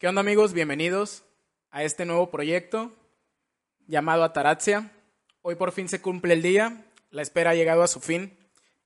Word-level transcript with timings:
¿Qué 0.00 0.08
onda 0.08 0.20
amigos? 0.20 0.54
Bienvenidos 0.54 1.24
a 1.70 1.84
este 1.84 2.06
nuevo 2.06 2.30
proyecto 2.30 2.90
llamado 3.86 4.24
Ataraxia. 4.24 4.90
Hoy 5.42 5.56
por 5.56 5.72
fin 5.72 5.90
se 5.90 6.00
cumple 6.00 6.32
el 6.32 6.40
día, 6.40 6.86
la 7.10 7.20
espera 7.20 7.50
ha 7.50 7.54
llegado 7.54 7.82
a 7.82 7.86
su 7.86 8.00
fin. 8.00 8.34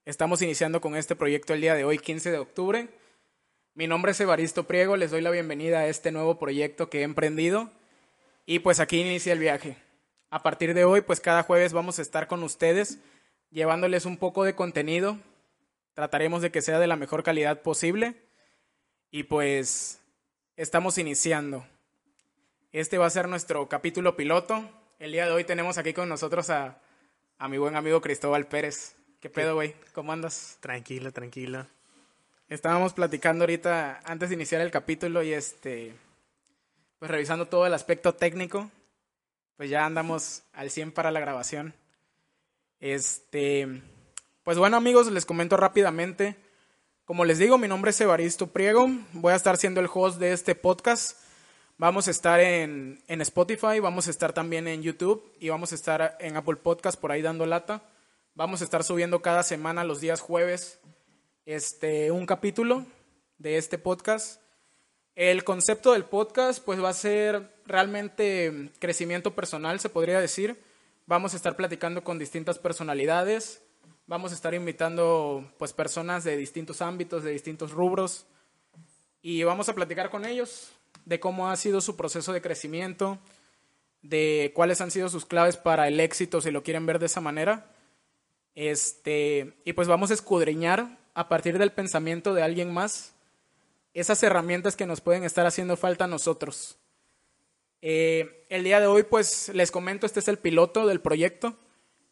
Estamos 0.07 0.43
iniciando 0.43 0.81
con 0.81 0.97
este 0.97 1.15
proyecto 1.15 1.55
el 1.55 1.61
día 1.61 1.77
de 1.77 1.85
hoy, 1.85 2.01
15 2.01 2.33
de 2.33 2.39
octubre. 2.39 2.89
Mi 3.75 3.87
nombre 3.87 4.11
es 4.11 4.19
Evaristo 4.19 4.67
Priego, 4.67 4.97
les 4.97 5.13
doy 5.13 5.21
la 5.21 5.31
bienvenida 5.31 5.79
a 5.79 5.87
este 5.87 6.11
nuevo 6.11 6.37
proyecto 6.37 6.91
que 6.91 7.03
he 7.03 7.05
emprendido 7.05 7.71
y 8.45 8.59
pues 8.59 8.81
aquí 8.81 9.01
inicia 9.01 9.35
el 9.35 9.39
viaje. 9.39 9.77
A 10.31 10.43
partir 10.43 10.75
de 10.75 10.85
hoy, 10.85 11.01
pues 11.03 11.21
cada 11.21 11.45
jueves 11.45 11.73
vamos 11.73 12.01
a 12.01 12.03
estar 12.03 12.27
con 12.27 12.43
ustedes 12.43 12.99
llevándoles 13.53 14.05
un 14.05 14.17
poco 14.17 14.43
de 14.43 14.57
contenido. 14.57 15.17
Trataremos 15.93 16.43
de 16.43 16.51
que 16.51 16.61
sea 16.61 16.81
de 16.81 16.89
la 16.89 16.97
mejor 16.97 17.23
calidad 17.23 17.63
posible 17.63 18.17
y 19.13 19.23
pues 19.23 20.01
estamos 20.57 20.99
iniciando. 20.99 21.67
Este 22.73 22.99
va 22.99 23.07
a 23.07 23.11
ser 23.11 23.29
nuestro 23.29 23.69
capítulo 23.69 24.17
piloto. 24.17 24.69
El 24.99 25.13
día 25.13 25.27
de 25.27 25.33
hoy 25.33 25.45
tenemos 25.45 25.79
aquí 25.79 25.93
con 25.93 26.09
nosotros 26.09 26.51
a, 26.51 26.79
a 27.39 27.49
mi 27.49 27.59
buen 27.59 27.77
amigo 27.77 28.01
Cristóbal 28.01 28.47
Pérez. 28.47 28.95
¿Qué 29.21 29.31
pedo, 29.31 29.55
güey? 29.55 29.75
¿Cómo 29.93 30.13
andas? 30.13 30.59
Tranquilo, 30.61 31.13
tranquilo. 31.13 31.67
Estábamos 32.49 32.93
platicando 32.93 33.45
ahorita 33.45 34.01
antes 34.05 34.29
de 34.29 34.35
iniciar 34.37 34.61
el 34.61 34.71
capítulo 34.71 35.23
y 35.23 35.33
este, 35.33 35.95
pues 36.99 37.11
revisando 37.11 37.47
todo 37.47 37.67
el 37.67 37.75
aspecto 37.75 38.15
técnico. 38.15 38.71
Pues 39.57 39.71
ya 39.71 39.87
andamos 39.87 40.43
al 40.53 40.71
100 40.71 40.93
para 40.93 41.11
la 41.11 41.21
grabación. 41.21 41.75
Este, 42.81 43.83
pues 44.43 44.59
bueno 44.59 44.77
amigos, 44.77 45.11
les 45.11 45.27
comento 45.27 45.57
rápidamente. 45.57 46.37
Como 47.05 47.27
les 47.27 47.37
digo, 47.37 47.59
mi 47.59 47.69
nombre 47.69 47.91
es 47.91 48.01
Evaristo 48.01 48.47
Priego. 48.47 48.89
Voy 49.13 49.35
a 49.35 49.37
estar 49.37 49.59
siendo 49.59 49.79
el 49.79 49.91
host 49.93 50.19
de 50.19 50.33
este 50.33 50.55
podcast. 50.55 51.19
Vamos 51.77 52.09
a 52.09 52.11
estar 52.11 52.41
en, 52.41 53.03
en, 53.09 53.21
Spotify, 53.21 53.79
vamos 53.79 54.07
a 54.07 54.11
estar 54.11 54.33
también 54.33 54.67
en 54.69 54.83
YouTube 54.83 55.23
y 55.39 55.51
vamos 55.51 55.73
a 55.73 55.75
estar 55.75 56.17
en 56.19 56.39
Apple 56.39 56.57
Podcast 56.57 56.99
por 56.99 57.13
ahí 57.13 57.21
dando 57.21 57.45
lata. 57.45 57.83
Vamos 58.35 58.63
a 58.63 58.65
estar 58.65 58.85
subiendo 58.85 59.21
cada 59.21 59.43
semana 59.43 59.85
los 59.85 60.01
días 60.01 60.23
jueves 60.23 60.81
este, 61.45 62.11
un 62.11 62.25
capítulo 62.25 62.87
de 63.37 63.59
este 63.59 63.77
podcast. 63.77 64.41
El 65.15 65.45
concepto 65.45 65.93
del 65.93 66.07
podcast 66.07 66.65
pues 66.65 66.83
va 66.83 66.89
a 66.89 66.95
ser 66.95 67.55
realmente 67.67 68.71
crecimiento 68.79 69.35
personal, 69.35 69.79
se 69.79 69.91
podría 69.91 70.21
decir. 70.21 70.59
Vamos 71.05 71.35
a 71.35 71.37
estar 71.37 71.55
platicando 71.55 72.03
con 72.03 72.19
distintas 72.19 72.59
personalidades, 72.59 73.61
vamos 74.07 74.33
a 74.33 74.35
estar 74.35 74.55
invitando 74.55 75.51
pues 75.59 75.73
personas 75.73 76.25
de 76.25 76.37
distintos 76.37 76.83
ámbitos, 76.83 77.25
de 77.25 77.33
distintos 77.33 77.73
rubros 77.73 78.27
y 79.23 79.43
vamos 79.45 79.69
a 79.69 79.75
platicar 79.75 80.11
con 80.11 80.25
ellos 80.25 80.73
de 81.05 81.21
cómo 81.21 81.51
ha 81.51 81.57
sido 81.57 81.81
su 81.81 81.97
proceso 81.97 82.33
de 82.33 82.43
crecimiento, 82.43 83.19
de 84.03 84.53
cuáles 84.55 84.81
han 84.81 84.91
sido 84.91 85.09
sus 85.09 85.27
claves 85.27 85.57
para 85.57 85.89
el 85.89 86.01
éxito, 86.01 86.41
si 86.41 86.51
lo 86.51 86.63
quieren 86.63 86.87
ver 86.87 86.99
de 86.99 87.07
esa 87.07 87.21
manera. 87.21 87.71
Este, 88.55 89.55
y 89.65 89.73
pues 89.73 89.89
vamos 89.89 90.11
a 90.11 90.15
escudriñar 90.15 90.99
a 91.15 91.29
partir 91.29 91.59
del 91.59 91.73
pensamiento 91.73 92.35
de 92.35 92.43
alguien 92.43 92.73
más 92.73 93.15
esas 93.93 94.23
herramientas 94.23 94.77
que 94.77 94.87
nos 94.87 95.01
pueden 95.01 95.25
estar 95.25 95.47
haciendo 95.47 95.77
falta 95.77 96.05
a 96.05 96.09
nosotros. 96.09 96.77
Eh, 97.81 98.47
el 98.49 98.65
día 98.65 98.81
de 98.81 98.87
hoy, 98.87 99.05
pues 99.05 99.51
les 99.51 99.71
comento, 99.71 100.07
este 100.07 100.21
es 100.21 100.29
el 100.29 100.39
piloto 100.39 100.87
del 100.87 101.01
proyecto. 101.01 101.57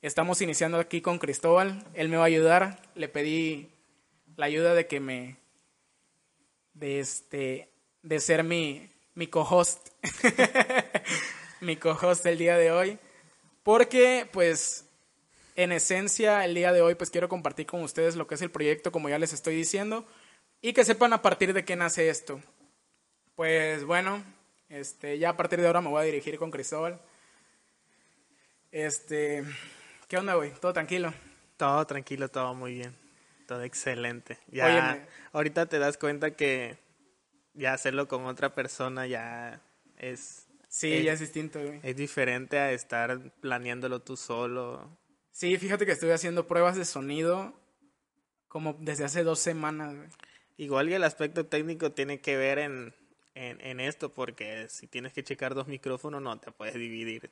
Estamos 0.03 0.43
iniciando 0.43 0.81
aquí 0.81 1.01
con 1.01 1.21
Cristóbal. 1.21 1.87
Él 1.95 2.09
me 2.09 2.17
va 2.17 2.25
a 2.25 2.27
ayudar. 2.27 2.83
Le 2.97 3.09
pedí 3.09 3.71
la 4.35 4.47
ayuda 4.47 4.75
de 4.75 4.89
que 4.89 4.99
me. 4.99 5.37
de 6.75 6.99
este. 6.99 7.71
de 8.03 8.19
ser 8.19 8.43
mi, 8.43 8.91
mi 9.15 9.29
co-host. 9.29 9.91
mi 11.61 11.77
co-host 11.77 12.27
el 12.27 12.37
día 12.37 12.57
de 12.59 12.73
hoy. 12.73 12.99
Porque, 13.63 14.29
pues, 14.33 14.89
en 15.55 15.71
esencia, 15.71 16.45
el 16.45 16.57
día 16.57 16.73
de 16.73 16.83
hoy, 16.83 16.97
pues 16.97 17.11
quiero 17.11 17.29
compartir 17.29 17.67
con 17.67 17.85
ustedes 17.85 18.17
lo 18.17 18.27
que 18.27 18.35
es 18.35 18.43
el 18.43 18.51
proyecto, 18.51 18.91
como 18.91 19.09
ya 19.09 19.21
les 19.21 19.33
estoy 19.33 19.55
diciendo. 19.55 20.05
Y 20.61 20.73
que 20.73 20.85
sepan 20.85 21.13
a 21.13 21.23
partir 21.23 21.53
de 21.53 21.65
qué 21.65 21.77
nace 21.77 22.09
esto. 22.09 22.41
Pues 23.37 23.85
bueno, 23.85 24.25
este, 24.69 25.21
ya 25.21 25.29
a 25.29 25.37
partir 25.37 25.61
de 25.61 25.69
ahora 25.69 25.81
me 25.81 25.91
voy 25.91 26.03
a 26.03 26.07
dirigir 26.07 26.39
con 26.39 26.51
Cristóbal. 26.51 27.01
Este, 28.73 29.45
¿qué 30.13 30.19
onda, 30.19 30.35
güey? 30.35 30.53
¿Todo 30.61 30.75
tranquilo? 30.75 31.11
Todo 31.57 31.87
tranquilo, 31.87 32.29
todo 32.29 32.55
muy 32.55 32.75
bien. 32.75 32.95
Todo 33.49 33.63
excelente. 33.63 34.37
Ya 34.49 34.67
Óyeme. 34.67 35.07
ahorita 35.33 35.65
te 35.65 35.79
das 35.79 35.97
cuenta 35.97 36.37
que 36.37 36.77
ya 37.55 37.73
hacerlo 37.73 38.09
con 38.09 38.27
otra 38.27 38.55
persona 38.55 39.07
ya 39.07 39.63
es 39.97 40.49
Sí, 40.69 40.93
es, 40.93 41.05
ya 41.05 41.15
es 41.15 41.21
distinto, 41.21 41.63
güey. 41.65 41.81
Es 41.83 41.97
diferente 41.97 42.59
a 42.59 42.73
estar 42.73 43.19
planeándolo 43.41 44.01
tú 44.01 44.19
solo. 44.19 44.87
Sí, 45.31 45.57
fíjate 45.57 45.87
que 45.87 45.93
estoy 45.93 46.11
haciendo 46.11 46.47
pruebas 46.47 46.77
de 46.77 46.85
sonido 46.85 47.55
como 48.49 48.77
desde 48.81 49.05
hace 49.05 49.25
dos 49.25 49.39
semanas, 49.39 49.97
güey. 49.97 50.09
Igual 50.59 50.89
que 50.89 50.97
el 50.97 51.05
aspecto 51.05 51.47
técnico 51.47 51.93
tiene 51.93 52.21
que 52.21 52.37
ver 52.37 52.59
en, 52.59 52.95
en, 53.35 53.63
en, 53.63 53.81
esto, 53.81 54.13
porque 54.13 54.69
si 54.69 54.87
tienes 54.87 55.15
que 55.15 55.25
checar 55.25 55.55
dos 55.55 55.69
micrófonos, 55.69 56.21
no 56.21 56.39
te 56.39 56.53
puedes 56.53 56.75
dividir 56.75 57.31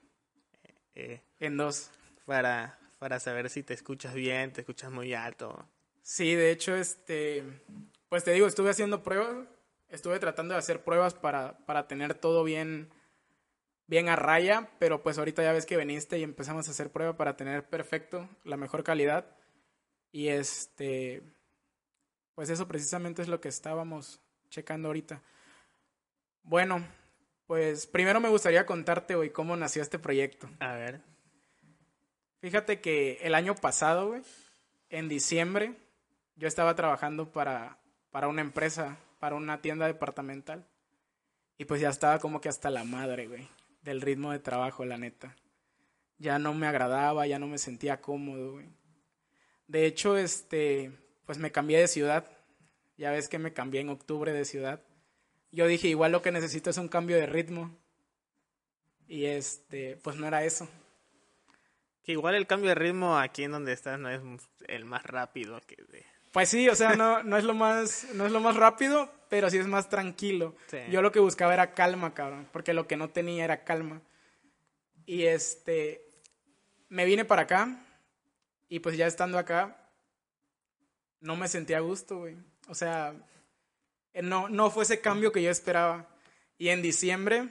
eh, 0.95 1.21
en 1.41 1.59
dos. 1.59 1.91
Para, 2.31 2.79
para 3.01 3.19
saber 3.19 3.51
si 3.51 3.65
te 3.65 3.75
escuchas 3.75 4.15
bien, 4.15 4.53
te 4.53 4.61
escuchas 4.61 4.93
muy 4.93 5.15
alto. 5.15 5.69
Sí, 6.01 6.37
de 6.37 6.53
hecho, 6.53 6.77
este, 6.77 7.43
pues 8.09 8.23
te 8.23 8.31
digo, 8.31 8.47
estuve 8.47 8.71
haciendo 8.71 9.03
pruebas, 9.03 9.49
estuve 9.89 10.21
tratando 10.21 10.55
de 10.55 10.61
hacer 10.61 10.85
pruebas 10.85 11.15
para, 11.15 11.59
para 11.67 11.89
tener 11.89 12.15
todo 12.15 12.45
bien, 12.45 12.89
bien 13.89 14.09
a 14.09 14.15
raya, 14.15 14.71
pero 14.79 15.03
pues 15.03 15.19
ahorita 15.19 15.43
ya 15.43 15.51
ves 15.51 15.67
que 15.67 15.77
viniste 15.77 16.21
y 16.21 16.23
empezamos 16.23 16.69
a 16.69 16.71
hacer 16.71 16.93
prueba 16.93 17.17
para 17.17 17.37
tener 17.37 17.69
perfecto, 17.69 18.29
la 18.45 18.57
mejor 18.57 18.85
calidad. 18.85 19.27
Y 20.13 20.29
este, 20.29 21.25
pues 22.37 22.49
eso 22.49 22.69
precisamente 22.69 23.23
es 23.23 23.29
lo 23.29 23.41
que 23.41 23.49
estábamos 23.49 24.21
checando 24.51 24.87
ahorita. 24.87 25.21
Bueno, 26.45 26.87
pues 27.49 27.89
primero 27.89 28.21
me 28.21 28.29
gustaría 28.29 28.67
contarte 28.67 29.17
hoy 29.17 29.31
cómo 29.31 29.57
nació 29.57 29.83
este 29.83 29.99
proyecto. 29.99 30.49
A 30.61 30.75
ver. 30.75 31.10
Fíjate 32.41 32.81
que 32.81 33.19
el 33.23 33.35
año 33.35 33.55
pasado, 33.55 34.09
güey, 34.09 34.23
en 34.89 35.09
diciembre, 35.09 35.75
yo 36.37 36.49
estaba 36.49 36.75
trabajando 36.75 37.31
para, 37.33 37.79
para 38.11 38.29
una 38.29 38.41
empresa, 38.41 38.99
para 39.19 39.37
una 39.37 39.61
tienda 39.61 39.87
departamental. 39.87 40.67
Y 41.59 41.67
pues 41.67 41.83
ya 41.83 41.91
estaba 41.91 42.19
como 42.19 42.41
que 42.41 42.49
hasta 42.49 42.71
la 42.71 42.85
madre, 42.85 43.29
güey, 43.29 43.47
del 43.83 44.01
ritmo 44.01 44.33
de 44.33 44.39
trabajo, 44.39 44.87
la 44.87 44.97
neta. 44.97 45.37
Ya 46.17 46.39
no 46.39 46.55
me 46.55 46.67
agradaba, 46.67 47.27
ya 47.27 47.39
no 47.39 47.47
me 47.47 47.59
sentía 47.59 48.01
cómodo, 48.01 48.53
güey. 48.53 48.69
De 49.67 49.85
hecho, 49.85 50.17
este, 50.17 50.91
pues 51.27 51.37
me 51.37 51.53
cambié 51.53 51.79
de 51.79 51.89
ciudad. 51.89 52.25
Ya 52.97 53.11
ves 53.11 53.29
que 53.29 53.39
me 53.39 53.53
cambié 53.53 53.83
en 53.83 53.91
octubre 53.91 54.33
de 54.33 54.47
ciudad. 54.47 54.83
Yo 55.53 55.67
dije, 55.67 55.89
igual 55.89 56.13
lo 56.13 56.23
que 56.23 56.33
necesito 56.33 56.71
es 56.71 56.79
un 56.79 56.89
cambio 56.89 57.17
de 57.17 57.27
ritmo. 57.27 57.77
Y 59.07 59.27
este, 59.27 59.99
pues 59.99 60.17
no 60.17 60.27
era 60.27 60.45
eso. 60.45 60.67
Que 62.11 62.15
igual 62.15 62.35
el 62.35 62.49
cambio 62.49 62.71
de 62.71 62.75
ritmo 62.75 63.17
aquí 63.17 63.45
en 63.45 63.53
donde 63.53 63.73
estás 63.73 63.97
no 63.97 64.11
es 64.11 64.21
el 64.67 64.85
más 64.85 65.05
rápido 65.05 65.61
que 65.65 65.77
de... 65.77 66.05
Pues 66.33 66.49
sí, 66.49 66.69
o 66.69 66.75
sea, 66.75 66.97
no, 66.97 67.23
no 67.23 67.37
es 67.37 67.45
lo 67.45 67.55
más, 67.55 68.09
no 68.15 68.27
es 68.27 68.33
lo 68.33 68.41
más 68.41 68.57
rápido, 68.57 69.09
pero 69.29 69.49
sí 69.49 69.59
es 69.59 69.69
más 69.69 69.89
tranquilo. 69.89 70.57
Sí. 70.67 70.79
Yo 70.91 71.03
lo 71.03 71.13
que 71.13 71.21
buscaba 71.21 71.55
era 71.55 71.73
calma, 71.73 72.13
cabrón, 72.13 72.49
porque 72.51 72.75
lo 72.75 72.89
que 72.89 72.97
no 72.97 73.11
tenía 73.11 73.45
era 73.45 73.63
calma. 73.63 74.03
Y 75.07 75.27
este, 75.27 76.05
me 76.89 77.05
vine 77.05 77.25
para 77.25 77.43
acá 77.43 77.87
y 78.69 78.81
pues 78.81 78.97
ya 78.97 79.07
estando 79.07 79.39
acá, 79.39 79.89
no 81.21 81.37
me 81.37 81.47
sentía 81.47 81.77
a 81.77 81.81
gusto, 81.81 82.19
güey. 82.19 82.37
O 82.67 82.75
sea, 82.75 83.15
no, 84.21 84.49
no 84.49 84.71
fue 84.73 84.83
ese 84.83 85.01
cambio 85.01 85.31
que 85.31 85.45
yo 85.45 85.51
esperaba. 85.53 86.09
Y 86.59 86.71
en 86.71 86.83
diciembre, 86.83 87.51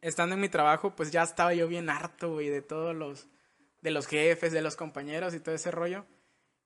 estando 0.00 0.36
en 0.36 0.40
mi 0.40 0.48
trabajo, 0.48 0.96
pues 0.96 1.10
ya 1.10 1.22
estaba 1.22 1.52
yo 1.52 1.68
bien 1.68 1.90
harto, 1.90 2.32
güey, 2.32 2.48
de 2.48 2.62
todos 2.62 2.96
los, 2.96 3.28
de 3.80 3.90
los 3.90 4.06
jefes, 4.06 4.52
de 4.52 4.62
los 4.62 4.76
compañeros 4.76 5.34
y 5.34 5.40
todo 5.40 5.54
ese 5.54 5.70
rollo. 5.70 6.06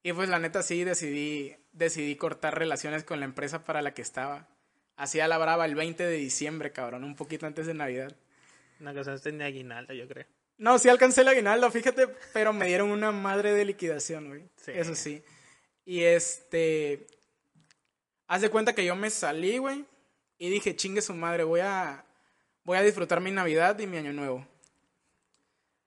Y 0.03 0.13
pues 0.13 0.29
la 0.29 0.39
neta 0.39 0.63
sí 0.63 0.85
decidí, 0.85 1.57
decidí 1.73 2.17
cortar 2.17 2.59
relaciones 2.59 3.05
con 3.05 3.21
la 3.21 3.27
empresa 3.27 3.65
para 3.65 3.83
la 3.83 3.95
que 3.95 4.03
estaba. 4.03 4.49
hacía 4.97 5.29
la 5.29 5.39
brava 5.39 5.65
el 5.65 5.75
20 5.75 6.05
de 6.05 6.17
diciembre, 6.17 6.73
cabrón, 6.73 7.05
un 7.05 7.17
poquito 7.17 7.47
antes 7.47 7.67
de 7.67 7.75
Navidad. 7.75 8.15
Cosa 8.95 9.15
es 9.15 9.23
tener 9.23 9.47
aguinaldo, 9.47 9.95
yo 9.95 10.09
creo. 10.09 10.27
No, 10.59 10.79
sí 10.79 10.89
alcancé 10.89 11.21
el 11.23 11.29
aguinaldo, 11.29 11.71
fíjate, 11.71 12.09
pero 12.33 12.53
me 12.53 12.67
dieron 12.67 12.91
una 12.91 13.13
madre 13.13 13.55
de 13.55 13.65
liquidación, 13.65 14.29
güey. 14.29 14.43
Eso 14.67 14.95
sí. 14.95 15.23
Y 15.85 16.03
este. 16.03 17.07
Haz 18.27 18.43
de 18.43 18.51
cuenta 18.51 18.75
que 18.75 18.85
yo 18.85 18.97
me 18.97 19.11
salí, 19.11 19.59
güey. 19.59 19.85
Y 20.39 20.51
dije, 20.51 20.75
chingue 20.75 21.03
su 21.03 21.15
madre, 21.15 21.45
voy 21.45 21.61
a. 21.61 22.05
Voy 22.65 22.79
a 22.79 22.83
disfrutar 22.83 23.21
mi 23.21 23.31
Navidad 23.31 23.79
y 23.79 23.87
mi 23.87 23.97
Año 23.97 24.13
Nuevo. 24.13 24.47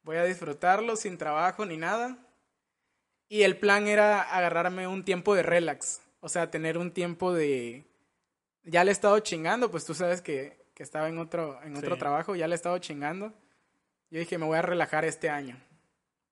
Voy 0.06 0.18
a 0.18 0.24
disfrutarlo 0.24 0.96
sin 0.96 1.18
trabajo 1.18 1.66
ni 1.66 1.78
nada. 1.78 2.16
Y 3.28 3.42
el 3.42 3.58
plan 3.58 3.88
era 3.88 4.22
agarrarme 4.22 4.88
un 4.88 5.04
tiempo 5.04 5.34
de 5.34 5.42
relax. 5.42 6.00
O 6.20 6.30
sea, 6.30 6.52
tener 6.52 6.78
un 6.78 6.92
tiempo 6.92 7.34
de. 7.34 7.88
Ya 8.64 8.84
le 8.84 8.92
he 8.92 8.94
estado 8.94 9.18
chingando, 9.20 9.72
pues 9.72 9.84
tú 9.84 9.96
sabes 9.96 10.22
que, 10.22 10.64
que 10.76 10.84
estaba 10.84 11.10
en 11.10 11.18
otro, 11.18 11.60
en 11.64 11.76
otro 11.76 11.98
trabajo, 11.98 12.36
ya 12.36 12.48
le 12.48 12.54
he 12.54 12.56
estado 12.56 12.78
chingando. 12.78 13.34
Yo 14.12 14.20
dije, 14.20 14.38
me 14.38 14.46
voy 14.46 14.60
a 14.60 14.62
relajar 14.62 15.06
este 15.06 15.30
año. 15.30 15.60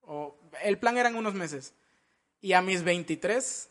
O, 0.01 0.37
el 0.61 0.77
plan 0.77 0.97
eran 0.99 1.15
unos 1.15 1.33
meses. 1.33 1.73
Y 2.41 2.53
a 2.53 2.61
mis 2.61 2.83
23, 2.83 3.69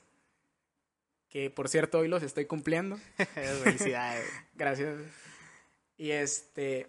que 1.28 1.48
por 1.48 1.68
cierto 1.68 2.00
hoy 2.00 2.08
los 2.08 2.24
estoy 2.24 2.46
cumpliendo. 2.46 2.98
Felicidades. 3.62 4.28
Gracias. 4.54 4.98
Y 5.96 6.10
este, 6.10 6.88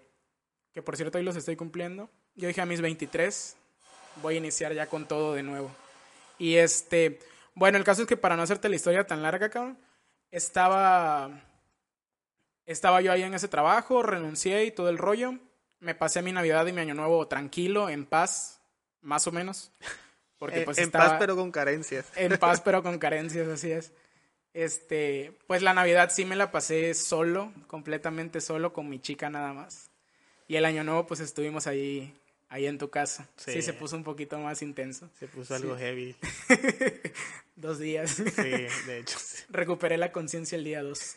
que 0.74 0.81
por 0.81 0.98
cierto 0.98 1.19
hoy 1.19 1.24
los 1.24 1.36
estoy 1.36 1.56
cumpliendo. 1.56 2.10
Yo 2.36 2.48
dije 2.48 2.62
a 2.62 2.66
mis 2.66 2.82
23, 2.82 3.56
voy 4.22 4.36
a 4.36 4.38
iniciar 4.38 4.74
ya 4.74 4.88
con 4.88 5.08
todo 5.08 5.34
de 5.34 5.44
nuevo. 5.44 5.72
Y 6.38 6.56
este, 6.56 7.20
bueno, 7.54 7.78
el 7.78 7.84
caso 7.84 8.02
es 8.02 8.08
que 8.08 8.18
para 8.18 8.36
no 8.36 8.44
hacerte 8.44 8.70
la 8.70 8.76
historia 8.76 9.06
tan 9.06 9.22
larga, 9.22 9.50
cabrón, 9.50 9.78
estaba, 10.32 11.30
estaba 12.66 13.02
yo 13.02 13.12
ahí 13.12 13.24
en 13.24 13.34
ese 13.34 13.48
trabajo, 13.48 14.02
renuncié 14.04 14.66
y 14.66 14.72
todo 14.72 14.90
el 14.90 14.98
rollo 14.98 15.38
me 15.84 15.96
pasé 15.96 16.22
mi 16.22 16.32
Navidad 16.32 16.66
y 16.66 16.72
mi 16.72 16.82
Año 16.82 16.94
Nuevo 16.94 17.28
tranquilo, 17.28 17.90
en 17.90 18.06
paz, 18.06 18.62
más 19.02 19.28
o 19.28 19.32
menos. 19.32 19.72
Porque, 20.38 20.62
pues, 20.62 20.78
en 20.78 20.92
paz 20.92 21.16
pero 21.20 21.36
con 21.36 21.52
carencias. 21.52 22.12
En 22.16 22.38
paz 22.38 22.62
pero 22.62 22.82
con 22.84 22.98
carencias, 23.00 23.48
así 23.48 23.72
es. 23.72 23.92
Este, 24.54 25.38
pues 25.48 25.62
la 25.62 25.74
Navidad 25.74 26.12
sí 26.14 26.26
me 26.26 26.36
la 26.36 26.52
pasé 26.52 26.94
solo, 26.94 27.54
completamente 27.68 28.42
solo, 28.42 28.74
con 28.74 28.90
mi 28.90 29.00
chica 29.00 29.30
nada 29.30 29.54
más. 29.54 29.90
Y 30.48 30.56
el 30.56 30.66
Año 30.66 30.84
Nuevo 30.84 31.06
pues 31.08 31.20
estuvimos 31.20 31.68
ahí, 31.68 32.14
ahí 32.54 32.68
en 32.68 32.78
tu 32.78 32.92
casa. 32.92 33.28
Sí, 33.36 33.64
se 33.64 33.74
puso 33.74 33.96
un 33.96 34.04
poquito 34.04 34.38
más 34.38 34.62
intenso. 34.62 35.10
Se 35.18 35.28
puso 35.28 35.56
algo 35.56 35.76
heavy. 35.76 36.16
dos 37.56 37.80
días. 37.80 38.12
Sí, 38.12 38.52
de 38.86 39.00
hecho. 39.00 39.18
Recuperé 39.50 39.98
la 39.98 40.12
conciencia 40.12 40.56
el 40.56 40.64
día 40.64 40.84
dos. 40.84 41.16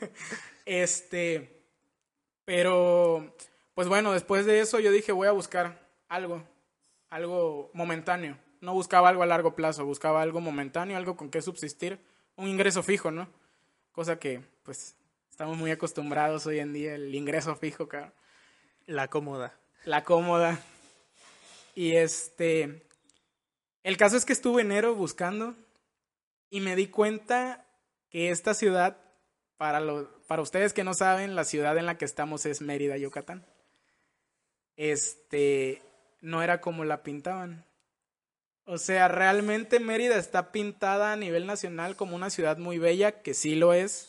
este, 0.66 1.62
pero 2.44 3.36
pues 3.74 3.86
bueno, 3.86 4.12
después 4.12 4.44
de 4.44 4.58
eso 4.58 4.80
yo 4.80 4.90
dije, 4.90 5.12
voy 5.12 5.28
a 5.28 5.32
buscar 5.32 5.88
algo, 6.08 6.42
algo 7.10 7.70
momentáneo. 7.74 8.36
No 8.60 8.74
buscaba 8.74 9.08
algo 9.08 9.22
a 9.22 9.26
largo 9.26 9.54
plazo, 9.54 9.84
buscaba 9.84 10.20
algo 10.20 10.40
momentáneo, 10.40 10.96
algo 10.96 11.16
con 11.16 11.30
que 11.30 11.42
subsistir, 11.42 12.00
un 12.34 12.48
ingreso 12.48 12.82
fijo, 12.82 13.12
¿no? 13.12 13.28
Cosa 13.92 14.18
que, 14.18 14.42
pues, 14.64 14.96
estamos 15.30 15.56
muy 15.56 15.70
acostumbrados 15.70 16.44
hoy 16.46 16.58
en 16.58 16.72
día, 16.72 16.96
el 16.96 17.14
ingreso 17.14 17.54
fijo, 17.54 17.86
cara. 17.86 18.12
La 18.86 19.06
cómoda. 19.06 19.54
La 19.84 20.02
cómoda. 20.02 20.60
Y 21.74 21.96
este, 21.96 22.82
el 23.82 23.96
caso 23.96 24.16
es 24.16 24.24
que 24.24 24.32
estuve 24.32 24.62
enero 24.62 24.94
buscando 24.94 25.56
y 26.50 26.60
me 26.60 26.76
di 26.76 26.88
cuenta 26.88 27.66
que 28.10 28.30
esta 28.30 28.54
ciudad, 28.54 28.98
para, 29.56 29.80
lo, 29.80 30.10
para 30.26 30.42
ustedes 30.42 30.72
que 30.72 30.84
no 30.84 30.94
saben, 30.94 31.34
la 31.34 31.44
ciudad 31.44 31.78
en 31.78 31.86
la 31.86 31.96
que 31.98 32.04
estamos 32.04 32.46
es 32.46 32.60
Mérida, 32.60 32.96
Yucatán 32.96 33.46
este, 34.76 35.82
no 36.20 36.42
era 36.42 36.60
como 36.60 36.84
la 36.84 37.02
pintaban. 37.02 37.64
O 38.64 38.78
sea, 38.78 39.08
realmente 39.08 39.80
Mérida 39.80 40.16
está 40.16 40.52
pintada 40.52 41.12
a 41.12 41.16
nivel 41.16 41.46
nacional 41.46 41.96
como 41.96 42.16
una 42.16 42.30
ciudad 42.30 42.58
muy 42.58 42.78
bella, 42.78 43.22
que 43.22 43.34
sí 43.34 43.54
lo 43.54 43.72
es. 43.72 44.08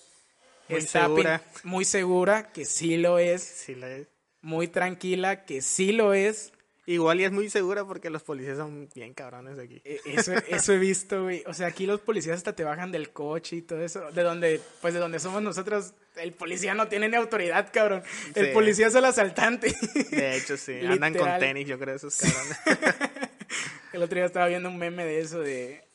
Muy 0.70 0.82
segura. 0.82 1.44
Muy 1.64 1.86
segura, 1.86 2.52
que 2.52 2.66
sí 2.66 2.98
lo 2.98 3.20
es. 3.20 3.44
Sí 3.44 3.76
lo 3.76 3.88
es. 3.88 4.08
Muy 4.42 4.68
tranquila, 4.68 5.46
que 5.46 5.62
sí 5.62 5.92
lo 5.92 6.14
es. 6.14 6.53
Igual 6.86 7.22
y 7.22 7.24
es 7.24 7.32
muy 7.32 7.50
segura 7.50 7.86
porque 7.86 8.10
los 8.10 8.24
policías 8.24 8.58
son 8.58 8.90
bien 8.94 9.14
cabrones 9.14 9.58
aquí. 9.58 9.82
E, 9.86 10.02
eso, 10.06 10.34
eso 10.34 10.74
he 10.74 10.78
visto, 10.78 11.24
güey. 11.24 11.42
O 11.48 11.54
sea, 11.54 11.68
aquí 11.68 11.86
los 11.86 12.02
policías 12.02 12.38
hasta 12.38 12.54
te 12.54 12.66
bajan 12.66 12.92
del 12.92 13.12
coche 13.12 13.58
y 13.58 13.62
todo 13.62 13.82
eso. 13.82 14.12
De 14.12 14.22
donde, 14.22 14.60
pues 14.82 14.94
de 14.94 15.00
donde 15.00 15.20
somos 15.20 15.42
nosotros, 15.42 15.94
el 16.18 16.34
policía 16.34 16.74
no 16.74 16.90
tiene 16.90 17.08
ni 17.08 17.16
autoridad, 17.16 17.70
cabrón. 17.72 18.04
El 18.36 18.52
policía 18.52 18.88
es 18.88 18.96
el 18.96 19.06
asaltante. 19.06 19.74
De 20.12 20.36
hecho, 20.36 20.58
sí. 20.58 20.80
Andan 20.86 21.14
con 21.14 21.40
tenis, 21.40 21.68
yo 21.68 21.80
creo, 21.80 21.96
esos 21.96 22.18
cabrones. 22.18 22.58
el 23.94 24.04
otro 24.04 24.16
día 24.18 24.26
estaba 24.26 24.48
viendo 24.48 24.68
un 24.68 24.78
meme 24.78 25.06
de 25.06 25.22
eso, 25.22 25.40
de, 25.40 25.86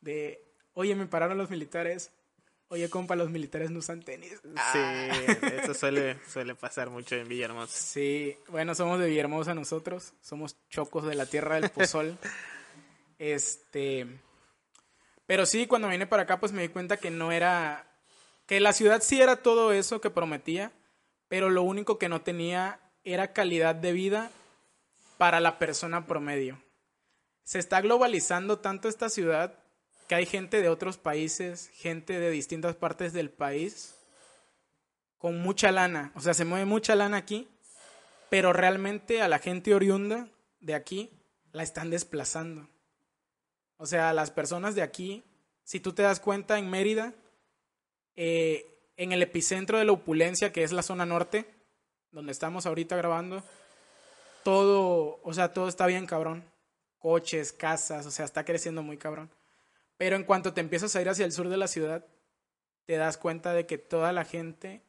de, 0.00 0.40
oye, 0.74 0.96
me 0.96 1.06
pararon 1.06 1.38
los 1.38 1.50
militares. 1.50 2.10
Oye, 2.68 2.90
compa, 2.90 3.14
los 3.14 3.30
militares 3.30 3.70
no 3.70 3.78
usan 3.78 4.02
tenis. 4.02 4.40
Sí, 4.42 4.48
ah. 4.56 5.10
eso 5.62 5.72
suele, 5.72 6.18
suele 6.28 6.56
pasar 6.56 6.90
mucho 6.90 7.14
en 7.14 7.28
Villahermosa. 7.28 7.72
Sí, 7.72 8.36
bueno, 8.48 8.74
somos 8.74 8.98
de 8.98 9.06
Villahermosa 9.06 9.54
nosotros. 9.54 10.14
Somos 10.20 10.56
chocos 10.68 11.06
de 11.06 11.14
la 11.14 11.26
tierra 11.26 11.60
del 11.60 11.70
pozol. 11.70 12.18
este. 13.18 14.06
Pero 15.26 15.46
sí, 15.46 15.66
cuando 15.66 15.88
vine 15.88 16.08
para 16.08 16.24
acá, 16.24 16.40
pues 16.40 16.52
me 16.52 16.62
di 16.62 16.68
cuenta 16.68 16.96
que 16.96 17.10
no 17.10 17.30
era. 17.30 17.86
Que 18.46 18.58
la 18.60 18.72
ciudad 18.72 19.00
sí 19.00 19.20
era 19.20 19.36
todo 19.36 19.72
eso 19.72 20.00
que 20.00 20.10
prometía, 20.10 20.72
pero 21.28 21.50
lo 21.50 21.62
único 21.62 21.98
que 21.98 22.08
no 22.08 22.22
tenía 22.22 22.80
era 23.04 23.32
calidad 23.32 23.76
de 23.76 23.92
vida 23.92 24.30
para 25.18 25.40
la 25.40 25.58
persona 25.58 26.06
promedio. 26.06 26.60
Se 27.44 27.60
está 27.60 27.80
globalizando 27.80 28.58
tanto 28.58 28.88
esta 28.88 29.08
ciudad 29.08 29.65
que 30.08 30.14
hay 30.14 30.26
gente 30.26 30.62
de 30.62 30.68
otros 30.68 30.98
países, 30.98 31.68
gente 31.74 32.18
de 32.18 32.30
distintas 32.30 32.76
partes 32.76 33.12
del 33.12 33.30
país, 33.30 33.94
con 35.18 35.40
mucha 35.40 35.72
lana. 35.72 36.12
O 36.14 36.20
sea, 36.20 36.34
se 36.34 36.44
mueve 36.44 36.64
mucha 36.64 36.94
lana 36.94 37.16
aquí, 37.16 37.48
pero 38.30 38.52
realmente 38.52 39.22
a 39.22 39.28
la 39.28 39.38
gente 39.38 39.74
oriunda 39.74 40.28
de 40.60 40.74
aquí 40.74 41.10
la 41.52 41.62
están 41.62 41.90
desplazando. 41.90 42.68
O 43.78 43.86
sea, 43.86 44.12
las 44.12 44.30
personas 44.30 44.74
de 44.74 44.82
aquí, 44.82 45.24
si 45.64 45.80
tú 45.80 45.92
te 45.92 46.02
das 46.02 46.20
cuenta, 46.20 46.58
en 46.58 46.70
Mérida, 46.70 47.14
eh, 48.14 48.66
en 48.96 49.12
el 49.12 49.22
epicentro 49.22 49.78
de 49.78 49.84
la 49.84 49.92
opulencia, 49.92 50.52
que 50.52 50.62
es 50.62 50.72
la 50.72 50.82
zona 50.82 51.04
norte, 51.04 51.46
donde 52.12 52.32
estamos 52.32 52.64
ahorita 52.64 52.96
grabando, 52.96 53.42
todo, 54.44 55.20
o 55.22 55.34
sea, 55.34 55.52
todo 55.52 55.68
está 55.68 55.86
bien 55.86 56.06
cabrón. 56.06 56.44
Coches, 56.98 57.52
casas, 57.52 58.06
o 58.06 58.10
sea, 58.10 58.24
está 58.24 58.44
creciendo 58.44 58.82
muy 58.82 58.96
cabrón. 58.96 59.30
Pero 59.96 60.16
en 60.16 60.24
cuanto 60.24 60.52
te 60.52 60.60
empiezas 60.60 60.94
a 60.94 61.00
ir 61.00 61.08
hacia 61.08 61.24
el 61.24 61.32
sur 61.32 61.48
de 61.48 61.56
la 61.56 61.68
ciudad, 61.68 62.04
te 62.84 62.96
das 62.96 63.16
cuenta 63.16 63.52
de 63.52 63.66
que 63.66 63.78
toda 63.78 64.12
la 64.12 64.24
gente 64.24 64.82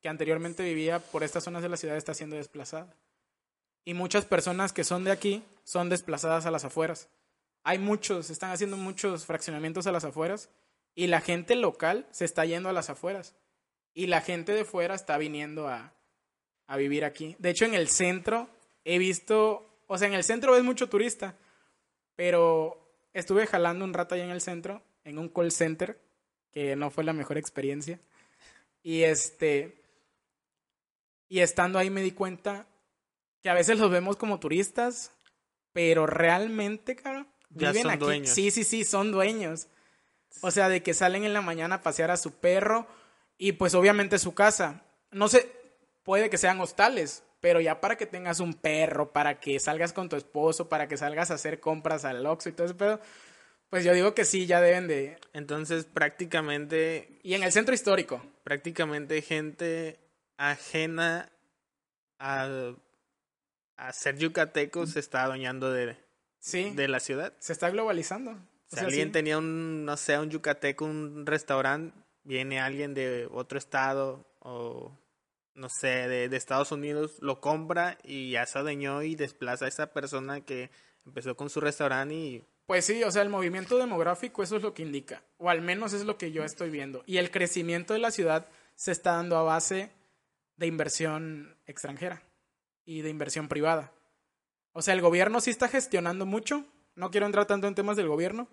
que 0.00 0.08
anteriormente 0.08 0.64
vivía 0.64 0.98
por 0.98 1.22
estas 1.22 1.44
zonas 1.44 1.62
de 1.62 1.68
la 1.68 1.76
ciudad 1.76 1.96
está 1.96 2.12
siendo 2.12 2.36
desplazada. 2.36 2.94
Y 3.84 3.94
muchas 3.94 4.24
personas 4.24 4.72
que 4.72 4.84
son 4.84 5.04
de 5.04 5.12
aquí 5.12 5.42
son 5.64 5.88
desplazadas 5.88 6.46
a 6.46 6.50
las 6.50 6.64
afueras. 6.64 7.08
Hay 7.64 7.78
muchos, 7.78 8.30
están 8.30 8.50
haciendo 8.50 8.76
muchos 8.76 9.24
fraccionamientos 9.24 9.86
a 9.86 9.92
las 9.92 10.04
afueras 10.04 10.50
y 10.94 11.06
la 11.06 11.20
gente 11.20 11.54
local 11.54 12.06
se 12.10 12.24
está 12.24 12.44
yendo 12.44 12.68
a 12.68 12.72
las 12.72 12.90
afueras. 12.90 13.34
Y 13.94 14.06
la 14.06 14.20
gente 14.20 14.52
de 14.52 14.64
fuera 14.64 14.94
está 14.94 15.18
viniendo 15.18 15.68
a, 15.68 15.92
a 16.66 16.76
vivir 16.76 17.04
aquí. 17.04 17.36
De 17.38 17.50
hecho, 17.50 17.64
en 17.64 17.74
el 17.74 17.88
centro 17.88 18.48
he 18.84 18.98
visto, 18.98 19.84
o 19.86 19.98
sea, 19.98 20.08
en 20.08 20.14
el 20.14 20.24
centro 20.24 20.52
ves 20.52 20.64
mucho 20.64 20.88
turista, 20.88 21.36
pero 22.16 22.81
estuve 23.12 23.46
jalando 23.46 23.84
un 23.84 23.94
rato 23.94 24.14
allá 24.14 24.24
en 24.24 24.30
el 24.30 24.40
centro, 24.40 24.82
en 25.04 25.18
un 25.18 25.28
call 25.28 25.52
center, 25.52 26.00
que 26.52 26.76
no 26.76 26.90
fue 26.90 27.04
la 27.04 27.12
mejor 27.12 27.38
experiencia. 27.38 28.00
Y 28.82 29.02
este. 29.02 29.80
Y 31.28 31.40
estando 31.40 31.78
ahí 31.78 31.90
me 31.90 32.02
di 32.02 32.12
cuenta 32.12 32.66
que 33.42 33.48
a 33.48 33.54
veces 33.54 33.78
los 33.78 33.90
vemos 33.90 34.16
como 34.16 34.38
turistas, 34.38 35.12
pero 35.72 36.06
realmente, 36.06 36.94
cara, 36.94 37.26
viven 37.48 37.88
aquí. 37.88 37.98
Dueños. 37.98 38.30
Sí, 38.30 38.50
sí, 38.50 38.64
sí, 38.64 38.84
son 38.84 39.12
dueños. 39.12 39.68
O 40.40 40.50
sea, 40.50 40.68
de 40.68 40.82
que 40.82 40.94
salen 40.94 41.24
en 41.24 41.32
la 41.32 41.42
mañana 41.42 41.76
a 41.76 41.82
pasear 41.82 42.10
a 42.10 42.16
su 42.16 42.32
perro 42.32 42.86
y 43.38 43.52
pues 43.52 43.74
obviamente 43.74 44.18
su 44.18 44.34
casa. 44.34 44.84
No 45.10 45.28
sé, 45.28 45.50
puede 46.02 46.30
que 46.30 46.38
sean 46.38 46.60
hostales, 46.60 47.22
pero 47.42 47.60
ya 47.60 47.80
para 47.80 47.96
que 47.96 48.06
tengas 48.06 48.38
un 48.38 48.54
perro, 48.54 49.12
para 49.12 49.40
que 49.40 49.58
salgas 49.58 49.92
con 49.92 50.08
tu 50.08 50.14
esposo, 50.14 50.68
para 50.68 50.86
que 50.86 50.96
salgas 50.96 51.32
a 51.32 51.34
hacer 51.34 51.58
compras 51.58 52.04
al 52.04 52.24
Oxxo 52.24 52.48
y 52.48 52.52
todo 52.52 52.66
eso, 52.66 52.76
pero 52.76 53.00
pues 53.68 53.84
yo 53.84 53.92
digo 53.92 54.14
que 54.14 54.24
sí, 54.24 54.46
ya 54.46 54.60
deben 54.60 54.86
de... 54.86 55.18
Entonces 55.32 55.84
prácticamente... 55.84 57.18
Y 57.24 57.34
en 57.34 57.42
el 57.42 57.50
centro 57.50 57.74
histórico. 57.74 58.22
Prácticamente 58.44 59.20
gente 59.22 59.98
ajena 60.36 61.32
a, 62.20 62.74
a 63.76 63.92
ser 63.92 64.18
yucateco 64.18 64.86
se 64.86 65.00
está 65.00 65.24
adueñando 65.24 65.72
de, 65.72 65.96
sí, 66.38 66.70
de 66.70 66.86
la 66.86 67.00
ciudad. 67.00 67.34
Se 67.40 67.52
está 67.52 67.70
globalizando. 67.70 68.38
si 68.68 68.78
alguien 68.78 69.10
tenía 69.10 69.38
un, 69.38 69.84
no 69.84 69.96
sé, 69.96 70.16
un 70.16 70.30
yucateco, 70.30 70.84
un 70.84 71.26
restaurante, 71.26 71.92
viene 72.22 72.60
alguien 72.60 72.94
de 72.94 73.28
otro 73.32 73.58
estado 73.58 74.32
o 74.38 74.96
no 75.54 75.68
sé, 75.68 76.08
de, 76.08 76.36
Estados 76.36 76.72
Unidos, 76.72 77.18
lo 77.20 77.40
compra 77.40 77.98
y 78.02 78.32
ya 78.32 78.46
se 78.46 78.58
adueñó 78.58 79.02
y 79.02 79.14
desplaza 79.14 79.66
a 79.66 79.68
esa 79.68 79.92
persona 79.92 80.40
que 80.40 80.70
empezó 81.06 81.36
con 81.36 81.50
su 81.50 81.60
restaurante 81.60 82.14
y... 82.14 82.44
Pues 82.66 82.84
sí, 82.86 83.02
o 83.02 83.10
sea, 83.10 83.22
el 83.22 83.28
movimiento 83.28 83.76
demográfico 83.76 84.42
eso 84.42 84.56
es 84.56 84.62
lo 84.62 84.72
que 84.72 84.82
indica, 84.82 85.22
o 85.36 85.50
al 85.50 85.60
menos 85.60 85.92
es 85.92 86.04
lo 86.04 86.16
que 86.16 86.32
yo 86.32 86.44
estoy 86.44 86.70
viendo. 86.70 87.02
Y 87.06 87.18
el 87.18 87.30
crecimiento 87.30 87.92
de 87.92 87.98
la 87.98 88.10
ciudad 88.10 88.48
se 88.76 88.92
está 88.92 89.12
dando 89.12 89.36
a 89.36 89.42
base 89.42 89.90
de 90.56 90.66
inversión 90.66 91.56
extranjera 91.66 92.22
y 92.84 93.02
de 93.02 93.10
inversión 93.10 93.48
privada. 93.48 93.92
O 94.72 94.80
sea, 94.80 94.94
el 94.94 95.02
gobierno 95.02 95.40
sí 95.40 95.50
está 95.50 95.68
gestionando 95.68 96.24
mucho, 96.24 96.64
no 96.94 97.10
quiero 97.10 97.26
entrar 97.26 97.46
tanto 97.46 97.66
en 97.66 97.74
temas 97.74 97.96
del 97.96 98.08
gobierno, 98.08 98.48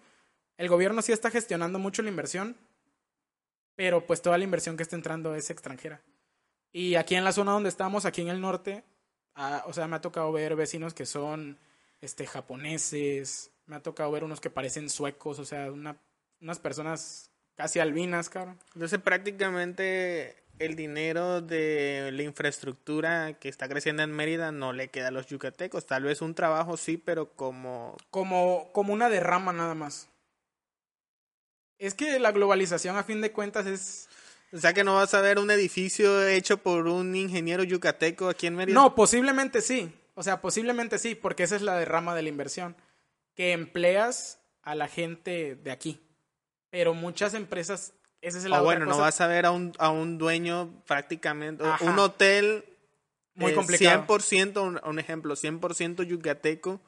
el 0.58 0.68
gobierno 0.68 1.01
sí 1.01 1.13
está 1.13 1.32
gestionando 1.32 1.79
mucho 1.79 2.01
la 2.01 2.10
inversión, 2.10 2.58
pero 3.75 4.06
pues 4.06 4.22
toda 4.22 4.38
la 4.38 4.44
inversión 4.44 4.75
que 4.75 4.84
está 4.84 4.98
entrando 4.98 5.34
es 5.36 5.50
extranjera. 5.50 6.01
Y 6.71 6.95
aquí 6.95 7.15
en 7.15 7.23
la 7.23 7.31
zona 7.31 7.51
donde 7.51 7.69
estamos, 7.69 8.05
aquí 8.05 8.21
en 8.21 8.29
el 8.29 8.41
norte, 8.41 8.83
ah, 9.35 9.63
o 9.67 9.73
sea, 9.73 9.88
me 9.88 9.95
ha 9.95 10.01
tocado 10.01 10.31
ver 10.31 10.55
vecinos 10.55 10.93
que 10.93 11.05
son 11.05 11.57
este, 12.01 12.27
japoneses, 12.27 13.51
me 13.65 13.75
ha 13.75 13.81
tocado 13.81 14.11
ver 14.11 14.23
unos 14.23 14.39
que 14.39 14.49
parecen 14.49 14.89
suecos, 14.89 15.39
o 15.39 15.45
sea, 15.45 15.71
una, 15.71 15.97
unas 16.41 16.59
personas 16.59 17.31
casi 17.55 17.79
albinas, 17.79 18.29
cabrón. 18.29 18.59
Entonces 18.73 18.99
prácticamente 18.99 20.43
el 20.59 20.75
dinero 20.75 21.41
de 21.41 22.09
la 22.13 22.23
infraestructura 22.23 23.33
que 23.39 23.49
está 23.49 23.67
creciendo 23.67 24.03
en 24.03 24.11
Mérida 24.11 24.51
no 24.51 24.73
le 24.73 24.89
queda 24.89 25.07
a 25.07 25.11
los 25.11 25.27
yucatecos. 25.27 25.85
Tal 25.85 26.03
vez 26.03 26.21
un 26.21 26.35
trabajo 26.35 26.77
sí, 26.77 26.97
pero 26.97 27.31
como... 27.33 27.95
Como, 28.11 28.69
como 28.73 28.93
una 28.93 29.09
derrama 29.09 29.53
nada 29.53 29.73
más. 29.73 30.09
Es 31.79 31.93
que 31.93 32.19
la 32.19 32.33
globalización 32.33 32.97
a 32.97 33.03
fin 33.03 33.21
de 33.21 33.31
cuentas 33.31 33.65
es 33.65 34.09
o 34.51 34.58
sea 34.58 34.74
que 34.74 34.84
no 34.84 34.96
vas 34.96 35.13
a 35.13 35.22
ver 35.22 35.39
un 35.39 35.51
edificio 35.51 36.27
hecho 36.27 36.58
por 36.58 36.88
un 36.88 37.15
ingeniero 37.15 37.63
yucateco 37.63 38.29
aquí 38.29 38.48
en 38.48 38.56
Mérida. 38.56 38.74
No, 38.74 38.96
posiblemente 38.96 39.62
sí. 39.62 39.94
O 40.15 40.24
sea, 40.24 40.41
posiblemente 40.41 40.98
sí, 40.98 41.15
porque 41.15 41.44
esa 41.44 41.56
es 41.56 41.62
la 41.62 41.77
derrama 41.77 42.15
de 42.15 42.24
la 42.24 42.29
inversión. 42.29 42.75
Que 43.36 43.53
empleas 43.53 44.41
a 44.63 44.75
la 44.75 44.88
gente 44.88 45.56
de 45.56 45.72
aquí. 45.72 46.01
Pero 46.70 46.94
muchas 46.94 47.34
empresas, 47.34 47.94
ese 48.22 48.39
es 48.39 48.46
el 48.46 48.53
O 48.53 48.63
bueno, 48.63 48.86
no 48.86 48.98
vas 48.98 49.22
a 49.22 49.27
ver 49.27 49.46
a 49.46 49.51
un, 49.51 49.74
a 49.77 49.89
un 49.89 50.18
dueño 50.18 50.84
prácticamente, 50.86 51.63
un 51.82 52.00
hotel 52.00 52.65
muy 53.36 53.51
eh, 53.51 53.56
complicado. 53.56 54.06
100%, 54.08 54.62
un, 54.62 54.79
un 54.84 55.00
ejemplo, 55.00 55.36
100% 55.36 56.03
yucateco, 56.03 56.82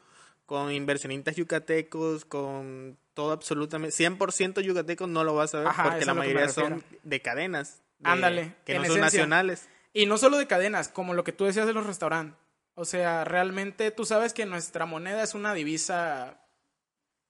con 0.46 0.72
inversionistas 0.72 1.36
yucatecos, 1.36 2.26
con 2.26 2.98
todo 3.14 3.32
absolutamente, 3.32 3.96
100% 3.96 4.62
yucatecos 4.62 5.10
no 5.10 5.24
lo 5.24 5.36
vas 5.36 5.54
a 5.56 5.60
ver 5.60 5.70
porque 5.84 6.06
la 6.06 6.14
mayoría 6.14 6.50
son 6.50 6.84
de 7.04 7.22
cadenas. 7.22 7.82
Ándale. 8.04 8.56
Que 8.66 8.80
no 8.80 8.86
son 8.86 9.00
nacionales. 9.00 9.68
Y 9.94 10.06
no 10.06 10.18
solo 10.18 10.38
de 10.38 10.48
cadenas, 10.48 10.88
como 10.88 11.14
lo 11.14 11.24
que 11.24 11.34
tú 11.34 11.46
decías 11.46 11.68
de 11.68 11.74
los 11.74 11.86
restaurantes. 11.86 12.40
O 12.74 12.86
sea, 12.86 13.26
realmente 13.26 13.92
tú 13.92 14.06
sabes 14.06 14.34
que 14.34 14.46
nuestra 14.46 14.86
moneda 14.86 15.24
es 15.24 15.36
una 15.36 15.54
divisa 15.54 16.40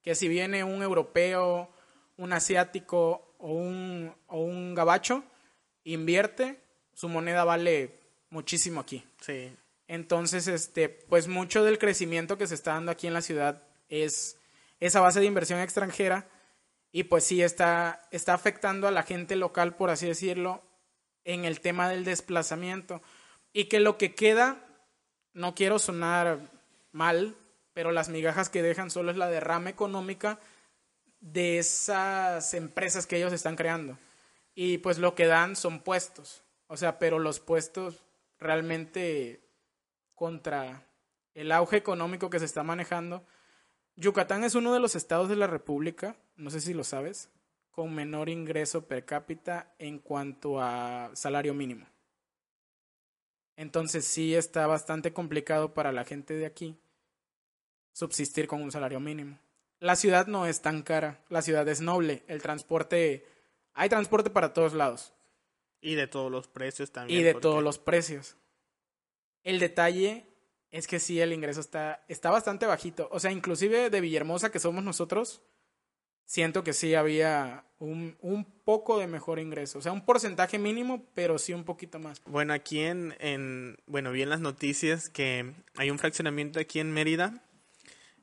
que 0.02 0.16
si 0.16 0.28
viene 0.28 0.64
un 0.64 0.82
europeo, 0.82 1.72
un 2.18 2.34
asiático 2.34 3.36
o 3.40 3.52
un, 3.52 4.14
o 4.28 4.42
un 4.42 4.76
gabacho, 4.76 5.24
invierte, 5.84 6.62
su 6.94 7.10
moneda 7.10 7.44
vale 7.44 8.00
muchísimo 8.30 8.80
aquí. 8.80 9.04
Sí. 9.20 9.56
Entonces, 9.88 10.48
este, 10.48 10.90
pues 10.90 11.28
mucho 11.28 11.64
del 11.64 11.80
crecimiento 11.80 12.38
que 12.38 12.48
se 12.48 12.56
está 12.56 12.74
dando 12.74 12.92
aquí 12.92 13.08
en 13.08 13.14
la 13.14 13.22
ciudad 13.22 13.64
es 13.90 14.38
esa 14.82 15.00
base 15.00 15.22
de 15.22 15.28
inversión 15.28 15.60
extranjera 15.62 16.28
y 16.92 17.04
pues 17.04 17.24
sí 17.24 17.42
está, 17.42 18.02
está 18.12 18.34
afectando 18.34 18.88
a 18.88 18.92
la 18.92 19.04
gente 19.04 19.38
local, 19.38 19.76
por 19.76 19.90
así 19.90 20.08
decirlo, 20.08 20.62
en 21.24 21.46
el 21.46 21.62
tema 21.62 21.88
del 21.88 22.04
desplazamiento. 22.04 23.02
Y 23.54 23.66
que 23.66 23.80
lo 23.80 23.98
que 23.98 24.14
queda, 24.14 24.66
no 25.34 25.56
quiero 25.56 25.80
sonar 25.80 26.52
mal, 26.92 27.38
pero 27.74 27.92
las 27.92 28.10
migajas 28.10 28.50
que 28.50 28.62
dejan 28.62 28.92
solo 28.92 29.12
es 29.12 29.18
la 29.18 29.30
derrama 29.30 29.70
económica 29.70 30.40
de 31.22 31.60
esas 31.60 32.54
empresas 32.54 33.08
que 33.08 33.18
ellos 33.18 33.32
están 33.32 33.56
creando. 33.56 33.98
Y 34.54 34.80
pues 34.80 34.98
lo 34.98 35.16
que 35.16 35.28
dan 35.28 35.56
son 35.56 35.80
puestos. 35.80 36.44
O 36.68 36.76
sea, 36.76 37.00
pero 37.00 37.20
los 37.20 37.40
puestos 37.40 38.04
realmente 38.40 39.48
contra 40.16 40.88
el 41.34 41.52
auge 41.52 41.78
económico 41.78 42.30
que 42.30 42.40
se 42.40 42.46
está 42.46 42.64
manejando, 42.64 43.26
Yucatán 43.96 44.44
es 44.44 44.56
uno 44.56 44.74
de 44.74 44.80
los 44.80 44.96
estados 44.96 45.30
de 45.30 45.36
la 45.36 45.48
República, 45.48 46.16
no 46.36 46.50
sé 46.50 46.62
si 46.62 46.74
lo 46.74 46.84
sabes, 46.84 47.30
con 47.72 47.94
menor 47.94 48.30
ingreso 48.30 48.88
per 48.88 49.06
cápita 49.06 49.74
en 49.80 50.00
cuanto 50.00 50.62
a 50.62 51.12
salario 51.14 51.54
mínimo. 51.54 51.86
Entonces 53.56 54.06
sí 54.06 54.36
está 54.36 54.66
bastante 54.68 55.14
complicado 55.14 55.74
para 55.74 55.92
la 55.92 56.04
gente 56.06 56.34
de 56.34 56.46
aquí 56.46 56.78
subsistir 57.94 58.48
con 58.48 58.62
un 58.62 58.72
salario 58.72 59.00
mínimo. 59.00 59.38
La 59.80 59.96
ciudad 59.96 60.28
no 60.28 60.46
es 60.46 60.62
tan 60.62 60.84
cara, 60.84 61.24
la 61.30 61.42
ciudad 61.42 61.68
es 61.68 61.82
noble, 61.82 62.24
el 62.28 62.42
transporte, 62.42 63.26
hay 63.74 63.90
transporte 63.90 64.30
para 64.30 64.54
todos 64.54 64.74
lados. 64.74 65.14
Y 65.82 65.96
de 65.96 66.08
todos 66.08 66.32
los 66.32 66.48
precios 66.48 66.92
también. 66.92 67.20
Y 67.20 67.24
de 67.24 67.34
todos 67.34 67.64
los 67.64 67.80
precios. 67.80 68.38
El 69.44 69.60
detalle 69.60 70.31
es 70.72 70.88
que 70.88 71.00
sí, 71.00 71.20
el 71.20 71.34
ingreso 71.34 71.60
está, 71.60 72.04
está 72.08 72.32
bastante 72.32 72.66
bajito. 72.66 73.10
O 73.12 73.20
sea, 73.20 73.32
inclusive 73.32 73.90
de 73.90 74.01
Villahermosa, 74.01 74.51
que 74.51 74.60
somos 74.60 74.84
nosotros, 74.84 75.42
siento 76.25 76.63
que 76.63 76.72
sí 76.72 76.96
había 76.96 77.66
un, 77.78 78.16
un, 78.22 78.46
poco 78.46 78.98
de 78.98 79.08
mejor 79.08 79.40
ingreso. 79.40 79.80
O 79.80 79.82
sea, 79.82 79.92
un 79.92 80.06
porcentaje 80.06 80.58
mínimo, 80.58 81.06
pero 81.13 81.38
sí 81.38 81.54
un 81.54 81.66
poquito 81.66 82.00
más. 82.00 82.22
Bueno, 82.25 82.54
aquí 82.54 82.80
en, 82.80 83.16
en 83.20 83.78
bueno, 83.86 84.12
vi 84.12 84.22
en 84.22 84.30
las 84.30 84.40
noticias 84.40 85.10
que 85.10 85.54
hay 85.75 85.92
un 85.92 86.00
fraccionamiento 86.00 86.58
aquí 86.60 86.80
en 86.80 86.94
Mérida, 86.94 87.44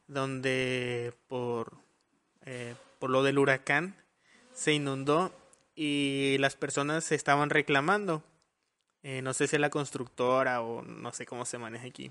donde 0.06 1.12
por, 1.26 1.74
eh, 2.46 2.74
por 2.98 3.10
lo 3.10 3.22
del 3.22 3.38
huracán 3.38 3.94
se 4.54 4.72
inundó 4.72 5.34
y 5.74 6.38
las 6.38 6.56
personas 6.56 7.04
se 7.04 7.14
estaban 7.14 7.50
reclamando. 7.50 8.22
Eh, 9.02 9.20
no 9.20 9.34
sé 9.34 9.48
si 9.48 9.58
la 9.58 9.68
constructora 9.68 10.62
o 10.62 10.82
no 10.82 11.12
sé 11.12 11.26
cómo 11.26 11.44
se 11.44 11.58
maneja 11.58 11.86
aquí 11.86 12.10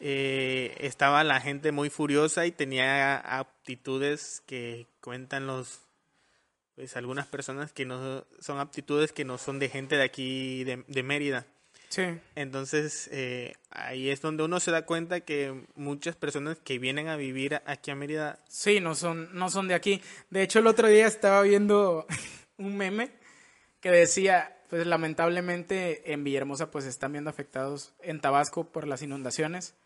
eh, 0.00 0.76
estaba 0.80 1.24
la 1.24 1.40
gente 1.40 1.72
muy 1.72 1.90
furiosa 1.90 2.46
y 2.46 2.52
tenía 2.52 3.16
aptitudes 3.16 4.42
que 4.46 4.86
cuentan 5.00 5.46
los 5.46 5.80
pues 6.74 6.96
algunas 6.96 7.26
personas 7.26 7.72
que 7.72 7.84
no 7.84 8.26
son 8.40 8.58
aptitudes 8.58 9.12
que 9.12 9.24
no 9.24 9.38
son 9.38 9.58
de 9.58 9.68
gente 9.68 9.96
de 9.96 10.02
aquí 10.02 10.64
de, 10.64 11.02
Mérida. 11.02 11.46
Sí. 11.88 12.02
Entonces 12.34 13.08
eh, 13.12 13.54
ahí 13.70 14.10
es 14.10 14.20
donde 14.20 14.42
uno 14.42 14.58
se 14.58 14.72
da 14.72 14.84
cuenta 14.84 15.20
que 15.20 15.66
muchas 15.76 16.16
personas 16.16 16.58
que 16.58 16.80
vienen 16.80 17.08
a 17.08 17.16
vivir 17.16 17.62
aquí 17.64 17.92
a 17.92 17.94
Mérida 17.94 18.40
sí 18.48 18.80
no 18.80 18.96
son 18.96 19.28
no 19.32 19.50
son 19.50 19.68
de 19.68 19.74
aquí. 19.74 20.02
De 20.30 20.42
hecho 20.42 20.58
el 20.58 20.66
otro 20.66 20.88
día 20.88 21.06
estaba 21.06 21.42
viendo 21.42 22.06
un 22.58 22.76
meme 22.76 23.12
que 23.80 23.90
decía 23.90 24.58
pues 24.68 24.86
lamentablemente 24.86 26.12
en 26.12 26.24
Villahermosa 26.24 26.72
pues 26.72 26.84
están 26.84 27.12
viendo 27.12 27.30
afectados 27.30 27.94
en 28.02 28.20
Tabasco 28.20 28.72
por 28.72 28.88
las 28.88 29.02
inundaciones 29.02 29.76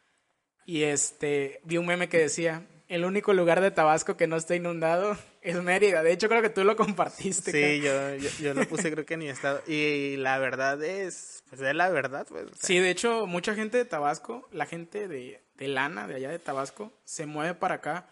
y 0.69 0.83
este, 0.83 1.63
vi 1.65 1.79
un 1.79 1.87
meme 1.87 2.11
que 2.11 2.19
decía, 2.19 2.63
el 2.89 3.07
único 3.07 3.33
lugar 3.33 3.63
de 3.63 3.71
Tabasco 3.71 4.19
que 4.19 4.27
no 4.27 4.37
está 4.37 4.55
inundado 4.55 5.17
es 5.41 5.63
Mérida. 5.63 6.03
De 6.03 6.13
hecho, 6.13 6.29
creo 6.29 6.43
que 6.43 6.51
tú 6.51 6.63
lo 6.63 6.77
compartiste. 6.77 7.53
Sí, 7.53 7.81
yo, 7.81 8.17
yo, 8.39 8.53
lo 8.53 8.69
puse 8.69 8.93
creo 8.93 9.07
que 9.07 9.15
en 9.15 9.21
mi 9.21 9.29
estado. 9.31 9.63
Y 9.67 10.17
la 10.19 10.37
verdad 10.37 10.85
es, 10.85 11.43
pues 11.49 11.63
es 11.63 11.75
la 11.75 11.89
verdad. 11.89 12.27
Pues, 12.29 12.49
Sí, 12.61 12.79
de 12.81 12.91
hecho, 12.91 13.27
mucha 13.27 13.55
gente 13.55 13.79
de 13.79 13.87
Tabasco, 13.87 14.47
la 14.53 14.67
gente 14.67 15.09
de, 15.09 15.41
de 15.57 15.69
Lana, 15.69 16.07
de 16.07 16.17
allá 16.17 16.29
de 16.29 16.39
Tabasco, 16.39 16.93
se 17.03 17.25
mueve 17.25 17.55
para 17.55 17.77
acá. 17.77 18.07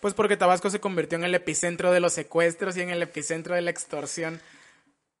Pues 0.00 0.14
porque 0.14 0.38
Tabasco 0.38 0.70
se 0.70 0.80
convirtió 0.80 1.18
en 1.18 1.24
el 1.24 1.34
epicentro 1.34 1.92
de 1.92 2.00
los 2.00 2.14
secuestros 2.14 2.78
y 2.78 2.80
en 2.80 2.88
el 2.88 3.02
epicentro 3.02 3.54
de 3.54 3.60
la 3.60 3.70
extorsión 3.70 4.40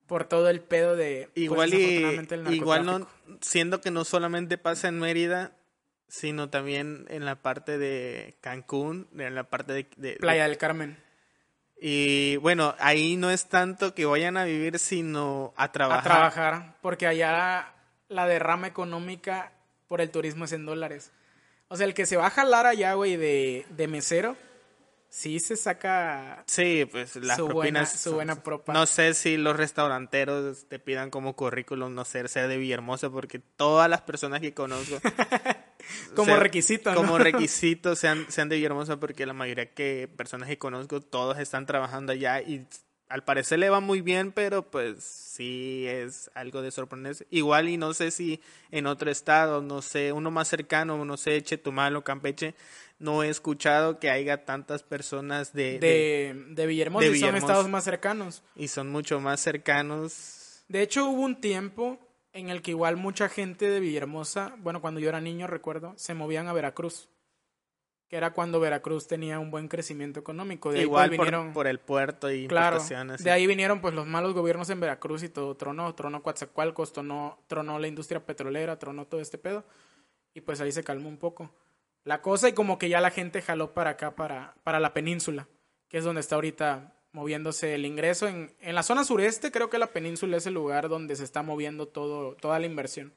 por 0.06 0.24
todo 0.24 0.48
el 0.48 0.62
pedo 0.62 0.96
de 0.96 1.28
pues, 1.34 1.44
igual 1.44 1.74
y 1.74 2.54
igual 2.54 2.86
no 2.86 3.06
siendo 3.42 3.82
que 3.82 3.90
no 3.90 4.06
solamente 4.06 4.56
pasa 4.56 4.88
en 4.88 4.98
Mérida 4.98 5.52
sino 6.08 6.50
también 6.50 7.06
en 7.08 7.24
la 7.24 7.36
parte 7.36 7.78
de 7.78 8.36
Cancún, 8.40 9.08
en 9.16 9.34
la 9.34 9.44
parte 9.44 9.72
de... 9.96 10.16
Playa 10.16 10.48
del 10.48 10.58
Carmen. 10.58 10.98
Y 11.80 12.36
bueno, 12.38 12.74
ahí 12.80 13.16
no 13.16 13.30
es 13.30 13.48
tanto 13.48 13.94
que 13.94 14.04
vayan 14.04 14.36
a 14.36 14.44
vivir, 14.44 14.78
sino 14.78 15.54
a 15.56 15.70
trabajar. 15.70 16.00
A 16.00 16.30
trabajar, 16.30 16.76
porque 16.82 17.06
allá 17.06 17.72
la 18.08 18.26
derrama 18.26 18.66
económica 18.66 19.52
por 19.86 20.00
el 20.00 20.10
turismo 20.10 20.46
es 20.46 20.52
en 20.52 20.66
dólares. 20.66 21.12
O 21.68 21.76
sea, 21.76 21.86
el 21.86 21.94
que 21.94 22.06
se 22.06 22.16
va 22.16 22.26
a 22.26 22.30
jalar 22.30 22.66
allá, 22.66 22.94
güey, 22.94 23.16
de, 23.16 23.66
de 23.70 23.86
mesero, 23.86 24.36
sí 25.08 25.40
se 25.40 25.56
saca 25.56 26.42
sí 26.46 26.86
pues 26.90 27.16
las 27.16 27.36
su 27.36 27.46
propinas 27.46 27.54
buena, 27.54 27.86
su 27.86 28.14
buena 28.14 28.42
propa. 28.42 28.72
no 28.72 28.86
sé 28.86 29.14
si 29.14 29.36
los 29.36 29.56
restauranteros 29.56 30.68
te 30.68 30.78
pidan 30.78 31.10
como 31.10 31.34
currículum 31.34 31.94
no 31.94 32.04
sé 32.04 32.28
ser 32.28 32.48
de 32.48 32.58
Villahermosa 32.58 33.08
porque 33.08 33.38
todas 33.38 33.88
las 33.88 34.02
personas 34.02 34.40
que 34.40 34.52
conozco 34.52 34.98
como 36.14 36.36
requisito 36.36 36.94
como 36.94 37.18
requisito 37.18 37.96
sean 37.96 38.26
sean 38.28 38.48
de 38.48 38.56
Villahermosa 38.56 38.98
porque 38.98 39.26
la 39.26 39.32
mayoría 39.32 39.72
que 39.72 40.08
personas 40.16 40.48
que 40.48 40.58
conozco 40.58 41.00
todos 41.00 41.38
están 41.38 41.66
trabajando 41.66 42.12
allá 42.12 42.40
y 42.40 42.66
al 43.08 43.24
parecer 43.24 43.58
le 43.58 43.70
va 43.70 43.80
muy 43.80 44.00
bien, 44.00 44.32
pero 44.32 44.70
pues 44.70 45.02
sí 45.02 45.86
es 45.86 46.30
algo 46.34 46.62
de 46.62 46.70
sorprenderse. 46.70 47.26
Igual 47.30 47.68
y 47.68 47.76
no 47.76 47.94
sé 47.94 48.10
si 48.10 48.40
en 48.70 48.86
otro 48.86 49.10
estado, 49.10 49.62
no 49.62 49.82
sé, 49.82 50.12
uno 50.12 50.30
más 50.30 50.48
cercano, 50.48 51.02
no 51.04 51.16
sé, 51.16 51.42
Chetumal 51.42 51.96
o 51.96 52.04
Campeche, 52.04 52.54
no 52.98 53.22
he 53.22 53.28
escuchado 53.28 53.98
que 53.98 54.10
haya 54.10 54.44
tantas 54.44 54.82
personas 54.82 55.52
de... 55.52 55.78
De, 55.78 56.44
de 56.50 56.66
Villahermosa, 56.66 57.04
de 57.04 57.06
y 57.06 57.08
son 57.12 57.14
Villahermosa. 57.14 57.46
estados 57.46 57.68
más 57.70 57.84
cercanos. 57.84 58.42
Y 58.56 58.68
son 58.68 58.90
mucho 58.90 59.20
más 59.20 59.40
cercanos. 59.40 60.64
De 60.68 60.82
hecho, 60.82 61.06
hubo 61.06 61.22
un 61.22 61.40
tiempo 61.40 61.98
en 62.32 62.48
el 62.50 62.62
que 62.62 62.72
igual 62.72 62.96
mucha 62.96 63.28
gente 63.28 63.68
de 63.70 63.80
Villahermosa, 63.80 64.54
bueno, 64.58 64.80
cuando 64.80 65.00
yo 65.00 65.08
era 65.08 65.20
niño 65.20 65.46
recuerdo, 65.46 65.94
se 65.96 66.14
movían 66.14 66.48
a 66.48 66.52
Veracruz. 66.52 67.08
Que 68.08 68.16
era 68.16 68.32
cuando 68.32 68.58
Veracruz 68.58 69.06
tenía 69.06 69.38
un 69.38 69.50
buen 69.50 69.68
crecimiento 69.68 70.18
económico. 70.18 70.70
De 70.72 70.78
ahí 70.78 70.84
Igual 70.84 71.10
pues, 71.10 71.18
por, 71.18 71.26
vinieron... 71.26 71.52
por 71.52 71.66
el 71.66 71.78
puerto 71.78 72.30
y 72.30 72.48
Claro, 72.48 72.76
importaciones. 72.76 73.22
de 73.22 73.30
ahí 73.30 73.46
vinieron 73.46 73.82
pues 73.82 73.92
los 73.92 74.06
malos 74.06 74.32
gobiernos 74.32 74.70
en 74.70 74.80
Veracruz 74.80 75.22
y 75.24 75.28
todo 75.28 75.54
tronó, 75.56 75.94
tronó 75.94 76.22
Coatzacoalcos, 76.22 76.94
tronó, 76.94 77.38
tronó 77.48 77.78
la 77.78 77.86
industria 77.86 78.24
petrolera, 78.24 78.78
tronó 78.78 79.06
todo 79.06 79.20
este 79.20 79.36
pedo 79.36 79.64
y 80.32 80.40
pues 80.40 80.58
ahí 80.62 80.72
se 80.72 80.84
calmó 80.84 81.08
un 81.10 81.18
poco 81.18 81.50
la 82.04 82.22
cosa 82.22 82.48
y 82.48 82.54
como 82.54 82.78
que 82.78 82.88
ya 82.88 83.02
la 83.02 83.10
gente 83.10 83.42
jaló 83.42 83.74
para 83.74 83.90
acá, 83.90 84.14
para, 84.16 84.54
para 84.62 84.80
la 84.80 84.94
península, 84.94 85.46
que 85.88 85.98
es 85.98 86.04
donde 86.04 86.22
está 86.22 86.36
ahorita 86.36 86.94
moviéndose 87.12 87.74
el 87.74 87.86
ingreso. 87.86 88.26
En, 88.28 88.54
en 88.60 88.74
la 88.74 88.82
zona 88.82 89.04
sureste 89.04 89.50
creo 89.50 89.70
que 89.70 89.78
la 89.78 89.88
península 89.88 90.36
es 90.36 90.46
el 90.46 90.54
lugar 90.54 90.88
donde 90.88 91.16
se 91.16 91.24
está 91.24 91.42
moviendo 91.42 91.88
todo, 91.88 92.34
toda 92.36 92.58
la 92.58 92.66
inversión. 92.66 93.14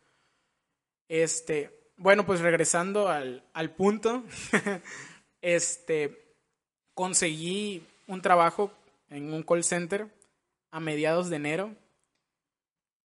Este, 1.08 1.92
bueno, 1.98 2.26
pues 2.26 2.40
regresando 2.40 3.10
al, 3.10 3.44
al 3.54 3.72
punto, 3.72 4.24
este, 5.42 6.36
conseguí 6.94 7.86
un 8.08 8.22
trabajo 8.22 8.72
en 9.10 9.34
un 9.34 9.44
call 9.44 9.64
center 9.64 10.08
a 10.72 10.80
mediados 10.80 11.30
de 11.30 11.36
enero, 11.36 11.76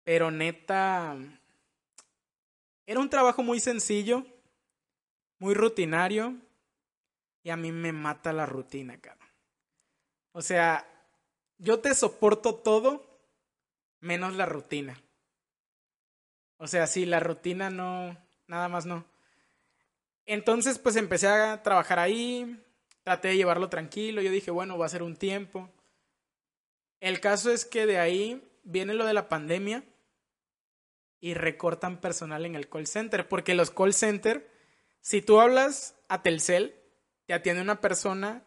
pero 0.04 0.30
neta, 0.30 1.16
era 2.86 3.00
un 3.00 3.10
trabajo 3.10 3.42
muy 3.42 3.58
sencillo, 3.58 4.24
muy 5.38 5.54
rutinario, 5.54 6.36
y 7.42 7.50
a 7.50 7.56
mí 7.56 7.72
me 7.72 7.92
mata 7.92 8.32
la 8.32 8.46
rutina, 8.46 9.00
cara. 9.00 9.25
O 10.36 10.42
sea, 10.42 10.86
yo 11.56 11.78
te 11.78 11.94
soporto 11.94 12.56
todo 12.56 13.06
menos 14.00 14.36
la 14.36 14.44
rutina. 14.44 15.02
O 16.58 16.66
sea, 16.66 16.86
sí, 16.86 17.06
la 17.06 17.20
rutina 17.20 17.70
no, 17.70 18.14
nada 18.46 18.68
más 18.68 18.84
no. 18.84 19.06
Entonces, 20.26 20.78
pues 20.78 20.96
empecé 20.96 21.28
a 21.28 21.62
trabajar 21.62 21.98
ahí, 21.98 22.62
traté 23.02 23.28
de 23.28 23.38
llevarlo 23.38 23.70
tranquilo, 23.70 24.20
yo 24.20 24.30
dije, 24.30 24.50
bueno, 24.50 24.76
va 24.76 24.84
a 24.84 24.90
ser 24.90 25.02
un 25.02 25.16
tiempo. 25.16 25.70
El 27.00 27.18
caso 27.20 27.50
es 27.50 27.64
que 27.64 27.86
de 27.86 27.98
ahí 27.98 28.46
viene 28.62 28.92
lo 28.92 29.06
de 29.06 29.14
la 29.14 29.30
pandemia 29.30 29.84
y 31.18 31.32
recortan 31.32 31.98
personal 31.98 32.44
en 32.44 32.56
el 32.56 32.68
call 32.68 32.86
center, 32.86 33.26
porque 33.26 33.54
los 33.54 33.70
call 33.70 33.94
center, 33.94 34.50
si 35.00 35.22
tú 35.22 35.40
hablas 35.40 35.96
a 36.08 36.22
Telcel, 36.22 36.78
te 37.24 37.32
atiende 37.32 37.62
una 37.62 37.80
persona 37.80 38.45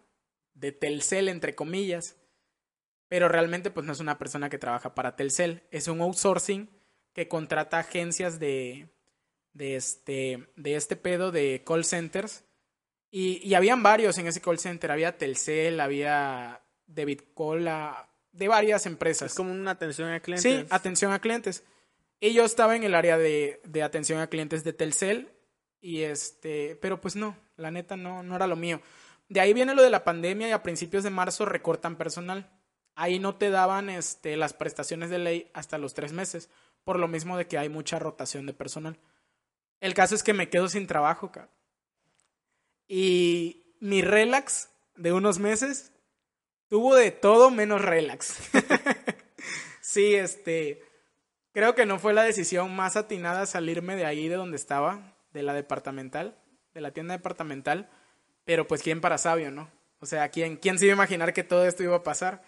de 0.60 0.72
Telcel, 0.72 1.30
entre 1.30 1.56
comillas, 1.56 2.18
pero 3.08 3.28
realmente 3.28 3.72
pues 3.72 3.86
no 3.86 3.94
es 3.94 4.00
una 4.00 4.18
persona 4.18 4.50
que 4.50 4.58
trabaja 4.58 4.94
para 4.94 5.16
Telcel, 5.16 5.64
es 5.72 5.88
un 5.88 6.02
outsourcing 6.02 6.70
que 7.14 7.28
contrata 7.28 7.80
agencias 7.80 8.40
de, 8.40 8.90
de, 9.54 9.76
este, 9.76 10.48
de 10.56 10.76
este 10.76 10.96
pedo 10.96 11.32
de 11.32 11.64
call 11.66 11.86
centers. 11.86 12.46
Y, 13.12 13.38
y 13.44 13.56
habían 13.56 13.82
varios 13.82 14.18
en 14.20 14.28
ese 14.28 14.42
call 14.42 14.60
center, 14.60 14.92
había 14.92 15.18
Telcel, 15.18 15.80
había 15.80 16.62
David 16.86 17.22
Cola, 17.34 18.10
de 18.32 18.48
varias 18.48 18.86
empresas. 18.86 19.32
Es 19.32 19.38
como 19.38 19.52
una 19.52 19.72
atención 19.72 20.10
a 20.10 20.20
clientes. 20.20 20.44
Sí, 20.44 20.66
atención 20.70 21.12
a 21.12 21.20
clientes. 21.20 21.64
Y 22.20 22.34
yo 22.34 22.46
estaba 22.46 22.76
en 22.76 22.84
el 22.84 22.94
área 22.94 23.18
de, 23.18 23.62
de 23.64 23.82
atención 23.82 24.20
a 24.20 24.28
clientes 24.28 24.64
de 24.64 24.74
Telcel. 24.74 25.32
Y 25.82 26.02
este, 26.02 26.78
pero 26.82 27.00
pues 27.00 27.16
no, 27.16 27.38
la 27.56 27.72
neta 27.72 27.96
no, 27.96 28.22
no 28.22 28.36
era 28.36 28.48
lo 28.48 28.56
mío. 28.56 28.82
De 29.30 29.40
ahí 29.40 29.54
viene 29.54 29.76
lo 29.76 29.84
de 29.84 29.92
la 29.92 30.04
pandemia 30.04 30.50
y 30.50 30.52
a 30.52 30.64
principios 30.64 31.04
de 31.04 31.12
marzo 31.12 31.46
recortan 31.46 31.96
personal. 31.96 32.52
Ahí 32.96 33.20
no 33.20 33.36
te 33.36 33.52
daban 33.52 33.90
este, 33.90 34.36
las 34.36 34.54
prestaciones 34.54 35.10
de 35.10 35.20
ley 35.20 35.52
hasta 35.54 35.78
los 35.78 35.94
tres 35.94 36.12
meses, 36.12 36.50
por 36.84 37.00
lo 37.00 37.08
mismo 37.08 37.38
de 37.38 37.48
que 37.48 37.58
hay 37.58 37.70
mucha 37.70 38.00
rotación 38.00 38.46
de 38.46 38.54
personal. 38.54 39.00
El 39.80 39.94
caso 39.94 40.16
es 40.16 40.24
que 40.24 40.34
me 40.34 40.50
quedo 40.50 40.68
sin 40.68 40.88
trabajo, 40.88 41.32
cabrón. 41.32 41.54
Y 42.88 43.76
mi 43.80 44.02
relax 44.02 44.70
de 44.96 45.14
unos 45.14 45.38
meses 45.38 45.94
tuvo 46.68 46.96
de 46.96 47.12
todo 47.12 47.52
menos 47.52 47.84
relax. 47.84 48.50
sí, 49.82 50.16
este, 50.16 50.84
creo 51.52 51.76
que 51.76 51.86
no 51.86 52.00
fue 52.00 52.14
la 52.14 52.24
decisión 52.24 52.76
más 52.76 52.98
atinada 52.98 53.46
salirme 53.46 53.96
de 53.96 54.06
ahí 54.06 54.28
de 54.28 54.36
donde 54.36 54.58
estaba, 54.58 55.16
de 55.32 55.44
la 55.44 55.54
departamental, 55.54 56.38
de 56.74 56.82
la 56.82 56.92
tienda 56.92 57.16
departamental, 57.16 57.90
pero 58.50 58.66
pues 58.66 58.82
quién 58.82 59.00
para 59.00 59.20
sabio, 59.20 59.52
¿no? 59.52 59.70
O 60.00 60.08
sea, 60.08 60.30
¿quién, 60.30 60.58
quién 60.58 60.80
se 60.80 60.86
iba 60.86 60.94
a 60.94 60.96
imaginar 60.96 61.34
que 61.34 61.44
todo 61.44 61.68
esto 61.68 61.84
iba 61.84 61.98
a 61.98 62.02
pasar? 62.02 62.42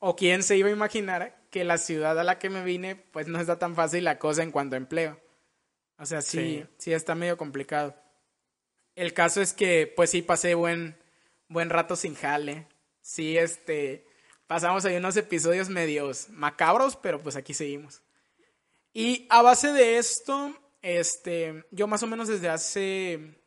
¿O 0.00 0.16
quién 0.16 0.42
se 0.42 0.56
iba 0.56 0.68
a 0.68 0.72
imaginar 0.72 1.40
que 1.52 1.62
la 1.62 1.78
ciudad 1.78 2.18
a 2.18 2.24
la 2.24 2.40
que 2.40 2.50
me 2.50 2.64
vine, 2.64 2.96
pues 2.96 3.28
no 3.28 3.38
está 3.38 3.56
tan 3.56 3.76
fácil 3.76 4.02
la 4.02 4.18
cosa 4.18 4.42
en 4.42 4.50
cuanto 4.50 4.74
a 4.74 4.78
empleo? 4.78 5.20
O 5.96 6.06
sea, 6.06 6.22
sí, 6.22 6.38
sí, 6.38 6.66
sí 6.78 6.92
está 6.92 7.14
medio 7.14 7.36
complicado. 7.36 7.94
El 8.96 9.14
caso 9.14 9.40
es 9.40 9.52
que, 9.52 9.86
pues 9.94 10.10
sí, 10.10 10.22
pasé 10.22 10.56
buen, 10.56 10.98
buen 11.46 11.70
rato 11.70 11.94
sin 11.94 12.16
jale. 12.16 12.66
Sí, 13.00 13.38
este, 13.38 14.08
pasamos 14.48 14.84
ahí 14.86 14.96
unos 14.96 15.16
episodios 15.16 15.68
medios 15.68 16.30
macabros, 16.30 16.96
pero 16.96 17.20
pues 17.20 17.36
aquí 17.36 17.54
seguimos. 17.54 18.02
Y 18.92 19.28
a 19.30 19.40
base 19.42 19.72
de 19.72 19.98
esto, 19.98 20.52
este, 20.82 21.64
yo 21.70 21.86
más 21.86 22.02
o 22.02 22.08
menos 22.08 22.26
desde 22.26 22.48
hace, 22.48 23.37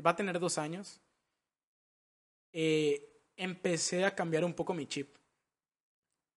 va 0.00 0.10
a 0.12 0.16
tener 0.16 0.38
dos 0.38 0.58
años, 0.58 1.00
eh, 2.52 3.22
empecé 3.36 4.04
a 4.04 4.14
cambiar 4.14 4.44
un 4.44 4.54
poco 4.54 4.74
mi 4.74 4.86
chip. 4.86 5.16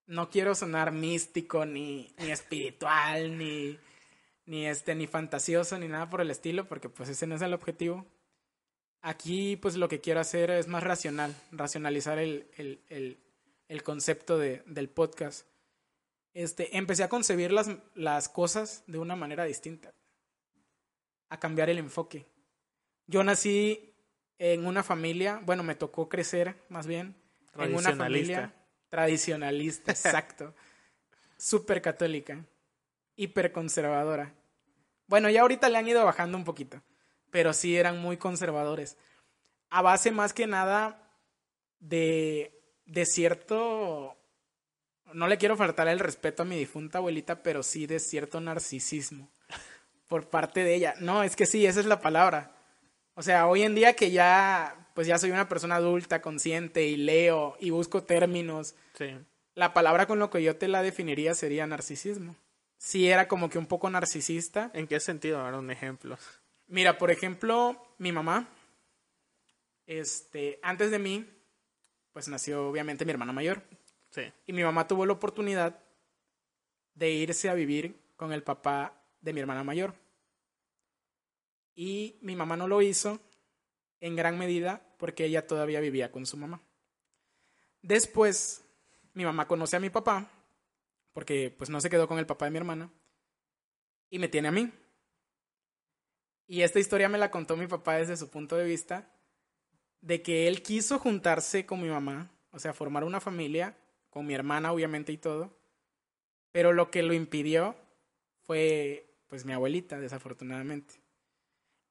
No 0.05 0.29
quiero 0.29 0.53
sonar 0.53 0.91
místico, 0.91 1.65
ni, 1.65 2.13
ni 2.17 2.31
espiritual, 2.31 3.37
ni, 3.37 3.77
ni, 4.45 4.67
este, 4.67 4.95
ni 4.95 5.07
fantasioso, 5.07 5.77
ni 5.77 5.87
nada 5.87 6.09
por 6.09 6.21
el 6.21 6.31
estilo, 6.31 6.67
porque 6.67 6.89
pues 6.89 7.09
ese 7.09 7.27
no 7.27 7.35
es 7.35 7.41
el 7.41 7.53
objetivo. 7.53 8.05
Aquí 9.01 9.57
pues 9.57 9.75
lo 9.75 9.89
que 9.89 10.01
quiero 10.01 10.19
hacer 10.19 10.49
es 10.51 10.67
más 10.67 10.83
racional, 10.83 11.35
racionalizar 11.51 12.19
el, 12.19 12.47
el, 12.55 12.79
el, 12.89 13.19
el 13.67 13.83
concepto 13.83 14.37
de, 14.37 14.63
del 14.65 14.89
podcast. 14.89 15.45
Este, 16.33 16.77
empecé 16.77 17.03
a 17.03 17.09
concebir 17.09 17.51
las, 17.51 17.69
las 17.95 18.29
cosas 18.29 18.83
de 18.87 18.97
una 18.97 19.15
manera 19.15 19.45
distinta, 19.45 19.93
a 21.29 21.39
cambiar 21.39 21.69
el 21.69 21.77
enfoque. 21.77 22.25
Yo 23.07 23.23
nací 23.23 23.93
en 24.39 24.65
una 24.65 24.83
familia, 24.83 25.41
bueno, 25.45 25.63
me 25.63 25.75
tocó 25.75 26.09
crecer 26.09 26.55
más 26.69 26.87
bien 26.87 27.15
en 27.57 27.75
una 27.75 27.95
familia 27.95 28.53
tradicionalista, 28.89 29.91
exacto, 29.91 30.53
súper 31.37 31.81
católica, 31.81 32.45
hiper 33.15 33.51
conservadora. 33.51 34.33
Bueno, 35.07 35.29
ya 35.29 35.41
ahorita 35.41 35.69
le 35.69 35.77
han 35.77 35.87
ido 35.87 36.03
bajando 36.05 36.37
un 36.37 36.43
poquito, 36.43 36.81
pero 37.29 37.53
sí 37.53 37.75
eran 37.77 37.99
muy 37.99 38.17
conservadores. 38.17 38.97
A 39.69 39.81
base 39.81 40.11
más 40.11 40.33
que 40.33 40.47
nada 40.47 41.09
de, 41.79 42.61
de 42.85 43.05
cierto, 43.05 44.17
no 45.13 45.27
le 45.27 45.37
quiero 45.37 45.57
faltar 45.57 45.87
el 45.87 45.99
respeto 45.99 46.43
a 46.43 46.45
mi 46.45 46.57
difunta 46.57 46.99
abuelita, 46.99 47.43
pero 47.43 47.63
sí 47.63 47.85
de 47.85 47.99
cierto 47.99 48.39
narcisismo 48.39 49.29
por 50.07 50.29
parte 50.29 50.63
de 50.63 50.75
ella. 50.75 50.95
No, 50.99 51.23
es 51.23 51.35
que 51.35 51.45
sí, 51.45 51.65
esa 51.65 51.79
es 51.79 51.85
la 51.85 51.99
palabra. 51.99 52.51
O 53.15 53.21
sea, 53.21 53.47
hoy 53.47 53.63
en 53.63 53.75
día 53.75 53.95
que 53.95 54.11
ya, 54.11 54.87
pues 54.93 55.07
ya 55.07 55.17
soy 55.17 55.31
una 55.31 55.47
persona 55.47 55.75
adulta, 55.75 56.21
consciente 56.21 56.85
y 56.85 56.97
leo 56.97 57.55
y 57.59 57.69
busco 57.69 58.03
términos, 58.03 58.75
sí. 58.97 59.15
la 59.55 59.73
palabra 59.73 60.07
con 60.07 60.19
lo 60.19 60.29
que 60.29 60.41
yo 60.41 60.55
te 60.55 60.67
la 60.67 60.81
definiría 60.81 61.35
sería 61.35 61.67
narcisismo. 61.67 62.35
Sí 62.77 63.07
era 63.07 63.27
como 63.27 63.49
que 63.49 63.57
un 63.57 63.67
poco 63.67 63.89
narcisista. 63.89 64.71
¿En 64.73 64.87
qué 64.87 64.99
sentido? 64.99 65.39
Ahora 65.39 65.59
un 65.59 65.71
ejemplo. 65.71 66.17
Mira, 66.67 66.97
por 66.97 67.11
ejemplo, 67.11 67.81
mi 67.97 68.11
mamá, 68.11 68.49
este, 69.85 70.59
antes 70.63 70.91
de 70.91 70.99
mí, 70.99 71.25
pues 72.11 72.27
nació 72.27 72.67
obviamente 72.67 73.05
mi 73.05 73.11
hermana 73.11 73.31
mayor. 73.31 73.63
Sí. 74.09 74.23
Y 74.47 74.53
mi 74.53 74.63
mamá 74.63 74.87
tuvo 74.87 75.05
la 75.05 75.13
oportunidad 75.13 75.79
de 76.95 77.11
irse 77.11 77.49
a 77.49 77.53
vivir 77.53 77.95
con 78.15 78.33
el 78.33 78.43
papá 78.43 78.93
de 79.21 79.33
mi 79.33 79.39
hermana 79.39 79.63
mayor. 79.63 79.95
Y 81.75 82.19
mi 82.21 82.35
mamá 82.35 82.57
no 82.57 82.67
lo 82.67 82.81
hizo 82.81 83.19
en 83.99 84.15
gran 84.15 84.37
medida 84.37 84.85
porque 84.97 85.25
ella 85.25 85.47
todavía 85.47 85.79
vivía 85.79 86.11
con 86.11 86.25
su 86.25 86.37
mamá. 86.37 86.61
Después, 87.81 88.63
mi 89.13 89.25
mamá 89.25 89.47
conoce 89.47 89.75
a 89.75 89.79
mi 89.79 89.89
papá, 89.89 90.29
porque 91.13 91.53
pues 91.57 91.69
no 91.69 91.81
se 91.81 91.89
quedó 91.89 92.07
con 92.07 92.19
el 92.19 92.25
papá 92.25 92.45
de 92.45 92.51
mi 92.51 92.57
hermana, 92.57 92.91
y 94.09 94.19
me 94.19 94.27
tiene 94.27 94.47
a 94.47 94.51
mí. 94.51 94.71
Y 96.47 96.61
esta 96.61 96.79
historia 96.79 97.09
me 97.09 97.17
la 97.17 97.31
contó 97.31 97.57
mi 97.57 97.67
papá 97.67 97.95
desde 97.95 98.17
su 98.17 98.29
punto 98.29 98.55
de 98.55 98.65
vista, 98.65 99.11
de 100.01 100.21
que 100.21 100.47
él 100.47 100.61
quiso 100.61 100.99
juntarse 100.99 101.65
con 101.65 101.81
mi 101.81 101.89
mamá, 101.89 102.31
o 102.51 102.59
sea, 102.59 102.73
formar 102.73 103.03
una 103.03 103.19
familia 103.19 103.77
con 104.09 104.25
mi 104.25 104.33
hermana 104.33 104.71
obviamente 104.71 105.11
y 105.11 105.17
todo. 105.17 105.57
Pero 106.51 106.71
lo 106.71 106.91
que 106.91 107.01
lo 107.01 107.13
impidió 107.13 107.75
fue 108.41 109.17
pues 109.27 109.45
mi 109.45 109.53
abuelita, 109.53 109.99
desafortunadamente. 109.99 111.02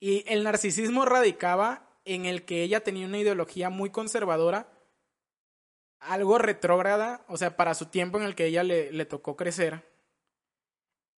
Y 0.03 0.25
el 0.27 0.43
narcisismo 0.43 1.05
radicaba 1.05 1.89
en 2.05 2.27
el 2.27 2.45
que 2.45 2.65
ella 2.65 2.83
tenía 2.83 3.07
una 3.07 3.21
ideología 3.21 3.71
muy 3.71 3.91
conservadora, 3.91 4.67
algo 6.01 6.39
retrógrada, 6.39 7.25
o 7.29 7.37
sea, 7.37 7.57
para 7.57 7.75
su 7.75 7.87
tiempo 7.87 8.19
en 8.19 8.25
el 8.25 8.35
que 8.35 8.47
ella 8.47 8.65
le, 8.65 9.05
tocó 9.05 9.37
crecer. 9.37 9.89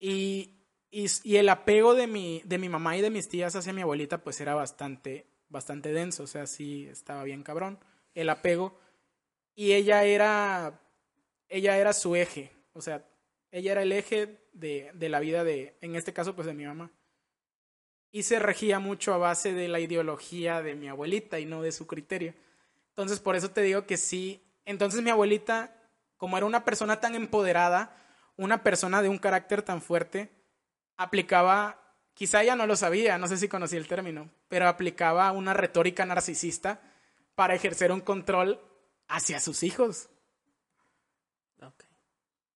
Y, 0.01 0.65
y, 0.91 1.05
y, 1.23 1.37
el 1.37 1.47
apego 1.47 1.95
de 1.95 2.07
mi, 2.07 2.41
de 2.43 2.57
mi 2.57 2.67
mamá 2.67 2.97
y 2.97 3.01
de 3.01 3.09
mis 3.09 3.29
tías 3.29 3.55
hacia 3.55 3.71
mi 3.71 3.83
abuelita, 3.83 4.17
pues 4.17 4.41
era 4.41 4.53
bastante, 4.53 5.27
bastante 5.47 5.93
denso, 5.93 6.23
o 6.23 6.27
sea, 6.27 6.45
sí 6.45 6.85
estaba 6.91 7.23
bien 7.23 7.41
cabrón 7.41 7.79
el 8.13 8.27
apego. 8.27 8.77
Y 9.55 9.71
ella 9.71 10.03
era, 10.03 10.81
ella 11.47 11.77
era 11.77 11.93
su 11.93 12.17
eje, 12.17 12.51
o 12.73 12.81
sea, 12.81 13.07
ella 13.49 13.71
era 13.71 13.83
el 13.83 13.93
eje 13.93 14.41
de, 14.51 14.91
de 14.93 15.07
la 15.07 15.21
vida 15.21 15.45
de, 15.45 15.77
en 15.79 15.95
este 15.95 16.11
caso, 16.11 16.35
pues 16.35 16.47
de 16.47 16.53
mi 16.53 16.65
mamá. 16.65 16.91
Y 18.13 18.23
se 18.23 18.39
regía 18.39 18.79
mucho 18.79 19.13
a 19.13 19.17
base 19.17 19.51
de 19.51 19.67
la 19.67 19.81
ideología 19.81 20.61
de 20.61 20.75
mi 20.75 20.87
abuelita 20.87 21.39
y 21.39 21.45
no 21.45 21.61
de 21.61 21.73
su 21.73 21.87
criterio. 21.87 22.33
Entonces, 22.89 23.19
por 23.19 23.35
eso 23.35 23.49
te 23.49 23.61
digo 23.61 23.85
que 23.85 23.97
sí. 23.97 24.41
Entonces, 24.63 25.01
mi 25.01 25.09
abuelita, 25.09 25.75
como 26.15 26.37
era 26.37 26.45
una 26.45 26.63
persona 26.63 27.01
tan 27.01 27.15
empoderada, 27.15 27.97
una 28.37 28.63
persona 28.63 29.01
de 29.01 29.09
un 29.09 29.17
carácter 29.17 29.63
tan 29.63 29.81
fuerte, 29.81 30.31
aplicaba, 30.95 31.81
quizá 32.13 32.43
ella 32.43 32.55
no 32.55 32.67
lo 32.67 32.75
sabía, 32.75 33.17
no 33.17 33.27
sé 33.27 33.37
si 33.37 33.47
conocía 33.47 33.79
el 33.79 33.87
término, 33.87 34.29
pero 34.47 34.67
aplicaba 34.67 35.31
una 35.31 35.53
retórica 35.53 36.05
narcisista 36.05 36.81
para 37.35 37.55
ejercer 37.55 37.91
un 37.91 38.01
control 38.01 38.61
hacia 39.07 39.39
sus 39.39 39.63
hijos. 39.63 40.09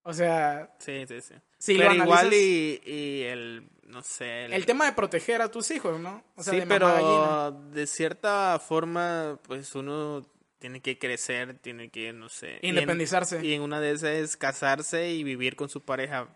O 0.08 0.14
sea, 0.14 0.74
Sí, 0.80 1.06
sí, 1.06 1.20
sí. 1.22 1.34
si 1.58 1.78
pero 1.78 1.94
lo 1.94 2.04
igual 2.06 2.34
y, 2.34 2.82
y 2.86 3.24
el, 3.24 3.70
no 3.88 4.02
sé. 4.02 4.46
el 4.46 4.66
tema 4.66 4.86
de 4.86 4.94
proteger 4.94 5.42
a 5.42 5.52
tus 5.52 5.70
hijos, 5.72 6.00
¿no? 6.00 6.24
O 6.36 6.44
sea, 6.44 6.54
sí, 6.54 6.60
de 6.62 6.66
mamá 6.66 6.94
gallina. 6.94 7.50
pero 7.52 7.70
de 7.74 7.88
cierta 7.88 8.58
forma, 8.66 9.38
pues 9.44 9.76
uno 9.76 10.26
tiene 10.60 10.82
que 10.82 10.98
crecer, 10.98 11.60
tiene 11.60 11.90
que, 11.90 12.14
no 12.14 12.30
sé. 12.30 12.60
y 12.62 12.70
en- 12.70 12.76
Independizarse. 12.76 13.46
Y 13.46 13.54
en, 13.54 13.62
una 13.62 13.82
de 13.82 13.92
esas 13.92 14.12
es 14.12 14.38
casarse 14.38 15.10
y 15.12 15.24
vivir 15.26 15.56
con 15.58 15.68
su 15.68 15.84
pareja. 15.84 16.30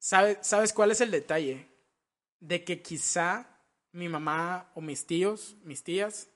¿Sabe- 0.00 0.38
¿Sabes 0.42 0.72
cuál 0.72 0.90
es 0.90 1.00
el 1.00 1.12
detalle? 1.12 1.68
De 2.40 2.64
que 2.64 2.82
quizá 2.82 3.60
mi 3.92 4.08
mamá 4.08 4.72
o 4.74 4.80
mis 4.80 5.06
tíos, 5.06 5.56
mis 5.62 5.84
tías, 5.84 6.28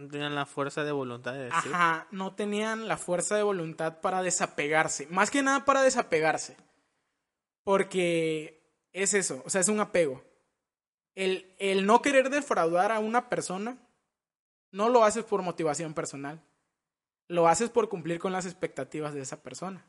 No 0.00 0.08
tienen 0.08 0.34
la 0.34 0.46
fuerza 0.46 0.82
de 0.82 0.92
voluntad 0.92 1.34
de 1.34 1.44
decir. 1.44 1.74
ajá, 1.74 2.06
no 2.10 2.34
tenían 2.34 2.88
la 2.88 2.96
fuerza 2.96 3.36
de 3.36 3.42
voluntad 3.42 4.00
para 4.00 4.22
desapegarse. 4.22 5.06
Más 5.08 5.30
que 5.30 5.42
nada 5.42 5.66
para 5.66 5.82
desapegarse. 5.82 6.56
Porque 7.64 8.62
es 8.94 9.12
eso, 9.12 9.42
o 9.44 9.50
sea, 9.50 9.60
es 9.60 9.68
un 9.68 9.78
apego. 9.78 10.24
El, 11.14 11.54
el 11.58 11.84
no 11.84 12.00
querer 12.00 12.30
defraudar 12.30 12.92
a 12.92 12.98
una 12.98 13.28
persona, 13.28 13.76
no 14.70 14.88
lo 14.88 15.04
haces 15.04 15.24
por 15.24 15.42
motivación 15.42 15.92
personal. 15.92 16.40
Lo 17.28 17.46
haces 17.46 17.68
por 17.68 17.90
cumplir 17.90 18.20
con 18.20 18.32
las 18.32 18.46
expectativas 18.46 19.12
de 19.12 19.20
esa 19.20 19.42
persona. 19.42 19.84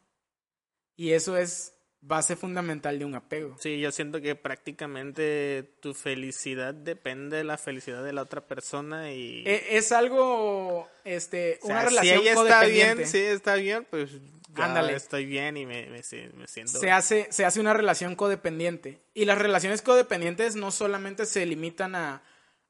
Y 0.97 1.13
eso 1.13 1.37
es 1.37 1.73
base 2.01 2.35
fundamental 2.35 2.97
de 2.97 3.05
un 3.05 3.13
apego. 3.15 3.55
Sí, 3.59 3.79
yo 3.79 3.91
siento 3.91 4.19
que 4.21 4.35
prácticamente 4.35 5.71
tu 5.81 5.93
felicidad 5.93 6.73
depende 6.73 7.37
de 7.37 7.43
la 7.43 7.57
felicidad 7.57 8.03
de 8.03 8.11
la 8.13 8.23
otra 8.23 8.41
persona 8.41 9.11
y... 9.13 9.43
E- 9.45 9.77
Es 9.77 9.91
algo, 9.91 10.89
este, 11.05 11.59
o 11.61 11.67
sea, 11.67 11.75
una 11.75 11.85
relación 11.85 12.15
si 12.21 12.21
ella 12.27 12.33
está 12.33 12.63
bien, 12.65 13.07
sí, 13.07 13.19
está 13.19 13.55
bien, 13.55 13.85
pues 13.89 14.09
Ándale. 14.55 14.95
estoy 14.95 15.25
bien 15.25 15.57
y 15.57 15.65
me, 15.67 15.85
me, 15.91 16.01
si- 16.03 16.27
me 16.35 16.47
siento... 16.47 16.79
se 16.79 16.89
hace, 16.91 17.27
se 17.31 17.45
hace 17.45 17.59
una 17.59 17.73
relación 17.73 18.15
codependiente. 18.15 18.99
Y 19.13 19.25
las 19.25 19.37
relaciones 19.37 19.81
codependientes 19.83 20.55
no 20.55 20.71
solamente 20.71 21.25
se 21.27 21.45
limitan 21.45 21.93
a, 21.95 22.23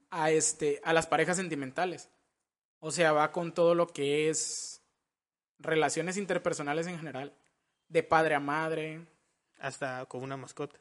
a, 0.09 0.29
este, 0.31 0.81
a 0.83 0.91
las 0.93 1.07
parejas 1.07 1.37
sentimentales. 1.37 2.09
O 2.79 2.91
sea, 2.91 3.13
va 3.13 3.31
con 3.31 3.53
todo 3.53 3.75
lo 3.75 3.87
que 3.87 4.29
es 4.29 4.81
relaciones 5.57 6.17
interpersonales 6.17 6.85
en 6.87 6.97
general. 6.97 7.33
De 7.87 8.03
padre 8.03 8.35
a 8.35 8.39
madre, 8.39 9.01
Hasta 9.61 10.05
con 10.07 10.23
una 10.23 10.37
mascota. 10.37 10.77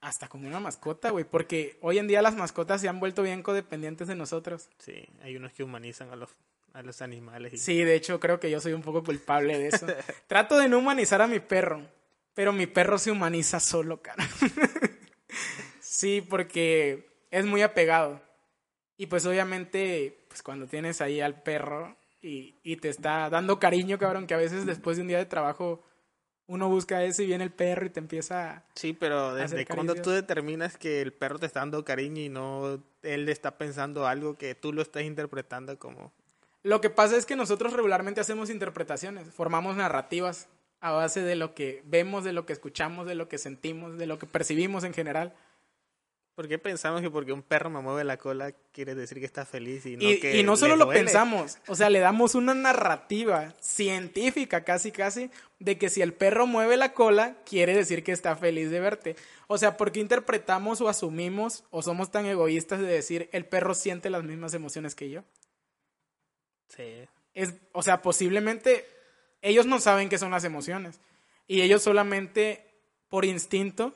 hasta 0.00 0.28
con 0.28 0.44
una 0.44 0.60
mascota, 0.60 1.10
güey. 1.10 1.24
Porque 1.24 1.78
hoy 1.80 1.98
en 1.98 2.08
día 2.08 2.20
las 2.20 2.34
mascotas 2.34 2.80
se 2.80 2.88
han 2.88 3.00
vuelto 3.00 3.22
bien 3.22 3.42
codependientes 3.42 4.08
de 4.08 4.16
nosotros. 4.16 4.68
Sí, 4.78 5.08
hay 5.22 5.36
unos 5.36 5.52
que 5.52 5.62
humanizan 5.62 6.10
a 6.10 6.16
los, 6.16 6.30
a 6.72 6.82
los 6.82 7.00
animales. 7.00 7.54
Y... 7.54 7.58
Sí, 7.58 7.84
de 7.84 7.94
hecho 7.94 8.18
creo 8.18 8.40
que 8.40 8.50
yo 8.50 8.60
soy 8.60 8.72
un 8.72 8.82
poco 8.82 9.04
culpable 9.04 9.58
de 9.58 9.68
eso. 9.68 9.86
Trato 10.26 10.58
de 10.58 10.68
no 10.68 10.78
humanizar 10.78 11.22
a 11.22 11.28
mi 11.28 11.38
perro, 11.38 11.82
pero 12.34 12.52
mi 12.52 12.66
perro 12.66 12.98
se 12.98 13.12
humaniza 13.12 13.60
solo, 13.60 14.02
cara. 14.02 14.26
sí, 15.80 16.20
porque 16.20 17.26
es 17.30 17.46
muy 17.46 17.62
apegado. 17.62 18.20
Y 18.96 19.06
pues 19.06 19.24
obviamente, 19.26 20.26
pues 20.28 20.42
cuando 20.42 20.66
tienes 20.66 21.00
ahí 21.00 21.20
al 21.20 21.42
perro 21.42 21.96
y, 22.20 22.56
y 22.64 22.76
te 22.76 22.88
está 22.88 23.30
dando 23.30 23.60
cariño, 23.60 23.98
cabrón, 23.98 24.26
que 24.26 24.34
a 24.34 24.38
veces 24.38 24.66
después 24.66 24.96
de 24.96 25.02
un 25.02 25.08
día 25.08 25.18
de 25.18 25.26
trabajo 25.26 25.84
uno 26.46 26.68
busca 26.68 27.02
eso 27.04 27.22
y 27.22 27.26
viene 27.26 27.44
el 27.44 27.50
perro 27.50 27.86
y 27.86 27.90
te 27.90 28.00
empieza 28.00 28.50
a... 28.50 28.62
Sí, 28.74 28.92
pero 28.92 29.34
desde 29.34 29.64
cuando 29.66 29.94
caricias. 29.94 30.04
tú 30.04 30.10
determinas 30.10 30.76
que 30.76 31.00
el 31.00 31.12
perro 31.12 31.38
te 31.38 31.46
está 31.46 31.60
dando 31.60 31.84
cariño 31.84 32.20
y 32.20 32.28
no 32.28 32.82
él 33.02 33.28
está 33.28 33.56
pensando 33.56 34.06
algo 34.06 34.34
que 34.34 34.54
tú 34.54 34.72
lo 34.72 34.82
estás 34.82 35.02
interpretando 35.04 35.78
como... 35.78 36.12
Lo 36.62 36.80
que 36.80 36.90
pasa 36.90 37.16
es 37.16 37.26
que 37.26 37.36
nosotros 37.36 37.72
regularmente 37.72 38.20
hacemos 38.20 38.50
interpretaciones, 38.50 39.28
formamos 39.30 39.76
narrativas 39.76 40.48
a 40.80 40.90
base 40.90 41.22
de 41.22 41.34
lo 41.34 41.54
que 41.54 41.82
vemos, 41.86 42.24
de 42.24 42.32
lo 42.32 42.46
que 42.46 42.52
escuchamos, 42.52 43.06
de 43.06 43.14
lo 43.14 43.28
que 43.28 43.38
sentimos, 43.38 43.96
de 43.96 44.06
lo 44.06 44.18
que 44.18 44.26
percibimos 44.26 44.84
en 44.84 44.92
general. 44.92 45.34
¿Por 46.34 46.48
qué 46.48 46.58
pensamos 46.58 47.00
que 47.00 47.10
porque 47.10 47.32
un 47.32 47.42
perro 47.42 47.70
me 47.70 47.80
mueve 47.80 48.02
la 48.02 48.16
cola 48.16 48.52
quiere 48.72 48.96
decir 48.96 49.20
que 49.20 49.24
está 49.24 49.46
feliz 49.46 49.86
y 49.86 49.96
no 49.96 50.02
Y, 50.02 50.18
que 50.18 50.36
y 50.36 50.42
no 50.42 50.56
solo 50.56 50.74
lo 50.74 50.86
duele? 50.86 51.00
pensamos, 51.04 51.58
o 51.68 51.76
sea, 51.76 51.90
le 51.90 52.00
damos 52.00 52.34
una 52.34 52.54
narrativa 52.54 53.54
científica 53.60 54.64
casi 54.64 54.90
casi 54.90 55.30
de 55.60 55.78
que 55.78 55.88
si 55.88 56.02
el 56.02 56.12
perro 56.12 56.48
mueve 56.48 56.76
la 56.76 56.92
cola, 56.92 57.36
quiere 57.44 57.74
decir 57.76 58.02
que 58.02 58.10
está 58.10 58.34
feliz 58.34 58.70
de 58.70 58.80
verte. 58.80 59.16
O 59.46 59.58
sea, 59.58 59.76
¿por 59.76 59.92
qué 59.92 60.00
interpretamos 60.00 60.80
o 60.80 60.88
asumimos 60.88 61.62
o 61.70 61.82
somos 61.82 62.10
tan 62.10 62.26
egoístas 62.26 62.80
de 62.80 62.86
decir 62.86 63.28
el 63.32 63.46
perro 63.46 63.74
siente 63.74 64.10
las 64.10 64.24
mismas 64.24 64.54
emociones 64.54 64.96
que 64.96 65.10
yo? 65.10 65.22
Sí. 66.68 67.06
Es, 67.34 67.54
o 67.72 67.82
sea, 67.82 68.02
posiblemente 68.02 68.86
ellos 69.40 69.66
no 69.66 69.78
saben 69.78 70.08
qué 70.08 70.18
son 70.18 70.32
las 70.32 70.42
emociones. 70.42 71.00
Y 71.46 71.60
ellos 71.60 71.82
solamente 71.82 72.66
por 73.08 73.24
instinto, 73.24 73.94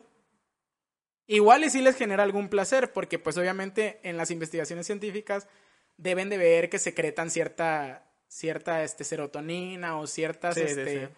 igual 1.29 1.63
y 1.63 1.71
sí 1.71 1.81
les 1.81 1.97
genera 1.97 2.25
algún 2.25 2.49
placer, 2.49 2.93
porque 2.93 3.21
pues 3.21 3.39
obviamente 3.39 4.01
en 4.03 4.17
las 4.17 4.33
investigaciones 4.33 4.87
científicas 4.87 5.47
deben 5.97 6.29
de 6.29 6.39
ver 6.39 6.69
que 6.69 6.81
secretan 6.81 7.31
cierta, 7.31 8.11
cierta 8.27 8.83
este, 8.83 9.05
serotonina 9.05 9.99
o 9.99 10.09
ciertas 10.09 10.57
Sí, 10.57 10.63
sí, 10.63 10.67
este, 10.67 11.07
sí. 11.07 11.13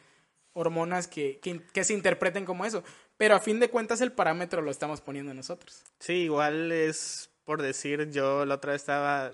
hormonas 0.53 1.09
que, 1.09 1.39
que, 1.41 1.63
que 1.73 1.85
se 1.85 1.95
interpreten 1.95 2.45
como 2.45 2.67
eso. 2.67 2.85
Pero 3.17 3.35
a 3.35 3.41
fin 3.41 3.61
de 3.61 3.71
cuentas 3.71 4.03
el 4.03 4.13
parámetro 4.13 4.61
lo 4.61 4.71
estamos 4.71 5.01
poniendo 5.01 5.33
nosotros. 5.33 5.83
Sí, 5.99 6.25
igual 6.25 6.73
es 6.73 7.31
por 7.51 7.63
decir, 7.63 8.11
yo 8.13 8.45
la 8.45 8.55
otra 8.55 8.71
vez 8.71 8.83
estaba, 8.83 9.33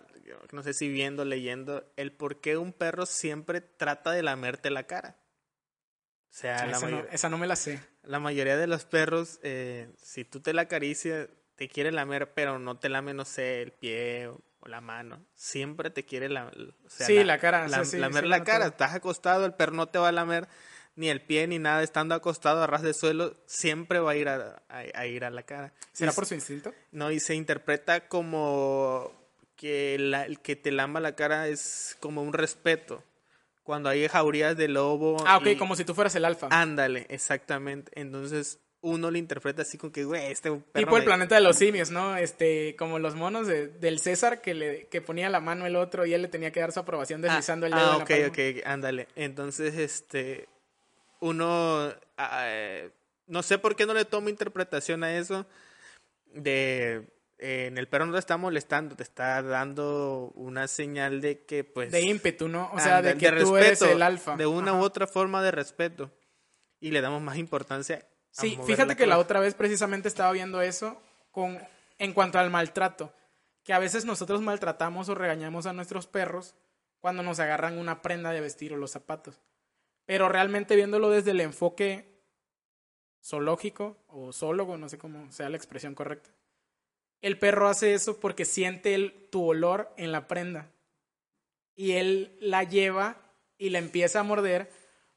no 0.50 0.62
sé 0.62 0.72
si 0.72 0.88
viendo, 0.88 1.26
leyendo, 1.26 1.84
el 1.96 2.12
por 2.12 2.40
qué 2.40 2.56
un 2.56 2.72
perro 2.72 3.04
siempre 3.04 3.60
trata 3.60 4.10
de 4.10 4.22
lamerte 4.22 4.70
la 4.70 4.84
cara. 4.84 5.18
O 6.37 6.38
sea, 6.38 6.66
la, 6.66 6.77
Esa 6.77 6.88
no, 6.90 7.05
esa 7.11 7.29
no 7.31 7.38
me 7.38 7.46
la 7.46 7.57
sé. 7.57 7.81
la 8.03 8.18
mayoría 8.20 8.59
de 8.59 8.66
los 8.66 8.85
perros, 8.85 9.40
eh, 9.42 9.88
si 10.03 10.22
tú 10.27 10.40
te 10.40 10.53
la 10.53 10.62
acaricias, 10.62 11.29
te 11.55 11.66
quiere 11.68 11.92
lamer, 11.92 12.35
pero 12.35 12.59
no 12.59 12.79
te 12.79 12.90
lame, 12.90 13.14
no 13.14 13.25
sé, 13.25 13.62
el 13.62 13.72
pie 13.72 14.27
o, 14.29 14.38
o 14.61 14.68
la 14.68 14.83
mano. 14.83 15.25
Siempre 15.35 15.88
te 15.88 16.05
quiere 16.05 16.29
la, 16.29 16.49
o 16.85 16.90
sea, 16.90 17.07
Sí, 17.07 17.25
la 17.25 17.38
cara, 17.38 17.66
sí, 17.87 17.96
lamer 17.99 18.25
sí, 18.25 18.29
la 18.29 18.44
cara. 18.44 18.66
Estás 18.66 18.94
acostado, 18.94 19.46
el 19.46 19.55
perro 19.55 19.72
no 19.72 19.87
te 19.88 19.99
va 19.99 20.09
a 20.09 20.12
lamer 20.12 20.46
ni 20.94 21.09
el 21.09 21.22
pie 21.22 21.46
ni 21.46 21.59
nada. 21.59 21.83
Estando 21.83 22.14
acostado 22.14 22.62
a 22.62 22.66
ras 22.66 22.83
de 22.83 22.92
suelo, 22.92 23.35
siempre 23.46 23.99
va 23.99 24.11
a 24.11 24.16
ir 24.16 24.29
a, 24.29 24.62
a- 24.68 24.85
a 24.94 25.07
ir 25.07 25.25
a 25.25 25.31
la 25.31 25.42
cara. 25.44 25.72
¿Será 25.94 26.12
Y 26.12 26.14
por 26.14 26.27
su 26.27 26.35
instinto? 26.35 26.75
no, 26.92 27.11
y 27.11 27.18
se 27.18 27.35
interpreta 27.35 28.09
como 28.09 29.11
que 29.57 29.96
la- 29.99 30.27
el 30.27 30.40
que 30.40 30.55
te 30.55 30.70
lamba 30.70 31.01
la 31.01 31.16
cara 31.16 31.49
es 31.49 31.96
como 32.01 32.20
un 32.22 32.35
respeto. 32.35 33.03
Cuando 33.66 33.88
hay 33.90 34.07
jaurías 34.09 34.57
de 34.57 34.68
lobo. 34.68 35.16
Ah, 35.26 35.37
ok, 35.38 35.46
y- 35.48 35.57
como 35.57 35.74
si 35.76 35.85
tú 35.85 35.92
fueras 35.94 36.14
el 36.14 36.24
alfa. 36.24 36.46
Ándale, 36.50 37.05
exactamente. 37.11 37.90
Entonces 38.00 38.61
uno 38.81 39.11
lo 39.11 39.18
interpreta 39.18 39.62
así 39.62 39.76
como 39.76 39.92
que, 39.92 40.05
güey, 40.05 40.26
este 40.31 40.50
perro. 40.52 40.62
Tipo 40.87 40.96
el 40.96 41.02
planeta 41.05 41.35
de 41.35 41.40
los 41.40 41.57
simios, 41.57 41.90
¿no? 41.90 42.16
Este, 42.16 42.76
como 42.76 43.00
los 43.00 43.16
monos 43.16 43.48
de- 43.48 43.66
del 43.66 43.98
César 43.98 44.40
que 44.40 44.55
le 44.55 44.87
que 44.87 45.00
ponía 45.02 45.29
la 45.31 45.40
mano 45.40 45.66
el 45.66 45.74
otro 45.74 46.07
y 46.07 46.14
él 46.14 46.22
le 46.22 46.29
tenía 46.29 46.52
que 46.52 46.61
dar 46.61 46.70
su 46.70 46.79
aprobación 46.79 47.20
Ah, 47.24 47.29
deslizando 47.29 47.66
el 47.66 47.72
dedo. 47.72 47.83
Ah, 47.83 47.92
en 47.94 47.98
la 47.98 48.05
ok, 48.05 48.09
palma. 48.09 48.26
ok, 48.29 48.38
ándale. 48.66 49.09
Entonces, 49.16 49.74
este. 49.76 50.48
Uno. 51.18 51.92
ah, 52.16 52.44
eh, 52.46 52.90
no 53.26 53.42
sé 53.42 53.59
por 53.59 53.74
qué 53.74 53.85
no 53.87 53.94
le 53.94 54.05
tomo 54.05 54.29
interpretación 54.29 55.02
a 55.02 55.16
eso. 55.18 55.44
De. 56.35 57.02
En 57.38 57.77
el 57.77 57.88
perro 57.88 58.07
no 58.07 58.12
te 58.14 58.18
está 58.18 58.37
molestando, 58.37 58.96
te 58.96 59.03
está 59.03 59.42
dando 59.42 60.33
una 60.35 60.68
señal 60.68 61.20
de 61.20 61.44
que, 61.44 61.64
pues... 61.64 61.92
De 61.92 62.01
ímpetu, 62.01 62.49
¿no? 62.49 62.70
O 62.72 62.81
sea, 62.81 63.03
de, 63.03 63.16
que 63.16 63.31
tú 63.33 63.57
eres 63.57 63.83
el 63.83 64.03
alfa. 64.03 64.37
De 64.37 64.46
una 64.46 64.72
u 64.72 64.81
otra 64.81 65.07
forma 65.07 65.42
de 65.42 65.51
respeto. 65.51 66.11
Y 66.81 66.90
le 66.90 67.01
damos 67.01 67.22
más 67.22 67.37
importancia. 67.37 68.07
sí, 68.31 68.59
fíjate 68.66 68.96
que 68.96 69.07
la 69.07 69.18
otra 69.18 69.40
vez 69.40 69.55
precisamente 69.55 70.09
estaba 70.09 70.33
viendo 70.33 70.62
eso 70.62 71.01
con, 71.31 71.59
en 71.99 72.12
cuanto 72.14 72.38
al 72.38 72.51
maltrato. 72.51 73.12
Que 73.64 73.72
a 73.72 73.79
veces 73.79 74.05
nosotros 74.05 74.40
maltratamos 74.40 75.09
o 75.09 75.14
regañamos 75.14 75.66
a 75.66 75.72
nuestros 75.72 76.07
perros 76.07 76.55
cuando 77.01 77.22
nos 77.22 77.38
agarran 77.40 77.79
una 77.79 78.01
prenda 78.01 78.31
de 78.31 78.40
vestir 78.40 78.72
o 78.72 78.77
los 78.77 78.92
zapatos. 78.92 79.40
Pero 80.07 80.29
realmente 80.29 80.77
viéndolo 80.77 81.11
desde 81.11 81.33
el 81.33 81.40
enfoque 81.40 82.22
zoológico 83.22 83.99
o 84.07 84.33
zoólogo, 84.33 84.79
no 84.79 84.88
sé 84.88 84.99
cómo 84.99 85.31
sea 85.33 85.51
la 85.51 85.57
expresión 85.57 85.94
correcta 85.94 86.31
el 87.22 87.38
perro 87.38 87.68
hace 87.68 87.94
eso 87.94 88.20
porque 88.20 88.44
siente 88.44 88.94
el, 88.94 89.29
tu 89.31 89.44
olor 89.44 89.92
en 89.96 90.12
la 90.12 90.26
prenda. 90.26 90.70
Y 91.74 91.92
él 91.92 92.37
la 92.40 92.64
lleva 92.64 93.16
y 93.59 93.70
la 93.70 93.79
empieza 93.79 94.20
a 94.20 94.24
morder 94.24 94.70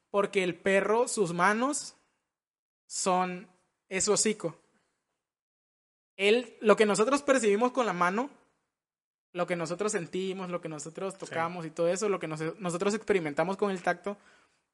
porque 0.09 0.43
el 0.43 0.55
perro, 0.55 1.07
sus 1.07 1.33
manos 1.33 1.95
son 2.87 3.47
ese 3.87 4.11
hocico. 4.11 4.57
Él, 6.17 6.57
lo 6.59 6.75
que 6.75 6.85
nosotros 6.85 7.21
percibimos 7.21 7.71
con 7.71 7.85
la 7.85 7.93
mano, 7.93 8.29
lo 9.31 9.45
que 9.45 9.55
nosotros 9.55 9.91
sentimos, 9.91 10.49
lo 10.49 10.59
que 10.59 10.69
nosotros 10.69 11.17
tocamos 11.17 11.65
y 11.65 11.69
todo 11.69 11.87
eso, 11.87 12.09
lo 12.09 12.19
que 12.19 12.27
nosotros 12.27 12.93
experimentamos 12.93 13.55
con 13.55 13.71
el 13.71 13.81
tacto, 13.81 14.17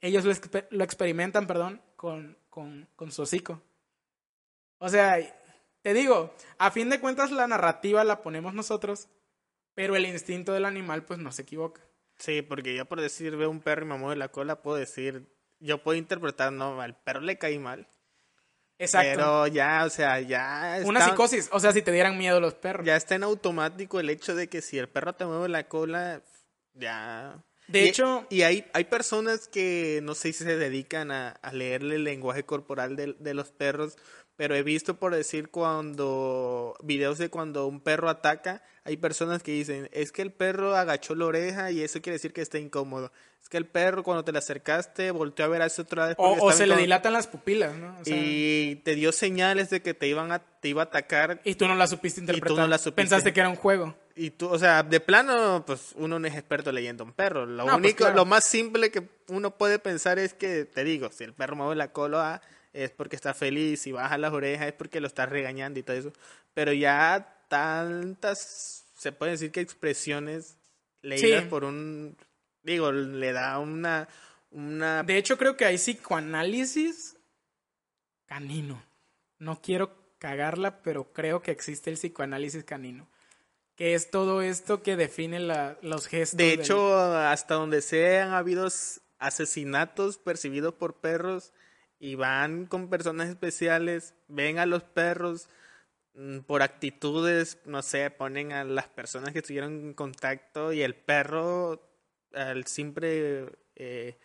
ellos 0.01 0.25
lo, 0.71 0.83
experimentan, 0.83 1.45
perdón, 1.45 1.81
con, 1.95 2.37
con, 2.49 2.87
con 2.95 3.11
su 3.11 3.23
hocico. 3.23 3.61
O 4.77 4.89
sea, 4.89 5.19
te 5.85 5.93
digo, 5.93 6.33
a 6.57 6.71
fin 6.71 6.89
de 6.89 6.99
cuentas 6.99 7.29
la 7.29 7.45
narrativa 7.45 8.03
la 8.03 8.23
ponemos 8.23 8.55
nosotros, 8.55 9.07
pero 9.75 9.95
el 9.95 10.07
instinto 10.07 10.51
del 10.51 10.65
animal 10.65 11.05
pues 11.05 11.19
no 11.19 11.31
se 11.31 11.43
equivoca. 11.43 11.79
Sí, 12.17 12.41
porque 12.41 12.75
yo 12.75 12.85
por 12.85 12.99
decir 12.99 13.35
veo 13.35 13.51
un 13.51 13.61
perro 13.61 13.85
y 13.85 13.89
me 13.89 13.95
mueve 13.95 14.15
la 14.15 14.29
cola, 14.29 14.63
puedo 14.63 14.77
decir, 14.77 15.27
yo 15.59 15.83
puedo 15.83 15.95
interpretar, 15.95 16.51
no, 16.51 16.81
al 16.81 16.97
perro 16.97 17.21
le 17.21 17.37
caí 17.37 17.59
mal. 17.59 17.87
Exacto. 18.79 19.11
Pero 19.11 19.45
ya, 19.45 19.85
o 19.85 19.91
sea, 19.91 20.19
ya. 20.21 20.79
Una 20.85 21.07
psicosis, 21.07 21.49
o 21.51 21.59
sea, 21.59 21.71
si 21.71 21.83
te 21.83 21.91
dieran 21.91 22.17
miedo 22.17 22.39
los 22.39 22.55
perros. 22.55 22.83
Ya 22.83 22.95
está 22.95 23.13
en 23.13 23.21
automático 23.21 23.99
el 23.99 24.09
hecho 24.09 24.33
de 24.33 24.49
que 24.49 24.63
si 24.63 24.79
el 24.79 24.89
perro 24.89 25.13
te 25.13 25.27
mueve 25.27 25.49
la 25.49 25.67
cola, 25.67 26.23
ya. 26.73 27.45
De 27.67 27.83
hecho. 27.83 28.25
Y 28.31 28.41
hay, 28.41 28.65
hay 28.73 28.85
personas 28.85 29.47
que 29.47 29.99
no 30.01 30.15
sé 30.15 30.33
si 30.33 30.45
se 30.45 30.57
dedican 30.57 31.11
a, 31.11 31.29
a 31.29 31.53
leerle 31.53 31.97
el 31.97 32.05
lenguaje 32.05 32.43
corporal 32.43 32.95
de, 32.95 33.13
de 33.19 33.33
los 33.35 33.51
perros, 33.51 33.99
pero 34.35 34.55
he 34.55 34.63
visto 34.63 34.97
por 34.97 35.15
decir 35.15 35.49
cuando 35.49 36.75
videos 36.83 37.17
de 37.17 37.29
cuando 37.29 37.67
un 37.67 37.79
perro 37.79 38.09
ataca, 38.09 38.61
hay 38.83 38.97
personas 38.97 39.41
que 39.41 39.51
dicen, 39.51 39.89
es 39.91 40.11
que 40.11 40.21
el 40.21 40.31
perro 40.31 40.75
agachó 40.75 41.15
la 41.15 41.25
oreja 41.25 41.71
y 41.71 41.81
eso 41.81 42.01
quiere 42.01 42.15
decir 42.15 42.33
que 42.33 42.41
está 42.41 42.59
incómodo. 42.59 43.11
Es 43.41 43.49
que 43.49 43.57
el 43.57 43.65
perro 43.65 44.03
cuando 44.03 44.23
te 44.23 44.31
le 44.31 44.39
acercaste 44.39 45.11
volteó 45.11 45.45
a 45.45 45.47
ver 45.47 45.61
hacia 45.61 45.83
otra 45.83 46.07
vez. 46.07 46.15
O, 46.17 46.51
se 46.51 46.65
le 46.65 46.75
dilatan 46.75 47.13
las 47.13 47.27
pupilas, 47.27 47.75
¿no? 47.75 47.95
y 48.05 48.77
te 48.77 48.95
dio 48.95 49.11
señales 49.11 49.69
de 49.69 49.81
que 49.81 49.93
te 49.93 50.07
iban 50.07 50.31
a, 50.31 50.39
te 50.39 50.69
iba 50.69 50.81
a 50.81 50.85
atacar. 50.85 51.41
Y 51.43 51.55
tú 51.55 51.67
no 51.67 51.75
la 51.75 51.87
supiste 51.87 52.19
interpretar. 52.19 52.51
Y 52.51 52.55
tú 52.55 52.61
no 52.61 52.67
la 52.67 52.77
supiste. 52.77 53.01
Pensaste 53.01 53.33
que 53.33 53.39
era 53.39 53.49
un 53.49 53.55
juego. 53.55 53.95
Y 54.15 54.31
tú, 54.31 54.47
o 54.47 54.57
sea, 54.57 54.81
de 54.81 54.99
plano, 54.99 55.63
pues 55.65 55.91
uno 55.95 56.19
no 56.19 56.27
es 56.27 56.33
experto 56.33 56.71
leyendo 56.71 57.03
un 57.03 57.11
perro. 57.11 57.45
Lo 57.45 57.65
pues 57.65 57.75
único, 57.75 58.09
lo 58.09 58.25
más 58.25 58.45
simple 58.45 58.89
que 58.89 59.07
uno 59.27 59.51
puede 59.51 59.77
pensar 59.77 60.19
es 60.19 60.33
que, 60.33 60.65
te 60.65 60.83
digo, 60.83 61.11
si 61.11 61.25
el 61.25 61.33
perro 61.33 61.55
mueve 61.55 61.75
la 61.75 61.91
cola, 61.91 62.41
es 62.75 62.91
porque 62.91 63.15
está 63.15 63.33
feliz, 63.33 63.87
y 63.87 63.93
baja 63.93 64.17
las 64.17 64.33
orejas 64.33 64.67
es 64.67 64.73
porque 64.73 64.99
lo 64.99 65.07
está 65.07 65.25
regañando 65.25 65.79
y 65.79 65.83
todo 65.83 65.95
eso. 65.95 66.13
Pero 66.53 66.73
ya 66.73 67.45
tantas, 67.47 68.85
se 68.95 69.11
puede 69.11 69.33
decir 69.33 69.51
que 69.51 69.61
expresiones 69.61 70.57
leídas 71.01 71.45
por 71.45 71.63
un, 71.63 72.17
digo, 72.63 72.91
le 72.91 73.31
da 73.31 73.59
una, 73.59 74.09
una... 74.51 75.03
De 75.03 75.17
hecho 75.17 75.37
creo 75.37 75.55
que 75.55 75.65
hay 75.65 75.77
psicoanálisis 75.77 77.15
canino. 78.25 78.83
No 79.39 79.61
quiero 79.61 79.95
cagarla, 80.17 80.81
pero 80.81 81.13
creo 81.13 81.41
que 81.41 81.51
existe 81.51 81.89
el 81.89 81.97
psicoanálisis 81.97 82.63
canino. 82.65 83.07
Que 83.75 83.93
es 83.93 84.09
todo 84.09 84.41
esto 84.41 84.83
que 84.83 84.95
define 84.95 85.39
la, 85.39 85.77
los 85.81 86.07
gestos. 86.07 86.37
De 86.37 86.53
hecho, 86.53 86.97
hasta 86.97 87.55
donde 87.55 87.81
se 87.81 88.19
han 88.19 88.33
habido 88.33 88.69
asesinatos 89.19 90.17
percibidos 90.17 90.73
por 90.73 90.95
perros, 90.95 91.53
y 92.05 92.13
van 92.13 92.67
con 92.67 92.87
personas 92.87 93.29
especiales, 93.29 94.13
ven 94.27 94.59
a 94.59 94.67
los 94.67 94.83
perros 94.83 95.49
mm, 96.13 96.41
por 96.41 96.61
actitudes, 96.61 97.57
no 97.65 97.81
sé, 97.81 98.11
ponen 98.11 98.53
a 98.53 98.63
las 98.63 98.87
personas 98.87 99.33
que 99.33 99.39
estuvieron 99.39 99.73
en 99.73 99.93
contacto 99.95 100.71
y 100.71 100.83
el 100.83 100.93
perro, 100.93 101.81
al 102.35 102.67
simple 102.67 103.47
eh, 103.75 104.19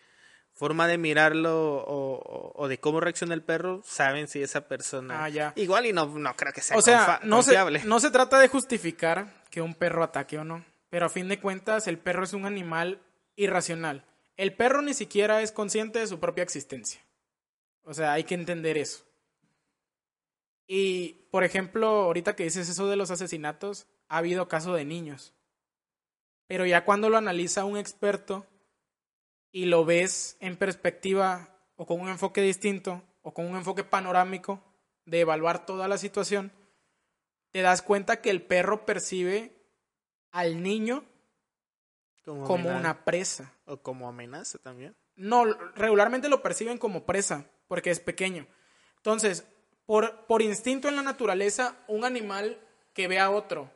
forma 0.53 0.85
de 0.87 0.99
mirarlo 0.99 1.83
o, 1.87 2.67
de 2.67 2.79
cómo 2.79 2.99
reacciona 2.99 3.33
el 3.33 3.41
perro, 3.41 3.81
saben 3.83 4.27
si 4.27 4.43
esa 4.43 4.67
persona... 4.67 5.25
Ah, 5.25 5.53
igual 5.55 5.87
y 5.87 5.91
no, 5.91 6.05
no 6.05 6.35
creo 6.35 6.53
que 6.53 6.61
sea 6.61 6.77
O 6.77 6.83
sea, 6.83 7.19
no 7.23 7.41
se, 7.41 7.57
no 7.85 7.99
se 7.99 8.11
trata 8.11 8.37
de 8.37 8.47
justificar 8.47 9.43
que 9.49 9.63
un 9.63 9.73
perro 9.73 10.03
ataque 10.03 10.37
o 10.37 10.43
no, 10.43 10.63
pero 10.91 11.07
a 11.07 11.09
fin 11.09 11.27
de 11.27 11.39
cuentas 11.39 11.87
el 11.87 11.97
perro 11.97 12.25
es 12.25 12.33
un 12.33 12.45
animal 12.45 13.01
irracional. 13.35 14.05
El 14.37 14.55
perro 14.55 14.83
ni 14.83 14.93
siquiera 14.93 15.41
es 15.41 15.51
consciente 15.51 15.97
de 15.97 16.05
su 16.05 16.19
propia 16.19 16.43
existencia. 16.43 17.01
O 17.83 17.93
sea, 17.93 18.13
hay 18.13 18.23
que 18.23 18.35
entender 18.35 18.77
eso. 18.77 19.05
Y, 20.67 21.27
por 21.31 21.43
ejemplo, 21.43 21.87
ahorita 21.87 22.35
que 22.35 22.43
dices 22.43 22.69
eso 22.69 22.87
de 22.87 22.95
los 22.95 23.11
asesinatos, 23.11 23.87
ha 24.07 24.17
habido 24.17 24.47
casos 24.47 24.75
de 24.77 24.85
niños. 24.85 25.33
Pero 26.47 26.65
ya 26.65 26.85
cuando 26.85 27.09
lo 27.09 27.17
analiza 27.17 27.65
un 27.65 27.77
experto 27.77 28.45
y 29.51 29.65
lo 29.65 29.85
ves 29.85 30.37
en 30.39 30.57
perspectiva 30.57 31.49
o 31.75 31.85
con 31.85 31.99
un 31.99 32.09
enfoque 32.09 32.41
distinto 32.41 33.03
o 33.21 33.33
con 33.33 33.45
un 33.45 33.57
enfoque 33.57 33.83
panorámico 33.83 34.61
de 35.05 35.21
evaluar 35.21 35.65
toda 35.65 35.87
la 35.87 35.97
situación, 35.97 36.51
te 37.51 37.61
das 37.61 37.81
cuenta 37.81 38.21
que 38.21 38.29
el 38.29 38.41
perro 38.41 38.85
percibe 38.85 39.55
al 40.31 40.63
niño 40.63 41.03
como, 42.23 42.69
una 42.69 43.03
presa. 43.03 43.53
O 43.65 43.81
como 43.81 44.07
amenaza 44.07 44.57
también. 44.59 44.95
No, 45.15 45.45
regularmente 45.75 46.29
lo 46.29 46.41
perciben 46.41 46.77
como 46.77 47.05
presa 47.05 47.49
porque 47.71 47.89
es 47.89 48.01
pequeño. 48.01 48.47
Entonces, 48.97 49.45
por, 49.85 50.25
por 50.25 50.41
instinto 50.41 50.89
en 50.89 50.97
la 50.97 51.03
naturaleza, 51.03 51.77
un 51.87 52.03
animal 52.03 52.59
que 52.93 53.07
ve 53.07 53.17
a 53.17 53.29
otro 53.31 53.71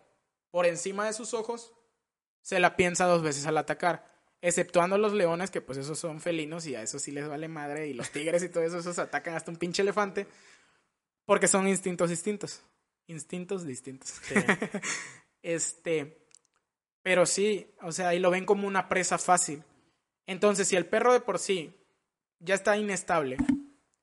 por 0.51 0.65
encima 0.65 1.05
de 1.05 1.13
sus 1.13 1.33
ojos, 1.33 1.71
se 2.41 2.59
la 2.59 2.75
piensa 2.75 3.05
dos 3.05 3.23
veces 3.23 3.45
al 3.45 3.57
atacar. 3.57 4.13
Exceptuando 4.41 4.97
los 4.97 5.13
leones, 5.13 5.49
que 5.49 5.61
pues 5.61 5.77
esos 5.77 5.97
son 5.97 6.19
felinos 6.19 6.67
y 6.67 6.75
a 6.75 6.81
eso 6.81 6.99
sí 6.99 7.11
les 7.11 7.29
vale 7.29 7.47
madre, 7.47 7.87
y 7.87 7.93
los 7.93 8.11
tigres 8.11 8.43
y 8.43 8.49
todo 8.49 8.63
eso, 8.63 8.79
esos 8.79 8.99
atacan 8.99 9.33
hasta 9.33 9.49
un 9.49 9.55
pinche 9.55 9.81
elefante, 9.81 10.27
porque 11.23 11.47
son 11.47 11.65
instintos 11.65 12.09
distintos. 12.09 12.63
Instintos 13.07 13.65
distintos. 13.65 14.19
este, 15.41 16.27
pero 17.01 17.25
sí, 17.25 17.73
o 17.81 17.93
sea, 17.93 18.09
ahí 18.09 18.19
lo 18.19 18.29
ven 18.29 18.45
como 18.45 18.67
una 18.67 18.89
presa 18.89 19.17
fácil. 19.17 19.63
Entonces, 20.27 20.67
si 20.67 20.75
el 20.75 20.85
perro 20.85 21.13
de 21.13 21.21
por 21.21 21.39
sí 21.39 21.73
ya 22.39 22.55
está 22.55 22.75
inestable, 22.75 23.37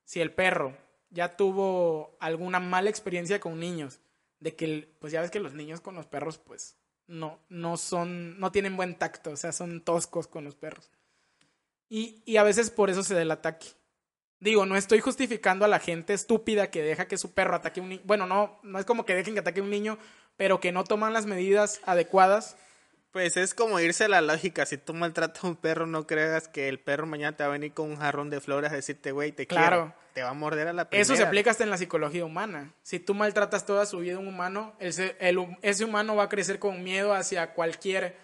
si 0.05 0.21
el 0.21 0.31
perro 0.31 0.75
ya 1.09 1.37
tuvo 1.37 2.17
alguna 2.19 2.59
mala 2.59 2.89
experiencia 2.89 3.39
con 3.39 3.59
niños, 3.59 3.99
de 4.39 4.55
que, 4.55 4.93
pues 4.99 5.13
ya 5.13 5.21
ves 5.21 5.31
que 5.31 5.39
los 5.39 5.53
niños 5.53 5.79
con 5.79 5.95
los 5.95 6.05
perros, 6.05 6.37
pues 6.37 6.75
no, 7.07 7.39
no 7.49 7.77
son, 7.77 8.39
no 8.39 8.51
tienen 8.51 8.75
buen 8.75 8.95
tacto, 8.95 9.31
o 9.31 9.37
sea, 9.37 9.51
son 9.51 9.81
toscos 9.81 10.27
con 10.27 10.43
los 10.43 10.55
perros. 10.55 10.91
Y, 11.89 12.21
y 12.25 12.37
a 12.37 12.43
veces 12.43 12.69
por 12.69 12.89
eso 12.89 13.03
se 13.03 13.13
da 13.13 13.21
el 13.21 13.31
ataque. 13.31 13.67
Digo, 14.39 14.65
no 14.65 14.75
estoy 14.75 14.99
justificando 14.99 15.63
a 15.63 15.69
la 15.69 15.79
gente 15.79 16.13
estúpida 16.13 16.69
que 16.69 16.81
deja 16.81 17.07
que 17.07 17.17
su 17.17 17.33
perro 17.33 17.55
ataque 17.55 17.79
a 17.79 17.83
un 17.83 17.89
niño. 17.89 18.01
Bueno, 18.03 18.25
no, 18.25 18.59
no 18.63 18.79
es 18.79 18.85
como 18.85 19.05
que 19.05 19.15
dejen 19.15 19.35
que 19.35 19.39
ataque 19.39 19.61
a 19.61 19.63
un 19.63 19.69
niño, 19.69 19.97
pero 20.35 20.59
que 20.59 20.71
no 20.71 20.83
toman 20.83 21.13
las 21.13 21.25
medidas 21.25 21.79
adecuadas 21.85 22.57
pues 23.13 23.37
es 23.37 23.53
como 23.53 23.79
irse 23.79 24.05
a 24.05 24.07
la 24.09 24.21
lógica. 24.21 24.65
Si 24.65 24.77
tú 24.77 24.95
maltratas 24.95 25.43
a 25.43 25.47
un 25.47 25.55
perro, 25.55 25.85
no 25.85 26.07
creas 26.07 26.47
que 26.47 26.67
el 26.67 26.79
perro 26.79 27.05
mañana 27.05 27.37
te 27.37 27.43
va 27.43 27.49
a 27.49 27.51
venir 27.53 27.71
con 27.71 27.91
un 27.91 27.95
jarrón 27.95 28.31
de 28.31 28.41
flores 28.41 28.71
a 28.71 28.75
decirte, 28.75 29.11
güey, 29.11 29.31
te 29.31 29.45
claro. 29.45 29.93
Te 30.15 30.23
va 30.23 30.29
a 30.29 30.33
morder 30.33 30.67
a 30.67 30.73
la 30.73 30.89
primera. 30.89 31.03
Eso 31.03 31.15
se 31.15 31.21
aplica 31.21 31.51
hasta 31.51 31.63
en 31.63 31.69
la 31.69 31.77
psicología 31.77 32.25
humana. 32.25 32.73
Si 32.81 32.99
tú 32.99 33.13
maltratas 33.13 33.67
toda 33.67 33.85
su 33.85 33.99
vida 33.99 34.15
a 34.15 34.19
un 34.19 34.27
humano, 34.27 34.75
ese 34.79 35.85
humano 35.85 36.15
va 36.15 36.23
a 36.23 36.29
crecer 36.29 36.57
con 36.57 36.83
miedo 36.83 37.13
hacia 37.13 37.53
cualquier, 37.53 38.17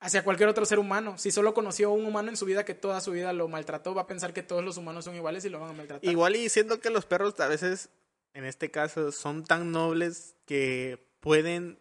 hacia 0.00 0.24
cualquier 0.24 0.48
otro 0.48 0.64
ser 0.64 0.80
humano. 0.80 1.16
Si 1.16 1.30
solo 1.30 1.54
conoció 1.54 1.88
a 1.88 1.92
un 1.92 2.06
humano 2.06 2.28
en 2.28 2.36
su 2.36 2.44
vida 2.44 2.64
que 2.64 2.74
toda 2.74 3.00
su 3.00 3.12
vida 3.12 3.32
lo 3.32 3.46
maltrató, 3.46 3.94
va 3.94 4.02
a 4.02 4.06
pensar 4.08 4.32
que 4.32 4.42
todos 4.42 4.64
los 4.64 4.78
humanos 4.78 5.04
son 5.04 5.14
iguales 5.14 5.44
y 5.44 5.48
lo 5.48 5.60
van 5.60 5.70
a 5.70 5.74
maltratar. 5.74 6.10
Igual 6.10 6.34
y 6.34 6.42
diciendo 6.42 6.80
que 6.80 6.90
los 6.90 7.06
perros 7.06 7.38
a 7.38 7.46
veces, 7.46 7.88
en 8.34 8.44
este 8.44 8.72
caso, 8.72 9.12
son 9.12 9.44
tan 9.44 9.70
nobles 9.70 10.34
que 10.44 11.06
pueden 11.20 11.78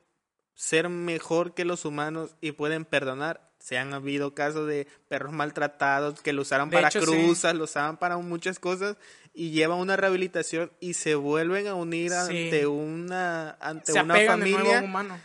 ser 0.55 0.89
mejor 0.89 1.53
que 1.53 1.65
los 1.65 1.85
humanos 1.85 2.35
y 2.41 2.53
pueden 2.53 2.85
perdonar. 2.85 3.51
Se 3.59 3.77
han 3.77 3.93
habido 3.93 4.33
casos 4.35 4.67
de 4.67 4.87
perros 5.07 5.31
maltratados 5.33 6.21
que 6.21 6.33
lo 6.33 6.41
usaron 6.43 6.69
para 6.69 6.89
cruzas, 6.91 7.55
lo 7.55 7.63
usaban 7.65 7.97
para 7.97 8.17
muchas 8.17 8.59
cosas 8.59 8.95
y 9.33 9.51
llevan 9.51 9.79
una 9.79 9.95
rehabilitación 9.97 10.71
y 10.79 10.93
se 10.93 11.15
vuelven 11.15 11.67
a 11.67 11.73
unir 11.75 12.11
Sí. 12.11 12.15
ante 12.45 12.67
una 12.67 13.51
ante 13.59 13.91
Se 13.91 14.01
una 14.01 14.13
apegan 14.13 14.39
de 14.39 14.45
nuevo 14.51 14.59
a 14.59 14.63
familia 14.65 14.79
un 14.79 14.85
humano. 14.85 15.19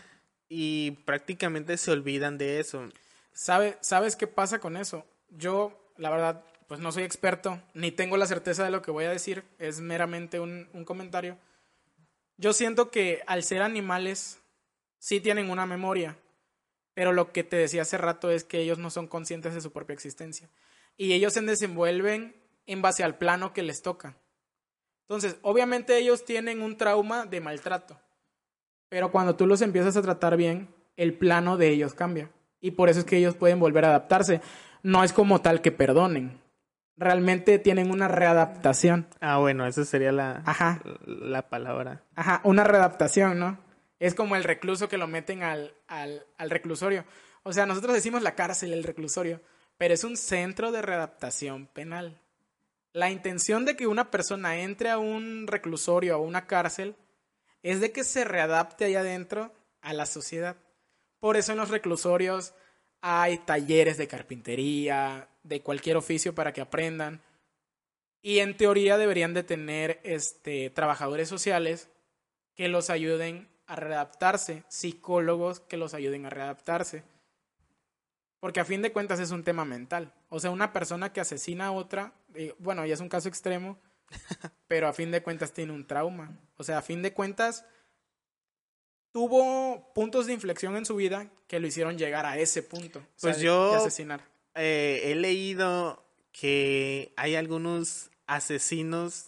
y 0.48 0.92
prácticamente 1.04 1.76
se 1.76 1.90
olvidan 1.90 2.38
de 2.38 2.60
eso. 2.60 2.88
¿Sabe, 3.32 3.76
¿Sabes 3.82 4.16
qué 4.16 4.26
pasa 4.26 4.58
con 4.58 4.76
eso? 4.76 5.06
Yo, 5.28 5.92
la 5.96 6.10
verdad, 6.10 6.42
pues 6.66 6.80
no 6.80 6.90
soy 6.92 7.02
experto, 7.04 7.60
ni 7.74 7.92
tengo 7.92 8.16
la 8.16 8.26
certeza 8.26 8.64
de 8.64 8.70
lo 8.70 8.80
que 8.82 8.90
voy 8.90 9.04
a 9.04 9.10
decir, 9.10 9.44
es 9.58 9.80
meramente 9.80 10.40
un, 10.40 10.68
un 10.72 10.84
comentario. 10.84 11.38
Yo 12.36 12.52
siento 12.52 12.90
que 12.90 13.22
al 13.26 13.44
ser 13.44 13.60
animales, 13.62 14.39
sí 15.00 15.18
tienen 15.20 15.50
una 15.50 15.66
memoria, 15.66 16.16
pero 16.94 17.12
lo 17.12 17.32
que 17.32 17.42
te 17.42 17.56
decía 17.56 17.82
hace 17.82 17.98
rato 17.98 18.30
es 18.30 18.44
que 18.44 18.60
ellos 18.60 18.78
no 18.78 18.90
son 18.90 19.08
conscientes 19.08 19.54
de 19.54 19.60
su 19.60 19.72
propia 19.72 19.94
existencia. 19.94 20.48
Y 20.96 21.14
ellos 21.14 21.32
se 21.32 21.40
desenvuelven 21.40 22.36
en 22.66 22.82
base 22.82 23.02
al 23.02 23.16
plano 23.16 23.52
que 23.52 23.62
les 23.62 23.82
toca. 23.82 24.16
Entonces, 25.08 25.38
obviamente 25.42 25.96
ellos 25.96 26.24
tienen 26.24 26.62
un 26.62 26.76
trauma 26.76 27.26
de 27.26 27.40
maltrato, 27.40 27.98
pero 28.88 29.10
cuando 29.10 29.34
tú 29.34 29.46
los 29.46 29.62
empiezas 29.62 29.96
a 29.96 30.02
tratar 30.02 30.36
bien, 30.36 30.68
el 30.96 31.14
plano 31.14 31.56
de 31.56 31.70
ellos 31.70 31.94
cambia. 31.94 32.30
Y 32.60 32.72
por 32.72 32.90
eso 32.90 33.00
es 33.00 33.06
que 33.06 33.16
ellos 33.16 33.34
pueden 33.34 33.58
volver 33.58 33.86
a 33.86 33.88
adaptarse. 33.88 34.42
No 34.82 35.02
es 35.02 35.12
como 35.12 35.40
tal 35.40 35.62
que 35.62 35.72
perdonen. 35.72 36.38
Realmente 36.96 37.58
tienen 37.58 37.90
una 37.90 38.08
readaptación. 38.08 39.06
Ah, 39.20 39.38
bueno, 39.38 39.66
esa 39.66 39.86
sería 39.86 40.12
la, 40.12 40.42
Ajá. 40.44 40.82
la 41.06 41.48
palabra. 41.48 42.02
Ajá, 42.14 42.42
una 42.44 42.64
readaptación, 42.64 43.38
¿no? 43.38 43.58
Es 44.00 44.14
como 44.14 44.34
el 44.34 44.44
recluso 44.44 44.88
que 44.88 44.98
lo 44.98 45.06
meten 45.06 45.42
al, 45.42 45.74
al, 45.86 46.50
reclusorio. 46.50 47.04
O 47.42 47.52
sea, 47.52 47.66
nosotros 47.66 47.94
decimos 47.94 48.22
la 48.22 48.34
cárcel, 48.34 48.72
el 48.72 48.82
reclusorio, 48.82 49.42
pero 49.76 49.94
es 49.94 50.04
un 50.04 50.16
centro 50.16 50.72
de 50.72 50.82
readaptación 50.82 51.66
penal. 51.66 52.18
La 52.92 53.10
intención 53.10 53.66
de 53.66 53.76
que 53.76 53.86
una 53.86 54.10
persona 54.10 54.60
entre 54.60 54.88
a 54.88 54.98
un 54.98 55.46
reclusorio 55.46 56.16
o 56.16 56.24
a 56.24 56.26
una 56.26 56.46
cárcel 56.46 56.96
es 57.62 57.80
de 57.80 57.92
que 57.92 58.02
se 58.02 58.24
readapte 58.24 58.86
allá 58.86 59.00
adentro 59.00 59.52
a 59.82 59.92
la 59.92 60.06
sociedad. 60.06 60.56
Por 61.20 61.36
eso 61.36 61.52
en 61.52 61.58
los 61.58 61.68
reclusorios 61.68 62.54
hay 63.02 63.36
talleres 63.36 63.98
de 63.98 64.08
carpintería, 64.08 65.28
de 65.42 65.60
cualquier 65.60 65.98
oficio 65.98 66.34
para 66.34 66.54
que 66.54 66.62
aprendan. 66.62 67.20
Y 68.22 68.38
en 68.38 68.56
teoría 68.56 68.96
deberían 68.96 69.34
de 69.34 69.42
tener 69.42 70.00
este, 70.04 70.70
trabajadores 70.70 71.28
sociales 71.28 71.90
que 72.54 72.68
los 72.68 72.88
ayuden 72.88 73.49
a 73.70 73.76
readaptarse, 73.76 74.64
psicólogos 74.68 75.60
que 75.60 75.76
los 75.76 75.94
ayuden 75.94 76.26
a 76.26 76.30
readaptarse. 76.30 77.04
Porque 78.40 78.60
a 78.60 78.64
fin 78.64 78.82
de 78.82 78.92
cuentas 78.92 79.20
es 79.20 79.30
un 79.30 79.44
tema 79.44 79.64
mental. 79.64 80.12
O 80.28 80.40
sea, 80.40 80.50
una 80.50 80.72
persona 80.72 81.12
que 81.12 81.20
asesina 81.20 81.66
a 81.66 81.72
otra, 81.72 82.12
eh, 82.34 82.54
bueno, 82.58 82.84
ya 82.86 82.94
es 82.94 83.00
un 83.00 83.08
caso 83.08 83.28
extremo, 83.28 83.78
pero 84.68 84.88
a 84.88 84.92
fin 84.92 85.10
de 85.10 85.22
cuentas 85.22 85.52
tiene 85.52 85.72
un 85.72 85.86
trauma. 85.86 86.36
O 86.56 86.64
sea, 86.64 86.78
a 86.78 86.82
fin 86.82 87.02
de 87.02 87.12
cuentas 87.12 87.64
tuvo 89.12 89.92
puntos 89.94 90.26
de 90.26 90.32
inflexión 90.32 90.76
en 90.76 90.86
su 90.86 90.96
vida 90.96 91.30
que 91.46 91.60
lo 91.60 91.66
hicieron 91.66 91.98
llegar 91.98 92.26
a 92.26 92.38
ese 92.38 92.62
punto. 92.62 93.00
o 93.00 93.02
sea, 93.16 93.32
Pues 93.32 93.38
yo- 93.40 93.70
de 93.72 93.76
asesinar. 93.76 94.22
Eh, 94.54 95.02
he 95.04 95.14
leído 95.14 96.04
que 96.32 97.12
hay 97.16 97.34
algunos 97.36 98.10
asesinos 98.26 99.26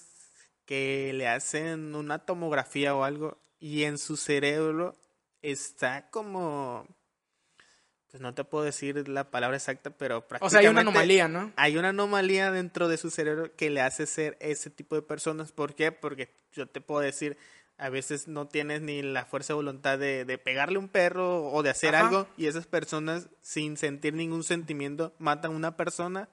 que 0.65 1.13
le 1.15 1.29
hacen 1.29 1.95
una 1.95 2.21
tomografía 2.25 2.95
o 2.95 3.05
algo 3.05 3.39
y 3.63 3.85
en 3.85 3.97
su 3.97 4.17
cerebro 4.17 4.97
está 5.41 6.11
como 6.11 6.85
pues 8.11 8.21
no 8.21 8.35
te 8.35 8.45
puedo 8.45 8.65
decir 8.65 9.09
la 9.09 9.31
palabra 9.31 9.57
exacta, 9.57 9.89
pero 9.91 10.19
O 10.19 10.51
sea, 10.51 10.59
hay 10.61 10.67
prácticamente 10.67 10.71
una 10.71 10.81
anomalía, 10.83 11.29
¿no? 11.29 11.53
hay 11.57 11.79
una 11.79 11.91
anomalía 11.91 12.51
dentro 12.51 12.89
de 12.89 12.99
su 12.99 13.11
cerebro 13.11 13.55
que 13.57 13.71
le 13.71 13.81
hace 13.81 14.07
ser 14.07 14.37
ese 14.41 14.69
tipo 14.69 14.97
de 14.97 15.01
personas. 15.03 15.51
¿Por 15.53 15.75
qué? 15.75 15.93
Porque 15.93 16.35
yo 16.53 16.67
te 16.67 16.83
puedo 16.83 17.01
decir, 17.01 17.39
a 17.79 17.89
veces 17.89 18.29
no 18.29 18.49
tienes 18.49 18.83
ni 18.83 19.01
la 19.01 19.25
fuerza 19.25 19.53
de 19.55 19.57
voluntad 19.57 19.99
de, 19.99 20.27
de 20.27 20.37
pegarle 20.37 20.77
a 20.77 20.81
un 20.81 20.89
perro 20.89 21.47
o 21.47 21.63
de 21.63 21.71
hacer 21.71 21.95
Ajá. 21.95 22.07
algo 22.09 22.29
y 22.37 22.49
esas 22.49 22.67
personas 22.67 23.29
sin 23.41 23.79
sentir 23.79 24.13
ningún 24.13 24.43
sentimiento 24.45 25.15
matan 25.19 25.53
a 25.53 25.57
una 25.57 25.77
persona 25.79 26.29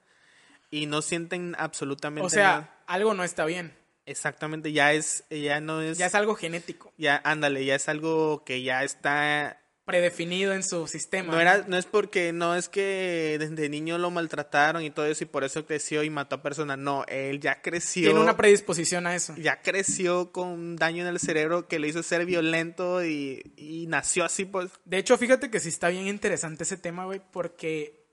y 0.71 0.85
no 0.87 1.01
sienten 1.01 1.55
absolutamente 1.57 2.25
O 2.25 2.29
sea, 2.29 2.43
nada. 2.43 2.83
algo 2.87 3.13
no 3.13 3.23
está 3.23 3.45
bien. 3.45 3.73
Exactamente, 4.09 4.71
ya 4.71 4.93
es, 4.93 5.23
ya 5.29 5.61
no 5.61 5.81
es, 5.81 5.97
Ya 5.97 6.07
es 6.07 6.15
algo 6.15 6.33
genético, 6.33 6.91
ya, 6.97 7.21
ándale, 7.23 7.63
ya 7.63 7.75
es 7.75 7.87
algo 7.87 8.43
que 8.43 8.63
ya 8.63 8.83
está 8.83 9.61
predefinido 9.85 10.53
en 10.53 10.61
su 10.61 10.87
sistema. 10.87 11.33
No 11.33 11.39
era, 11.39 11.65
no 11.67 11.75
es 11.75 11.85
porque, 11.85 12.31
no 12.31 12.55
es 12.55 12.69
que 12.69 13.37
desde 13.39 13.69
niño 13.69 13.97
lo 13.97 14.11
maltrataron 14.11 14.83
y 14.83 14.91
todo 14.91 15.07
eso 15.07 15.23
y 15.23 15.27
por 15.27 15.43
eso 15.43 15.65
creció 15.65 16.03
y 16.03 16.11
mató 16.11 16.35
a 16.35 16.41
personas. 16.43 16.77
No, 16.77 17.05
él 17.07 17.39
ya 17.39 17.61
creció. 17.61 18.03
Tiene 18.03 18.19
una 18.19 18.37
predisposición 18.37 19.07
a 19.07 19.15
eso. 19.15 19.35
ya 19.37 19.61
creció 19.63 20.31
con 20.31 20.49
un 20.49 20.75
daño 20.75 21.01
en 21.01 21.07
el 21.07 21.19
cerebro 21.19 21.67
que 21.67 21.79
le 21.79 21.87
hizo 21.87 22.03
ser 22.03 22.25
violento 22.25 23.03
y, 23.03 23.53
y 23.57 23.87
nació 23.87 24.25
así, 24.25 24.45
pues. 24.45 24.69
De 24.85 24.99
hecho, 24.99 25.17
fíjate 25.17 25.49
que 25.49 25.59
sí 25.59 25.69
está 25.69 25.89
bien 25.89 26.07
interesante 26.07 26.63
ese 26.63 26.77
tema, 26.77 27.05
güey, 27.05 27.21
porque 27.31 28.05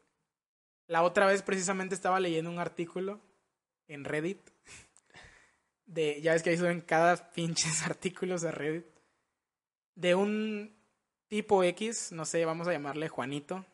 la 0.88 1.02
otra 1.02 1.26
vez 1.26 1.42
precisamente 1.42 1.94
estaba 1.94 2.20
leyendo 2.20 2.50
un 2.50 2.58
artículo 2.58 3.20
en 3.86 4.04
Reddit. 4.04 4.55
De, 5.86 6.20
ya 6.20 6.32
ves 6.32 6.42
que 6.42 6.50
ahí 6.50 6.58
suben 6.58 6.80
cada 6.80 7.32
pinches 7.32 7.82
artículos 7.86 8.42
de 8.42 8.52
Reddit. 8.52 8.86
De 9.94 10.14
un 10.14 10.76
tipo 11.28 11.64
X, 11.64 12.12
no 12.12 12.24
sé, 12.24 12.44
vamos 12.44 12.68
a 12.68 12.72
llamarle 12.72 13.08
Juanito. 13.08 13.64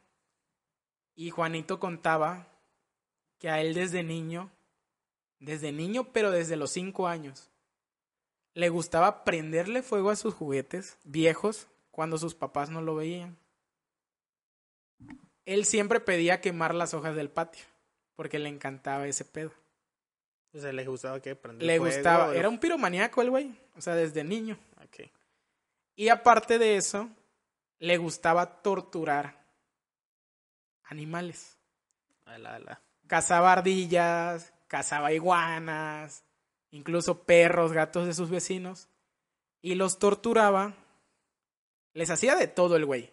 Y 1.15 1.31
Juanito 1.31 1.81
contaba 1.81 2.49
que 3.39 3.51
a 3.51 3.61
él 3.61 3.75
desde 3.75 4.03
niño, 4.03 4.51
desde 5.41 5.73
niño, 5.73 6.13
pero 6.13 6.31
desde 6.31 6.57
los 6.57 6.71
cinco 6.71 7.09
años, 7.09 7.51
le 8.55 8.69
gustaba 8.69 9.25
prenderle 9.25 9.83
fuego 9.83 10.11
a 10.11 10.17
sus 10.17 10.35
juguetes 10.35 10.99
viejos 11.05 11.69
cuando 11.91 12.19
sus 12.19 12.35
papás 12.35 12.71
no 12.71 12.83
lo 12.83 12.95
veían. 12.95 13.37
Él 15.45 15.65
siempre 15.65 16.01
pedía 16.01 16.41
quemar 16.41 16.75
las 16.75 16.95
hojas 16.95 17.17
del 17.17 17.31
patio, 17.31 17.65
porque 18.15 18.39
le 18.39 18.49
encantaba 18.49 19.07
ese 19.07 19.25
pedo. 19.25 19.53
O 20.55 20.59
sea, 20.61 20.73
le 20.73 20.85
gustaba 20.87 21.21
que 21.21 21.35
prender 21.35 21.67
Le 21.67 21.79
fuego, 21.79 21.95
gustaba, 21.95 22.29
o- 22.29 22.33
era 22.33 22.49
un 22.49 22.59
piromaníaco 22.59 23.23
el 23.23 23.31
güey, 23.31 23.55
o 23.77 23.81
sea, 23.81 23.95
desde 23.95 24.23
niño. 24.25 24.59
Ok. 24.85 25.09
Y 25.97 26.09
aparte 26.09 26.59
de 26.59 26.77
eso, 26.77 27.09
le 27.79 27.97
gustaba 27.97 28.61
torturar 28.63 29.43
animales. 30.85 31.57
Ala, 32.25 32.57
ala. 32.57 32.81
Cazaba 33.07 33.53
ardillas, 33.53 34.53
cazaba 34.69 35.13
iguanas, 35.13 36.25
incluso 36.71 37.25
perros, 37.25 37.73
gatos 37.73 38.07
de 38.07 38.15
sus 38.15 38.31
vecinos. 38.31 38.89
Y 39.61 39.75
los 39.75 39.99
torturaba. 39.99 40.75
Les 41.95 42.11
hacía 42.11 42.37
de 42.37 42.47
todo 42.49 42.77
el 42.77 42.87
güey. 42.87 43.13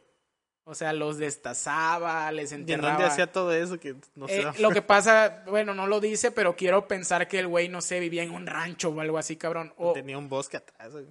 O 0.70 0.76
sea, 0.76 0.94
los 0.94 1.18
destazaba, 1.18 2.32
les 2.32 2.52
¿Y 2.52 2.56
en 2.56 2.62
enterraba. 2.62 2.92
dónde 2.94 3.06
hacía 3.08 3.32
todo 3.32 3.52
eso? 3.54 3.80
Que 3.80 3.96
no 4.16 4.28
sé. 4.28 4.42
Eh, 4.42 4.46
lo 4.60 4.70
que 4.70 4.84
pasa, 4.84 5.44
bueno, 5.48 5.74
no 5.74 5.88
lo 5.88 6.00
dice, 6.00 6.32
pero 6.32 6.56
quiero 6.56 6.88
pensar 6.88 7.28
que 7.28 7.40
el 7.40 7.48
güey, 7.48 7.70
no 7.70 7.82
sé, 7.82 8.00
vivía 8.00 8.22
en 8.22 8.32
un 8.32 8.46
rancho 8.46 8.90
o 8.90 9.00
algo 9.02 9.18
así, 9.18 9.36
cabrón. 9.36 9.74
O, 9.78 9.94
Tenía 9.94 10.18
un 10.18 10.30
bosque 10.30 10.58
atrás. 10.58 10.92
güey. 10.92 11.06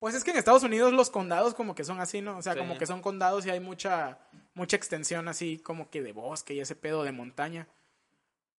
pues 0.00 0.14
es 0.16 0.24
que 0.24 0.32
en 0.32 0.36
Estados 0.38 0.64
Unidos 0.64 0.92
los 0.92 1.10
condados 1.10 1.54
como 1.54 1.74
que 1.76 1.84
son 1.84 2.00
así, 2.00 2.20
¿no? 2.20 2.38
O 2.38 2.42
sea, 2.42 2.54
Sí. 2.54 2.58
como 2.58 2.76
que 2.76 2.86
son 2.86 3.00
condados 3.00 3.46
y 3.46 3.50
hay 3.50 3.60
mucha, 3.60 4.18
mucha 4.54 4.76
extensión 4.76 5.28
así 5.28 5.58
como 5.58 5.90
que 5.90 6.02
de 6.02 6.12
bosque 6.12 6.54
y 6.54 6.60
ese 6.60 6.74
pedo 6.76 7.04
de 7.04 7.12
montaña. 7.12 7.68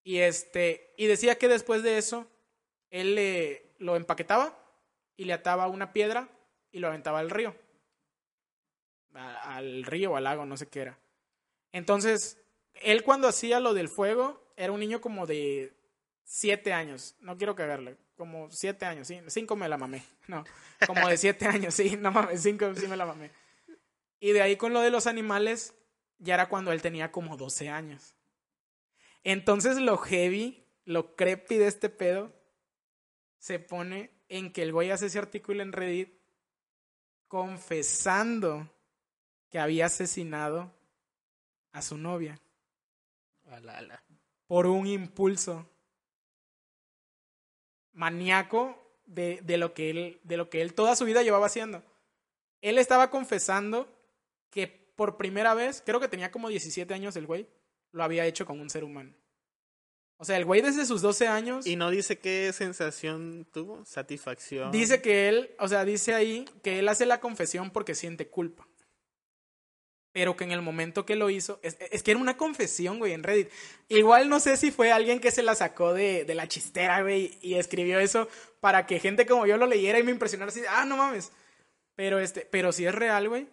Y 0.04 0.20
este, 0.20 0.94
y 0.98 1.08
decía 1.08 1.38
que 1.38 1.48
después 1.50 1.84
de 1.84 1.98
eso, 1.98 2.28
él 2.92 3.16
le, 3.16 3.74
lo 3.78 3.96
empaquetaba 3.98 4.58
y 5.18 5.26
le 5.26 5.34
ataba 5.34 5.68
una 5.68 5.92
piedra 5.92 6.30
y 6.72 6.80
lo 6.80 6.88
aventaba 6.88 7.20
al 7.20 7.30
río. 7.30 7.54
Al 9.14 9.84
río 9.84 10.16
al 10.16 10.24
lago, 10.24 10.46
no 10.46 10.58
sé 10.58 10.68
qué 10.68 10.82
era. 10.82 11.00
Entonces, 11.72 12.38
él 12.74 13.04
cuando 13.04 13.28
hacía 13.28 13.60
lo 13.60 13.74
del 13.74 13.90
fuego, 13.90 14.44
era 14.56 14.72
un 14.72 14.80
niño 14.80 15.02
como 15.02 15.26
de 15.26 15.74
siete 16.24 16.74
años. 16.74 17.16
No 17.22 17.38
quiero 17.38 17.56
cagarle. 17.56 17.98
Como 18.16 18.52
siete 18.52 18.86
años, 18.86 19.08
sí. 19.08 19.20
Cinco 19.28 19.56
me 19.56 19.70
la 19.70 19.78
mamé. 19.78 20.04
No. 20.28 20.44
Como 20.86 21.10
de 21.10 21.18
siete 21.18 21.48
años, 21.48 21.74
sí. 21.74 21.98
No 21.98 22.12
mames, 22.12 22.44
cinco 22.44 22.72
sí 22.76 22.88
me 22.88 22.96
la 22.96 23.08
mamé. 23.08 23.32
Y 24.20 24.32
de 24.32 24.44
ahí 24.44 24.58
con 24.58 24.74
lo 24.74 24.82
de 24.82 24.92
los 24.92 25.08
animales, 25.08 25.74
ya 26.20 26.36
era 26.36 26.50
cuando 26.50 26.72
él 26.72 26.82
tenía 26.84 27.12
como 27.12 27.36
12 27.36 27.70
años. 27.70 28.16
Entonces 29.24 29.78
lo 29.78 29.98
heavy, 29.98 30.66
lo 30.86 31.16
creepy 31.16 31.58
de 31.58 31.68
este 31.68 31.90
pedo, 31.90 32.32
se 33.40 33.60
pone 33.60 34.12
en 34.28 34.52
que 34.52 34.62
el 34.62 34.74
güey 34.74 34.92
hace 34.92 35.08
ese 35.08 35.20
artículo 35.20 35.64
en 35.64 35.72
Reddit 35.72 36.14
confesando 37.28 38.70
que 39.50 39.60
había 39.60 39.88
asesinado 39.88 40.72
a 41.72 41.82
su 41.82 41.98
novia 41.98 42.40
por 44.48 44.68
un 44.68 44.88
impulso 44.88 45.68
maníaco 47.94 48.78
de, 49.06 49.40
de 49.44 49.58
lo 49.58 49.74
que 49.74 49.90
él, 49.90 50.20
de 50.24 50.38
lo 50.38 50.50
que 50.50 50.62
él 50.62 50.74
toda 50.74 50.96
su 50.96 51.06
vida 51.06 51.24
llevaba 51.24 51.48
haciendo. 51.48 51.84
Él 52.62 52.78
estaba 52.78 53.10
confesando 53.10 53.88
que 54.50 54.68
por 54.68 55.18
primera 55.18 55.54
vez, 55.54 55.82
creo 55.86 56.00
que 56.00 56.08
tenía 56.08 56.32
como 56.32 56.50
17 56.50 56.94
años 56.94 57.16
el 57.16 57.26
güey, 57.26 57.48
lo 57.92 58.04
había 58.04 58.26
hecho 58.26 58.46
con 58.46 58.60
un 58.60 58.70
ser 58.70 58.84
humano. 58.84 59.14
O 60.18 60.26
sea, 60.26 60.36
el 60.36 60.44
güey 60.44 60.62
desde 60.62 60.86
sus 60.86 61.02
12 61.02 61.30
años 61.30 61.66
Y 61.66 61.78
no 61.78 61.90
dice 61.90 62.20
qué 62.20 62.52
sensación 62.52 63.48
tuvo, 63.54 63.86
satisfacción. 63.86 64.70
dice 64.72 65.02
que 65.02 65.30
él, 65.30 65.56
o 65.60 65.70
sea, 65.70 65.86
dice 65.86 66.14
ahí 66.14 66.44
que 66.62 66.80
él 66.80 66.90
hace 66.90 67.06
la 67.06 67.22
confesión 67.22 67.72
porque 67.72 67.96
siente 67.96 68.28
culpa. 68.28 68.68
Pero 70.12 70.36
que 70.36 70.44
en 70.44 70.52
el 70.52 70.62
momento 70.62 71.06
que 71.06 71.16
lo 71.16 71.30
hizo, 71.30 71.60
es, 71.62 71.78
es 71.92 72.02
que 72.02 72.12
era 72.12 72.20
una 72.20 72.36
confesión, 72.36 72.98
güey, 72.98 73.14
en 73.14 73.24
Reddit. 73.24 73.50
Igual 73.90 74.28
no 74.28 74.40
sé 74.40 74.58
si 74.58 74.72
fue 74.72 74.92
alguien 74.92 75.20
que 75.20 75.30
se 75.32 75.44
la 75.44 75.54
sacó 75.54 75.94
de, 75.94 76.26
de 76.26 76.36
la 76.36 76.48
chistera, 76.48 77.02
güey, 77.04 77.38
y 77.42 77.56
escribió 77.56 78.00
eso 78.00 78.28
para 78.60 78.88
que 78.88 79.00
gente 79.00 79.26
como 79.26 79.46
yo 79.46 79.58
lo 79.58 79.68
leyera 79.68 80.00
y 80.00 80.04
me 80.04 80.12
impresionara 80.12 80.50
así, 80.50 80.62
ah, 80.68 80.86
no 80.86 80.98
mames. 80.98 81.32
Pero 81.96 82.20
este, 82.20 82.42
pero 82.50 82.72
si 82.72 82.86
es 82.86 82.96
real, 82.96 83.30
güey. 83.30 83.48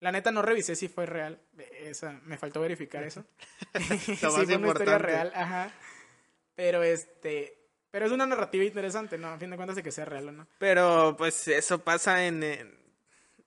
La 0.00 0.12
neta 0.12 0.30
no 0.30 0.42
revisé 0.42 0.76
si 0.76 0.88
fue 0.88 1.06
real. 1.06 1.40
Esa, 1.80 2.20
me 2.24 2.36
faltó 2.36 2.60
verificar 2.60 3.02
eso. 3.02 3.24
Lo 4.22 4.30
fue 4.32 4.56
una 4.56 4.68
historia 4.68 4.98
real, 4.98 5.32
ajá. 5.34 5.72
Pero 6.54 6.82
este, 6.82 7.58
pero 7.90 8.06
es 8.06 8.12
una 8.12 8.26
narrativa 8.26 8.64
interesante, 8.64 9.18
¿no? 9.18 9.28
A 9.28 9.38
fin 9.38 9.50
de 9.50 9.56
cuentas 9.56 9.76
de 9.76 9.82
que 9.82 9.92
sea 9.92 10.04
real 10.04 10.28
o 10.28 10.32
no. 10.32 10.46
Pero 10.58 11.14
pues 11.16 11.48
eso 11.48 11.82
pasa 11.82 12.26
en, 12.26 12.42
en- 12.42 12.78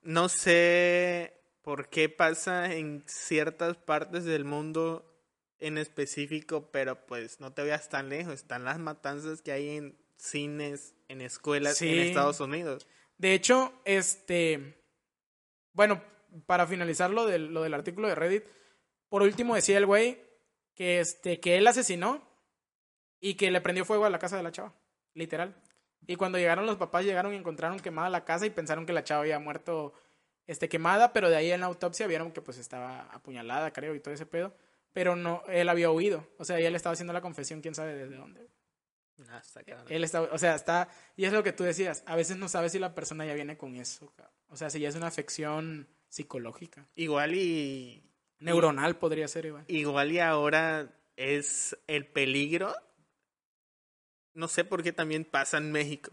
no 0.04 0.30
sé 0.30 1.39
por 1.70 1.88
qué 1.90 2.10
pasa 2.10 2.74
en 2.74 3.04
ciertas 3.06 3.78
partes 3.78 4.26
del 4.26 4.44
mundo 4.44 5.06
en 5.60 5.78
específico, 5.78 6.72
pero 6.72 7.06
pues 7.06 7.40
no 7.40 7.54
te 7.54 7.62
veas 7.62 7.90
tan 7.90 8.10
lejos, 8.10 8.34
están 8.34 8.64
las 8.64 8.80
matanzas 8.80 9.44
que 9.44 9.52
hay 9.52 9.78
en 9.78 9.96
cines, 10.18 10.96
en 11.10 11.22
escuelas 11.22 11.78
Sí. 11.78 11.88
en 11.90 12.00
Estados 12.00 12.40
Unidos. 12.40 12.88
De 13.20 13.36
hecho, 13.36 13.72
este. 13.86 14.82
Bueno, 15.74 16.02
para 16.48 16.66
finalizar 16.66 17.12
lo 17.12 17.28
del, 17.28 17.54
lo 17.54 17.62
del 17.62 17.76
artículo 17.76 18.08
de 18.08 18.16
Reddit, 18.16 18.46
por 19.08 19.22
último 19.22 19.54
decía 19.54 19.78
el 19.78 19.86
güey 19.86 20.20
que, 20.74 21.00
este, 21.00 21.40
que 21.40 21.58
él 21.58 21.68
asesinó 21.68 22.28
y 23.20 23.36
que 23.36 23.52
le 23.52 23.62
prendió 23.62 23.86
fuego 23.86 24.06
a 24.06 24.10
la 24.10 24.18
casa 24.18 24.38
de 24.38 24.42
la 24.42 24.52
chava. 24.52 24.74
Literal. 25.14 25.56
Y 26.08 26.16
cuando 26.16 26.40
llegaron 26.40 26.66
los 26.66 26.78
papás, 26.78 27.06
llegaron 27.06 27.32
y 27.36 27.38
encontraron 27.38 27.80
quemada 27.80 28.10
la 28.10 28.26
casa 28.26 28.48
y 28.48 28.50
pensaron 28.50 28.88
que 28.88 28.94
la 28.94 29.04
chava 29.04 29.22
había 29.22 29.38
muerto 29.38 29.94
este, 30.50 30.68
quemada, 30.68 31.14
pero 31.14 31.30
de 31.30 31.36
ahí 31.36 31.52
en 31.52 31.62
la 31.62 31.68
autopsia 31.68 32.08
vieron 32.08 32.32
que 32.32 32.42
pues 32.42 32.58
estaba 32.58 33.02
apuñalada, 33.12 33.72
creo, 33.72 33.94
y 33.94 34.00
todo 34.00 34.16
ese 34.16 34.26
pedo. 34.26 34.56
Pero 34.94 35.16
no, 35.16 35.44
él 35.48 35.70
había 35.70 35.92
huido. 35.92 36.28
O 36.40 36.44
sea, 36.44 36.58
él 36.60 36.76
estaba 36.76 36.94
haciendo 36.94 37.14
la 37.14 37.22
confesión, 37.22 37.62
quién 37.62 37.76
sabe 37.76 37.94
desde 37.94 38.16
dónde. 38.16 38.48
Ah, 39.30 39.40
está. 39.46 39.62
Él 39.90 40.04
está, 40.04 40.24
o 40.24 40.38
sea, 40.40 40.56
está, 40.56 40.90
y 41.16 41.26
es 41.26 41.34
lo 41.34 41.44
que 41.44 41.54
tú 41.54 41.64
decías, 41.64 42.04
a 42.08 42.16
veces 42.16 42.38
no 42.38 42.50
sabes 42.50 42.72
si 42.72 42.80
la 42.80 42.96
persona 42.96 43.28
ya 43.28 43.36
viene 43.36 43.58
con 43.58 43.76
eso, 43.76 44.12
cabrón. 44.16 44.34
o 44.48 44.58
sea, 44.58 44.72
si 44.72 44.80
ya 44.80 44.90
es 44.90 44.96
una 44.96 45.08
afección 45.08 45.88
psicológica, 46.08 46.88
Igual 46.96 47.36
y 47.36 48.02
neuronal 48.40 48.96
podría 48.98 49.28
ser 49.28 49.46
igual. 49.46 49.66
igual 49.68 50.12
y 50.12 50.20
ahora 50.20 50.90
es 51.16 51.78
el 51.86 52.08
peligro. 52.08 52.74
No 54.34 54.48
sé 54.48 54.64
por 54.64 54.82
qué 54.82 54.94
también 54.94 55.26
pasa 55.26 55.58
en 55.58 55.72
México. 55.72 56.12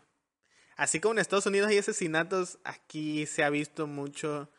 Así 0.76 1.00
como 1.00 1.14
en 1.14 1.18
Estados 1.20 1.46
Unidos 1.46 1.70
hay 1.70 1.78
asesinatos, 1.78 2.58
aquí 2.62 3.24
se 3.24 3.42
ha 3.42 3.50
visto 3.50 3.86
mucho 3.86 4.50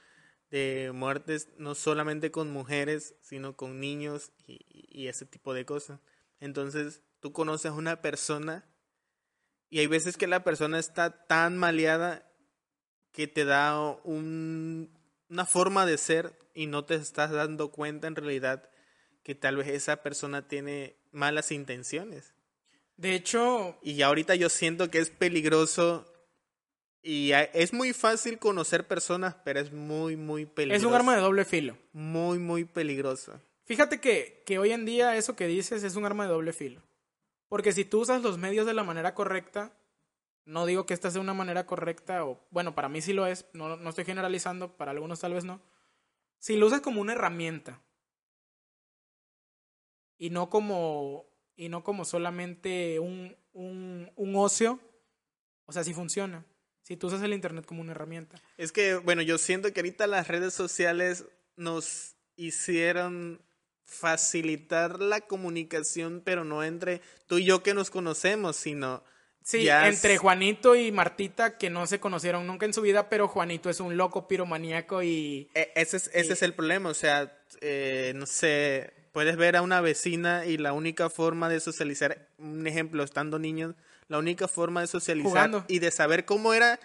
de 0.49 0.91
muertes, 0.93 1.49
no 1.57 1.75
solamente 1.75 2.31
con 2.31 2.51
mujeres, 2.51 3.15
sino 3.21 3.55
con 3.55 3.79
niños 3.79 4.31
y, 4.47 5.07
ese 5.07 5.27
tipo 5.27 5.53
de 5.53 5.65
cosas. 5.65 5.99
Entonces, 6.39 7.01
tú 7.19 7.33
conoces 7.33 7.71
a 7.71 7.75
una 7.75 8.01
persona 8.01 8.65
y 9.69 9.79
hay 9.79 9.87
veces 9.87 10.17
que 10.17 10.25
la 10.25 10.43
persona 10.43 10.79
está 10.79 11.25
tan 11.27 11.55
maleada 11.55 12.27
que 13.11 13.27
te 13.27 13.45
da 13.45 13.79
un, 14.03 14.97
una 15.29 15.45
forma 15.45 15.85
de 15.85 15.99
ser 15.99 16.37
y 16.55 16.65
no 16.65 16.83
te 16.85 16.95
estás 16.95 17.31
dando 17.31 17.71
cuenta 17.71 18.07
en 18.07 18.15
realidad 18.15 18.69
que 19.23 19.35
tal 19.35 19.57
vez 19.57 19.67
esa 19.67 20.01
persona 20.01 20.47
tiene 20.47 20.97
malas 21.11 21.51
intenciones. 21.51 22.33
De 22.97 23.15
hecho, 23.15 23.77
Y 23.81 24.01
ahorita 24.01 24.35
yo 24.35 24.49
siento 24.49 24.89
que 24.89 24.99
es 24.99 25.09
peligroso 25.09 26.11
y 27.03 27.31
es 27.31 27.71
muy 27.71 27.93
fácil 27.93 28.39
conocer 28.39 28.87
personas, 28.87 29.35
pero 29.45 29.59
es 29.59 29.71
muy, 29.71 30.17
muy 30.17 30.45
peligroso. 30.45 30.85
es 30.85 30.89
un 30.89 30.95
arma 30.95 31.15
de 31.15 31.21
doble 31.21 31.45
filo. 31.45 31.77
Muy, 31.93 32.39
muy 32.39 32.65
peligroso. 32.65 33.39
Fíjate 33.65 34.01
que, 34.01 34.43
que 34.45 34.59
hoy 34.59 34.71
en 34.71 34.85
día 34.85 35.15
eso 35.15 35.35
que 35.35 35.47
dices 35.47 35.83
es 35.83 35.95
un 35.95 36.05
arma 36.05 36.25
de 36.25 36.31
doble 36.31 36.53
filo. 36.53 36.81
Porque 37.47 37.71
si 37.71 37.85
tú 37.85 38.01
usas 38.01 38.21
los 38.23 38.37
medios 38.37 38.65
de 38.65 38.73
la 38.73 38.83
manera 38.83 39.13
correcta, 39.13 39.71
no 40.45 40.65
digo 40.65 40.85
que 40.85 40.93
esta 40.93 41.11
sea 41.11 41.21
una 41.21 41.33
manera 41.33 41.65
correcta, 41.65 42.25
o 42.25 42.39
bueno, 42.49 42.73
para 42.75 42.89
mí 42.89 43.01
sí 43.01 43.13
lo 43.13 43.27
es, 43.27 43.45
no, 43.53 43.77
no 43.77 43.89
estoy 43.89 44.05
generalizando, 44.05 44.75
para 44.75 44.91
algunos 44.91 45.19
tal 45.19 45.33
vez 45.33 45.45
no. 45.45 45.61
Si 46.39 46.55
lo 46.55 46.67
usas 46.67 46.81
como 46.81 47.01
una 47.01 47.13
herramienta 47.13 47.81
y 50.17 50.29
no 50.29 50.49
como, 50.49 51.26
y 51.57 51.67
no 51.69 51.83
como 51.83 52.05
solamente 52.05 52.99
un, 52.99 53.35
un, 53.51 54.09
un 54.15 54.35
ocio, 54.37 54.79
o 55.65 55.73
sea, 55.73 55.83
sí 55.83 55.93
funciona. 55.93 56.45
Si 56.83 56.95
tú 56.95 57.07
usas 57.07 57.21
el 57.23 57.33
Internet 57.33 57.65
como 57.65 57.81
una 57.81 57.91
herramienta. 57.91 58.41
Es 58.57 58.71
que, 58.71 58.95
bueno, 58.95 59.21
yo 59.21 59.37
siento 59.37 59.73
que 59.73 59.81
ahorita 59.81 60.07
las 60.07 60.29
redes 60.29 60.53
sociales 60.53 61.25
nos 61.57 62.15
hicieron 62.37 63.41
facilitar 63.83 65.01
la 65.01 65.21
comunicación, 65.21 66.21
pero 66.23 66.43
no 66.45 66.63
entre 66.63 67.01
tú 67.27 67.39
y 67.39 67.45
yo 67.45 67.63
que 67.63 67.73
nos 67.73 67.89
conocemos, 67.89 68.55
sino 68.55 69.03
Sí, 69.43 69.63
ya 69.63 69.87
entre 69.87 70.15
es- 70.15 70.19
Juanito 70.19 70.75
y 70.75 70.91
Martita, 70.91 71.57
que 71.57 71.69
no 71.69 71.87
se 71.87 71.99
conocieron 71.99 72.45
nunca 72.47 72.65
en 72.65 72.73
su 72.73 72.81
vida, 72.81 73.09
pero 73.09 73.27
Juanito 73.29 73.69
es 73.69 73.79
un 73.79 73.95
loco 73.97 74.27
piromaníaco 74.27 75.01
y... 75.03 75.49
E- 75.53 75.71
Ese 75.75 75.97
es, 75.97 76.09
ese 76.13 76.27
Y- 76.29 76.31
es 76.33 76.41
el 76.41 76.53
problema, 76.53 76.89
o 76.89 76.93
sea, 76.93 77.33
eh, 77.61 78.11
no 78.15 78.25
sé, 78.25 78.93
puedes 79.17 79.35
ver 79.35 79.55
a 79.55 79.63
una 79.63 79.81
vecina 79.81 80.45
y 80.45 80.57
la 80.59 80.73
única 80.73 81.09
forma 81.09 81.49
de 81.49 81.59
socializar, 81.59 82.29
un 82.37 82.67
ejemplo, 82.67 83.03
estando 83.03 83.39
niños, 83.39 83.73
la 84.09 84.19
única 84.19 84.47
forma 84.47 84.81
de 84.81 84.85
socializar 84.85 85.27
Jugando. 85.31 85.65
y 85.67 85.79
de 85.79 85.89
saber 85.89 86.23
cómo 86.23 86.53
era 86.53 86.79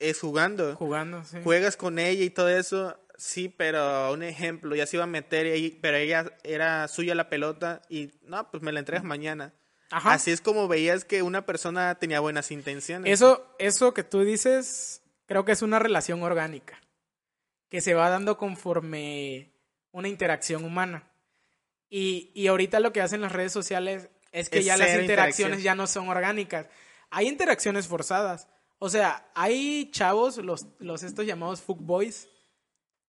es 0.00 0.18
jugando. 0.18 0.74
Jugando, 0.74 1.22
sí. 1.22 1.38
Juegas 1.44 1.76
con 1.76 2.00
ella 2.00 2.24
y 2.24 2.30
todo 2.30 2.48
eso, 2.48 2.98
sí, 3.16 3.48
pero 3.56 4.12
un 4.12 4.24
ejemplo, 4.24 4.74
ya 4.74 4.84
se 4.84 4.96
iba 4.96 5.04
a 5.04 5.06
meter, 5.06 5.46
y- 5.56 5.78
pero 5.80 5.96
ella 5.96 6.36
era 6.42 6.88
suya 6.88 7.14
la 7.14 7.28
pelota 7.28 7.82
y 7.88 8.10
no, 8.22 8.50
pues 8.50 8.64
me 8.64 8.72
la 8.72 8.80
entregas 8.80 9.04
mañana. 9.04 9.54
Ajá. 9.92 10.14
Así 10.14 10.32
es 10.32 10.40
como 10.40 10.66
veías 10.66 11.04
que 11.04 11.22
una 11.22 11.46
persona 11.46 11.94
tenía 12.00 12.18
buenas 12.18 12.50
intenciones. 12.50 13.12
Eso, 13.12 13.46
eso 13.60 13.94
que 13.94 14.02
tú 14.02 14.22
dices, 14.24 15.02
creo 15.26 15.44
que 15.44 15.52
es 15.52 15.62
una 15.62 15.78
relación 15.78 16.20
orgánica, 16.24 16.80
que 17.70 17.80
se 17.80 17.94
va 17.94 18.10
dando 18.10 18.36
conforme 18.38 19.52
una 19.92 20.08
interacción 20.08 20.64
humana. 20.64 21.04
Y, 21.88 22.32
y 22.34 22.48
ahorita 22.48 22.80
lo 22.80 22.92
que 22.92 23.00
hacen 23.00 23.20
las 23.20 23.32
redes 23.32 23.52
sociales 23.52 24.08
es 24.32 24.50
que 24.50 24.58
Es 24.58 24.64
ya 24.64 24.76
las 24.76 25.00
interacciones 25.00 25.62
ya 25.62 25.74
no 25.74 25.86
son 25.86 26.08
orgánicas. 26.08 26.66
Hay 27.10 27.28
interacciones 27.28 27.86
forzadas. 27.86 28.48
O 28.78 28.90
sea, 28.90 29.30
hay 29.34 29.90
chavos, 29.90 30.36
los, 30.38 30.66
los 30.78 31.02
estos 31.02 31.24
llamados 31.26 31.62
fuckboys, 31.62 32.28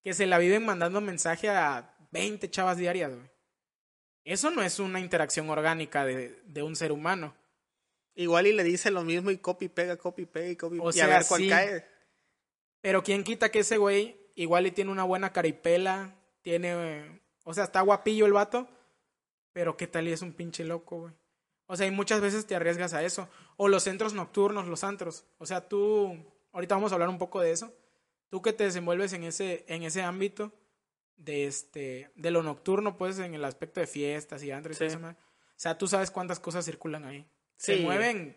que 0.03 0.13
se 0.13 0.25
la 0.25 0.37
viven 0.37 0.65
mandando 0.65 1.01
mensaje 1.01 1.49
a 1.49 1.93
20 2.11 2.49
chavas 2.49 2.77
diarias, 2.77 3.13
güey. 3.13 3.29
Eso 4.23 4.51
no 4.51 4.61
es 4.61 4.79
una 4.79 4.99
interacción 4.99 5.49
orgánica 5.49 6.05
de, 6.05 6.41
de 6.45 6.63
un 6.63 6.75
ser 6.75 6.91
humano. 6.91 7.35
Igual 8.15 8.47
y 8.47 8.53
le 8.53 8.63
dice 8.63 8.91
lo 8.91 9.03
mismo 9.03 9.31
y 9.31 9.37
copy, 9.37 9.69
pega, 9.69 9.95
copy, 9.95 10.25
pega 10.25 10.49
y 10.49 10.55
copy, 10.55 10.79
O 10.81 10.89
y 10.89 10.93
sea, 10.93 11.05
a 11.05 11.07
ver 11.07 11.25
cuál 11.27 11.41
sí. 11.41 11.49
cae. 11.49 11.85
Pero 12.81 13.03
quién 13.03 13.23
quita 13.23 13.51
que 13.51 13.59
ese 13.59 13.77
güey 13.77 14.17
igual 14.35 14.67
y 14.67 14.71
tiene 14.71 14.91
una 14.91 15.03
buena 15.03 15.31
caripela, 15.33 16.15
tiene, 16.41 17.21
o 17.47 17.53
sea, 17.53 17.63
está 17.63 17.79
guapillo 17.79 18.25
el 18.25 18.33
vato, 18.33 18.67
pero 19.53 19.77
qué 19.77 19.87
tal 19.87 20.05
y 20.09 20.11
es 20.11 20.21
un 20.21 20.33
pinche 20.33 20.65
loco, 20.65 20.99
güey. 20.99 21.13
O 21.65 21.77
sea, 21.77 21.87
y 21.87 21.91
muchas 21.91 22.19
veces 22.19 22.45
te 22.45 22.57
arriesgas 22.57 22.93
a 22.93 23.03
eso. 23.03 23.29
O 23.55 23.69
los 23.69 23.83
centros 23.83 24.13
nocturnos, 24.13 24.67
los 24.67 24.83
antros. 24.83 25.25
O 25.37 25.45
sea, 25.45 25.69
tú, 25.69 26.17
ahorita 26.51 26.75
vamos 26.75 26.91
a 26.91 26.95
hablar 26.95 27.07
un 27.07 27.17
poco 27.17 27.39
de 27.39 27.51
eso. 27.51 27.73
Tú 28.27 28.41
que 28.41 28.51
te 28.51 28.65
desenvuelves 28.65 29.13
en 29.13 29.23
ese, 29.23 29.63
en 29.69 29.83
ese 29.83 30.01
ámbito 30.01 30.51
de 31.15 31.47
este, 31.47 32.11
de 32.15 32.31
lo 32.31 32.43
nocturno, 32.43 32.97
pues, 32.97 33.17
en 33.19 33.33
el 33.33 33.45
aspecto 33.45 33.79
de 33.79 33.87
fiestas 33.87 34.43
y 34.43 34.51
antros 34.51 34.75
y 34.75 34.79
Sí. 34.79 34.85
eso, 34.87 34.99
madre. 34.99 35.15
O 35.15 35.55
sea, 35.59 35.77
tú 35.77 35.87
sabes 35.87 36.11
cuántas 36.11 36.41
cosas 36.41 36.65
circulan 36.65 37.05
ahí. 37.05 37.25
Se 37.55 37.77
mueven 37.77 38.35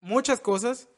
muchas 0.00 0.40
cosas 0.40 0.88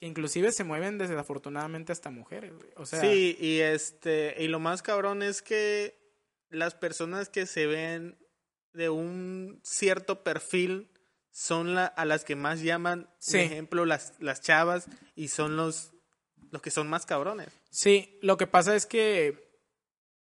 que 0.00 0.06
inclusive 0.06 0.50
se 0.50 0.64
mueven 0.64 0.98
desafortunadamente 0.98 1.92
hasta 1.92 2.10
mujeres, 2.10 2.56
güey. 2.56 2.70
O 2.74 2.86
sea, 2.86 3.00
sí, 3.00 3.36
y 3.40 3.60
este, 3.60 4.34
y 4.42 4.48
lo 4.48 4.58
más 4.58 4.82
cabrón 4.82 5.22
es 5.22 5.42
que 5.42 5.96
las 6.50 6.74
personas 6.74 7.28
que 7.28 7.46
se 7.46 7.66
ven 7.66 8.18
de 8.72 8.88
un 8.90 9.60
cierto 9.64 10.22
perfil 10.22 10.90
son 11.30 11.74
la, 11.74 11.86
a 11.86 12.04
las 12.04 12.24
que 12.24 12.36
más 12.36 12.60
llaman, 12.62 13.08
Sí. 13.18 13.32
por 13.32 13.40
ejemplo, 13.40 13.84
las, 13.86 14.14
las 14.18 14.40
chavas, 14.40 14.86
y 15.14 15.28
son 15.28 15.56
los, 15.56 15.92
los 16.50 16.62
que 16.62 16.70
son 16.70 16.88
más 16.88 17.06
cabrones. 17.06 17.48
sí, 17.70 18.18
lo 18.22 18.36
que 18.36 18.46
pasa 18.46 18.74
es 18.74 18.86
que 18.86 19.48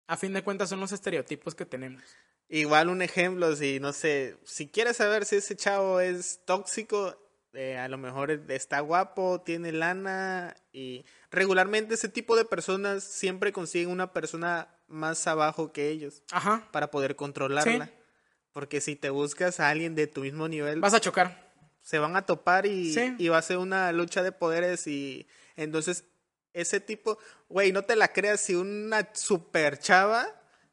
a 0.07 0.17
fin 0.17 0.33
de 0.33 0.43
cuentas 0.43 0.69
son 0.69 0.81
los 0.81 0.93
estereotipos 0.93 1.55
que 1.55 1.65
tenemos. 1.67 2.03
Igual 2.49 2.89
un 2.91 3.01
ejemplo, 3.03 3.55
si 3.57 3.81
no 3.81 3.93
sé, 3.93 4.37
si 4.45 4.69
quieres 4.69 4.99
saber 4.99 5.25
si 5.25 5.37
ese 5.37 5.57
chavo 5.57 6.01
es 6.01 6.41
tóxico, 6.45 7.19
eh, 7.55 7.79
a 7.79 7.89
lo 7.89 7.97
mejor 7.97 8.31
está 8.31 8.81
guapo, 8.81 9.41
tiene 9.41 9.73
lana 9.73 10.55
y 10.73 11.05
regularmente 11.31 11.95
ese 11.95 12.09
tipo 12.09 12.37
de 12.37 12.45
personas 12.45 13.03
siempre 13.05 13.53
consiguen 13.53 13.91
una 13.91 14.13
persona 14.13 14.69
más 14.95 15.27
abajo 15.27 15.73
que 15.73 15.89
ellos 15.91 16.23
Ajá. 16.31 16.67
para 16.73 16.91
poder 16.91 17.17
controlarla. 17.17 17.87
Sí. 17.87 17.93
Porque 18.53 18.81
si 18.81 18.97
te 18.97 19.11
buscas 19.11 19.61
a 19.61 19.69
alguien 19.69 19.95
de 19.95 20.07
tu 20.07 20.21
mismo 20.23 20.49
nivel, 20.49 20.81
Vas 20.81 20.95
a 20.95 21.01
chocar. 21.01 21.51
se 21.83 21.99
van 21.99 22.17
a 22.17 22.23
topar 22.25 22.67
y, 22.67 22.93
Sí. 22.95 23.15
y 23.19 23.29
va 23.29 23.39
a 23.39 23.43
ser 23.43 23.59
una 23.59 23.91
lucha 23.93 24.23
de 24.23 24.33
poderes 24.33 24.87
y 24.87 25.27
entonces 25.57 26.05
ese 26.53 26.79
tipo, 26.81 27.19
güey, 27.49 27.73
no 27.73 27.83
te 27.83 27.97
la 27.97 28.09
creas 28.09 28.41
si 28.41 28.55
una 28.55 29.09
super 29.13 29.79
chava 29.79 30.27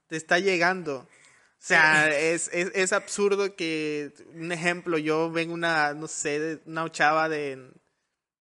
te 0.08 0.16
está 0.16 0.38
llegando. 0.40 1.00
O 1.00 1.64
sea, 1.64 2.10
es, 2.10 2.50
es, 2.54 2.72
es 2.76 2.92
absurdo 2.94 3.56
que, 3.56 4.14
un 4.34 4.52
ejemplo, 4.52 4.98
yo 4.98 5.32
vengo 5.32 5.54
una, 5.54 5.94
no 5.94 6.08
sé, 6.08 6.60
una 6.66 6.90
chava 6.92 7.30
de 7.30 7.72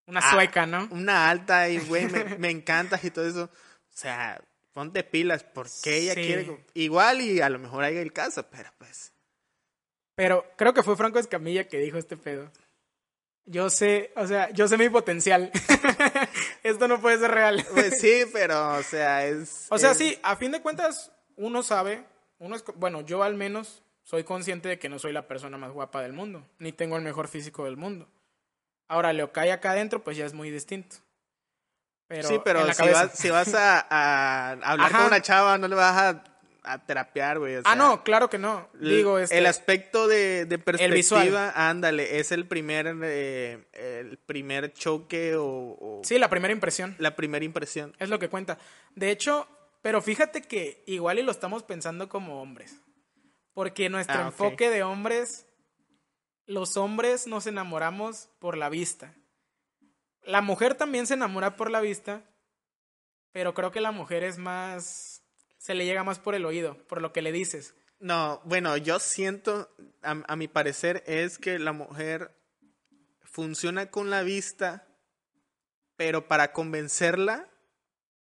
Una 0.07 0.31
sueca, 0.31 0.67
¿no? 0.67 0.89
una 0.91 1.29
alta 1.31 1.69
y, 1.69 1.79
güey, 1.81 2.07
me, 2.09 2.25
me 2.39 2.51
encantas 2.51 3.03
y 3.05 3.11
todo 3.11 3.27
eso. 3.27 3.45
O 3.45 3.93
sea, 3.97 4.41
ponte 4.73 5.03
pilas, 5.05 5.45
porque 5.45 5.97
ella 5.99 6.15
Sí. 6.15 6.23
quiere... 6.23 6.65
Igual 6.75 7.21
y 7.21 7.41
a 7.41 7.49
lo 7.49 7.59
mejor 7.59 7.85
hay 7.85 7.97
el 7.97 8.13
caso, 8.13 8.47
pero 8.51 8.71
pues... 8.79 9.13
Pero 10.15 10.45
creo 10.57 10.75
que 10.75 10.83
fue 10.83 10.97
Franco 10.97 11.19
Escamilla 11.19 11.67
que 11.69 11.79
dijo 11.79 11.97
este 11.99 12.17
pedo. 12.17 12.51
Yo 13.47 13.71
sé, 13.71 14.13
o 14.17 14.27
sea, 14.27 14.51
yo 14.51 14.69
sé 14.69 14.77
mi 14.77 14.89
potencial. 14.91 15.51
Esto 16.63 16.89
no 16.89 17.01
puede 17.01 17.19
ser 17.19 17.31
real. 17.31 17.67
Pues 17.73 17.99
sí, 18.01 18.23
pero, 18.33 18.75
o 18.77 18.83
sea, 18.83 19.27
es... 19.27 19.67
O 19.71 19.79
sea, 19.79 19.93
es- 19.93 19.99
sí, 19.99 20.19
a 20.23 20.37
fin 20.37 20.53
de 20.53 20.61
cuentas, 20.61 21.11
uno 21.37 21.63
sabe, 21.63 22.05
uno 22.39 22.55
es, 22.57 22.65
bueno, 22.77 23.01
yo 23.01 23.23
al 23.23 23.35
menos 23.35 23.83
soy 24.03 24.25
consciente 24.25 24.69
de 24.69 24.79
que 24.79 24.89
no 24.89 24.99
soy 24.99 25.13
la 25.13 25.27
persona 25.27 25.57
más 25.57 25.73
guapa 25.73 26.03
del 26.03 26.13
mundo, 26.13 26.47
ni 26.59 26.73
tengo 26.73 26.97
el 26.97 27.03
mejor 27.03 27.29
físico 27.29 27.65
del 27.65 27.77
mundo. 27.77 28.09
Ahora, 28.89 29.13
lo 29.13 29.33
que 29.33 29.41
hay 29.41 29.51
acá 29.51 29.71
adentro, 29.71 30.03
pues 30.05 30.17
ya 30.17 30.27
es 30.27 30.35
muy 30.35 30.51
distinto. 30.51 30.97
Pero 32.11 32.29
sí, 32.29 32.41
pero 32.45 32.73
si 32.75 32.89
vas, 32.89 33.13
si 33.15 33.31
vas 33.31 33.55
a, 33.55 33.87
a 33.89 34.51
hablar 34.73 34.89
Ajá. 34.89 34.99
con 34.99 35.07
una 35.07 35.23
chava, 35.23 35.57
no 35.59 35.69
le 35.69 35.77
vas 35.77 35.97
a, 35.97 36.25
a 36.65 36.79
terapiar, 36.85 37.39
güey. 37.39 37.55
o 37.59 37.63
Ah, 37.65 37.77
no, 37.77 38.03
claro 38.03 38.29
que 38.29 38.37
no. 38.37 38.69
Digo, 38.75 39.21
este, 39.21 39.39
El 39.39 39.47
aspecto 39.47 40.09
de, 40.09 40.45
perspectiva, 40.59 41.53
ándale, 41.55 42.19
es 42.19 42.33
el 42.33 42.49
primer, 42.49 42.93
eh, 43.05 43.65
el 43.75 44.19
primer 44.19 44.73
choque 44.73 45.37
o, 45.37 45.45
o 45.47 46.01
sí, 46.03 46.19
la 46.19 46.29
primera 46.29 46.53
impresión. 46.53 46.97
la 46.99 47.15
primera 47.15 47.45
impresión. 47.45 47.95
Es 48.01 48.09
lo 48.09 48.19
que 48.19 48.29
cuenta. 48.29 48.59
De 48.97 49.13
hecho, 49.13 49.47
pero 49.81 50.03
fíjate 50.03 50.43
que 50.43 50.83
igual 50.89 51.21
y 51.21 51.23
lo 51.23 51.31
estamos 51.31 51.63
pensando 51.63 52.09
como 52.09 52.43
hombres. 52.43 52.81
Porque 53.55 53.89
nuestro 53.89 54.19
Ah, 54.19 54.27
enfoque 54.27 54.69
de 54.69 54.83
hombres, 54.83 55.47
los 56.47 56.77
hombres 56.77 57.29
nos 57.29 57.47
enamoramos 57.47 58.31
por 58.41 58.57
la 58.57 58.69
vista. 58.69 59.15
La 60.23 60.41
mujer 60.43 60.75
también 60.75 61.07
se 61.07 61.15
enamora 61.15 61.57
por 61.57 61.71
la 61.71 61.81
vista, 61.81 62.23
pero 63.33 63.55
creo 63.55 63.71
que 63.73 63.81
la 63.81 63.91
mujer 63.93 64.23
es 64.25 64.39
más, 64.39 65.23
se 65.59 65.75
le 65.75 65.85
llega 65.87 66.05
más 66.05 66.19
por 66.19 66.35
el 66.35 66.45
oído, 66.45 66.77
por 66.87 67.01
lo 67.01 67.13
que 67.13 67.23
le 67.23 67.33
dices. 67.33 67.75
No, 67.99 68.41
bueno, 68.45 68.77
yo 68.77 68.99
siento, 68.99 69.75
a, 70.03 70.23
a 70.27 70.37
mi 70.37 70.49
parecer, 70.49 71.03
es 71.07 71.39
que 71.39 71.59
la 71.59 71.73
mujer 71.73 72.35
funciona 73.23 73.91
con 73.91 74.11
la 74.11 74.23
vista, 74.23 74.87
pero 75.97 76.27
para 76.29 76.53
convencerla 76.53 77.49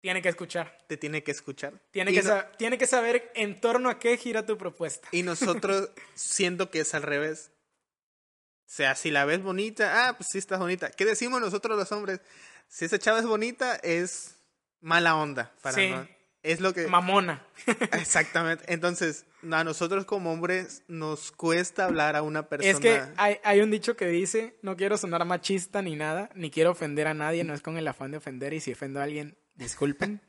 Tiene 0.01 0.21
que 0.23 0.29
escuchar. 0.29 0.79
te 0.89 0.97
tiene 0.97 1.23
que 1.23 1.31
escuchar. 1.31 1.81
Tiene 1.91 2.11
Y 2.11 2.15
que, 2.15 2.23
no- 2.23 2.29
sa- 2.29 2.53
tiene 2.53 2.77
que 2.79 2.87
saber 2.87 3.31
en 3.35 3.61
torno 3.61 3.89
a 3.89 3.99
qué 3.99 4.17
gira 4.17 4.45
tu 4.47 4.59
propuesta. 4.59 5.09
Y 5.13 5.23
nosotros 5.23 5.91
siento 6.15 6.71
que 6.71 6.81
es 6.81 6.95
al 6.95 7.03
revés. 7.03 7.53
O 8.69 8.71
sea, 8.71 8.95
si 8.95 9.11
la 9.11 9.25
ves 9.25 9.43
bonita, 9.43 10.09
ah, 10.09 10.17
pues 10.19 10.29
sí 10.31 10.37
estás 10.37 10.59
bonita. 10.59 10.91
¿Qué 10.91 11.07
decimos 11.07 11.41
nosotros 11.41 11.79
los 11.79 11.91
hombres? 11.91 12.21
Si 12.69 12.85
esa 12.85 12.99
chava 12.99 13.19
es 13.19 13.25
bonita, 13.27 13.77
es 13.77 14.37
mala 14.83 15.17
onda. 15.17 15.55
Para 15.63 15.75
Sí. 15.77 15.89
no- 15.89 16.07
Es 16.43 16.61
lo 16.61 16.73
que... 16.75 16.87
Mamona. 16.87 17.43
Exactamente. 17.93 18.63
Entonces, 18.73 19.25
a 19.51 19.65
nosotros 19.65 20.05
como 20.05 20.31
hombres 20.33 20.83
nos 20.87 21.33
cuesta 21.33 21.87
hablar 21.87 22.15
a 22.15 22.23
una 22.23 22.47
persona. 22.49 22.71
Es 22.71 22.79
que 22.79 23.03
hay, 23.17 23.39
hay 23.43 23.61
un 23.61 23.71
dicho 23.71 23.97
que 23.97 24.07
dice, 24.07 24.57
no 24.63 24.77
quiero 24.77 24.97
sonar 24.99 25.25
machista 25.25 25.83
ni 25.83 25.97
nada, 25.97 26.31
ni 26.35 26.51
quiero 26.51 26.71
ofender 26.71 27.07
a 27.09 27.15
nadie, 27.15 27.43
no 27.45 27.55
es 27.55 27.61
con 27.63 27.77
el 27.79 27.89
afán 27.89 28.11
de 28.13 28.19
ofender 28.19 28.53
y 28.53 28.61
si 28.61 28.73
ofendo 28.73 29.01
a 29.01 29.05
alguien, 29.05 29.37
disculpen. 29.55 30.21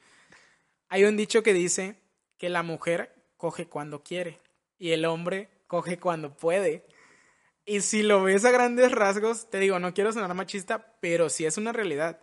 hay 0.90 1.04
un 1.04 1.16
dicho 1.18 1.44
que 1.44 1.54
dice 1.54 2.00
que 2.38 2.50
la 2.50 2.64
mujer 2.64 3.14
coge 3.38 3.68
cuando 3.68 4.02
quiere 4.02 4.40
y 4.78 4.92
el 4.92 5.06
hombre 5.06 5.50
coge 5.68 6.00
cuando 6.00 6.36
puede. 6.36 6.86
Y 7.70 7.82
si 7.82 8.02
lo 8.02 8.24
ves 8.24 8.46
a 8.46 8.52
grandes 8.52 8.92
rasgos, 8.92 9.48
te 9.52 9.60
digo, 9.60 9.78
no 9.78 9.94
quiero 9.94 10.12
sonar 10.12 10.34
machista, 10.34 10.96
pero 11.02 11.30
sí 11.30 11.46
es 11.46 11.56
una 11.56 11.72
realidad. 11.72 12.20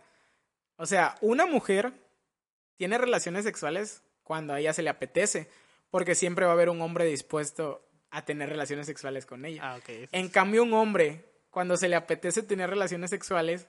O 0.75 0.85
sea, 0.85 1.15
una 1.21 1.45
mujer 1.45 1.93
tiene 2.75 2.97
relaciones 2.97 3.45
sexuales 3.45 4.03
cuando 4.23 4.53
a 4.53 4.59
ella 4.59 4.73
se 4.73 4.83
le 4.83 4.89
apetece, 4.89 5.49
porque 5.89 6.15
siempre 6.15 6.43
va 6.43 6.51
a 6.51 6.53
haber 6.53 6.69
un 6.69 6.81
hombre 6.81 7.05
dispuesto 7.05 7.87
a 8.11 8.25
tener 8.25 8.49
relaciones 8.49 8.87
sexuales 8.87 9.25
con 9.25 9.45
ella. 9.45 9.61
Ah, 9.63 9.77
ok. 9.77 10.09
En 10.11 10.27
cambio, 10.27 10.63
un 10.63 10.73
hombre, 10.73 11.23
cuando 11.49 11.77
se 11.77 11.87
le 11.87 11.95
apetece 11.95 12.43
tener 12.43 12.69
relaciones 12.69 13.09
sexuales, 13.09 13.67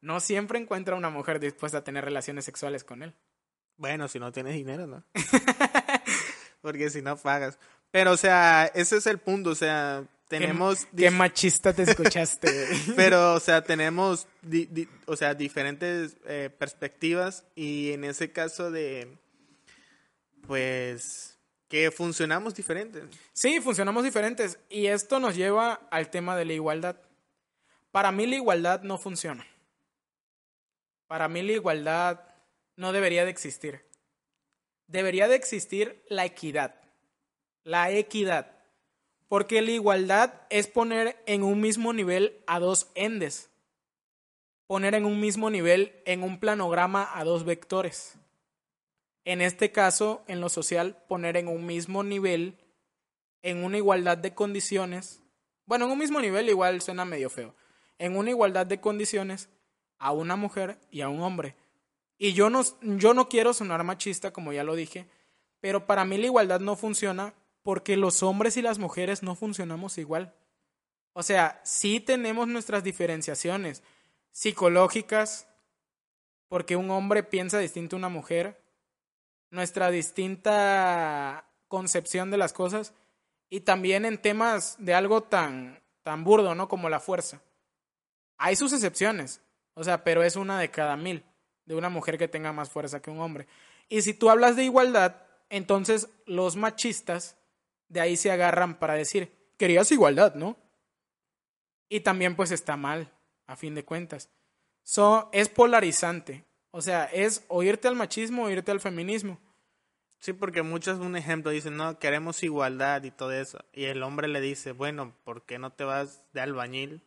no 0.00 0.20
siempre 0.20 0.58
encuentra 0.58 0.96
una 0.96 1.10
mujer 1.10 1.40
dispuesta 1.40 1.78
a 1.78 1.84
tener 1.84 2.06
relaciones 2.06 2.46
sexuales 2.46 2.84
con 2.84 3.02
él. 3.02 3.14
Bueno, 3.76 4.08
si 4.08 4.18
no 4.18 4.32
tienes 4.32 4.54
dinero, 4.54 4.86
¿no? 4.86 5.04
Porque 6.62 6.88
si 6.88 7.02
no 7.02 7.18
pagas. 7.18 7.58
Pero, 7.90 8.12
o 8.12 8.16
sea, 8.16 8.64
ese 8.74 8.96
es 8.96 9.06
el 9.06 9.18
punto. 9.18 9.50
O 9.50 9.54
sea, 9.54 10.06
tenemos... 10.28 10.86
Qué, 10.96 11.10
machista 11.10 11.72
te 11.72 11.82
escuchaste. 11.90 12.48
Pero, 12.96 13.34
o 13.34 13.40
sea, 13.40 13.62
tenemos, 13.64 14.28
di- 14.42 14.66
di- 14.66 14.88
o 15.06 15.16
sea, 15.16 15.34
diferentes 15.34 16.16
eh, 16.26 16.50
perspectivas 16.56 17.44
y 17.56 17.92
en 17.92 18.04
ese 18.04 18.30
caso 18.30 18.70
de, 18.70 19.16
pues, 20.46 21.38
que 21.68 21.90
funcionamos 21.90 22.54
diferentes. 22.54 23.04
sí, 23.32 23.60
funcionamos 23.60 24.04
diferentes. 24.04 24.58
Y 24.70 24.86
esto 24.86 25.20
nos 25.20 25.36
lleva 25.36 25.74
al 25.90 26.10
tema 26.10 26.36
de 26.36 26.44
la 26.44 26.52
igualdad. 26.54 26.96
Para 27.90 28.12
mí 28.12 28.26
la 28.26 28.36
igualdad 28.36 28.82
no 28.82 28.98
funciona. 28.98 29.46
Para 31.06 31.28
mí 31.28 31.42
la 31.42 31.52
igualdad 31.52 32.20
no 32.76 32.92
debería 32.92 33.24
de 33.24 33.30
existir. 33.30 33.84
Debería 34.86 35.26
de 35.28 35.36
existir 35.36 36.02
la 36.08 36.24
equidad. 36.24 36.74
La 37.64 37.90
equidad. 37.90 38.57
Porque 39.28 39.60
la 39.62 39.72
igualdad 39.72 40.42
es 40.50 40.66
poner 40.66 41.22
en 41.26 41.42
un 41.42 41.60
mismo 41.60 41.92
nivel 41.92 42.42
a 42.46 42.58
dos 42.60 42.90
endes. 42.94 43.50
Poner 44.66 44.94
en 44.94 45.04
un 45.04 45.20
mismo 45.20 45.50
nivel, 45.50 46.02
en 46.04 46.22
un 46.22 46.40
planograma, 46.40 47.08
a 47.14 47.24
dos 47.24 47.44
vectores. 47.44 48.14
En 49.24 49.42
este 49.42 49.70
caso, 49.70 50.24
en 50.26 50.40
lo 50.40 50.48
social, 50.48 51.02
poner 51.08 51.36
en 51.36 51.48
un 51.48 51.66
mismo 51.66 52.02
nivel, 52.02 52.58
en 53.42 53.62
una 53.62 53.76
igualdad 53.76 54.16
de 54.16 54.34
condiciones. 54.34 55.20
Bueno, 55.66 55.84
en 55.84 55.92
un 55.92 55.98
mismo 55.98 56.20
nivel 56.20 56.48
igual 56.48 56.80
suena 56.80 57.04
medio 57.04 57.28
feo. 57.28 57.54
En 57.98 58.16
una 58.16 58.30
igualdad 58.30 58.66
de 58.66 58.80
condiciones 58.80 59.50
a 59.98 60.12
una 60.12 60.36
mujer 60.36 60.78
y 60.90 61.02
a 61.02 61.08
un 61.08 61.20
hombre. 61.20 61.56
Y 62.16 62.32
yo 62.32 62.50
no, 62.50 62.62
yo 62.80 63.14
no 63.14 63.28
quiero 63.28 63.52
sonar 63.52 63.84
machista, 63.84 64.32
como 64.32 64.52
ya 64.52 64.64
lo 64.64 64.74
dije, 64.74 65.06
pero 65.60 65.86
para 65.86 66.04
mí 66.04 66.18
la 66.18 66.26
igualdad 66.26 66.60
no 66.60 66.76
funciona 66.76 67.34
porque 67.68 67.98
los 67.98 68.22
hombres 68.22 68.56
y 68.56 68.62
las 68.62 68.78
mujeres 68.78 69.22
no 69.22 69.34
funcionamos 69.34 69.98
igual. 69.98 70.32
O 71.12 71.22
sea, 71.22 71.60
sí 71.64 72.00
tenemos 72.00 72.48
nuestras 72.48 72.82
diferenciaciones 72.82 73.82
psicológicas, 74.30 75.46
porque 76.48 76.76
un 76.76 76.90
hombre 76.90 77.22
piensa 77.22 77.58
distinto 77.58 77.94
a 77.94 77.98
una 77.98 78.08
mujer, 78.08 78.58
nuestra 79.50 79.90
distinta 79.90 81.44
concepción 81.68 82.30
de 82.30 82.38
las 82.38 82.54
cosas, 82.54 82.94
y 83.50 83.60
también 83.60 84.06
en 84.06 84.16
temas 84.16 84.76
de 84.78 84.94
algo 84.94 85.24
tan, 85.24 85.78
tan 86.02 86.24
burdo, 86.24 86.54
¿no? 86.54 86.70
Como 86.70 86.88
la 86.88 87.00
fuerza. 87.00 87.42
Hay 88.38 88.56
sus 88.56 88.72
excepciones, 88.72 89.42
o 89.74 89.84
sea, 89.84 90.04
pero 90.04 90.22
es 90.22 90.36
una 90.36 90.58
de 90.58 90.70
cada 90.70 90.96
mil, 90.96 91.22
de 91.66 91.74
una 91.74 91.90
mujer 91.90 92.16
que 92.16 92.28
tenga 92.28 92.50
más 92.50 92.70
fuerza 92.70 93.02
que 93.02 93.10
un 93.10 93.20
hombre. 93.20 93.46
Y 93.90 94.00
si 94.00 94.14
tú 94.14 94.30
hablas 94.30 94.56
de 94.56 94.64
igualdad, 94.64 95.16
entonces 95.50 96.08
los 96.24 96.56
machistas 96.56 97.37
de 97.88 98.00
ahí 98.00 98.16
se 98.16 98.30
agarran 98.30 98.78
para 98.78 98.94
decir, 98.94 99.32
querías 99.56 99.90
igualdad, 99.92 100.34
¿no? 100.34 100.56
Y 101.88 102.00
también 102.00 102.36
pues 102.36 102.50
está 102.50 102.76
mal, 102.76 103.12
a 103.46 103.56
fin 103.56 103.74
de 103.74 103.84
cuentas. 103.84 104.28
So, 104.82 105.30
es 105.32 105.48
polarizante. 105.48 106.44
O 106.70 106.82
sea, 106.82 107.04
es 107.06 107.44
o 107.48 107.62
irte 107.62 107.88
al 107.88 107.94
machismo 107.96 108.44
o 108.44 108.50
irte 108.50 108.70
al 108.70 108.80
feminismo. 108.80 109.40
Sí, 110.20 110.32
porque 110.32 110.62
muchos, 110.62 110.98
un 110.98 111.16
ejemplo, 111.16 111.50
dicen, 111.50 111.76
no, 111.76 111.98
queremos 111.98 112.42
igualdad 112.42 113.04
y 113.04 113.10
todo 113.10 113.32
eso. 113.32 113.58
Y 113.72 113.84
el 113.84 114.02
hombre 114.02 114.28
le 114.28 114.40
dice, 114.40 114.72
bueno, 114.72 115.14
¿por 115.24 115.42
qué 115.46 115.58
no 115.58 115.72
te 115.72 115.84
vas 115.84 116.22
de 116.32 116.40
albañil? 116.40 117.02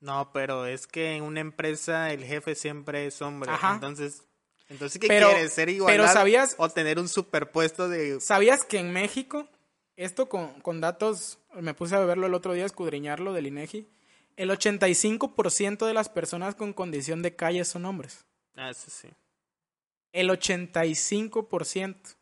No, 0.00 0.30
pero 0.32 0.66
es 0.66 0.86
que 0.86 1.16
en 1.16 1.22
una 1.24 1.40
empresa 1.40 2.12
el 2.12 2.24
jefe 2.24 2.54
siempre 2.54 3.06
es 3.06 3.20
hombre. 3.22 3.50
Ajá. 3.50 3.74
Entonces, 3.74 4.22
entonces 4.68 5.00
¿qué 5.00 5.08
Pero- 5.08 5.30
quieres? 5.30 5.52
¿Ser 5.52 5.68
igualdad 5.68 6.04
pero 6.04 6.12
¿sabías- 6.12 6.54
o 6.58 6.68
tener 6.68 6.98
un 6.98 7.08
superpuesto 7.08 7.88
de... 7.88 8.20
¿Sabías 8.20 8.64
que 8.64 8.78
en 8.78 8.92
México, 8.92 9.48
esto 9.96 10.28
con, 10.28 10.60
con 10.60 10.80
datos, 10.80 11.38
me 11.54 11.74
puse 11.74 11.94
a 11.94 12.00
verlo 12.00 12.26
el 12.26 12.34
otro 12.34 12.52
día, 12.52 12.64
escudriñarlo 12.64 13.32
del 13.32 13.46
INEGI, 13.46 13.88
el 14.36 14.50
85% 14.50 15.86
de 15.86 15.94
las 15.94 16.08
personas 16.08 16.54
con 16.54 16.72
condición 16.72 17.22
de 17.22 17.36
calle 17.36 17.64
son 17.64 17.84
hombres. 17.84 18.24
Ah, 18.56 18.70
eso 18.70 18.90
sí. 18.90 19.08
El 20.12 20.30
85%. 20.30 22.16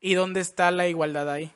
¿Y 0.00 0.14
dónde 0.14 0.40
está 0.40 0.70
la 0.70 0.88
igualdad 0.88 1.30
ahí? 1.30 1.52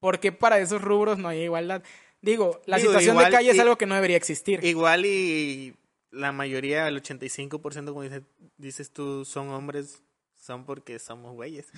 ¿Por 0.00 0.18
qué 0.18 0.32
para 0.32 0.58
esos 0.58 0.82
rubros 0.82 1.18
no 1.18 1.28
hay 1.28 1.42
igualdad? 1.42 1.82
Digo, 2.20 2.60
la 2.66 2.78
Digo, 2.78 2.90
situación 2.90 3.14
igual 3.14 3.26
de 3.26 3.36
calle 3.36 3.50
es 3.50 3.58
algo 3.60 3.78
que 3.78 3.86
no 3.86 3.94
debería 3.94 4.16
existir. 4.16 4.64
Igual 4.64 5.06
y 5.06 5.76
la 6.10 6.32
mayoría, 6.32 6.88
el 6.88 7.00
85%, 7.00 7.86
como 7.86 8.02
dices, 8.02 8.22
dices 8.56 8.90
tú, 8.90 9.24
son 9.24 9.50
hombres, 9.50 10.02
son 10.34 10.64
porque 10.64 10.98
somos 10.98 11.34
güeyes. 11.34 11.68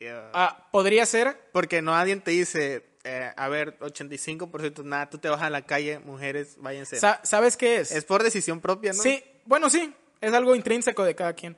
Ya. 0.00 0.30
Ah, 0.34 0.68
podría 0.72 1.06
ser, 1.06 1.38
Porque 1.52 1.82
no 1.82 1.92
nadie 1.92 2.16
te 2.16 2.30
dice, 2.32 2.84
eh, 3.04 3.30
a 3.36 3.48
ver, 3.48 3.78
85%, 3.80 4.82
nada, 4.84 5.10
tú 5.10 5.18
te 5.18 5.28
vas 5.28 5.42
a 5.42 5.50
la 5.50 5.62
calle, 5.62 5.98
mujeres, 6.00 6.56
váyanse. 6.58 6.98
sa- 6.98 7.20
¿sabes 7.24 7.56
qué 7.56 7.76
es? 7.76 7.92
es 7.92 8.04
por 8.04 8.22
decisión 8.22 8.60
propia, 8.60 8.92
¿no? 8.92 9.02
Sí, 9.02 9.22
bueno, 9.44 9.70
sí, 9.70 9.92
es 10.20 10.32
algo 10.32 10.54
intrínseco 10.54 11.04
de 11.04 11.14
cada 11.14 11.34
quien. 11.34 11.56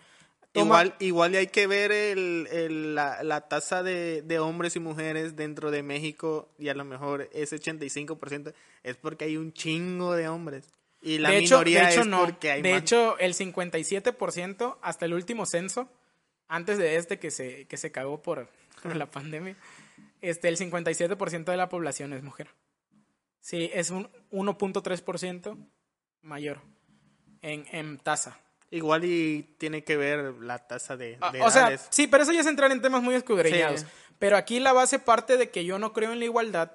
Toma- 0.53 0.67
Igual, 0.85 0.95
igual 1.01 1.35
hay 1.35 1.47
que 1.49 1.67
ver 1.67 1.91
el, 1.91 2.47
el- 2.53 2.95
la, 2.95 3.23
la 3.25 3.41
tasa 3.49 3.83
de, 3.83 4.23
de 4.23 4.39
hombres 4.39 4.77
y 4.77 4.81
mujeres 4.81 5.35
dentro 5.35 5.71
de 5.73 5.83
México 5.83 6.49
y 6.59 6.69
a 6.69 6.75
lo 6.75 6.85
mejor 6.85 7.29
ese 7.33 7.57
85% 7.57 8.53
es 8.85 8.97
porque 8.97 9.25
hay 9.25 9.37
un 9.37 9.53
chingo 9.53 10.15
de 10.15 10.29
hombres. 10.29 10.67
Y 11.03 11.19
la 11.19 11.31
de 11.31 11.39
hecho, 11.39 11.57
minoría 11.57 11.87
de 11.87 11.91
hecho 11.93 12.01
es 12.03 12.07
no. 12.07 12.25
porque 12.25 12.51
hay 12.53 12.63
de 12.63 12.71
más. 12.73 12.83
hecho, 12.83 13.19
el 13.19 13.35
57% 13.35 14.79
hasta 14.81 15.05
el 15.07 15.15
último 15.15 15.45
censo, 15.45 15.89
antes 16.49 16.79
de 16.79 16.97
este 16.97 17.19
que 17.19 17.31
se, 17.31 17.67
que 17.67 17.77
se 17.77 17.91
cagó 17.93 18.23
por, 18.23 18.49
por 18.83 18.97
la 18.97 19.11
pandemia, 19.11 19.57
este, 20.21 20.49
el 20.49 20.57
57% 20.57 21.45
de 21.45 21.57
la 21.57 21.69
población 21.69 22.13
es 22.13 22.23
mujer. 22.23 22.49
Sí, 23.41 23.71
es 23.75 23.91
un 23.91 24.09
1.3% 24.31 25.57
mayor 26.23 26.61
en, 27.43 27.67
en 27.73 27.99
tasa. 27.99 28.39
Igual 28.71 29.05
y 29.05 29.43
tiene 29.59 29.85
que 29.85 29.97
ver 29.97 30.35
la 30.41 30.67
tasa 30.67 30.97
de, 30.97 31.19
Ah, 31.21 31.31
de 31.31 31.43
o 31.43 31.51
sea, 31.51 31.63
edades. 31.65 31.87
sí, 31.91 32.07
pero 32.07 32.23
eso 32.23 32.33
ya 32.33 32.41
es 32.41 32.47
entrar 32.47 32.73
en 32.73 32.81
temas 32.83 33.03
muy 33.03 33.15
escudriñados. 33.15 33.81
Sí. 33.83 33.87
Pero 34.19 34.37
aquí 34.37 34.59
la 34.61 34.73
base 34.73 34.99
parte 34.99 35.37
de 35.37 35.51
que 35.51 35.65
yo 35.65 35.79
no 35.79 35.93
creo 35.93 36.13
en 36.13 36.19
la 36.19 36.25
igualdad, 36.25 36.73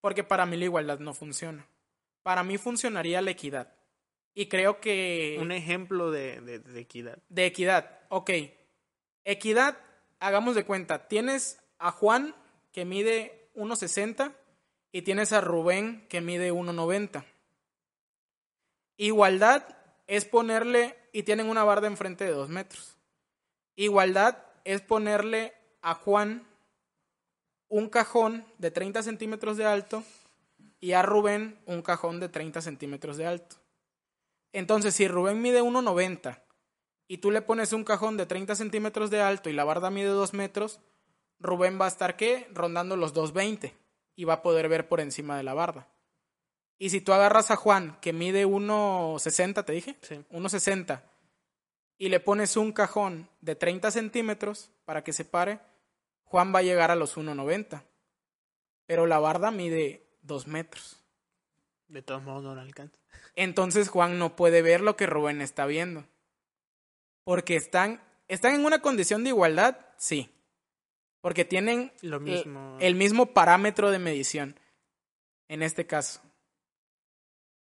porque 0.00 0.22
para 0.24 0.44
mí 0.46 0.56
la 0.56 0.64
igualdad 0.66 0.98
no 0.98 1.14
funciona. 1.14 1.66
Para 2.22 2.42
mí 2.44 2.58
funcionaría 2.58 3.22
la 3.22 3.30
equidad. 3.30 3.72
Y 4.34 4.46
creo 4.46 4.80
que... 4.80 5.38
Un 5.40 5.52
ejemplo 5.52 6.10
de, 6.10 6.40
de- 6.40 6.58
de 6.60 6.80
equidad. 6.80 7.18
De 7.28 7.46
equidad, 7.46 7.98
ok. 8.10 8.30
Equidad, 9.24 9.78
hagamos 10.20 10.54
de 10.54 10.64
cuenta, 10.64 11.08
tienes 11.08 11.60
a 11.78 11.90
Juan 11.90 12.34
que 12.72 12.84
mide 12.84 13.50
1,60 13.54 14.34
y 14.92 15.02
tienes 15.02 15.32
a 15.32 15.40
Rubén 15.40 16.06
que 16.08 16.20
mide 16.20 16.52
1,90. 16.52 17.24
Igualdad 18.96 19.64
es 20.06 20.24
ponerle, 20.24 20.96
y 21.12 21.22
tienen 21.22 21.48
una 21.48 21.64
barda 21.64 21.86
enfrente 21.86 22.24
de 22.24 22.32
2 22.32 22.48
metros. 22.48 22.96
Igualdad 23.76 24.38
es 24.64 24.80
ponerle 24.80 25.54
a 25.80 25.94
Juan 25.94 26.46
un 27.68 27.88
cajón 27.88 28.44
de 28.58 28.70
30 28.70 29.02
centímetros 29.02 29.56
de 29.56 29.64
alto 29.64 30.04
y 30.80 30.92
a 30.92 31.02
Rubén 31.02 31.58
un 31.66 31.82
cajón 31.82 32.20
de 32.20 32.28
30 32.28 32.60
centímetros 32.60 33.16
de 33.16 33.26
alto. 33.26 33.56
Entonces, 34.52 34.94
si 34.94 35.08
Rubén 35.08 35.40
mide 35.40 35.62
1,90 35.62 36.42
y 37.12 37.18
tú 37.18 37.30
le 37.30 37.42
pones 37.42 37.74
un 37.74 37.84
cajón 37.84 38.16
de 38.16 38.24
30 38.24 38.54
centímetros 38.54 39.10
de 39.10 39.20
alto 39.20 39.50
y 39.50 39.52
la 39.52 39.64
barda 39.64 39.90
mide 39.90 40.08
2 40.08 40.32
metros, 40.32 40.80
Rubén 41.40 41.78
va 41.78 41.84
a 41.84 41.88
estar, 41.88 42.16
¿qué? 42.16 42.48
Rondando 42.54 42.96
los 42.96 43.12
2,20 43.12 43.74
y 44.16 44.24
va 44.24 44.32
a 44.32 44.42
poder 44.42 44.66
ver 44.70 44.88
por 44.88 44.98
encima 44.98 45.36
de 45.36 45.42
la 45.42 45.52
barda. 45.52 45.88
Y 46.78 46.88
si 46.88 47.02
tú 47.02 47.12
agarras 47.12 47.50
a 47.50 47.56
Juan, 47.56 47.98
que 48.00 48.14
mide 48.14 48.46
1,60, 48.46 49.62
te 49.62 49.72
dije, 49.74 49.98
Sí. 50.00 50.24
1,60, 50.30 51.02
y 51.98 52.08
le 52.08 52.18
pones 52.18 52.56
un 52.56 52.72
cajón 52.72 53.28
de 53.42 53.56
30 53.56 53.90
centímetros 53.90 54.70
para 54.86 55.04
que 55.04 55.12
se 55.12 55.26
pare, 55.26 55.60
Juan 56.24 56.54
va 56.54 56.60
a 56.60 56.62
llegar 56.62 56.90
a 56.90 56.96
los 56.96 57.18
1,90. 57.18 57.82
Pero 58.86 59.06
la 59.06 59.18
barda 59.18 59.50
mide 59.50 60.06
2 60.22 60.46
metros. 60.46 61.04
De 61.88 62.00
todos 62.00 62.22
modos 62.22 62.42
no 62.42 62.54
lo 62.54 62.62
alcanza. 62.62 62.96
Entonces 63.36 63.90
Juan 63.90 64.18
no 64.18 64.34
puede 64.34 64.62
ver 64.62 64.80
lo 64.80 64.96
que 64.96 65.04
Rubén 65.04 65.42
está 65.42 65.66
viendo. 65.66 66.06
Porque 67.24 67.56
están, 67.56 68.02
están 68.28 68.54
en 68.54 68.64
una 68.64 68.80
condición 68.80 69.22
de 69.24 69.30
igualdad, 69.30 69.76
sí. 69.96 70.30
Porque 71.20 71.44
tienen 71.44 71.92
Lo 72.02 72.16
el- 72.16 72.22
mismo. 72.22 72.76
el 72.80 72.94
mismo 72.94 73.26
parámetro 73.32 73.90
de 73.90 73.98
medición, 73.98 74.58
en 75.48 75.62
este 75.62 75.86
caso. 75.86 76.20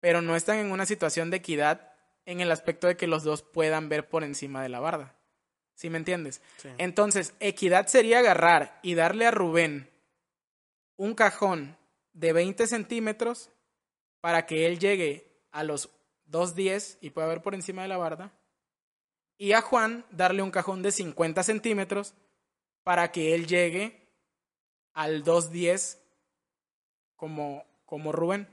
Pero 0.01 0.23
no 0.23 0.37
están 0.37 0.59
en 0.59 0.71
una 0.71 0.87
situación 0.87 1.31
de 1.31 1.39
equidad 1.39 1.93
en 2.25 2.41
el 2.41 2.51
aspecto 2.53 2.87
de 2.87 2.97
que 2.97 3.07
los 3.07 3.25
dos 3.25 3.43
puedan 3.43 3.89
ver 3.89 4.09
por 4.09 4.23
encima 4.25 4.63
de 4.63 4.69
la 4.69 4.81
barda. 4.81 5.17
¿Sí 5.75 5.91
me 5.91 5.99
entiendes? 5.99 6.41
Sí. 6.59 6.69
Entonces, 6.79 7.35
equidad 7.41 7.87
sería 7.87 8.21
agarrar 8.21 8.79
y 8.83 8.95
darle 8.95 9.27
a 9.27 9.31
Rubén 9.33 9.91
un 10.97 11.15
cajón 11.15 11.77
de 12.13 12.33
20 12.33 12.67
centímetros 12.67 13.51
para 14.21 14.47
que 14.47 14.67
él 14.67 14.79
llegue 14.79 15.27
a 15.51 15.65
los 15.65 15.89
2.10 16.31 16.99
y 17.01 17.11
pueda 17.11 17.27
ver 17.27 17.43
por 17.43 17.55
encima 17.55 17.83
de 17.83 17.89
la 17.89 17.97
barda. 17.97 18.33
Y 19.39 19.53
a 19.53 19.61
Juan 19.61 20.05
darle 20.11 20.43
un 20.43 20.51
cajón 20.51 20.83
de 20.83 20.93
50 20.93 21.43
centímetros 21.43 22.15
para 22.85 23.13
que 23.13 23.35
él 23.35 23.47
llegue 23.47 24.09
al 24.93 25.25
2.10 25.25 25.99
como, 27.17 27.65
como 27.85 28.13
Rubén. 28.13 28.49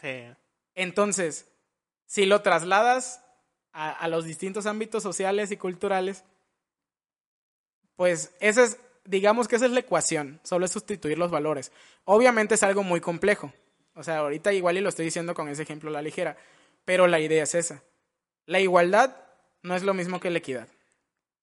Sí. 0.00 0.24
Entonces, 0.74 1.46
si 2.06 2.26
lo 2.26 2.42
trasladas 2.42 3.22
a, 3.72 3.90
a 3.90 4.08
los 4.08 4.24
distintos 4.24 4.66
ámbitos 4.66 5.02
sociales 5.02 5.50
y 5.50 5.56
culturales, 5.56 6.24
pues 7.96 8.34
esa 8.40 8.64
es, 8.64 8.78
digamos 9.04 9.46
que 9.46 9.56
esa 9.56 9.66
es 9.66 9.72
la 9.72 9.80
ecuación, 9.80 10.40
solo 10.42 10.64
es 10.64 10.72
sustituir 10.72 11.18
los 11.18 11.30
valores. 11.30 11.70
Obviamente 12.04 12.54
es 12.54 12.62
algo 12.62 12.82
muy 12.82 13.00
complejo. 13.00 13.52
O 13.94 14.02
sea, 14.02 14.18
ahorita 14.18 14.52
igual 14.52 14.78
y 14.78 14.80
lo 14.80 14.88
estoy 14.88 15.04
diciendo 15.04 15.34
con 15.34 15.48
ese 15.48 15.62
ejemplo 15.62 15.90
a 15.90 15.92
la 15.92 16.02
ligera, 16.02 16.36
pero 16.84 17.06
la 17.06 17.20
idea 17.20 17.42
es 17.42 17.54
esa. 17.54 17.82
La 18.46 18.60
igualdad 18.60 19.14
no 19.62 19.74
es 19.74 19.82
lo 19.82 19.94
mismo 19.94 20.20
que 20.20 20.30
la 20.30 20.38
equidad. 20.38 20.68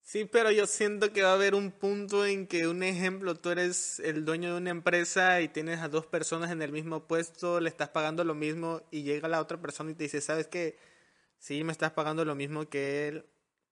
Sí, 0.02 0.24
pero 0.24 0.52
yo 0.52 0.68
siento 0.68 1.12
que 1.12 1.22
va 1.22 1.32
a 1.32 1.34
haber 1.34 1.54
un 1.54 1.70
punto 1.70 2.26
en 2.26 2.48
que 2.48 2.68
un 2.68 2.82
ejemplo, 2.82 3.36
tú 3.36 3.50
eres 3.50 4.00
el 4.00 4.24
dueño 4.24 4.52
de 4.52 4.58
una 4.58 4.70
empresa 4.70 5.42
y 5.42 5.50
tienes 5.50 5.82
a 5.82 5.90
dos 5.90 6.06
personas 6.06 6.50
en 6.52 6.62
el 6.62 6.72
mismo 6.72 7.08
puesto, 7.08 7.60
le 7.60 7.68
estás 7.68 7.90
pagando 7.90 8.24
lo 8.24 8.34
mismo 8.34 8.82
y 8.90 9.04
llega 9.04 9.28
la 9.28 9.42
otra 9.42 9.60
persona 9.60 9.92
y 9.92 9.96
te 9.96 10.04
dice, 10.04 10.22
¿sabes 10.22 10.48
qué? 10.48 10.78
Sí, 11.40 11.64
me 11.66 11.74
estás 11.74 11.92
pagando 11.92 12.24
lo 12.24 12.36
mismo 12.36 12.70
que 12.70 13.10
él, 13.10 13.26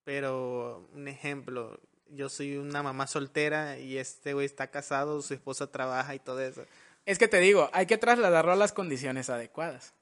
pero 0.04 0.89
un 0.93 1.08
ejemplo, 1.08 1.80
yo 2.10 2.28
soy 2.28 2.58
una 2.58 2.84
mamá 2.84 3.08
soltera 3.08 3.80
y 3.80 3.98
este 3.98 4.34
güey 4.34 4.46
está 4.46 4.68
casado, 4.68 5.22
su 5.22 5.34
esposa 5.34 5.72
trabaja 5.72 6.16
y 6.16 6.20
todo 6.20 6.41
eso. 6.41 6.66
Es 7.06 7.18
que 7.18 7.28
te 7.28 7.39
digo, 7.39 7.70
hay 7.72 7.86
que 7.86 7.98
trasladarlo 7.98 8.52
a 8.52 8.56
las 8.58 8.74
condiciones 8.74 9.30
adecuadas. 9.30 9.93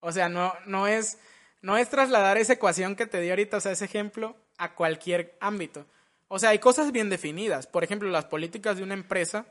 O 0.00 0.12
sea, 0.12 0.28
no, 0.28 0.54
no, 0.66 0.86
es, 0.86 1.18
no 1.62 1.76
es 1.76 1.88
trasladar 1.90 2.38
esa 2.38 2.54
ecuación 2.54 2.96
que 2.96 3.06
te 3.06 3.20
di 3.20 3.30
ahorita, 3.30 3.58
o 3.58 3.60
sea, 3.60 3.72
ese 3.72 3.84
ejemplo, 3.84 4.36
a 4.56 4.74
cualquier 4.74 5.36
ámbito. 5.40 5.86
O 6.28 6.38
sea, 6.38 6.50
hay 6.50 6.58
cosas 6.58 6.92
bien 6.92 7.10
definidas. 7.10 7.66
Por 7.66 7.84
ejemplo, 7.84 8.08
las 8.08 8.26
políticas 8.26 8.76
de 8.76 8.82
una 8.82 8.94
empresa 8.94 9.46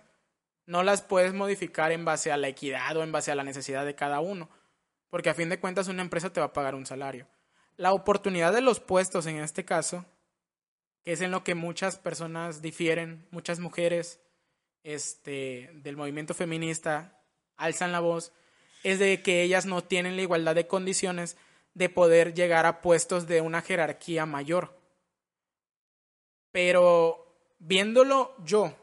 no 0.65 0.83
las 0.83 1.01
puedes 1.01 1.33
modificar 1.33 1.91
en 1.91 2.05
base 2.05 2.31
a 2.31 2.37
la 2.37 2.47
equidad 2.47 2.95
o 2.95 3.03
en 3.03 3.11
base 3.11 3.31
a 3.31 3.35
la 3.35 3.43
necesidad 3.43 3.85
de 3.85 3.95
cada 3.95 4.19
uno. 4.19 4.49
Porque 5.09 5.29
a 5.29 5.33
fin 5.33 5.49
de 5.49 5.59
cuentas 5.59 5.87
una 5.87 6.01
empresa 6.01 6.31
te 6.31 6.39
va 6.39 6.47
a 6.47 6.53
pagar 6.53 6.75
un 6.75 6.85
salario. 6.85 7.27
La 7.75 7.93
oportunidad 7.93 8.53
de 8.53 8.61
los 8.61 8.79
puestos 8.79 9.25
en 9.25 9.37
este 9.37 9.65
caso, 9.65 10.05
que 11.03 11.13
es 11.13 11.21
en 11.21 11.31
lo 11.31 11.43
que 11.43 11.55
muchas 11.55 11.97
personas 11.97 12.61
difieren, 12.61 13.27
muchas 13.31 13.59
mujeres 13.59 14.19
este, 14.83 15.69
del 15.73 15.97
movimiento 15.97 16.33
feminista 16.33 17.19
alzan 17.57 17.91
la 17.91 17.99
voz, 17.99 18.31
es 18.83 18.99
de 18.99 19.21
que 19.21 19.41
ellas 19.41 19.65
no 19.65 19.83
tienen 19.83 20.15
la 20.15 20.21
igualdad 20.21 20.55
de 20.55 20.67
condiciones 20.67 21.35
de 21.79 21.87
poder 21.87 22.33
llegar 22.33 22.65
a 22.65 22.81
puestos 22.81 23.25
de 23.25 23.39
una 23.39 23.61
jerarquía 23.61 24.25
mayor. 24.25 24.77
Pero 26.51 27.37
viéndolo 27.57 28.35
yo 28.43 28.75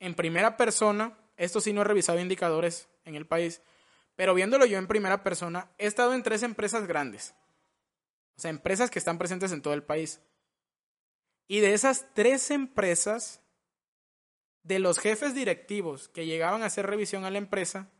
en 0.00 0.14
primera 0.14 0.56
persona, 0.56 1.18
esto 1.36 1.60
sí 1.60 1.74
no 1.74 1.82
he 1.82 1.84
revisado 1.84 2.18
indicadores 2.18 2.88
en 3.04 3.16
el 3.16 3.26
país, 3.26 3.60
pero 4.16 4.32
viéndolo 4.32 4.64
yo 4.64 4.78
en 4.78 4.86
primera 4.86 5.22
persona, 5.22 5.70
he 5.76 5.86
estado 5.86 6.14
en 6.14 6.22
tres 6.22 6.42
empresas 6.42 6.86
grandes. 6.86 7.34
O 8.38 8.40
sea, 8.40 8.50
empresas 8.50 8.90
que 8.90 8.98
están 8.98 9.18
presentes 9.18 9.52
en 9.52 9.60
todo 9.60 9.74
el 9.74 9.82
país. 9.82 10.22
Y 11.48 11.60
de 11.60 11.74
esas 11.74 12.06
tres 12.14 12.50
empresas, 12.50 13.42
de 14.62 14.78
los 14.78 14.98
jefes 14.98 15.34
directivos 15.34 16.08
que 16.08 16.24
llegaban 16.24 16.62
a 16.62 16.66
hacer 16.66 16.86
revisión 16.86 17.26
a 17.26 17.30
la 17.30 17.38
empresa, 17.38 17.90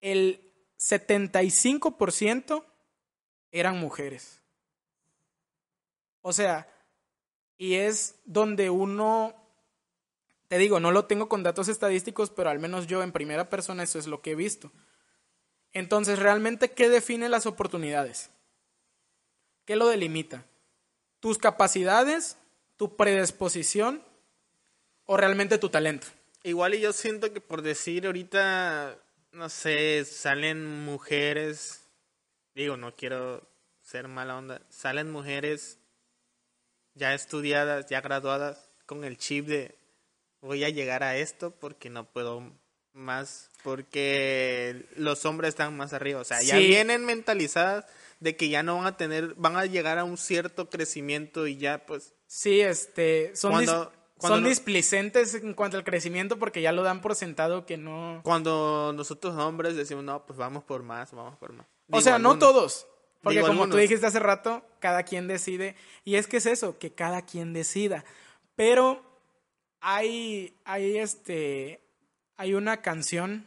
el 0.00 0.50
75% 0.78 2.64
eran 3.52 3.78
mujeres. 3.78 4.40
O 6.22 6.32
sea, 6.32 6.68
y 7.56 7.74
es 7.74 8.16
donde 8.24 8.70
uno, 8.70 9.34
te 10.48 10.58
digo, 10.58 10.80
no 10.80 10.92
lo 10.92 11.06
tengo 11.06 11.28
con 11.28 11.42
datos 11.42 11.68
estadísticos, 11.68 12.30
pero 12.30 12.50
al 12.50 12.58
menos 12.58 12.86
yo 12.86 13.02
en 13.02 13.12
primera 13.12 13.48
persona 13.48 13.82
eso 13.82 13.98
es 13.98 14.06
lo 14.06 14.22
que 14.22 14.32
he 14.32 14.34
visto. 14.34 14.70
Entonces, 15.72 16.18
realmente, 16.18 16.72
¿qué 16.72 16.88
define 16.88 17.28
las 17.28 17.46
oportunidades? 17.46 18.30
¿Qué 19.64 19.76
lo 19.76 19.88
delimita? 19.88 20.44
¿Tus 21.20 21.38
capacidades, 21.38 22.36
tu 22.76 22.96
predisposición 22.96 24.02
o 25.04 25.16
realmente 25.16 25.58
tu 25.58 25.68
talento? 25.68 26.06
igual 26.48 26.74
y 26.74 26.80
yo 26.80 26.92
siento 26.92 27.32
que 27.32 27.40
por 27.40 27.62
decir 27.62 28.06
ahorita, 28.06 28.98
no 29.32 29.48
sé, 29.48 30.04
salen 30.04 30.84
mujeres, 30.84 31.77
digo, 32.62 32.76
no 32.76 32.94
quiero 32.94 33.48
ser 33.82 34.08
mala 34.08 34.36
onda, 34.36 34.60
salen 34.68 35.10
mujeres 35.10 35.78
ya 36.94 37.14
estudiadas, 37.14 37.86
ya 37.88 38.00
graduadas, 38.00 38.70
con 38.86 39.04
el 39.04 39.16
chip 39.18 39.46
de 39.46 39.76
voy 40.40 40.64
a 40.64 40.68
llegar 40.68 41.02
a 41.02 41.16
esto 41.16 41.50
porque 41.52 41.90
no 41.90 42.04
puedo 42.10 42.42
más, 42.92 43.50
porque 43.62 44.86
los 44.96 45.24
hombres 45.24 45.50
están 45.50 45.76
más 45.76 45.92
arriba, 45.92 46.20
o 46.20 46.24
sea, 46.24 46.42
ya 46.42 46.56
vienen 46.56 47.04
mentalizadas 47.04 47.86
de 48.20 48.36
que 48.36 48.48
ya 48.48 48.62
no 48.62 48.76
van 48.78 48.86
a 48.86 48.96
tener, 48.96 49.34
van 49.36 49.56
a 49.56 49.64
llegar 49.66 49.98
a 49.98 50.04
un 50.04 50.16
cierto 50.18 50.68
crecimiento 50.68 51.46
y 51.46 51.56
ya 51.56 51.86
pues 51.86 52.14
Sí, 52.26 52.60
este, 52.60 53.34
son, 53.36 53.52
Cuando- 53.52 53.92
son 54.20 54.42
no- 54.42 54.48
displicentes 54.48 55.34
en 55.34 55.54
cuanto 55.54 55.76
al 55.76 55.84
crecimiento 55.84 56.38
porque 56.38 56.60
ya 56.60 56.72
lo 56.72 56.82
dan 56.82 57.00
por 57.00 57.14
sentado 57.14 57.64
que 57.64 57.76
no... 57.76 58.20
cuando 58.24 58.92
nosotros 58.94 59.34
hombres 59.36 59.76
decimos, 59.76 60.02
no, 60.04 60.26
pues 60.26 60.36
vamos 60.38 60.64
por 60.64 60.82
más, 60.82 61.12
vamos 61.12 61.36
por 61.38 61.52
más. 61.52 61.66
O 61.90 62.00
sea, 62.00 62.18
no 62.18 62.38
todos. 62.38 62.86
Porque 63.22 63.38
Digo, 63.38 63.48
como 63.48 63.68
tú 63.68 63.76
dijiste 63.76 64.06
hace 64.06 64.20
rato, 64.20 64.64
cada 64.78 65.02
quien 65.02 65.26
decide. 65.26 65.76
Y 66.04 66.16
es 66.16 66.26
que 66.26 66.36
es 66.36 66.46
eso, 66.46 66.78
que 66.78 66.92
cada 66.92 67.22
quien 67.22 67.52
decida. 67.52 68.04
Pero 68.54 69.02
hay, 69.80 70.56
hay 70.64 70.98
este, 70.98 71.80
hay 72.36 72.54
una 72.54 72.82
canción 72.82 73.46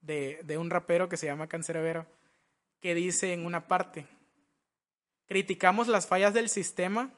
de, 0.00 0.40
de 0.44 0.58
un 0.58 0.70
rapero 0.70 1.08
que 1.08 1.16
se 1.16 1.26
llama 1.26 1.48
Cancerbero 1.48 2.06
que 2.80 2.94
dice 2.94 3.32
en 3.32 3.44
una 3.44 3.66
parte, 3.66 4.06
criticamos 5.26 5.88
las 5.88 6.06
fallas 6.06 6.34
del 6.34 6.48
sistema, 6.48 7.10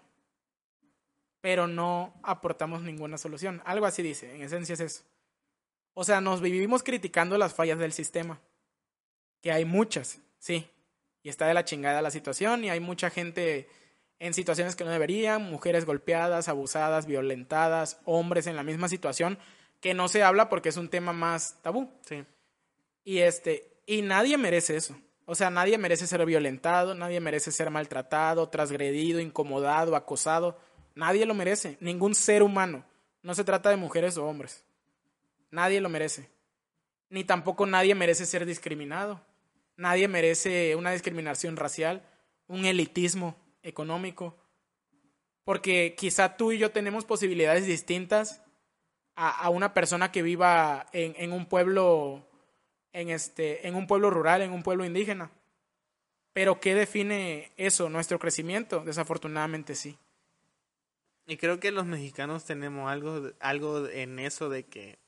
pero 1.41 1.67
no 1.67 2.15
aportamos 2.23 2.83
ninguna 2.83 3.19
solución. 3.19 3.63
Algo 3.65 3.87
así 3.87 4.03
dice, 4.03 4.35
en 4.35 4.43
esencia 4.43 4.75
es 4.75 4.81
eso. 4.81 5.03
O 5.95 6.05
sea, 6.05 6.21
nos 6.21 6.41
vivimos 6.41 6.83
criticando 6.83 7.37
las 7.37 7.55
fallas 7.55 7.79
del 7.79 7.93
sistema, 7.93 8.41
que 9.43 9.53
hay 9.53 9.65
muchas, 9.65 10.19
sí, 10.41 10.69
y 11.23 11.29
está 11.29 11.47
de 11.47 11.55
la 11.55 11.65
chingada 11.65 12.03
la 12.03 12.11
situación 12.11 12.65
y 12.65 12.71
hay 12.71 12.81
mucha 12.81 13.11
gente 13.11 13.69
en 14.19 14.35
situaciones 14.35 14.75
que 14.75 14.85
no 14.85 14.91
deberían, 14.91 15.43
mujeres 15.43 15.87
golpeadas, 15.87 16.49
abusadas, 16.49 17.07
violentadas, 17.07 18.01
hombres 18.05 18.49
en 18.49 18.57
la 18.57 18.65
misma 18.65 18.89
situación 18.89 19.39
que 19.81 19.95
no 19.95 20.09
se 20.09 20.23
habla 20.23 20.49
porque 20.49 20.69
es 20.69 20.77
un 20.77 20.89
tema 20.89 21.13
más 21.13 21.57
tabú. 21.63 21.91
Sí. 22.03 22.25
Y 23.05 23.19
este, 23.19 23.73
y 23.87 24.03
nadie 24.03 24.37
merece 24.37 24.77
eso. 24.77 24.97
O 25.25 25.35
sea, 25.35 25.49
nadie 25.49 25.79
merece 25.79 26.07
ser 26.07 26.25
violentado, 26.27 26.95
nadie 26.95 27.21
merece 27.21 27.53
ser 27.53 27.71
maltratado, 27.71 28.49
transgredido, 28.49 29.21
incomodado, 29.21 29.97
acosado. 29.97 30.59
Nadie 30.95 31.25
lo 31.25 31.35
merece, 31.35 31.79
ningún 31.81 32.15
ser 32.15 32.43
humano. 32.43 32.85
No 33.23 33.35
se 33.35 33.45
trata 33.45 33.71
de 33.71 33.77
mujeres 33.77 34.17
o 34.17 34.27
hombres. 34.27 34.65
Nadie 35.51 35.81
lo 35.81 35.89
merece. 35.89 36.29
Ni 37.09 37.25
tampoco 37.25 37.65
nadie 37.65 37.95
merece 37.95 38.27
ser 38.27 38.45
discriminado. 38.45 39.21
Nadie 39.81 40.09
merece 40.09 40.77
una 40.77 40.93
discriminación 40.93 41.57
racial, 41.57 42.03
un 42.49 42.67
elitismo 42.67 43.35
económico. 43.63 44.37
Porque 45.43 45.95
quizá 45.97 46.37
tú 46.37 46.53
y 46.53 46.59
yo 46.59 46.71
tenemos 46.71 47.07
posibilidades 47.07 47.65
distintas 47.65 48.43
a, 49.15 49.49
una 49.49 49.73
persona 49.73 50.13
que 50.13 50.21
viva 50.21 50.85
en, 50.93 51.15
en 51.17 51.33
un 51.33 51.47
pueblo 51.47 52.29
en 52.93 53.09
este 53.09 53.67
en 53.67 53.75
un 53.75 53.87
pueblo 53.87 54.11
rural, 54.11 54.43
en 54.43 54.53
un 54.53 54.63
pueblo 54.63 54.85
indígena. 54.85 55.31
Pero 56.35 56.61
¿qué 56.61 56.75
define 56.75 57.51
eso? 57.57 57.89
Nuestro 57.89 58.19
crecimiento, 58.19 58.85
desafortunadamente 58.85 59.75
sí. 59.75 59.97
Y 61.27 61.39
creo 61.39 61.59
que 61.59 61.73
los 61.73 61.87
mexicanos 61.87 62.45
tenemos 62.45 62.91
algo, 62.91 63.31
algo 63.41 63.89
en 63.89 64.19
eso 64.19 64.51
de 64.51 64.67
que 64.67 64.99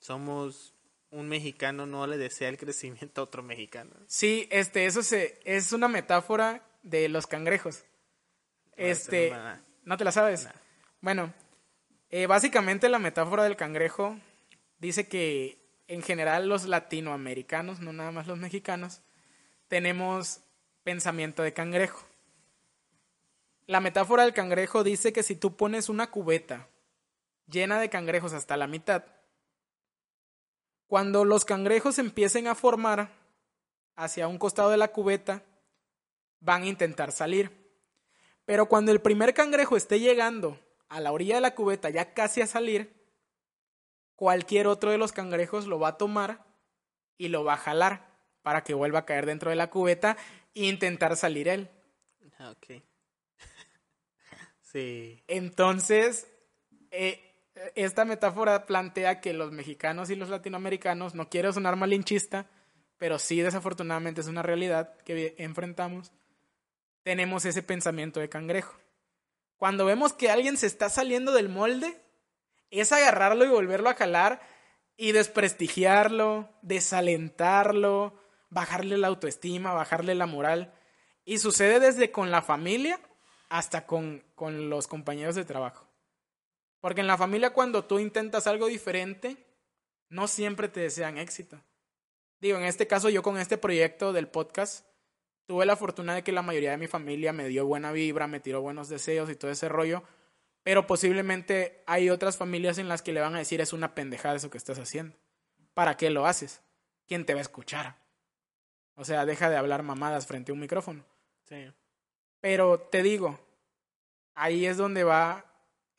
somos 0.00 0.71
un 1.12 1.28
mexicano 1.28 1.86
no 1.86 2.06
le 2.06 2.16
desea 2.18 2.48
el 2.48 2.56
crecimiento 2.56 3.20
a 3.20 3.24
otro 3.24 3.42
mexicano. 3.42 3.90
Sí, 4.06 4.48
este 4.50 4.86
eso 4.86 5.02
se, 5.02 5.38
es 5.44 5.72
una 5.72 5.86
metáfora 5.86 6.62
de 6.82 7.08
los 7.08 7.26
cangrejos. 7.26 7.84
Este, 8.76 9.30
no 9.30 9.36
me 9.36 9.42
da. 9.42 9.62
¿no 9.84 9.96
te 9.96 10.04
la 10.04 10.12
sabes? 10.12 10.48
Bueno, 11.00 11.32
eh, 12.10 12.26
básicamente 12.26 12.88
la 12.88 12.98
metáfora 12.98 13.44
del 13.44 13.56
cangrejo 13.56 14.18
dice 14.78 15.06
que 15.06 15.58
en 15.86 16.02
general 16.02 16.48
los 16.48 16.64
latinoamericanos, 16.64 17.80
no 17.80 17.92
nada 17.92 18.10
más 18.10 18.26
los 18.26 18.38
mexicanos, 18.38 19.02
tenemos 19.68 20.40
pensamiento 20.82 21.42
de 21.42 21.52
cangrejo. 21.52 22.06
La 23.66 23.80
metáfora 23.80 24.24
del 24.24 24.32
cangrejo 24.32 24.82
dice 24.82 25.12
que 25.12 25.22
si 25.22 25.36
tú 25.36 25.56
pones 25.56 25.90
una 25.90 26.10
cubeta 26.10 26.68
llena 27.48 27.78
de 27.78 27.90
cangrejos 27.90 28.32
hasta 28.32 28.56
la 28.56 28.66
mitad, 28.66 29.04
cuando 30.92 31.24
los 31.24 31.46
cangrejos 31.46 31.98
empiecen 31.98 32.46
a 32.46 32.54
formar 32.54 33.14
hacia 33.96 34.28
un 34.28 34.36
costado 34.36 34.68
de 34.68 34.76
la 34.76 34.88
cubeta, 34.88 35.42
van 36.38 36.64
a 36.64 36.66
intentar 36.66 37.12
salir. 37.12 37.50
Pero 38.44 38.68
cuando 38.68 38.92
el 38.92 39.00
primer 39.00 39.32
cangrejo 39.32 39.78
esté 39.78 40.00
llegando 40.00 40.60
a 40.90 41.00
la 41.00 41.12
orilla 41.12 41.36
de 41.36 41.40
la 41.40 41.54
cubeta, 41.54 41.88
ya 41.88 42.12
casi 42.12 42.42
a 42.42 42.46
salir, 42.46 42.92
cualquier 44.16 44.66
otro 44.66 44.90
de 44.90 44.98
los 44.98 45.12
cangrejos 45.12 45.66
lo 45.66 45.78
va 45.78 45.88
a 45.88 45.96
tomar 45.96 46.44
y 47.16 47.28
lo 47.28 47.42
va 47.42 47.54
a 47.54 47.56
jalar 47.56 48.10
para 48.42 48.62
que 48.62 48.74
vuelva 48.74 48.98
a 48.98 49.06
caer 49.06 49.24
dentro 49.24 49.48
de 49.48 49.56
la 49.56 49.70
cubeta 49.70 50.18
e 50.54 50.66
intentar 50.66 51.16
salir 51.16 51.48
él. 51.48 51.70
Ah, 52.38 52.50
ok. 52.50 52.82
sí. 54.60 55.24
Entonces, 55.26 56.30
eh, 56.90 57.31
esta 57.74 58.04
metáfora 58.04 58.66
plantea 58.66 59.20
que 59.20 59.32
los 59.32 59.52
mexicanos 59.52 60.10
y 60.10 60.16
los 60.16 60.28
latinoamericanos, 60.28 61.14
no 61.14 61.28
quiero 61.28 61.52
sonar 61.52 61.76
malinchista, 61.76 62.46
pero 62.98 63.18
sí 63.18 63.40
desafortunadamente 63.40 64.20
es 64.20 64.28
una 64.28 64.42
realidad 64.42 64.96
que 65.04 65.34
enfrentamos, 65.38 66.12
tenemos 67.02 67.44
ese 67.44 67.62
pensamiento 67.62 68.20
de 68.20 68.28
cangrejo. 68.28 68.78
Cuando 69.56 69.84
vemos 69.84 70.12
que 70.12 70.30
alguien 70.30 70.56
se 70.56 70.66
está 70.66 70.88
saliendo 70.88 71.32
del 71.32 71.48
molde, 71.48 72.00
es 72.70 72.90
agarrarlo 72.92 73.44
y 73.44 73.48
volverlo 73.48 73.90
a 73.90 73.94
jalar 73.94 74.40
y 74.96 75.12
desprestigiarlo, 75.12 76.48
desalentarlo, 76.62 78.14
bajarle 78.50 78.98
la 78.98 79.08
autoestima, 79.08 79.72
bajarle 79.72 80.14
la 80.14 80.26
moral. 80.26 80.72
Y 81.24 81.38
sucede 81.38 81.80
desde 81.80 82.10
con 82.10 82.30
la 82.30 82.42
familia 82.42 83.00
hasta 83.48 83.86
con, 83.86 84.24
con 84.34 84.70
los 84.70 84.88
compañeros 84.88 85.34
de 85.34 85.44
trabajo. 85.44 85.91
Porque 86.82 87.00
en 87.00 87.06
la 87.06 87.16
familia 87.16 87.52
cuando 87.52 87.84
tú 87.84 88.00
intentas 88.00 88.48
algo 88.48 88.66
diferente, 88.66 89.36
no 90.08 90.26
siempre 90.26 90.68
te 90.68 90.80
desean 90.80 91.16
éxito. 91.16 91.62
Digo, 92.40 92.58
en 92.58 92.64
este 92.64 92.88
caso 92.88 93.08
yo 93.08 93.22
con 93.22 93.38
este 93.38 93.56
proyecto 93.56 94.12
del 94.12 94.26
podcast, 94.26 94.84
tuve 95.46 95.64
la 95.64 95.76
fortuna 95.76 96.12
de 96.16 96.24
que 96.24 96.32
la 96.32 96.42
mayoría 96.42 96.72
de 96.72 96.78
mi 96.78 96.88
familia 96.88 97.32
me 97.32 97.46
dio 97.46 97.66
buena 97.66 97.92
vibra, 97.92 98.26
me 98.26 98.40
tiró 98.40 98.62
buenos 98.62 98.88
deseos 98.88 99.30
y 99.30 99.36
todo 99.36 99.52
ese 99.52 99.68
rollo, 99.68 100.02
pero 100.64 100.88
posiblemente 100.88 101.84
hay 101.86 102.10
otras 102.10 102.36
familias 102.36 102.78
en 102.78 102.88
las 102.88 103.00
que 103.00 103.12
le 103.12 103.20
van 103.20 103.36
a 103.36 103.38
decir 103.38 103.60
es 103.60 103.72
una 103.72 103.94
pendejada 103.94 104.34
eso 104.34 104.50
que 104.50 104.58
estás 104.58 104.80
haciendo. 104.80 105.16
¿Para 105.74 105.96
qué 105.96 106.10
lo 106.10 106.26
haces? 106.26 106.62
¿Quién 107.06 107.24
te 107.24 107.34
va 107.34 107.38
a 107.38 107.42
escuchar? 107.42 107.96
O 108.96 109.04
sea, 109.04 109.24
deja 109.24 109.48
de 109.48 109.56
hablar 109.56 109.84
mamadas 109.84 110.26
frente 110.26 110.50
a 110.50 110.54
un 110.54 110.60
micrófono. 110.60 111.04
Sí. 111.44 111.72
Pero 112.40 112.80
te 112.80 113.04
digo, 113.04 113.38
ahí 114.34 114.66
es 114.66 114.76
donde 114.76 115.04
va 115.04 115.51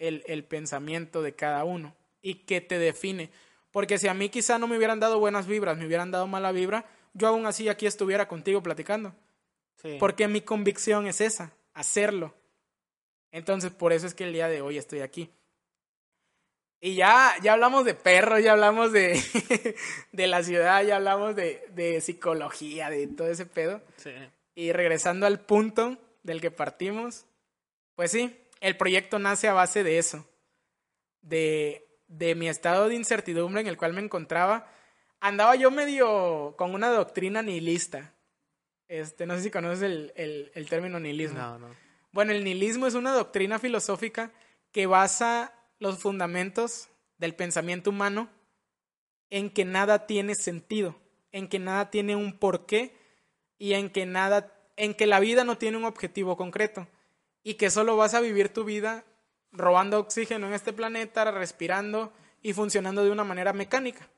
el, 0.07 0.23
el 0.27 0.43
pensamiento 0.43 1.21
de 1.21 1.33
cada 1.33 1.63
uno 1.63 1.95
y 2.21 2.35
que 2.45 2.61
te 2.61 2.77
define. 2.77 3.29
Porque 3.71 3.97
si 3.97 4.07
a 4.07 4.13
mí 4.13 4.29
quizá 4.29 4.59
no 4.59 4.67
me 4.67 4.77
hubieran 4.77 4.99
dado 4.99 5.19
buenas 5.19 5.47
vibras, 5.47 5.77
me 5.77 5.85
hubieran 5.85 6.11
dado 6.11 6.27
mala 6.27 6.51
vibra, 6.51 6.85
yo 7.13 7.27
aún 7.27 7.45
así 7.45 7.69
aquí 7.69 7.85
estuviera 7.85 8.27
contigo 8.27 8.61
platicando. 8.61 9.15
Sí. 9.81 9.97
Porque 9.99 10.27
mi 10.27 10.41
convicción 10.41 11.07
es 11.07 11.21
esa, 11.21 11.53
hacerlo. 11.73 12.33
Entonces, 13.31 13.71
por 13.71 13.93
eso 13.93 14.05
es 14.05 14.13
que 14.13 14.25
el 14.25 14.33
día 14.33 14.47
de 14.47 14.61
hoy 14.61 14.77
estoy 14.77 14.99
aquí. 15.01 15.31
Y 16.79 16.95
ya, 16.95 17.33
ya 17.41 17.53
hablamos 17.53 17.85
de 17.85 17.93
perros, 17.93 18.43
ya 18.43 18.51
hablamos 18.51 18.91
de, 18.91 19.19
de 20.11 20.27
la 20.27 20.43
ciudad, 20.43 20.83
ya 20.83 20.97
hablamos 20.97 21.35
de, 21.35 21.65
de 21.73 22.01
psicología, 22.01 22.89
de 22.89 23.07
todo 23.07 23.29
ese 23.29 23.45
pedo. 23.45 23.81
Sí. 23.95 24.11
Y 24.53 24.73
regresando 24.73 25.25
al 25.25 25.39
punto 25.39 25.97
del 26.23 26.41
que 26.41 26.51
partimos, 26.51 27.25
pues 27.95 28.11
sí, 28.11 28.37
el 28.63 28.77
proyecto 28.77 29.19
nace 29.19 29.49
a 29.49 29.53
base 29.53 29.83
de 29.83 29.97
eso, 29.97 30.25
de, 31.21 31.85
de 32.07 32.33
mi 32.33 32.47
estado 32.47 32.87
de 32.87 32.95
incertidumbre 32.95 33.59
en 33.59 33.67
el 33.67 33.75
cual 33.75 33.91
me 33.91 33.99
encontraba. 33.99 34.71
Andaba 35.19 35.57
yo 35.57 35.69
medio 35.69 36.55
con 36.57 36.73
una 36.73 36.87
doctrina 36.87 37.41
nihilista. 37.41 38.13
Este, 38.87 39.25
no 39.25 39.35
sé 39.35 39.43
si 39.43 39.51
conoces 39.51 39.81
el, 39.81 40.13
el, 40.15 40.49
el 40.55 40.69
término 40.69 40.97
nihilismo. 41.01 41.39
No, 41.39 41.59
no. 41.59 41.75
Bueno, 42.13 42.31
el 42.31 42.45
nihilismo 42.45 42.87
es 42.87 42.93
una 42.93 43.11
doctrina 43.11 43.59
filosófica 43.59 44.31
que 44.71 44.85
basa 44.85 45.53
los 45.79 45.99
fundamentos 45.99 46.87
del 47.17 47.35
pensamiento 47.35 47.89
humano 47.89 48.29
en 49.29 49.49
que 49.49 49.65
nada 49.65 50.07
tiene 50.07 50.35
sentido, 50.35 50.95
en 51.33 51.49
que 51.49 51.59
nada 51.59 51.91
tiene 51.91 52.15
un 52.15 52.39
porqué 52.39 52.95
y 53.57 53.73
en 53.73 53.89
que 53.89 54.05
nada, 54.05 54.55
en 54.77 54.93
que 54.93 55.05
la 55.05 55.19
vida 55.19 55.43
no 55.43 55.57
tiene 55.57 55.75
un 55.75 55.83
objetivo 55.83 56.37
concreto 56.37 56.87
y 57.43 57.55
que 57.55 57.69
solo 57.69 57.97
vas 57.97 58.13
a 58.13 58.21
vivir 58.21 58.49
tu 58.49 58.63
vida 58.63 59.03
robando 59.51 59.99
oxígeno 59.99 60.47
en 60.47 60.53
este 60.53 60.73
planeta, 60.73 61.29
respirando 61.31 62.11
y 62.41 62.53
funcionando 62.53 63.03
de 63.03 63.11
una 63.11 63.23
manera 63.23 63.53
mecánica. 63.53 64.09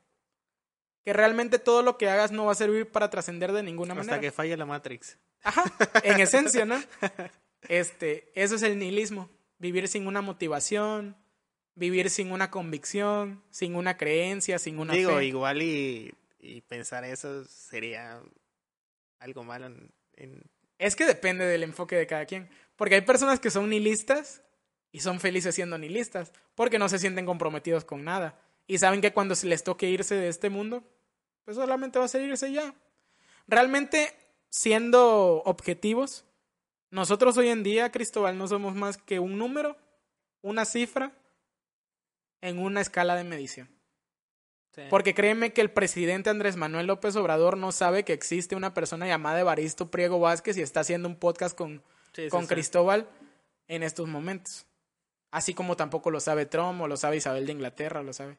Que 1.04 1.14
realmente 1.14 1.60
todo 1.60 1.82
lo 1.84 1.98
que 1.98 2.10
hagas 2.10 2.32
no 2.32 2.46
va 2.46 2.54
a 2.54 2.56
servir 2.56 2.90
para 2.92 3.10
trascender 3.10 3.52
de 3.52 3.62
ninguna 3.64 3.94
Hasta 3.94 4.04
manera. 4.04 4.22
que 4.22 4.32
falle 4.32 4.58
la 4.58 4.66
Matrix. 4.66 5.18
Ajá, 5.44 5.64
en 6.04 6.20
esencia, 6.20 6.66
¿no? 6.66 6.82
Este, 7.68 8.32
eso 8.36 8.56
es 8.56 8.62
el 8.62 8.78
nihilismo. 8.78 9.28
Vivir 9.58 9.88
sin 9.88 10.06
una 10.06 10.22
motivación, 10.22 11.18
vivir 11.74 12.12
sin 12.12 12.32
una 12.32 12.52
convicción, 12.52 13.44
sin 13.50 13.76
una 13.76 13.98
creencia, 13.98 14.60
sin 14.60 14.78
una 14.78 14.94
Digo, 14.94 15.18
fe. 15.18 15.26
igual 15.26 15.62
y, 15.64 16.14
y 16.40 16.62
pensar 16.62 17.04
eso 17.06 17.44
sería 17.46 18.22
algo 19.20 19.44
malo 19.44 19.66
en, 19.66 19.92
en- 20.16 20.44
Es 20.78 20.96
que 20.96 21.06
depende 21.06 21.46
del 21.46 21.64
enfoque 21.64 21.96
de 21.96 22.06
cada 22.06 22.26
quien. 22.28 22.48
Porque 22.76 22.96
hay 22.96 23.02
personas 23.02 23.40
que 23.40 23.52
son 23.52 23.70
nihilistas 23.70 24.42
y 24.92 25.00
son 25.00 25.20
felices 25.20 25.56
siendo 25.56 25.78
nihilistas. 25.78 26.32
Porque 26.56 26.80
no 26.80 26.90
se 26.90 27.00
sienten 27.00 27.26
comprometidos 27.26 27.86
con 27.86 28.04
nada. 28.04 28.40
Y 28.68 28.78
saben 28.78 29.02
que 29.02 29.14
cuando 29.14 29.36
se 29.36 29.48
les 29.48 29.64
toque 29.64 29.90
irse 29.90 30.16
de 30.16 30.28
este 30.28 30.50
mundo, 30.50 30.84
pues 31.44 31.58
solamente 31.58 32.00
va 32.00 32.06
a 32.06 32.10
ser 32.10 32.22
irse 32.22 32.52
ya. 32.52 32.74
Realmente, 33.48 34.14
siendo 34.50 35.44
objetivos, 35.44 36.26
nosotros 36.90 37.38
hoy 37.38 37.50
en 37.50 37.64
día, 37.64 37.92
Cristóbal, 37.92 38.38
no 38.38 38.48
somos 38.48 38.76
más 38.76 38.98
que 38.98 39.20
un 39.20 39.38
número, 39.38 39.78
una 40.42 40.66
cifra 40.66 41.12
en 42.42 42.60
una 42.60 42.82
escala 42.82 43.16
de 43.16 43.24
medición. 43.24 43.70
Porque 44.90 45.14
créeme 45.14 45.54
que 45.54 45.62
el 45.62 45.72
presidente 45.72 46.30
Andrés 46.30 46.58
Manuel 46.58 46.88
López 46.88 47.16
Obrador 47.16 47.56
no 47.56 47.72
sabe 47.72 48.04
que 48.04 48.14
existe 48.14 48.56
una 48.56 48.74
persona 48.74 49.08
llamada 49.08 49.40
Evaristo 49.40 49.90
Priego 49.90 50.20
Vázquez 50.20 50.58
y 50.58 50.62
está 50.62 50.82
haciendo 50.82 51.08
un 51.08 51.16
podcast 51.16 51.58
con, 51.58 51.82
Sí, 52.16 52.30
con 52.30 52.44
sí. 52.44 52.48
Cristóbal 52.48 53.08
en 53.68 53.84
estos 53.84 54.08
momentos. 54.08 54.66
Así 55.32 55.54
como 55.54 55.76
tampoco 55.76 56.12
lo 56.12 56.20
sabe 56.20 56.46
Trump 56.46 56.82
o 56.82 56.88
lo 56.88 56.96
sabe 56.96 57.18
Isabel 57.18 57.46
de 57.46 57.52
Inglaterra, 57.52 58.02
lo 58.02 58.14
sabe. 58.14 58.38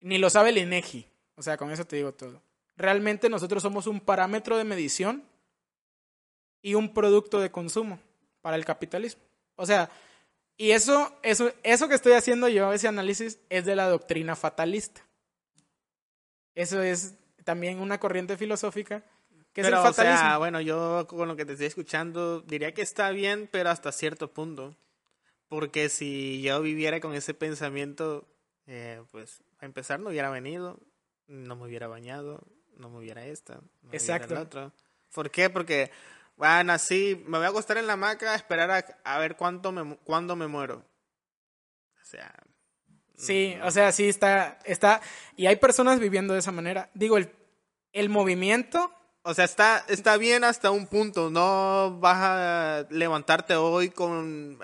Ni 0.00 0.18
lo 0.18 0.30
sabe 0.30 0.50
el 0.50 0.58
INEGI. 0.58 1.06
O 1.34 1.42
sea, 1.42 1.56
con 1.56 1.70
eso 1.72 1.84
te 1.84 1.96
digo 1.96 2.12
todo. 2.12 2.40
Realmente 2.76 3.28
nosotros 3.28 3.62
somos 3.62 3.86
un 3.86 4.00
parámetro 4.00 4.56
de 4.56 4.64
medición 4.64 5.24
y 6.62 6.74
un 6.74 6.94
producto 6.94 7.40
de 7.40 7.50
consumo 7.50 7.98
para 8.40 8.56
el 8.56 8.64
capitalismo. 8.64 9.22
O 9.56 9.66
sea, 9.66 9.90
y 10.56 10.70
eso, 10.70 11.12
eso, 11.22 11.52
eso 11.62 11.88
que 11.88 11.94
estoy 11.94 12.12
haciendo 12.12 12.48
yo, 12.48 12.72
ese 12.72 12.86
análisis, 12.86 13.38
es 13.48 13.64
de 13.64 13.74
la 13.74 13.88
doctrina 13.88 14.36
fatalista. 14.36 15.02
Eso 16.54 16.82
es 16.82 17.14
también 17.42 17.80
una 17.80 17.98
corriente 17.98 18.36
filosófica 18.36 19.02
que 19.54 19.62
pero, 19.62 19.78
es 19.78 19.84
el 19.84 19.90
o 19.90 19.92
sea, 19.94 20.04
fatalismo. 20.04 20.38
bueno, 20.38 20.60
yo 20.60 21.06
con 21.06 21.26
lo 21.28 21.36
que 21.36 21.46
te 21.46 21.52
estoy 21.52 21.68
escuchando 21.68 22.40
diría 22.42 22.74
que 22.74 22.82
está 22.82 23.10
bien, 23.10 23.48
pero 23.50 23.70
hasta 23.70 23.92
cierto 23.92 24.32
punto. 24.32 24.76
Porque 25.48 25.88
si 25.88 26.42
yo 26.42 26.60
viviera 26.60 27.00
con 27.00 27.14
ese 27.14 27.32
pensamiento, 27.32 28.26
eh, 28.66 29.02
pues 29.10 29.42
a 29.60 29.64
empezar 29.64 30.00
no 30.00 30.10
hubiera 30.10 30.28
venido, 30.28 30.80
no 31.28 31.56
me 31.56 31.64
hubiera 31.64 31.86
bañado, 31.86 32.40
no 32.76 32.90
me 32.90 32.98
hubiera 32.98 33.24
esta, 33.24 33.60
no 33.82 33.92
Exacto. 33.92 34.26
hubiera 34.26 34.40
el 34.42 34.46
otro. 34.46 34.72
¿Por 35.14 35.30
qué? 35.30 35.48
Porque, 35.48 35.90
bueno, 36.36 36.72
así 36.72 37.22
me 37.26 37.38
voy 37.38 37.46
a 37.46 37.50
acostar 37.50 37.78
en 37.78 37.86
la 37.86 37.92
hamaca 37.94 38.32
a 38.32 38.36
esperar 38.36 38.70
a, 38.70 38.84
a 39.04 39.18
ver 39.20 39.36
cuánto 39.36 39.70
me, 39.70 39.96
cuándo 39.98 40.34
me 40.34 40.48
muero. 40.48 40.84
O 42.02 42.04
sea, 42.04 42.34
Sí, 43.16 43.56
o 43.62 43.70
sea, 43.70 43.92
sí 43.92 44.08
está, 44.08 44.58
está, 44.64 45.00
y 45.36 45.46
hay 45.46 45.56
personas 45.56 46.00
viviendo 46.00 46.34
de 46.34 46.40
esa 46.40 46.50
manera. 46.50 46.90
Digo, 46.94 47.16
el, 47.16 47.30
el 47.92 48.08
movimiento, 48.08 48.92
O 49.26 49.32
sea, 49.32 49.46
está, 49.46 49.84
está 49.88 50.18
bien 50.18 50.44
hasta 50.44 50.70
un 50.70 50.86
punto. 50.86 51.30
No 51.30 51.98
vas 51.98 52.18
a 52.18 52.86
levantarte 52.90 53.56
hoy 53.56 53.88
con... 53.88 54.58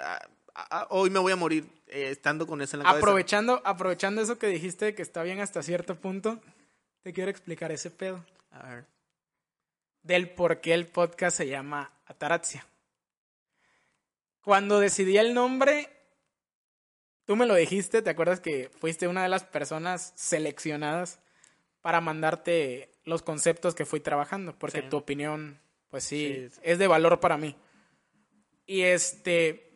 hoy 0.91 1.09
me 1.09 1.19
voy 1.19 1.33
a 1.33 1.37
morir 1.37 1.67
eh, 1.87 2.11
estando 2.11 2.47
con 2.47 2.61
eso 2.61 2.77
en 2.77 2.81
la 2.81 2.85
cabeza. 2.85 2.99
aprovechando, 2.99 3.63
aprovechando 3.65 4.21
eso 4.21 4.39
que 4.39 4.49
dijiste 4.49 4.95
que 4.95 5.01
está 5.01 5.23
bien 5.23 5.41
hasta 5.41 5.63
cierto 5.63 5.97
punto, 5.97 6.41
te 7.03 7.15
quiero 7.15 7.31
explicar 7.31 7.73
ese 7.73 7.91
pedo 7.91 8.23
A 8.51 8.69
ver. 8.69 8.85
del 10.03 10.29
por 10.29 10.61
qué 10.61 10.75
el 10.75 10.87
podcast 10.87 11.39
se 11.39 11.49
llama 11.49 11.91
Ataraxia. 12.05 12.67
Cuando 14.43 14.79
decidí 14.79 15.17
el 15.17 15.33
nombre, 15.33 15.89
tú 17.25 17.35
me 17.35 17.47
lo 17.47 17.55
dijiste, 17.55 18.03
¿te 18.03 18.11
acuerdas 18.11 18.41
que 18.41 18.71
fuiste 18.79 19.09
una 19.09 19.23
de 19.23 19.31
las 19.31 19.45
personas 19.45 20.13
seleccionadas 20.17 21.19
para 21.81 22.03
mandarte 22.03 22.91
los 23.11 23.23
conceptos 23.23 23.75
que 23.75 23.85
fui 23.85 24.01
trabajando? 24.01 24.59
Porque 24.59 24.81
Sí. 24.81 24.89
tu 24.89 24.97
opinión, 24.97 25.61
pues 25.91 26.05
sí, 26.05 26.49
Sí. 26.51 26.61
es 26.63 26.79
de 26.79 26.87
valor 26.87 27.21
para 27.21 27.37
mí. 27.37 27.55
Y 28.67 28.83
este. 28.83 29.67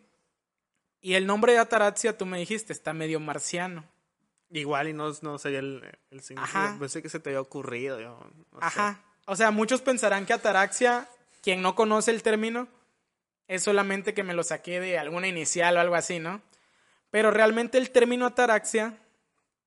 Y 1.00 1.14
el 1.14 1.26
nombre 1.26 1.52
de 1.52 1.58
Ataraxia, 1.58 2.16
tú 2.16 2.24
me 2.24 2.38
dijiste, 2.38 2.72
está 2.72 2.94
medio 2.94 3.20
marciano. 3.20 3.84
Igual 4.50 4.88
y 4.88 4.92
no, 4.92 5.12
no 5.20 5.38
sé 5.38 5.56
el, 5.56 5.82
el 6.10 6.20
significado. 6.22 6.78
Pensé 6.78 7.02
que 7.02 7.08
se 7.10 7.20
te 7.20 7.30
había 7.30 7.40
ocurrido. 7.40 8.00
Yo, 8.00 8.18
no 8.52 8.58
sé. 8.60 8.64
Ajá. 8.64 9.04
O 9.26 9.36
sea, 9.36 9.50
muchos 9.50 9.82
pensarán 9.82 10.24
que 10.26 10.32
ataraxia, 10.32 11.08
quien 11.42 11.60
no 11.60 11.74
conoce 11.74 12.10
el 12.10 12.22
término, 12.22 12.68
es 13.48 13.62
solamente 13.62 14.14
que 14.14 14.22
me 14.22 14.32
lo 14.34 14.42
saqué 14.44 14.80
de 14.80 14.98
alguna 14.98 15.28
inicial 15.28 15.76
o 15.76 15.80
algo 15.80 15.94
así, 15.96 16.18
¿no? 16.20 16.40
Pero 17.10 17.30
realmente 17.30 17.78
el 17.78 17.90
término 17.90 18.26
ataraxia 18.26 18.98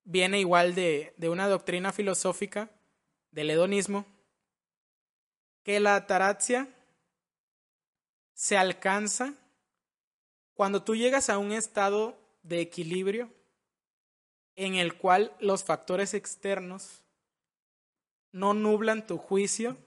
viene 0.05 0.39
igual 0.39 0.73
de, 0.73 1.13
de 1.17 1.29
una 1.29 1.47
doctrina 1.47 1.91
filosófica 1.91 2.69
del 3.37 3.51
hedonismo, 3.51 4.03
que 5.61 5.79
la 5.79 5.95
ataraxia 5.95 6.67
se 8.33 8.57
alcanza 8.57 9.35
cuando 10.55 10.81
tú 10.81 10.95
llegas 10.95 11.29
a 11.29 11.37
un 11.37 11.51
estado 11.51 12.17
de 12.41 12.61
equilibrio 12.61 13.31
en 14.55 14.73
el 14.73 14.97
cual 14.97 15.37
los 15.39 15.63
factores 15.63 16.15
externos 16.15 17.03
no 18.31 18.55
nublan 18.55 19.05
tu 19.05 19.19
juicio 19.19 19.77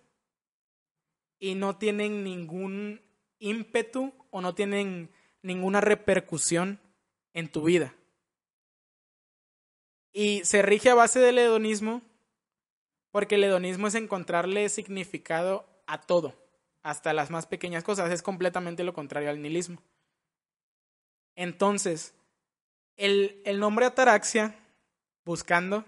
y 1.40 1.57
no 1.57 1.76
tienen 1.76 2.22
ningún 2.22 3.03
ímpetu 3.40 4.12
o 4.30 4.40
no 4.40 4.55
tienen 4.55 5.11
ninguna 5.42 5.80
repercusión 5.80 6.78
en 7.32 7.51
tu 7.51 7.64
vida. 7.64 7.96
Y 10.12 10.44
se 10.44 10.62
rige 10.62 10.90
a 10.90 10.94
base 10.94 11.18
del 11.18 11.38
hedonismo 11.38 12.03
porque 13.11 13.36
el 13.36 13.44
hedonismo 13.44 13.86
es 13.86 13.94
encontrarle 13.94 14.68
significado 14.68 15.66
a 15.86 16.00
todo, 16.00 16.34
hasta 16.82 17.12
las 17.12 17.30
más 17.30 17.46
pequeñas 17.46 17.84
cosas. 17.84 18.11
Es 18.11 18.22
completamente 18.22 18.84
lo 18.84 18.94
contrario 18.94 19.30
al 19.30 19.42
nihilismo. 19.42 19.82
Entonces, 21.34 22.14
el, 22.96 23.42
el 23.44 23.61
nombre 23.61 23.86
ataraxia, 23.86 24.54
buscando, 25.24 25.84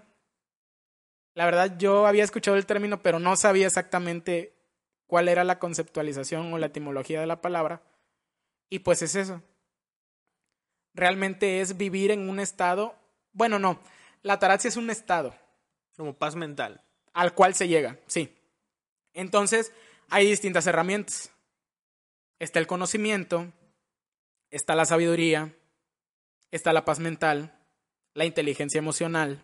la 1.35 1.45
verdad 1.45 1.77
yo 1.77 2.05
había 2.05 2.23
escuchado 2.23 2.57
el 2.57 2.65
término, 2.65 3.01
pero 3.01 3.19
no 3.19 3.35
sabía 3.35 3.67
exactamente 3.67 4.53
cuál 5.07 5.27
era 5.27 5.43
la 5.43 5.59
conceptualización 5.59 6.53
o 6.53 6.57
la 6.57 6.67
etimología 6.67 7.19
de 7.19 7.27
la 7.27 7.41
palabra. 7.41 7.81
Y 8.69 8.79
pues 8.79 9.01
es 9.01 9.15
eso. 9.15 9.41
Realmente 10.93 11.61
es 11.61 11.77
vivir 11.77 12.11
en 12.11 12.29
un 12.29 12.39
estado, 12.39 12.95
bueno, 13.31 13.57
no, 13.57 13.79
la 14.21 14.33
ataraxia 14.33 14.67
es 14.67 14.77
un 14.77 14.89
estado 14.91 15.33
Como 15.97 16.13
paz 16.13 16.35
mental. 16.35 16.82
Al 17.13 17.33
cual 17.33 17.55
se 17.55 17.67
llega, 17.67 17.99
sí. 18.07 18.35
Entonces, 19.13 19.71
hay 20.09 20.27
distintas 20.27 20.67
herramientas. 20.67 21.31
Está 22.39 22.59
el 22.59 22.67
conocimiento, 22.67 23.51
está 24.49 24.75
la 24.75 24.85
sabiduría, 24.85 25.55
está 26.51 26.73
la 26.73 26.85
paz 26.85 26.99
mental, 26.99 27.57
la 28.13 28.25
inteligencia 28.25 28.79
emocional, 28.79 29.43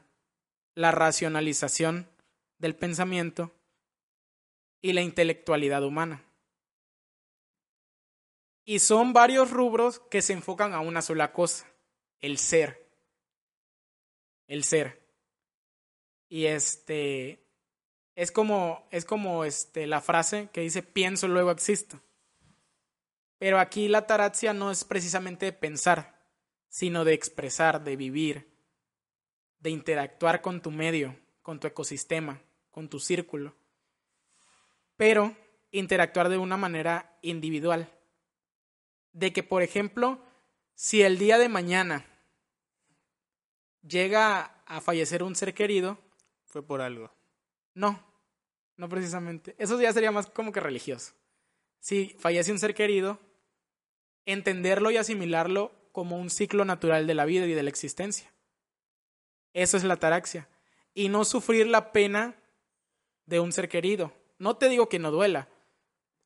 la 0.76 0.92
racionalización 0.92 2.10
del 2.58 2.76
pensamiento 2.76 3.52
y 4.82 4.94
la 4.94 5.02
intelectualidad 5.02 5.84
humana. 5.84 6.24
Y 8.66 8.80
son 8.80 9.14
varios 9.14 9.50
rubros 9.50 10.00
que 10.00 10.22
se 10.22 10.34
enfocan 10.34 10.74
a 10.74 10.80
una 10.80 11.02
sola 11.02 11.32
cosa, 11.34 11.66
el 12.20 12.38
ser. 12.38 12.88
El 14.48 14.64
ser. 14.64 15.02
Y 16.28 16.46
este 16.46 17.49
es 18.20 18.34
como 18.34 18.86
es 18.92 19.06
como 19.06 19.46
este 19.46 19.88
la 19.88 20.02
frase 20.02 20.50
que 20.52 20.60
dice 20.60 20.84
pienso 20.84 21.30
luego 21.30 21.52
existo. 21.52 22.02
Pero 23.38 23.60
aquí 23.60 23.88
la 23.88 24.08
taraxia 24.08 24.52
no 24.52 24.72
es 24.72 24.84
precisamente 24.84 25.46
de 25.46 25.54
pensar, 25.54 26.20
sino 26.68 27.06
de 27.06 27.14
expresar, 27.14 27.82
de 27.82 27.96
vivir, 27.96 28.52
de 29.60 29.70
interactuar 29.70 30.42
con 30.42 30.62
tu 30.62 30.70
medio, 30.70 31.18
con 31.42 31.62
tu 31.62 31.68
ecosistema, 31.68 32.42
con 32.72 32.90
tu 32.90 33.00
círculo. 33.00 33.56
Pero 34.98 35.34
interactuar 35.72 36.28
de 36.28 36.38
una 36.40 36.58
manera 36.58 37.18
individual. 37.22 37.90
De 39.14 39.32
que, 39.32 39.44
por 39.44 39.64
ejemplo, 39.64 40.20
si 40.76 41.04
el 41.04 41.18
día 41.20 41.38
de 41.38 41.48
mañana 41.48 42.06
llega 43.82 44.62
a 44.66 44.82
fallecer 44.82 45.24
un 45.24 45.36
ser 45.36 45.54
querido, 45.54 45.98
Fue 46.44 46.62
por 46.62 46.82
algo. 46.82 47.14
no, 47.76 48.09
no 48.80 48.88
precisamente. 48.88 49.56
Eso 49.58 49.80
ya 49.80 49.92
sería 49.92 50.10
más 50.10 50.28
como 50.28 50.54
que 50.54 50.62
religioso. 50.62 51.12
Si 51.82 52.16
fallece 52.18 52.54
un 52.54 52.60
ser 52.60 52.74
querido, 52.74 53.20
entenderlo 54.26 54.90
y 54.90 54.96
asimilarlo 54.96 55.74
como 55.92 56.18
un 56.18 56.30
ciclo 56.30 56.64
natural 56.64 57.06
de 57.06 57.14
la 57.14 57.26
vida 57.26 57.46
y 57.46 57.54
de 57.54 57.62
la 57.62 57.70
existencia. 57.70 58.32
Eso 59.54 59.76
es 59.76 59.84
la 59.84 59.96
ataraxia. 59.96 60.48
Y 60.94 61.10
no 61.10 61.26
sufrir 61.26 61.68
la 61.68 61.92
pena 61.92 62.38
de 63.26 63.42
un 63.42 63.52
ser 63.52 63.68
querido. 63.68 64.14
No 64.38 64.56
te 64.56 64.70
digo 64.70 64.88
que 64.88 64.98
no 64.98 65.12
duela, 65.12 65.50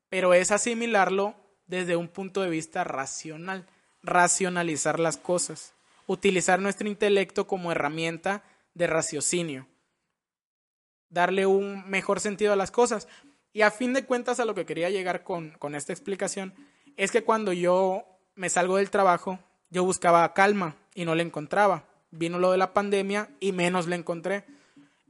pero 0.10 0.36
es 0.36 0.52
asimilarlo 0.52 1.36
desde 1.66 1.96
un 1.96 2.08
punto 2.08 2.44
de 2.44 2.52
vista 2.52 2.84
racional, 2.84 3.68
racionalizar 4.04 5.00
las 5.00 5.18
cosas, 5.18 5.74
utilizar 6.06 6.60
nuestro 6.60 6.88
intelecto 6.88 7.48
como 7.48 7.72
herramienta 7.72 8.44
de 8.76 8.86
raciocinio, 8.86 9.68
darle 11.14 11.46
un 11.46 11.88
mejor 11.90 12.20
sentido 12.20 12.52
a 12.52 12.58
las 12.58 12.72
cosas. 12.72 13.08
Y 13.54 13.62
a 13.62 13.72
fin 13.72 13.94
de 13.94 14.06
cuentas 14.06 14.40
a 14.40 14.46
lo 14.46 14.56
que 14.56 14.66
quería 14.66 14.90
llegar 14.90 15.24
con, 15.24 15.52
con 15.52 15.76
esta 15.76 15.94
explicación 15.94 16.54
es 16.98 17.12
que 17.12 17.24
cuando 17.24 17.54
yo 17.54 18.04
me 18.36 18.50
salgo 18.50 18.78
del 18.78 18.90
trabajo, 18.90 19.40
yo 19.70 19.84
buscaba 19.84 20.34
calma 20.34 20.76
y 20.96 21.06
no 21.06 21.16
la 21.16 21.22
encontraba. 21.22 21.88
Vino 22.10 22.40
lo 22.40 22.52
de 22.52 22.58
la 22.58 22.74
pandemia 22.74 23.30
y 23.40 23.52
menos 23.52 23.88
la 23.88 23.96
encontré. 23.96 24.46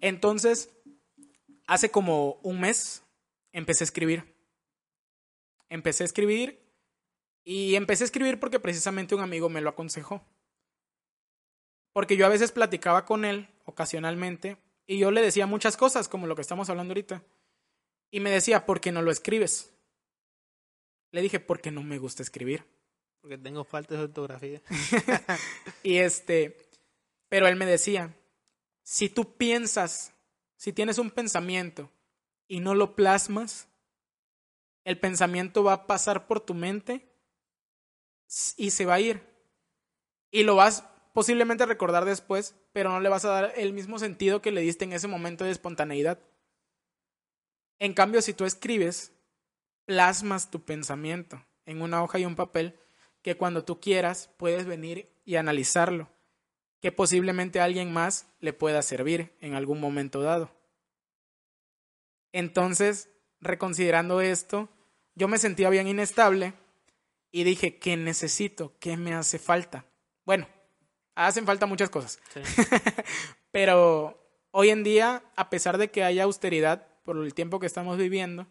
Entonces, 0.01 0.69
hace 1.67 1.89
como 1.89 2.39
un 2.43 2.59
mes 2.59 3.03
empecé 3.53 3.83
a 3.83 3.85
escribir. 3.85 4.35
Empecé 5.69 6.03
a 6.03 6.05
escribir 6.05 6.61
y 7.45 7.75
empecé 7.75 8.03
a 8.03 8.05
escribir 8.05 8.39
porque 8.39 8.59
precisamente 8.59 9.15
un 9.15 9.21
amigo 9.21 9.49
me 9.49 9.61
lo 9.61 9.69
aconsejó. 9.69 10.21
Porque 11.93 12.17
yo 12.17 12.25
a 12.25 12.29
veces 12.29 12.51
platicaba 12.51 13.05
con 13.05 13.23
él 13.23 13.49
ocasionalmente 13.65 14.57
y 14.85 14.97
yo 14.97 15.11
le 15.11 15.21
decía 15.21 15.45
muchas 15.45 15.77
cosas, 15.77 16.07
como 16.07 16.27
lo 16.27 16.35
que 16.35 16.41
estamos 16.41 16.69
hablando 16.69 16.91
ahorita. 16.91 17.23
Y 18.11 18.19
me 18.19 18.29
decía, 18.29 18.65
¿por 18.65 18.81
qué 18.81 18.91
no 18.91 19.01
lo 19.01 19.11
escribes? 19.11 19.73
Le 21.11 21.21
dije, 21.21 21.39
porque 21.39 21.71
no 21.71 21.83
me 21.83 21.99
gusta 21.99 22.23
escribir. 22.23 22.65
Porque 23.21 23.37
tengo 23.37 23.63
falta 23.63 23.95
de 23.95 24.03
ortografía. 24.03 24.61
y 25.83 25.97
este, 25.97 26.57
pero 27.29 27.47
él 27.47 27.55
me 27.55 27.65
decía, 27.65 28.13
si 28.83 29.09
tú 29.09 29.37
piensas, 29.37 30.13
si 30.57 30.73
tienes 30.73 30.97
un 30.97 31.09
pensamiento 31.09 31.89
y 32.47 32.59
no 32.59 32.75
lo 32.75 32.95
plasmas, 32.95 33.67
el 34.83 34.99
pensamiento 34.99 35.63
va 35.63 35.73
a 35.73 35.87
pasar 35.87 36.27
por 36.27 36.41
tu 36.41 36.53
mente 36.53 37.07
y 38.57 38.71
se 38.71 38.85
va 38.85 38.95
a 38.95 38.99
ir. 38.99 39.23
Y 40.29 40.43
lo 40.43 40.55
vas 40.55 40.83
posiblemente 41.13 41.63
a 41.63 41.67
recordar 41.67 42.05
después, 42.05 42.55
pero 42.73 42.89
no 42.89 42.99
le 42.99 43.09
vas 43.09 43.23
a 43.23 43.29
dar 43.29 43.53
el 43.55 43.71
mismo 43.71 43.99
sentido 43.99 44.41
que 44.41 44.51
le 44.51 44.61
diste 44.61 44.83
en 44.83 44.93
ese 44.93 45.07
momento 45.07 45.45
de 45.45 45.51
espontaneidad. 45.51 46.19
En 47.79 47.93
cambio, 47.93 48.21
si 48.21 48.33
tú 48.33 48.45
escribes, 48.45 49.13
plasmas 49.85 50.49
tu 50.49 50.63
pensamiento 50.63 51.45
en 51.65 51.81
una 51.81 52.03
hoja 52.03 52.19
y 52.19 52.25
un 52.25 52.35
papel 52.35 52.77
que 53.21 53.37
cuando 53.37 53.63
tú 53.63 53.79
quieras 53.79 54.29
puedes 54.37 54.65
venir 54.65 55.09
y 55.23 55.35
analizarlo, 55.35 56.09
que 56.81 56.91
posiblemente 56.91 57.61
alguien 57.61 57.93
más 57.93 58.27
le 58.39 58.53
pueda 58.53 58.81
servir 58.81 59.33
en 59.39 59.53
algún 59.53 59.79
momento 59.79 60.21
dado. 60.21 60.51
Entonces, 62.33 63.09
reconsiderando 63.39 64.19
esto, 64.19 64.69
yo 65.15 65.27
me 65.27 65.37
sentía 65.37 65.69
bien 65.69 65.87
inestable 65.87 66.53
y 67.31 67.43
dije, 67.43 67.77
¿qué 67.77 67.95
necesito? 67.97 68.73
¿Qué 68.79 68.97
me 68.97 69.13
hace 69.13 69.39
falta? 69.39 69.85
Bueno, 70.25 70.47
hacen 71.15 71.45
falta 71.45 71.65
muchas 71.65 71.89
cosas. 71.89 72.19
Pero 73.51 74.19
hoy 74.51 74.69
en 74.69 74.83
día, 74.83 75.23
a 75.35 75.49
pesar 75.49 75.77
de 75.77 75.91
que 75.91 76.03
haya 76.03 76.23
austeridad 76.23 76.87
por 77.03 77.17
el 77.17 77.33
tiempo 77.33 77.59
que 77.59 77.67
estamos 77.67 77.97
viviendo, 77.97 78.47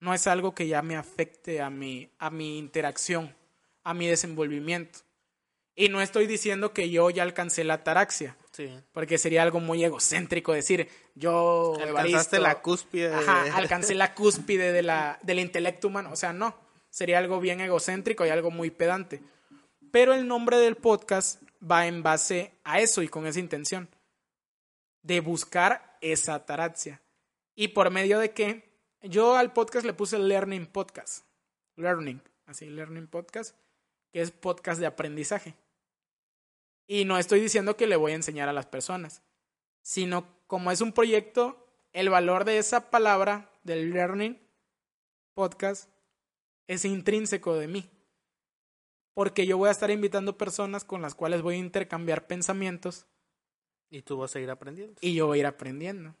no 0.00 0.14
es 0.14 0.26
algo 0.26 0.54
que 0.54 0.68
ya 0.68 0.82
me 0.82 0.96
afecte 0.96 1.60
a 1.60 1.70
mi, 1.70 2.10
a 2.18 2.30
mi 2.30 2.58
interacción, 2.58 3.34
a 3.82 3.94
mi 3.94 4.06
desenvolvimiento. 4.06 5.00
Y 5.74 5.88
no 5.88 6.00
estoy 6.00 6.26
diciendo 6.26 6.72
que 6.72 6.90
yo 6.90 7.08
ya 7.10 7.22
alcancé 7.22 7.62
la 7.64 7.74
ataraxia. 7.74 8.36
Porque 8.92 9.18
sería 9.18 9.44
algo 9.44 9.60
muy 9.60 9.84
egocéntrico 9.84 10.52
decir, 10.52 10.88
yo, 11.14 11.76
Alcanzaste 11.80 12.40
la 12.40 12.60
cúspide. 12.60 13.14
alcancé 13.54 13.94
la 13.94 14.14
cúspide 14.14 14.72
de 14.72 14.82
la, 14.82 15.20
del 15.22 15.38
intelecto 15.38 15.86
humano. 15.86 16.10
O 16.12 16.16
sea, 16.16 16.32
no. 16.32 16.56
Sería 16.90 17.18
algo 17.18 17.38
bien 17.38 17.60
egocéntrico 17.60 18.26
y 18.26 18.30
algo 18.30 18.50
muy 18.50 18.70
pedante. 18.70 19.22
Pero 19.92 20.14
el 20.14 20.26
nombre 20.26 20.56
del 20.58 20.74
podcast 20.74 21.40
va 21.60 21.86
en 21.86 22.02
base 22.02 22.52
a 22.64 22.80
eso 22.80 23.02
y 23.02 23.08
con 23.08 23.26
esa 23.26 23.40
intención. 23.40 23.88
De 25.02 25.20
buscar 25.20 25.98
esa 26.00 26.34
ataraxia. 26.34 27.00
¿Y 27.54 27.68
por 27.68 27.90
medio 27.90 28.18
de 28.18 28.32
qué? 28.32 28.68
Yo 29.02 29.36
al 29.36 29.52
podcast 29.52 29.86
le 29.86 29.92
puse 29.92 30.18
Learning 30.18 30.66
Podcast. 30.66 31.24
Learning. 31.76 32.22
Así, 32.46 32.66
Learning 32.66 33.06
Podcast. 33.06 33.56
Que 34.12 34.20
es 34.20 34.30
podcast 34.30 34.80
de 34.80 34.86
aprendizaje. 34.86 35.54
Y 36.86 37.04
no 37.04 37.18
estoy 37.18 37.40
diciendo 37.40 37.76
que 37.76 37.86
le 37.86 37.96
voy 37.96 38.12
a 38.12 38.16
enseñar 38.16 38.48
a 38.48 38.54
las 38.54 38.66
personas, 38.66 39.22
sino 39.82 40.26
como 40.46 40.70
es 40.70 40.80
un 40.80 40.92
proyecto, 40.92 41.66
el 41.92 42.08
valor 42.08 42.44
de 42.44 42.58
esa 42.58 42.90
palabra, 42.90 43.50
del 43.62 43.90
learning 43.92 44.40
podcast, 45.34 45.90
es 46.66 46.86
intrínseco 46.86 47.56
de 47.56 47.68
mí. 47.68 47.90
Porque 49.18 49.46
yo 49.46 49.58
voy 49.58 49.66
a 49.66 49.72
estar 49.72 49.90
invitando 49.90 50.38
personas 50.38 50.84
con 50.84 51.02
las 51.02 51.16
cuales 51.16 51.42
voy 51.42 51.56
a 51.56 51.58
intercambiar 51.58 52.28
pensamientos. 52.28 53.04
Y 53.90 54.02
tú 54.02 54.16
vas 54.16 54.36
a 54.36 54.38
ir 54.38 54.48
aprendiendo. 54.48 54.94
Y 55.00 55.12
yo 55.12 55.26
voy 55.26 55.38
a 55.38 55.40
ir 55.40 55.46
aprendiendo. 55.46 56.14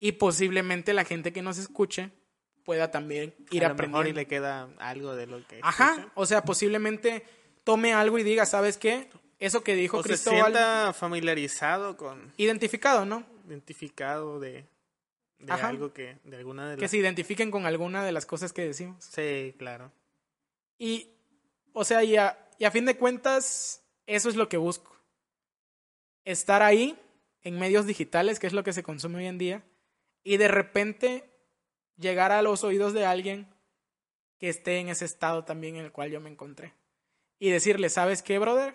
Y 0.00 0.10
posiblemente 0.10 0.92
la 0.92 1.04
gente 1.04 1.32
que 1.32 1.40
nos 1.40 1.56
escuche 1.56 2.10
pueda 2.64 2.90
también 2.90 3.32
ir 3.52 3.64
a 3.64 3.68
aprendiendo. 3.68 4.08
y 4.08 4.12
le 4.12 4.26
queda 4.26 4.68
algo 4.78 5.14
de 5.14 5.28
lo 5.28 5.46
que. 5.46 5.60
Ajá, 5.62 6.10
o 6.16 6.26
sea, 6.26 6.42
posiblemente 6.42 7.22
tome 7.62 7.94
algo 7.94 8.18
y 8.18 8.24
diga, 8.24 8.44
¿sabes 8.44 8.76
qué? 8.76 9.08
eso 9.38 9.62
que 9.62 9.76
dijo 9.76 9.98
o 9.98 10.02
Cristóbal. 10.02 10.38
Se 10.38 10.44
sienta 10.46 10.92
familiarizado 10.94 11.96
con. 11.96 12.32
Identificado, 12.38 13.06
¿no? 13.06 13.24
Identificado 13.46 14.40
de, 14.40 14.66
de 15.38 15.52
algo 15.52 15.92
que. 15.92 16.18
de 16.24 16.38
alguna 16.38 16.70
de 16.70 16.76
Que 16.76 16.88
se 16.88 16.96
identifiquen 16.96 17.52
con 17.52 17.66
alguna 17.66 18.04
de 18.04 18.10
las 18.10 18.26
cosas 18.26 18.52
que 18.52 18.62
decimos. 18.62 19.04
Sí, 19.04 19.54
claro. 19.56 19.92
Y. 20.76 21.12
O 21.78 21.84
sea, 21.84 22.02
y 22.02 22.16
a, 22.16 22.38
y 22.58 22.64
a 22.64 22.70
fin 22.70 22.86
de 22.86 22.96
cuentas, 22.96 23.84
eso 24.06 24.30
es 24.30 24.36
lo 24.36 24.48
que 24.48 24.56
busco. 24.56 24.96
Estar 26.24 26.62
ahí, 26.62 26.98
en 27.42 27.58
medios 27.58 27.84
digitales, 27.84 28.40
que 28.40 28.46
es 28.46 28.54
lo 28.54 28.64
que 28.64 28.72
se 28.72 28.82
consume 28.82 29.18
hoy 29.18 29.26
en 29.26 29.36
día, 29.36 29.62
y 30.24 30.38
de 30.38 30.48
repente 30.48 31.30
llegar 31.98 32.32
a 32.32 32.40
los 32.40 32.64
oídos 32.64 32.94
de 32.94 33.04
alguien 33.04 33.46
que 34.38 34.48
esté 34.48 34.78
en 34.78 34.88
ese 34.88 35.04
estado 35.04 35.44
también 35.44 35.76
en 35.76 35.84
el 35.84 35.92
cual 35.92 36.10
yo 36.10 36.18
me 36.18 36.30
encontré. 36.30 36.72
Y 37.38 37.50
decirle, 37.50 37.90
¿sabes 37.90 38.22
qué, 38.22 38.38
brother? 38.38 38.74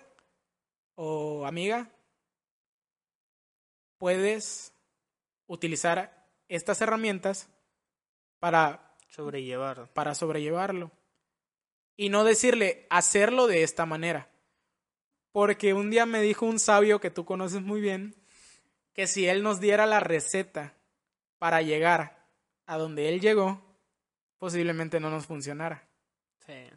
o 0.94 1.44
amiga, 1.44 1.90
puedes 3.98 4.72
utilizar 5.48 6.28
estas 6.46 6.80
herramientas 6.80 7.48
para 8.38 8.94
sobrellevar. 9.08 9.92
Para 9.92 10.14
sobrellevarlo. 10.14 10.92
Y 11.96 12.08
no 12.08 12.24
decirle 12.24 12.86
hacerlo 12.90 13.46
de 13.46 13.62
esta 13.62 13.86
manera. 13.86 14.30
Porque 15.30 15.74
un 15.74 15.90
día 15.90 16.06
me 16.06 16.20
dijo 16.20 16.46
un 16.46 16.58
sabio 16.58 17.00
que 17.00 17.10
tú 17.10 17.24
conoces 17.24 17.62
muy 17.62 17.80
bien 17.80 18.14
que 18.92 19.06
si 19.06 19.26
él 19.26 19.42
nos 19.42 19.60
diera 19.60 19.86
la 19.86 20.00
receta 20.00 20.74
para 21.38 21.62
llegar 21.62 22.28
a 22.66 22.76
donde 22.76 23.08
él 23.08 23.20
llegó, 23.20 23.62
posiblemente 24.38 25.00
no 25.00 25.10
nos 25.10 25.26
funcionara. 25.26 25.88
Sí. 26.46 26.68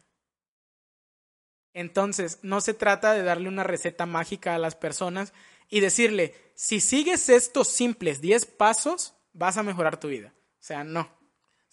Entonces, 1.74 2.38
no 2.42 2.62
se 2.62 2.72
trata 2.72 3.12
de 3.12 3.22
darle 3.22 3.48
una 3.48 3.62
receta 3.62 4.06
mágica 4.06 4.54
a 4.54 4.58
las 4.58 4.74
personas 4.74 5.34
y 5.68 5.80
decirle, 5.80 6.34
si 6.54 6.80
sigues 6.80 7.28
estos 7.28 7.68
simples 7.68 8.20
10 8.22 8.46
pasos, 8.46 9.14
vas 9.34 9.58
a 9.58 9.62
mejorar 9.62 10.00
tu 10.00 10.08
vida. 10.08 10.32
O 10.38 10.62
sea, 10.62 10.84
no. 10.84 11.15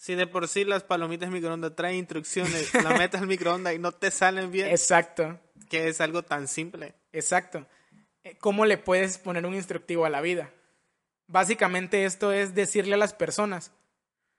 Si 0.04 0.14
de 0.16 0.26
por 0.26 0.48
sí 0.48 0.66
las 0.66 0.84
palomitas 0.84 1.30
microondas 1.30 1.74
traen 1.74 1.96
instrucciones, 1.96 2.74
la 2.74 2.90
metes 2.98 3.22
al 3.22 3.26
microondas 3.26 3.74
y 3.74 3.78
no 3.78 3.90
te 3.90 4.10
salen 4.10 4.50
bien. 4.50 4.68
Exacto. 4.68 5.40
Que 5.70 5.88
es 5.88 5.98
algo 6.02 6.22
tan 6.22 6.46
simple. 6.46 6.94
Exacto. 7.10 7.66
Eh, 8.22 8.36
¿Cómo 8.36 8.66
le 8.66 8.76
puedes 8.76 9.16
poner 9.16 9.46
un 9.46 9.54
instructivo 9.54 10.04
a 10.04 10.10
la 10.10 10.20
vida? 10.20 10.52
Básicamente 11.26 12.04
esto 12.04 12.34
es 12.34 12.54
decirle 12.54 12.96
a 12.96 12.98
las 12.98 13.14
personas, 13.14 13.72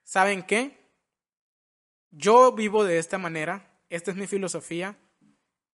¿saben 0.04 0.44
qué? 0.44 0.78
Yo 2.12 2.52
vivo 2.52 2.84
de 2.84 2.98
esta 2.98 3.18
manera, 3.18 3.68
esta 3.90 4.12
es 4.12 4.16
mi 4.16 4.28
filosofía, 4.28 4.96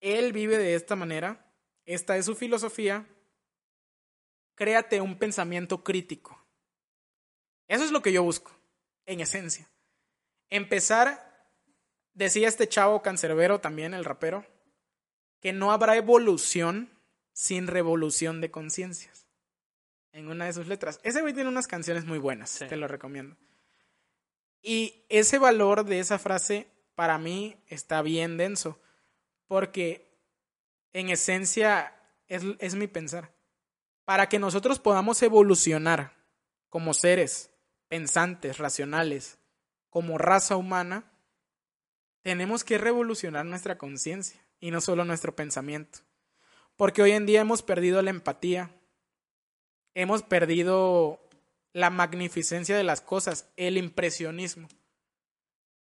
él 0.00 0.32
vive 0.32 0.56
de 0.56 0.74
esta 0.74 0.96
manera, 0.96 1.52
esta 1.84 2.16
es 2.16 2.24
su 2.24 2.34
filosofía, 2.34 3.06
créate 4.54 5.02
un 5.02 5.18
pensamiento 5.18 5.84
crítico. 5.84 6.42
Eso 7.68 7.84
es 7.84 7.90
lo 7.90 8.00
que 8.00 8.14
yo 8.14 8.22
busco, 8.22 8.52
en 9.04 9.20
esencia. 9.20 9.68
Empezar, 10.54 11.48
decía 12.12 12.46
este 12.46 12.68
chavo 12.68 13.00
cancerbero 13.00 13.62
también, 13.62 13.94
el 13.94 14.04
rapero, 14.04 14.44
que 15.40 15.54
no 15.54 15.72
habrá 15.72 15.96
evolución 15.96 16.90
sin 17.32 17.68
revolución 17.68 18.42
de 18.42 18.50
conciencias. 18.50 19.26
En 20.12 20.28
una 20.28 20.44
de 20.44 20.52
sus 20.52 20.66
letras. 20.66 21.00
Ese 21.04 21.22
güey 21.22 21.32
tiene 21.32 21.48
unas 21.48 21.66
canciones 21.66 22.04
muy 22.04 22.18
buenas, 22.18 22.58
te 22.68 22.76
lo 22.76 22.86
recomiendo. 22.86 23.34
Y 24.60 25.06
ese 25.08 25.38
valor 25.38 25.86
de 25.86 26.00
esa 26.00 26.18
frase 26.18 26.68
para 26.94 27.16
mí 27.16 27.56
está 27.68 28.02
bien 28.02 28.36
denso 28.36 28.78
porque 29.46 30.06
en 30.92 31.08
esencia 31.08 31.96
es, 32.28 32.74
mi 32.74 32.88
pensar. 32.88 33.32
para 34.04 34.28
que 34.28 34.38
nosotros 34.38 34.78
podamos 34.78 35.22
evolucionar 35.22 36.12
como 36.68 36.92
seres 36.92 37.48
pensantes, 37.88 38.58
racionales, 38.58 39.38
como 39.92 40.16
raza 40.16 40.56
humana, 40.56 41.04
tenemos 42.22 42.64
que 42.64 42.78
revolucionar 42.78 43.44
nuestra 43.44 43.76
conciencia 43.76 44.40
y 44.58 44.70
no 44.70 44.80
solo 44.80 45.04
nuestro 45.04 45.36
pensamiento. 45.36 45.98
Porque 46.76 47.02
hoy 47.02 47.10
en 47.10 47.26
día 47.26 47.42
hemos 47.42 47.62
perdido 47.62 48.00
la 48.00 48.08
empatía, 48.08 48.74
hemos 49.92 50.22
perdido 50.22 51.20
la 51.74 51.90
magnificencia 51.90 52.74
de 52.74 52.84
las 52.84 53.02
cosas, 53.02 53.52
el 53.58 53.76
impresionismo. 53.76 54.66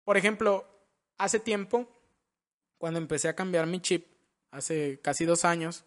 Por 0.05 0.19
ejemplo, 0.19 0.69
hace 1.17 1.41
tiempo, 1.41 1.89
cuando 2.77 2.99
empecé 2.99 3.29
a 3.29 3.35
cambiar 3.35 3.67
mi 3.67 3.81
chip, 3.81 4.09
hace 4.51 5.01
casi 5.01 5.25
dos 5.25 5.47
años, 5.47 5.87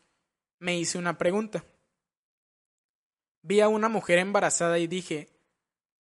me 0.58 0.80
hice 0.80 0.98
una 0.98 1.20
pregunta. 1.20 1.64
Vi 3.44 3.62
a 3.62 3.68
una 3.68 3.88
mujer 3.88 4.18
embarazada 4.18 4.80
y 4.80 4.88
dije, 4.88 5.30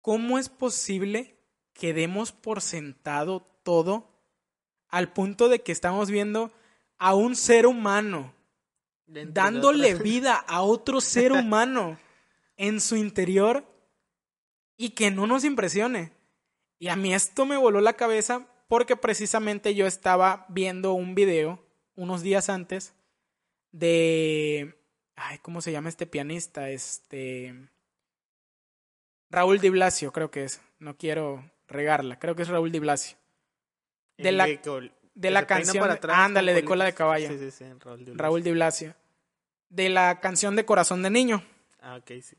¿cómo 0.01 0.39
es 0.39 0.49
posible 0.49 1.38
que 1.80 1.93
demos 1.93 2.32
por 2.32 2.61
sentado 2.61 3.41
todo 3.63 4.07
al 4.89 5.11
punto 5.13 5.49
de 5.49 5.61
que 5.61 5.71
estamos 5.71 6.11
viendo 6.11 6.51
a 6.97 7.15
un 7.15 7.36
ser 7.36 7.65
humano 7.65 8.34
dándole 9.07 9.95
vida 9.95 10.36
a 10.36 10.61
otro 10.61 11.01
ser 11.01 11.32
humano 11.32 11.97
en 12.57 12.82
su 12.82 12.95
interior 12.95 13.65
y 14.77 14.91
que 14.91 15.09
no 15.09 15.25
nos 15.25 15.43
impresione? 15.45 16.11
Y 16.77 16.89
a 16.89 16.95
mí 16.95 17.13
esto 17.13 17.45
me 17.45 17.57
voló 17.57 17.82
la 17.82 17.93
cabeza 17.93 18.47
porque 18.67 18.95
precisamente 18.95 19.73
yo 19.73 19.88
estaba 19.88 20.45
viendo 20.49 20.93
un 20.93 21.15
video 21.15 21.65
unos 21.95 22.21
días 22.21 22.49
antes 22.49 22.93
de 23.71 24.75
ay, 25.15 25.38
¿cómo 25.39 25.61
se 25.61 25.71
llama 25.71 25.89
este 25.89 26.05
pianista? 26.05 26.69
Este 26.69 27.69
Raúl 29.30 29.59
Di 29.59 29.69
Blasio, 29.69 30.11
creo 30.11 30.32
que 30.32 30.43
es. 30.45 30.61
No 30.80 30.97
quiero 30.97 31.43
regarla, 31.70 32.20
creo 32.20 32.36
que 32.36 32.43
es 32.43 32.47
Raúl 32.47 32.72
Di 32.72 32.80
Blasio. 32.80 33.17
De 34.17 34.32
la, 34.34 34.47
de 35.15 35.32
la 35.32 35.47
canción, 35.47 35.89
ándale, 36.09 36.53
de 36.53 36.65
cola 36.65 36.84
de 36.86 36.93
caballo. 36.93 37.30
Sí, 37.30 37.38
sí, 37.38 37.51
sí, 37.51 37.65
Raúl 37.80 38.05
Di, 38.05 38.13
Raúl 38.13 38.43
Di 38.43 38.51
Blasio. 38.51 38.95
De 39.70 39.89
la 39.89 40.20
canción 40.20 40.55
de 40.55 40.65
Corazón 40.65 41.03
de 41.03 41.09
Niño. 41.09 41.43
Ah, 41.80 41.95
ok, 41.95 42.11
sí. 42.22 42.36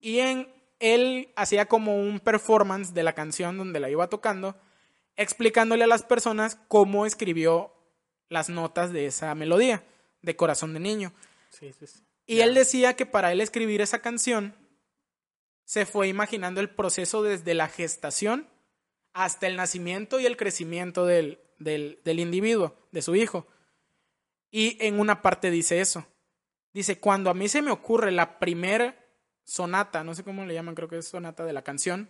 Y 0.00 0.20
en 0.20 0.48
él 0.78 1.30
hacía 1.36 1.66
como 1.66 2.00
un 2.00 2.20
performance 2.20 2.94
de 2.94 3.02
la 3.02 3.12
canción 3.12 3.58
donde 3.58 3.80
la 3.80 3.90
iba 3.90 4.08
tocando, 4.08 4.56
explicándole 5.16 5.84
a 5.84 5.88
las 5.88 6.02
personas 6.02 6.58
cómo 6.68 7.04
escribió 7.04 7.74
las 8.30 8.48
notas 8.48 8.92
de 8.92 9.06
esa 9.06 9.34
melodía 9.34 9.84
de 10.22 10.36
Corazón 10.36 10.72
de 10.72 10.80
Niño. 10.80 11.12
Sí, 11.50 11.72
sí, 11.78 11.86
sí. 11.86 12.00
Y 12.26 12.40
él 12.40 12.54
decía 12.54 12.94
que 12.94 13.06
para 13.06 13.32
él 13.32 13.40
escribir 13.40 13.80
esa 13.80 14.00
canción 14.00 14.54
se 15.64 15.84
fue 15.84 16.08
imaginando 16.08 16.60
el 16.60 16.70
proceso 16.70 17.22
desde 17.22 17.54
la 17.54 17.68
gestación 17.68 18.48
hasta 19.12 19.46
el 19.46 19.56
nacimiento 19.56 20.20
y 20.20 20.26
el 20.26 20.36
crecimiento 20.36 21.06
del, 21.06 21.40
del, 21.58 22.00
del 22.04 22.20
individuo, 22.20 22.76
de 22.92 23.02
su 23.02 23.14
hijo. 23.16 23.46
Y 24.50 24.76
en 24.84 24.98
una 24.98 25.22
parte 25.22 25.50
dice 25.50 25.80
eso. 25.80 26.06
Dice, 26.72 27.00
cuando 27.00 27.30
a 27.30 27.34
mí 27.34 27.48
se 27.48 27.62
me 27.62 27.70
ocurre 27.70 28.12
la 28.12 28.38
primera 28.38 28.96
sonata, 29.44 30.04
no 30.04 30.14
sé 30.14 30.22
cómo 30.22 30.44
le 30.44 30.54
llaman, 30.54 30.74
creo 30.74 30.88
que 30.88 30.98
es 30.98 31.08
sonata 31.08 31.44
de 31.44 31.52
la 31.52 31.62
canción, 31.62 32.08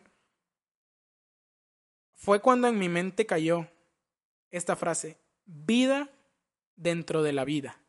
fue 2.14 2.40
cuando 2.40 2.68
en 2.68 2.78
mi 2.78 2.90
mente 2.90 3.24
cayó 3.24 3.66
esta 4.50 4.76
frase, 4.76 5.18
vida 5.46 6.10
dentro 6.76 7.22
de 7.22 7.32
la 7.32 7.44
vida. 7.46 7.80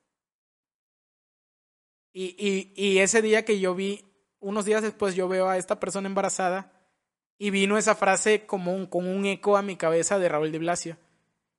Y, 2.13 2.35
y, 2.37 2.73
y 2.75 2.99
ese 2.99 3.21
día 3.21 3.43
que 3.43 3.59
yo 3.59 3.75
vi, 3.75 4.05
unos 4.39 4.63
días 4.63 4.81
después 4.81 5.15
yo 5.15 5.27
veo 5.27 5.49
a 5.49 5.57
esta 5.57 5.79
persona 5.79 6.07
embarazada 6.07 6.80
y 7.41 7.49
vino 7.49 7.75
esa 7.79 7.95
frase 7.95 8.45
como 8.45 8.71
un, 8.71 8.85
con 8.85 9.07
un 9.07 9.25
eco 9.25 9.57
a 9.57 9.63
mi 9.63 9.75
cabeza 9.75 10.19
de 10.19 10.29
Raúl 10.29 10.51
de 10.51 10.59
Blasio. 10.59 10.97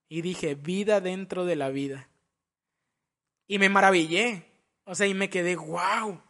Y 0.09 0.23
dije, 0.23 0.55
vida 0.55 1.01
dentro 1.01 1.45
de 1.45 1.57
la 1.57 1.71
vida. 1.71 2.09
Y 3.49 3.59
me 3.59 3.69
maravillé. 3.69 4.47
O 4.85 4.95
sea, 4.95 5.09
y 5.09 5.15
me 5.15 5.29
quedé, 5.29 5.57
wow. 5.57 6.23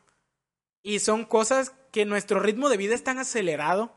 Y 0.80 1.00
son 1.00 1.26
cosas 1.26 1.74
que 1.90 2.06
nuestro 2.06 2.40
ritmo 2.40 2.70
de 2.70 2.78
vida 2.78 2.94
es 2.94 3.04
tan 3.04 3.18
acelerado. 3.18 3.94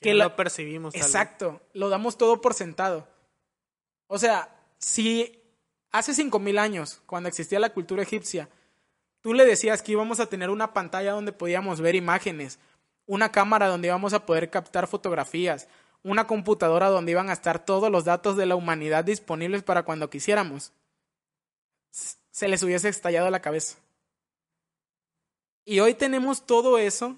Que, 0.00 0.14
lo 0.14 0.34
percibimos. 0.34 0.94
Exacto, 0.94 1.60
lo 1.74 1.90
damos 1.90 2.16
todo 2.16 2.40
por 2.40 2.54
sentado. 2.54 3.06
O 4.06 4.16
sea, 4.16 4.64
si 4.78 5.42
hace 5.92 6.14
cinco 6.14 6.38
mil 6.38 6.56
años, 6.56 7.02
cuando 7.04 7.28
existía 7.28 7.60
la 7.60 7.74
cultura 7.74 8.02
egipcia, 8.02 8.48
Tú 9.20 9.34
le 9.34 9.44
decías 9.44 9.82
que 9.82 9.92
íbamos 9.92 10.18
a 10.18 10.26
tener 10.26 10.48
una 10.48 10.72
pantalla 10.72 11.12
donde 11.12 11.32
podíamos 11.32 11.80
ver 11.80 11.94
imágenes, 11.94 12.58
una 13.10 13.32
cámara 13.32 13.66
donde 13.66 13.88
íbamos 13.88 14.12
a 14.12 14.24
poder 14.24 14.50
captar 14.50 14.86
fotografías, 14.86 15.66
una 16.04 16.28
computadora 16.28 16.86
donde 16.86 17.10
iban 17.10 17.28
a 17.28 17.32
estar 17.32 17.64
todos 17.64 17.90
los 17.90 18.04
datos 18.04 18.36
de 18.36 18.46
la 18.46 18.54
humanidad 18.54 19.02
disponibles 19.04 19.64
para 19.64 19.82
cuando 19.82 20.08
quisiéramos. 20.08 20.72
Se 21.90 22.46
les 22.46 22.62
hubiese 22.62 22.88
estallado 22.88 23.28
la 23.28 23.42
cabeza. 23.42 23.78
Y 25.64 25.80
hoy 25.80 25.94
tenemos 25.94 26.46
todo 26.46 26.78
eso, 26.78 27.16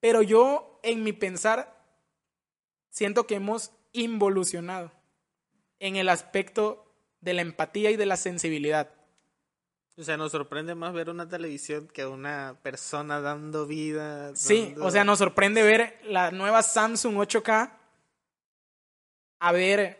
pero 0.00 0.22
yo 0.22 0.80
en 0.82 1.04
mi 1.04 1.12
pensar 1.12 1.84
siento 2.88 3.26
que 3.26 3.34
hemos 3.34 3.72
involucionado 3.92 4.90
en 5.80 5.96
el 5.96 6.08
aspecto 6.08 6.90
de 7.20 7.34
la 7.34 7.42
empatía 7.42 7.90
y 7.90 7.96
de 7.96 8.06
la 8.06 8.16
sensibilidad. 8.16 8.90
O 9.98 10.04
sea, 10.04 10.16
nos 10.16 10.30
sorprende 10.30 10.76
más 10.76 10.92
ver 10.92 11.10
una 11.10 11.28
televisión 11.28 11.88
que 11.88 12.06
una 12.06 12.56
persona 12.62 13.20
dando 13.20 13.66
vida. 13.66 14.34
Sí, 14.36 14.76
o 14.80 14.92
sea, 14.92 15.02
nos 15.02 15.18
sorprende 15.18 15.62
ver 15.62 15.98
la 16.04 16.30
nueva 16.30 16.62
Samsung 16.62 17.16
8K 17.16 17.72
a 19.40 19.52
ver 19.52 19.98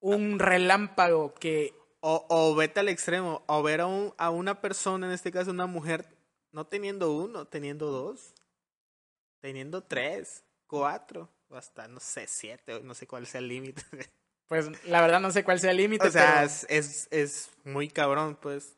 un 0.00 0.38
relámpago 0.38 1.34
que... 1.34 1.74
O, 2.04 2.26
o 2.28 2.54
vete 2.54 2.80
al 2.80 2.88
extremo, 2.88 3.44
o 3.46 3.62
ver 3.62 3.80
a, 3.80 3.86
un, 3.86 4.12
a 4.18 4.30
una 4.30 4.60
persona, 4.60 5.06
en 5.06 5.12
este 5.12 5.30
caso 5.30 5.52
una 5.52 5.66
mujer, 5.66 6.04
no 6.50 6.66
teniendo 6.66 7.12
uno, 7.12 7.44
teniendo 7.44 7.92
dos, 7.92 8.34
teniendo 9.40 9.84
tres, 9.84 10.44
cuatro, 10.66 11.28
o 11.48 11.56
hasta, 11.56 11.86
no 11.86 12.00
sé, 12.00 12.26
siete, 12.26 12.80
no 12.82 12.94
sé 12.94 13.06
cuál 13.06 13.26
sea 13.26 13.40
el 13.40 13.48
límite. 13.48 13.82
Pues 14.48 14.84
la 14.84 15.00
verdad 15.00 15.18
no 15.18 15.30
sé 15.30 15.44
cuál 15.44 15.60
sea 15.60 15.70
el 15.70 15.78
límite. 15.78 16.06
O 16.06 16.10
sea, 16.10 16.44
es, 16.44 17.08
es 17.10 17.50
muy 17.64 17.88
cabrón, 17.88 18.36
pues. 18.36 18.76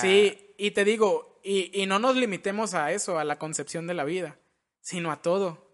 Sí, 0.00 0.54
y 0.56 0.70
te 0.70 0.84
digo, 0.84 1.38
y, 1.42 1.70
y 1.82 1.86
no 1.86 1.98
nos 1.98 2.16
limitemos 2.16 2.74
a 2.74 2.92
eso, 2.92 3.18
a 3.18 3.24
la 3.24 3.38
concepción 3.38 3.86
de 3.86 3.94
la 3.94 4.04
vida, 4.04 4.38
sino 4.80 5.12
a 5.12 5.20
todo. 5.20 5.70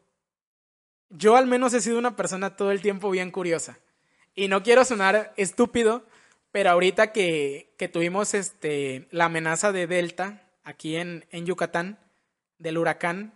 Yo 1.08 1.36
al 1.36 1.46
menos 1.46 1.72
he 1.74 1.80
sido 1.80 1.98
una 1.98 2.16
persona 2.16 2.56
todo 2.56 2.72
el 2.72 2.82
tiempo 2.82 3.10
bien 3.10 3.30
curiosa. 3.30 3.78
Y 4.34 4.48
no 4.48 4.62
quiero 4.62 4.84
sonar 4.84 5.32
estúpido, 5.36 6.06
pero 6.50 6.70
ahorita 6.70 7.12
que, 7.12 7.74
que 7.78 7.88
tuvimos 7.88 8.34
este, 8.34 9.08
la 9.10 9.26
amenaza 9.26 9.72
de 9.72 9.86
Delta 9.86 10.48
aquí 10.64 10.96
en, 10.96 11.26
en 11.30 11.46
Yucatán, 11.46 11.98
del 12.58 12.78
huracán, 12.78 13.34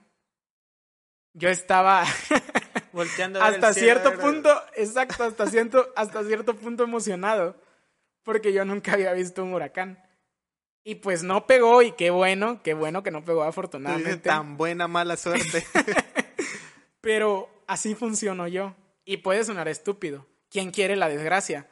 yo 1.32 1.50
estaba 1.50 2.04
volteando 2.92 3.42
hasta 3.42 3.74
cierto 3.74 4.18
punto, 4.18 4.50
exacto, 4.74 5.24
hasta 5.24 5.46
cierto, 5.48 5.92
hasta 5.96 6.24
cierto 6.24 6.56
punto 6.56 6.84
emocionado, 6.84 7.60
porque 8.22 8.52
yo 8.52 8.64
nunca 8.64 8.94
había 8.94 9.12
visto 9.12 9.44
un 9.44 9.52
huracán. 9.52 10.02
Y 10.88 10.94
pues 10.94 11.24
no 11.24 11.48
pegó 11.48 11.82
y 11.82 11.90
qué 11.90 12.10
bueno, 12.10 12.62
qué 12.62 12.72
bueno 12.72 13.02
que 13.02 13.10
no 13.10 13.24
pegó 13.24 13.42
afortunadamente. 13.42 14.18
Tan 14.18 14.56
buena 14.56 14.86
mala 14.86 15.16
suerte. 15.16 15.66
pero 17.00 17.50
así 17.66 17.96
funciono 17.96 18.46
yo. 18.46 18.72
Y 19.04 19.16
puede 19.16 19.42
sonar 19.42 19.66
estúpido. 19.66 20.28
¿Quién 20.48 20.70
quiere 20.70 20.94
la 20.94 21.08
desgracia? 21.08 21.66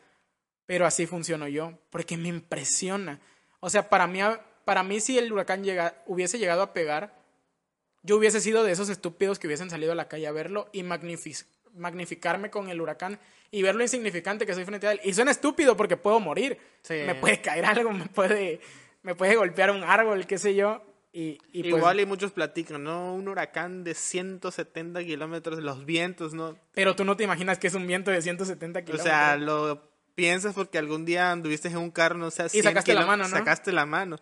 Pero 0.66 0.85
así 0.85 1.07
funciono 1.07 1.47
yo, 1.47 1.78
porque 1.91 2.16
me 2.16 2.27
impresiona. 2.27 3.20
O 3.61 3.70
sea, 3.70 3.89
para 3.89 4.09
mí, 4.09 4.19
para 4.65 4.82
mí 4.82 4.99
si 4.99 5.16
el 5.16 5.32
huracán 5.32 5.62
llega, 5.62 6.03
hubiese 6.07 6.41
llegado 6.41 6.62
a 6.62 6.73
pegar, 6.73 7.15
yo 8.03 8.16
hubiese 8.16 8.41
sido 8.41 8.65
de 8.65 8.73
esos 8.73 8.89
estúpidos 8.89 9.39
que 9.39 9.47
hubiesen 9.47 9.70
salido 9.70 9.93
a 9.93 9.95
la 9.95 10.09
calle 10.09 10.27
a 10.27 10.32
verlo 10.32 10.69
y 10.73 10.82
magnificarme 10.82 12.51
con 12.51 12.69
el 12.69 12.81
huracán 12.81 13.20
y 13.53 13.62
ver 13.62 13.77
lo 13.77 13.85
insignificante 13.85 14.45
que 14.45 14.55
soy 14.55 14.65
frente 14.65 14.89
a 14.89 14.93
él. 14.93 15.01
Y 15.05 15.15
suena 15.15 15.31
estúpido 15.31 15.77
porque 15.77 15.97
puedo 15.97 16.19
morir. 16.19 16.59
Me 16.89 17.15
puede 17.15 17.41
caer 17.41 17.65
algo, 17.65 17.93
me 17.93 18.07
puede 18.07 18.61
me 19.05 19.15
puede 19.15 19.37
golpear 19.37 19.71
un 19.71 19.85
árbol, 19.85 20.27
qué 20.27 20.39
sé 20.39 20.55
yo. 20.55 20.83
Y, 21.13 21.39
y 21.53 21.63
pues 21.63 21.77
Igual 21.77 22.01
y 22.01 22.07
muchos 22.07 22.33
platican, 22.33 22.83
¿no? 22.83 23.15
Un 23.15 23.29
huracán 23.29 23.85
de 23.85 23.95
170 23.95 25.05
kilómetros, 25.05 25.63
los 25.63 25.85
vientos, 25.85 26.35
¿no? 26.35 26.59
Pero 26.73 26.97
tú 26.97 27.05
no 27.05 27.17
te 27.17 27.23
imaginas 27.23 27.59
que 27.61 27.69
es 27.69 27.75
un 27.75 27.87
viento 27.87 28.11
de 28.11 28.21
170 28.21 28.83
kilómetros. 28.83 29.01
O 29.01 29.09
sea, 29.09 29.37
lo 29.37 29.93
piensas 30.17 30.55
porque 30.55 30.79
algún 30.79 31.05
día 31.05 31.31
anduviste 31.31 31.69
en 31.69 31.77
un 31.77 31.93
carro, 31.93 32.17
no 32.17 32.33
sé, 32.33 32.47
y 32.53 32.63
sacaste 32.63 32.95
la 32.95 33.07
mano, 33.07 33.25
¿no? 33.25 33.29
Sacaste 33.29 33.71
la 33.71 33.87
mano. 33.87 34.19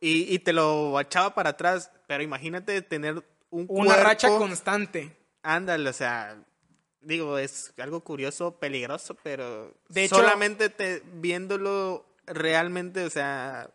Y, 0.00 0.34
y 0.34 0.40
te 0.40 0.52
lo 0.52 1.00
echaba 1.00 1.34
para 1.34 1.50
atrás. 1.50 1.90
Pero 2.06 2.22
imagínate 2.22 2.82
tener 2.82 3.22
un 3.50 3.66
Una 3.68 3.96
racha 3.96 4.28
constante. 4.28 5.16
Ándale, 5.42 5.88
o 5.88 5.92
sea, 5.92 6.36
digo, 7.00 7.38
es 7.38 7.72
algo 7.78 8.02
curioso, 8.02 8.58
peligroso, 8.58 9.16
pero 9.22 9.72
de 9.88 10.04
hecho, 10.04 10.16
solamente 10.16 10.68
te, 10.68 11.02
viéndolo 11.14 12.04
realmente, 12.26 13.04
o 13.04 13.10
sea, 13.10 13.70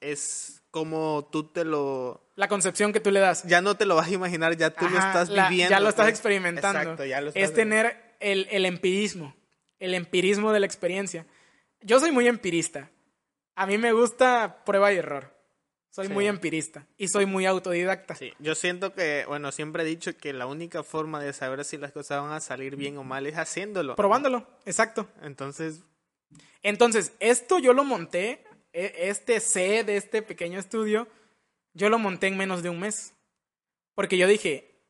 es 0.00 0.62
como 0.70 1.28
tú 1.32 1.44
te 1.44 1.64
lo... 1.64 2.30
La 2.36 2.48
concepción 2.48 2.92
que 2.92 3.00
tú 3.00 3.10
le 3.10 3.20
das. 3.20 3.42
Ya 3.44 3.60
no 3.60 3.76
te 3.76 3.86
lo 3.86 3.96
vas 3.96 4.08
a 4.08 4.12
imaginar, 4.12 4.56
ya 4.56 4.70
tú 4.70 4.88
lo 4.88 4.98
Ajá, 4.98 5.08
estás 5.08 5.28
la- 5.30 5.48
viviendo. 5.48 5.70
Ya 5.70 5.80
lo 5.80 5.88
estás 5.88 6.04
pues. 6.06 6.14
experimentando. 6.14 6.80
Exacto, 6.80 7.04
ya 7.04 7.20
lo 7.20 7.28
estás 7.28 7.42
es 7.42 7.52
tener 7.54 8.14
el, 8.20 8.46
el 8.50 8.64
empirismo, 8.66 9.34
el 9.78 9.94
empirismo 9.94 10.52
de 10.52 10.60
la 10.60 10.66
experiencia. 10.66 11.26
Yo 11.82 11.98
soy 12.00 12.12
muy 12.12 12.28
empirista. 12.28 12.90
A 13.56 13.66
mí 13.66 13.78
me 13.78 13.92
gusta 13.92 14.62
prueba 14.64 14.92
y 14.92 14.96
error. 14.96 15.38
Soy 15.92 16.06
Sí. 16.06 16.12
muy 16.12 16.28
empirista 16.28 16.86
y 16.96 17.08
soy 17.08 17.26
muy 17.26 17.46
autodidacta. 17.46 18.14
Sí, 18.14 18.32
yo 18.38 18.54
siento 18.54 18.94
que, 18.94 19.24
bueno, 19.26 19.50
siempre 19.50 19.82
he 19.82 19.86
dicho 19.86 20.16
que 20.16 20.32
la 20.32 20.46
única 20.46 20.84
forma 20.84 21.20
de 21.20 21.32
saber 21.32 21.64
si 21.64 21.78
las 21.78 21.90
cosas 21.90 22.22
van 22.22 22.32
a 22.32 22.38
salir 22.40 22.76
bien 22.76 22.96
o 22.96 23.02
mal 23.02 23.26
es 23.26 23.36
haciéndolo. 23.36 23.96
Probándolo, 23.96 24.46
exacto. 24.66 25.08
Entonces, 25.22 25.80
Entonces, 26.62 27.12
esto 27.20 27.58
yo 27.58 27.72
lo 27.72 27.82
monté, 27.84 28.44
este 28.72 29.40
C 29.40 29.84
de 29.84 29.96
este 29.96 30.22
pequeño 30.22 30.58
estudio, 30.58 31.08
yo 31.74 31.88
lo 31.88 31.98
monté 31.98 32.26
en 32.26 32.36
menos 32.36 32.62
de 32.62 32.70
un 32.70 32.80
mes. 32.80 33.14
Porque 33.94 34.16
yo 34.16 34.26
dije, 34.26 34.80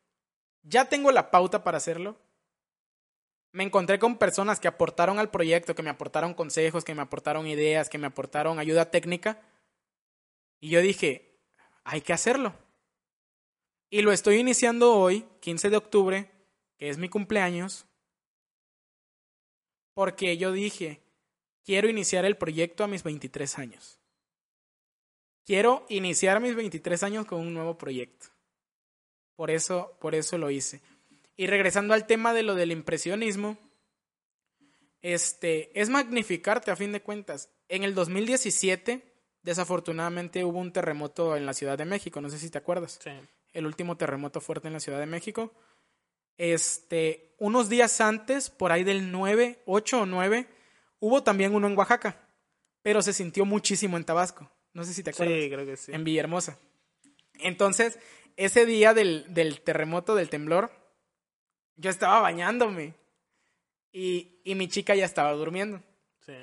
ya 0.62 0.88
tengo 0.88 1.12
la 1.12 1.30
pauta 1.30 1.64
para 1.64 1.78
hacerlo. 1.78 2.16
Me 3.52 3.64
encontré 3.64 3.98
con 3.98 4.18
personas 4.18 4.60
que 4.60 4.68
aportaron 4.68 5.18
al 5.18 5.30
proyecto, 5.30 5.74
que 5.74 5.82
me 5.82 5.90
aportaron 5.90 6.34
consejos, 6.34 6.84
que 6.84 6.94
me 6.94 7.02
aportaron 7.02 7.46
ideas, 7.46 7.88
que 7.88 7.98
me 7.98 8.06
aportaron 8.06 8.58
ayuda 8.58 8.90
técnica. 8.90 9.40
Y 10.60 10.70
yo 10.70 10.80
dije, 10.80 11.40
hay 11.84 12.00
que 12.00 12.12
hacerlo. 12.12 12.54
Y 13.88 14.02
lo 14.02 14.12
estoy 14.12 14.36
iniciando 14.36 14.94
hoy, 14.94 15.26
15 15.40 15.70
de 15.70 15.76
octubre, 15.76 16.30
que 16.78 16.90
es 16.90 16.98
mi 16.98 17.08
cumpleaños, 17.08 17.86
porque 19.94 20.38
yo 20.38 20.52
dije, 20.52 21.02
quiero 21.64 21.88
iniciar 21.88 22.24
el 22.24 22.36
proyecto 22.36 22.84
a 22.84 22.88
mis 22.88 23.02
23 23.02 23.58
años. 23.58 23.98
Quiero 25.44 25.84
iniciar 25.88 26.40
mis 26.40 26.54
23 26.54 27.02
años 27.02 27.26
con 27.26 27.40
un 27.40 27.54
nuevo 27.54 27.76
proyecto. 27.76 28.26
Por 29.36 29.50
eso, 29.50 29.96
por 30.00 30.14
eso 30.14 30.38
lo 30.38 30.50
hice. 30.50 30.80
Y 31.36 31.46
regresando 31.46 31.94
al 31.94 32.06
tema 32.06 32.34
de 32.34 32.42
lo 32.42 32.54
del 32.54 32.72
impresionismo, 32.72 33.58
este, 35.02 35.70
es 35.80 35.88
magnificarte 35.88 36.70
a 36.70 36.76
fin 36.76 36.92
de 36.92 37.00
cuentas. 37.00 37.48
En 37.68 37.82
el 37.82 37.94
2017, 37.94 39.02
desafortunadamente 39.42 40.44
hubo 40.44 40.58
un 40.58 40.72
terremoto 40.72 41.36
en 41.36 41.46
la 41.46 41.54
Ciudad 41.54 41.78
de 41.78 41.86
México, 41.86 42.20
no 42.20 42.28
sé 42.28 42.38
si 42.38 42.50
te 42.50 42.58
acuerdas 42.58 42.98
sí. 43.02 43.10
el 43.52 43.66
último 43.66 43.96
terremoto 43.96 44.40
fuerte 44.40 44.68
en 44.68 44.74
la 44.74 44.80
Ciudad 44.80 45.00
de 45.00 45.06
México. 45.06 45.52
Este, 46.36 47.34
unos 47.38 47.68
días 47.68 48.00
antes, 48.00 48.50
por 48.50 48.72
ahí 48.72 48.84
del 48.84 49.10
9, 49.10 49.62
8 49.66 50.02
o 50.02 50.06
9, 50.06 50.46
hubo 51.00 51.22
también 51.22 51.54
uno 51.54 51.66
en 51.66 51.76
Oaxaca, 51.76 52.16
pero 52.82 53.02
se 53.02 53.12
sintió 53.12 53.44
muchísimo 53.44 53.96
en 53.96 54.04
Tabasco. 54.04 54.50
No 54.72 54.84
sé 54.84 54.94
si 54.94 55.02
te 55.02 55.10
acuerdas. 55.10 55.36
Sí, 55.36 55.50
creo 55.50 55.66
que 55.66 55.76
sí. 55.76 55.92
En 55.92 56.04
Villahermosa. 56.04 56.58
Entonces, 57.34 57.98
ese 58.36 58.66
día 58.66 58.94
del, 58.94 59.26
del 59.34 59.60
terremoto, 59.62 60.14
del 60.14 60.30
temblor, 60.30 60.70
yo 61.76 61.90
estaba 61.90 62.20
bañándome 62.20 62.94
y, 63.92 64.40
y 64.44 64.54
mi 64.54 64.68
chica 64.68 64.94
ya 64.94 65.04
estaba 65.04 65.32
durmiendo. 65.32 65.82
Sí. 66.24 66.34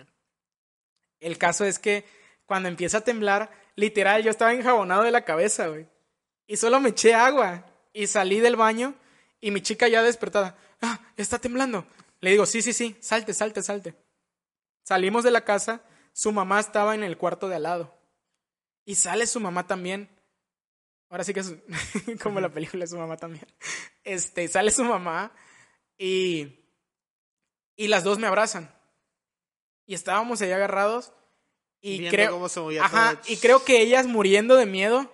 El 1.20 1.38
caso 1.38 1.66
es 1.66 1.80
que 1.80 2.06
cuando 2.46 2.70
empieza 2.70 3.00
a 3.00 3.04
temblar, 3.04 3.52
literal, 3.76 4.24
yo 4.24 4.32
estaba 4.32 4.54
enjabonado 4.54 5.04
de 5.04 5.12
la 5.12 5.24
cabeza, 5.26 5.68
güey. 5.68 5.88
Y 6.48 6.58
solo 6.58 6.80
me 6.80 6.90
eché 6.90 7.14
agua. 7.14 7.66
Y 7.94 8.08
salí 8.08 8.40
del 8.40 8.56
baño 8.56 8.94
y 9.42 9.52
mi 9.52 9.62
chica 9.62 9.88
ya 9.88 10.04
despertada. 10.04 10.56
Ah, 10.82 11.00
está 11.16 11.40
temblando. 11.40 11.88
Le 12.20 12.32
digo, 12.32 12.46
sí, 12.46 12.62
sí, 12.62 12.74
sí, 12.74 12.96
salte, 13.00 13.34
salte, 13.34 13.64
salte. 13.64 13.96
Salimos 14.88 15.26
de 15.26 15.32
la 15.32 15.44
casa, 15.44 15.82
su 16.14 16.32
mamá 16.32 16.62
estaba 16.62 16.96
en 16.96 17.04
el 17.04 17.18
cuarto 17.18 17.50
de 17.50 17.58
al 17.58 17.64
lado. 17.64 17.94
Y 18.86 18.96
sale 18.96 19.28
su 19.28 19.42
mamá 19.42 19.68
también. 19.68 20.10
Ahora 21.10 21.26
sí 21.26 21.34
que 21.34 21.42
es 21.42 21.56
como 22.24 22.40
la 22.40 22.48
película 22.48 22.86
de 22.86 22.88
su 22.88 22.98
mamá 22.98 23.18
también. 23.18 23.46
Este, 24.06 24.48
sale 24.48 24.72
su 24.72 24.86
mamá 24.86 25.34
y, 25.98 26.64
y 27.76 27.90
las 27.90 28.06
dos 28.06 28.18
me 28.18 28.28
abrazan. 28.28 28.74
Y 29.86 29.94
estábamos 29.94 30.42
ahí 30.42 30.54
agarrados. 30.54 31.12
Y 31.82 32.00
Viendo 32.00 32.16
creo, 32.16 32.32
cómo 32.32 32.48
se 32.48 32.62
movía 32.62 32.86
ajá, 32.86 33.16
todo. 33.16 33.34
y 33.34 33.36
creo 33.36 33.66
que 33.66 33.82
ellas 33.82 34.08
muriendo 34.08 34.56
de 34.56 34.68
miedo. 34.68 35.14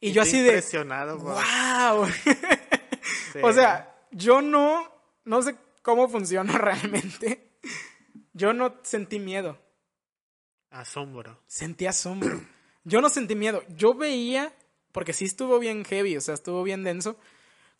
Y, 0.00 0.10
yo 0.10 0.22
así 0.22 0.40
de, 0.40 0.48
Impresionado, 0.48 1.18
wow. 1.18 2.08
Sí. 3.32 3.38
O 3.40 3.52
sea, 3.52 3.94
yo 4.10 4.42
no, 4.42 4.92
no 5.24 5.42
sé 5.42 5.54
cómo 5.82 6.08
funciona 6.08 6.52
realmente. 6.58 7.51
Yo 8.32 8.52
no 8.52 8.76
sentí 8.82 9.18
miedo, 9.18 9.58
Asombro. 10.70 11.42
sentí 11.46 11.86
asombro. 11.86 12.40
Yo 12.84 13.00
no 13.00 13.10
sentí 13.10 13.34
miedo. 13.34 13.62
Yo 13.68 13.94
veía, 13.94 14.52
porque 14.90 15.12
sí 15.12 15.26
estuvo 15.26 15.58
bien 15.58 15.84
heavy, 15.84 16.16
o 16.16 16.20
sea, 16.20 16.34
estuvo 16.34 16.62
bien 16.62 16.82
denso, 16.82 17.18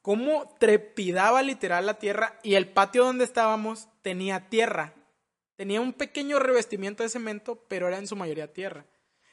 cómo 0.03 0.55
trepidaba 0.61 1.43
literal 1.43 1.87
la 1.87 1.99
tierra 1.99 2.39
y 2.43 2.55
el 2.55 2.69
patio 2.71 3.05
donde 3.05 3.25
estábamos 3.25 3.89
tenía 4.03 4.49
tierra. 4.49 4.95
Tenía 5.57 5.81
un 5.81 5.93
pequeño 5.93 6.39
revestimiento 6.39 7.03
de 7.03 7.09
cemento, 7.09 7.65
pero 7.69 7.89
era 7.89 7.99
en 7.99 8.07
su 8.07 8.17
mayoría 8.17 8.53
tierra. 8.53 8.87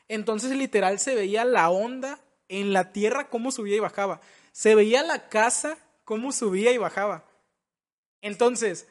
Entonces 0.08 0.56
literal 0.56 1.00
se 1.00 1.16
veía 1.16 1.46
la 1.46 1.70
onda 1.70 2.20
en 2.48 2.74
la 2.74 2.92
tierra 2.92 3.30
cómo 3.30 3.52
subía 3.52 3.78
y 3.78 3.80
bajaba. 3.80 4.22
Se 4.52 4.76
veía 4.76 5.04
la 5.04 5.30
casa 5.30 5.78
cómo 6.04 6.32
subía 6.32 6.72
y 6.72 6.78
bajaba. 6.78 7.26
Entonces, 8.22 8.88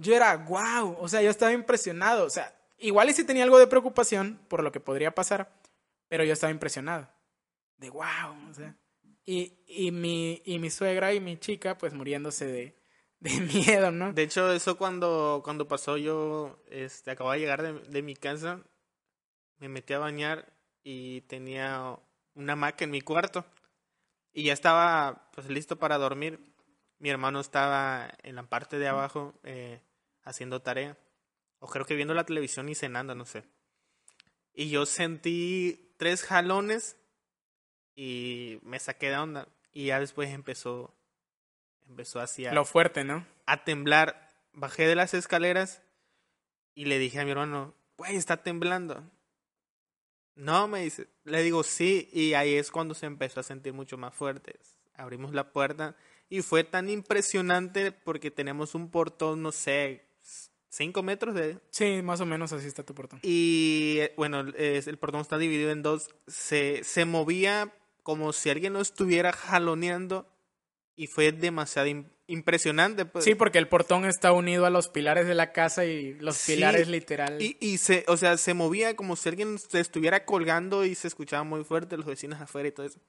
yo 0.00 0.14
era, 0.14 0.36
wow, 0.36 0.96
o 0.98 1.08
sea, 1.08 1.22
yo 1.22 1.30
estaba 1.30 1.52
impresionado. 1.52 2.24
O 2.24 2.30
sea, 2.30 2.54
igual 2.78 3.10
y 3.10 3.12
si 3.12 3.24
tenía 3.24 3.44
algo 3.44 3.58
de 3.58 3.66
preocupación 3.66 4.40
por 4.48 4.62
lo 4.62 4.72
que 4.72 4.80
podría 4.80 5.14
pasar, 5.14 5.52
pero 6.08 6.24
yo 6.24 6.32
estaba 6.32 6.50
impresionado. 6.50 7.08
De 7.76 7.90
wow, 7.90 8.50
o 8.50 8.54
sea. 8.54 8.74
Y, 9.26 9.58
y, 9.66 9.92
mi, 9.92 10.42
y 10.44 10.58
mi 10.58 10.70
suegra 10.70 11.12
y 11.12 11.20
mi 11.20 11.36
chica, 11.36 11.76
pues 11.76 11.92
muriéndose 11.92 12.46
de, 12.46 12.76
de 13.20 13.30
miedo, 13.40 13.90
¿no? 13.90 14.12
De 14.12 14.22
hecho, 14.22 14.52
eso 14.52 14.76
cuando, 14.76 15.42
cuando 15.44 15.68
pasó 15.68 15.98
yo, 15.98 16.62
este, 16.70 17.10
acababa 17.10 17.34
de 17.34 17.40
llegar 17.40 17.62
de, 17.62 17.74
de 17.74 18.02
mi 18.02 18.16
casa, 18.16 18.62
me 19.58 19.68
metí 19.68 19.92
a 19.92 19.98
bañar 19.98 20.52
y 20.82 21.20
tenía 21.22 21.98
una 22.34 22.54
hamaca 22.54 22.84
en 22.84 22.90
mi 22.90 23.02
cuarto. 23.02 23.44
Y 24.32 24.44
ya 24.44 24.52
estaba 24.52 25.30
pues 25.32 25.48
listo 25.48 25.78
para 25.78 25.98
dormir. 25.98 26.40
Mi 26.98 27.10
hermano 27.10 27.40
estaba 27.40 28.10
en 28.22 28.36
la 28.36 28.44
parte 28.44 28.78
de 28.78 28.88
abajo 28.88 29.34
eh, 29.42 29.82
haciendo 30.24 30.62
tarea. 30.62 30.98
O 31.58 31.68
creo 31.68 31.84
que 31.84 31.94
viendo 31.94 32.14
la 32.14 32.24
televisión 32.24 32.68
y 32.68 32.74
cenando, 32.74 33.14
no 33.14 33.24
sé. 33.24 33.44
Y 34.54 34.70
yo 34.70 34.86
sentí 34.86 35.94
tres 35.96 36.22
jalones 36.22 36.96
y 37.94 38.58
me 38.62 38.78
saqué 38.78 39.10
de 39.10 39.18
onda. 39.18 39.48
Y 39.72 39.86
ya 39.86 40.00
después 40.00 40.30
empezó, 40.30 40.94
empezó 41.88 42.20
así 42.20 42.46
a, 42.46 42.52
Lo 42.52 42.64
fuerte, 42.64 43.04
¿no? 43.04 43.26
a 43.46 43.64
temblar. 43.64 44.28
Bajé 44.52 44.86
de 44.86 44.96
las 44.96 45.14
escaleras 45.14 45.82
y 46.74 46.86
le 46.86 46.98
dije 46.98 47.20
a 47.20 47.24
mi 47.24 47.30
hermano, 47.30 47.74
güey, 47.96 48.16
está 48.16 48.42
temblando. 48.42 49.04
No, 50.34 50.66
me 50.68 50.80
dice, 50.80 51.08
le 51.24 51.42
digo 51.42 51.62
sí, 51.62 52.08
y 52.12 52.34
ahí 52.34 52.54
es 52.54 52.70
cuando 52.70 52.94
se 52.94 53.06
empezó 53.06 53.40
a 53.40 53.44
sentir 53.44 53.74
mucho 53.74 53.98
más 53.98 54.14
fuerte. 54.14 54.58
Abrimos 54.94 55.34
la 55.34 55.52
puerta 55.52 55.96
y 56.28 56.42
fue 56.42 56.64
tan 56.64 56.88
impresionante 56.88 57.92
porque 57.92 58.30
tenemos 58.30 58.74
un 58.74 58.90
portón, 58.90 59.42
no 59.42 59.52
sé, 59.52 60.09
cinco 60.70 61.02
metros 61.02 61.34
de... 61.34 61.58
Sí, 61.70 62.00
más 62.02 62.20
o 62.22 62.26
menos 62.26 62.52
así 62.52 62.66
está 62.66 62.82
tu 62.84 62.94
portón. 62.94 63.20
Y 63.22 63.96
eh, 63.98 64.14
bueno, 64.16 64.46
es- 64.56 64.86
el 64.86 64.96
portón 64.98 65.20
está 65.20 65.36
dividido 65.36 65.70
en 65.70 65.82
dos. 65.82 66.08
Se, 66.26 66.82
se 66.84 67.04
movía 67.04 67.74
como 68.02 68.32
si 68.32 68.48
alguien 68.48 68.72
lo 68.72 68.80
estuviera 68.80 69.32
jaloneando 69.32 70.26
y 70.96 71.06
fue 71.06 71.32
demasiado 71.32 71.88
im- 71.88 72.08
impresionante. 72.26 73.04
Pues. 73.04 73.24
Sí, 73.24 73.34
porque 73.34 73.58
el 73.58 73.68
portón 73.68 74.04
está 74.04 74.32
unido 74.32 74.64
a 74.64 74.70
los 74.70 74.88
pilares 74.88 75.26
de 75.26 75.34
la 75.34 75.52
casa 75.52 75.84
y 75.84 76.14
los 76.14 76.36
Sí, 76.36 76.54
pilares 76.54 76.88
literal. 76.88 77.40
Y, 77.42 77.56
y 77.60 77.78
se, 77.78 78.04
o 78.06 78.16
sea, 78.16 78.36
se 78.36 78.54
movía 78.54 78.94
como 78.96 79.16
si 79.16 79.28
alguien 79.28 79.58
se 79.58 79.80
estuviera 79.80 80.24
colgando 80.24 80.84
y 80.84 80.94
se 80.94 81.08
escuchaba 81.08 81.42
muy 81.44 81.64
fuerte 81.64 81.96
los 81.96 82.06
vecinos 82.06 82.40
afuera 82.40 82.68
y 82.68 82.72
todo 82.72 82.86
eso. 82.86 83.00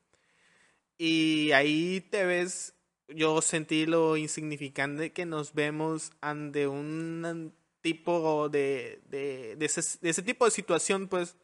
Y 0.97 1.51
ahí 1.53 2.01
te 2.11 2.25
ves, 2.25 2.73
yo 3.15 3.41
sentí 3.41 3.85
lo 3.85 4.17
insignificante 4.17 5.11
que 5.11 5.25
nos 5.25 5.53
vemos 5.53 6.11
ante 6.21 6.67
un 6.67 7.53
tipo 7.81 8.49
de, 8.49 9.01
de, 9.07 9.55
de, 9.55 9.65
ese, 9.65 9.81
de 10.01 10.09
ese 10.09 10.21
tipo 10.21 10.45
de 10.45 10.51
situación, 10.51 11.07
pues, 11.07 11.35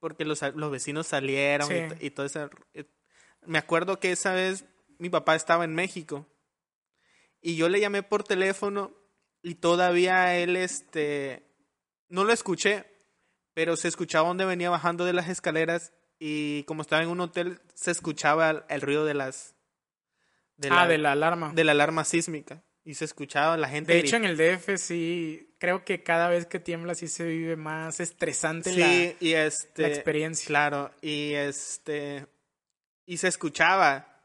porque 0.00 0.24
los, 0.24 0.42
los 0.54 0.70
vecinos 0.70 1.06
salieron 1.06 1.68
Sí. 1.68 1.76
y, 2.00 2.10
todo 2.10 2.26
eso. 2.26 2.50
Me 3.46 3.58
acuerdo 3.58 3.98
que 3.98 4.12
esa 4.12 4.32
vez 4.32 4.64
mi 4.98 5.08
papá 5.10 5.34
estaba 5.34 5.64
en 5.64 5.74
México 5.74 6.26
y 7.40 7.56
yo 7.56 7.68
le 7.68 7.80
llamé 7.80 8.02
por 8.02 8.24
teléfono 8.24 8.92
y 9.42 9.54
todavía 9.54 10.36
él, 10.36 10.56
este, 10.56 11.44
no 12.08 12.24
lo 12.24 12.32
escuché, 12.32 12.84
pero 13.54 13.76
se 13.76 13.88
escuchaba 13.88 14.28
donde 14.28 14.44
venía 14.44 14.70
bajando 14.70 15.04
de 15.04 15.12
las 15.12 15.28
escaleras 15.28 15.92
y 16.18 16.64
como 16.64 16.82
estaba 16.82 17.02
en 17.02 17.08
un 17.08 17.20
hotel 17.20 17.60
se 17.74 17.92
escuchaba 17.92 18.50
el, 18.50 18.62
el 18.68 18.80
ruido 18.80 19.04
de 19.04 19.14
las 19.14 19.54
de 20.58 20.68
ah, 20.70 20.86
de 20.86 20.98
la 20.98 21.12
alarma. 21.12 21.52
de 21.54 21.64
la 21.64 21.72
alarma 21.72 22.04
sísmica 22.04 22.62
y 22.84 22.94
se 22.94 23.04
escuchaba 23.04 23.56
la 23.56 23.68
gente. 23.68 23.92
De 23.92 24.00
hecho, 24.00 24.16
en 24.16 24.24
el 24.24 24.36
DF 24.36 24.76
sí, 24.76 25.54
creo 25.58 25.84
que 25.84 26.02
cada 26.02 26.28
vez 26.28 26.46
que 26.46 26.58
tiembla 26.58 26.94
sí 26.94 27.06
se 27.08 27.24
vive 27.24 27.54
más 27.56 28.00
estresante 28.00 28.72
sí, 28.72 28.80
la, 28.80 29.14
y 29.20 29.34
este, 29.34 29.82
la 29.82 29.88
experiencia. 29.88 30.46
Claro, 30.46 30.90
y 31.00 31.34
este, 31.34 32.26
y 33.06 33.18
se 33.18 33.28
escuchaba. 33.28 34.22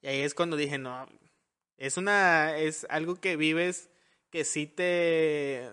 Y 0.00 0.06
ahí 0.06 0.20
es 0.20 0.34
cuando 0.34 0.56
dije, 0.56 0.78
no, 0.78 1.08
es 1.76 1.96
una, 1.96 2.56
es 2.56 2.86
algo 2.88 3.16
que 3.16 3.36
vives 3.36 3.90
que 4.30 4.44
sí 4.44 4.66
te, 4.66 5.70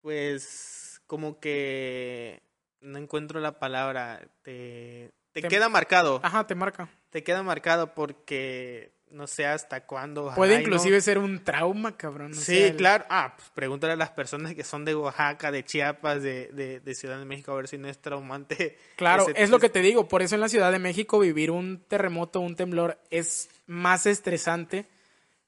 pues, 0.00 1.02
como 1.06 1.38
que, 1.38 2.42
no 2.80 2.98
encuentro 2.98 3.40
la 3.40 3.58
palabra, 3.58 4.26
te, 4.42 5.12
te, 5.32 5.42
Te- 5.42 5.48
queda 5.48 5.68
marcado. 5.68 6.20
Ajá, 6.22 6.46
te 6.46 6.54
marca. 6.54 6.88
Te 7.10 7.22
queda 7.22 7.42
marcado 7.42 7.94
porque 7.94 8.94
no 9.12 9.26
sé 9.26 9.46
hasta 9.46 9.84
cuándo. 9.86 10.22
ojalá 10.24 10.36
Puede 10.36 10.54
no. 10.56 10.60
inclusive 10.62 11.00
ser 11.00 11.18
un 11.18 11.44
trauma, 11.44 11.96
cabrón. 11.96 12.34
Sí, 12.34 12.56
sea, 12.56 12.76
claro. 12.76 13.04
Ah, 13.10 13.34
pues 13.36 13.50
pregúntale 13.54 13.92
a 13.92 13.96
las 13.96 14.10
personas 14.10 14.54
que 14.54 14.64
son 14.64 14.84
de 14.84 14.94
Oaxaca, 14.94 15.50
de 15.52 15.64
Chiapas, 15.64 16.22
de, 16.22 16.48
de, 16.52 16.80
de 16.80 16.94
Ciudad 16.94 17.18
de 17.18 17.24
México, 17.24 17.52
a 17.52 17.56
ver 17.56 17.68
si 17.68 17.78
no 17.78 17.88
es 17.88 17.98
traumante. 17.98 18.78
Claro, 18.96 19.28
ese- 19.28 19.42
es 19.42 19.50
lo 19.50 19.58
que 19.58 19.68
te 19.68 19.80
digo. 19.80 20.06
Por 20.08 20.22
eso 20.22 20.34
en 20.36 20.40
la 20.40 20.48
Ciudad 20.48 20.70
de 20.72 20.78
México 20.78 21.18
vivir 21.18 21.50
un 21.50 21.82
terremoto, 21.88 22.40
un 22.40 22.54
temblor, 22.56 22.98
es 23.10 23.48
más 23.66 24.06
estresante 24.06 24.86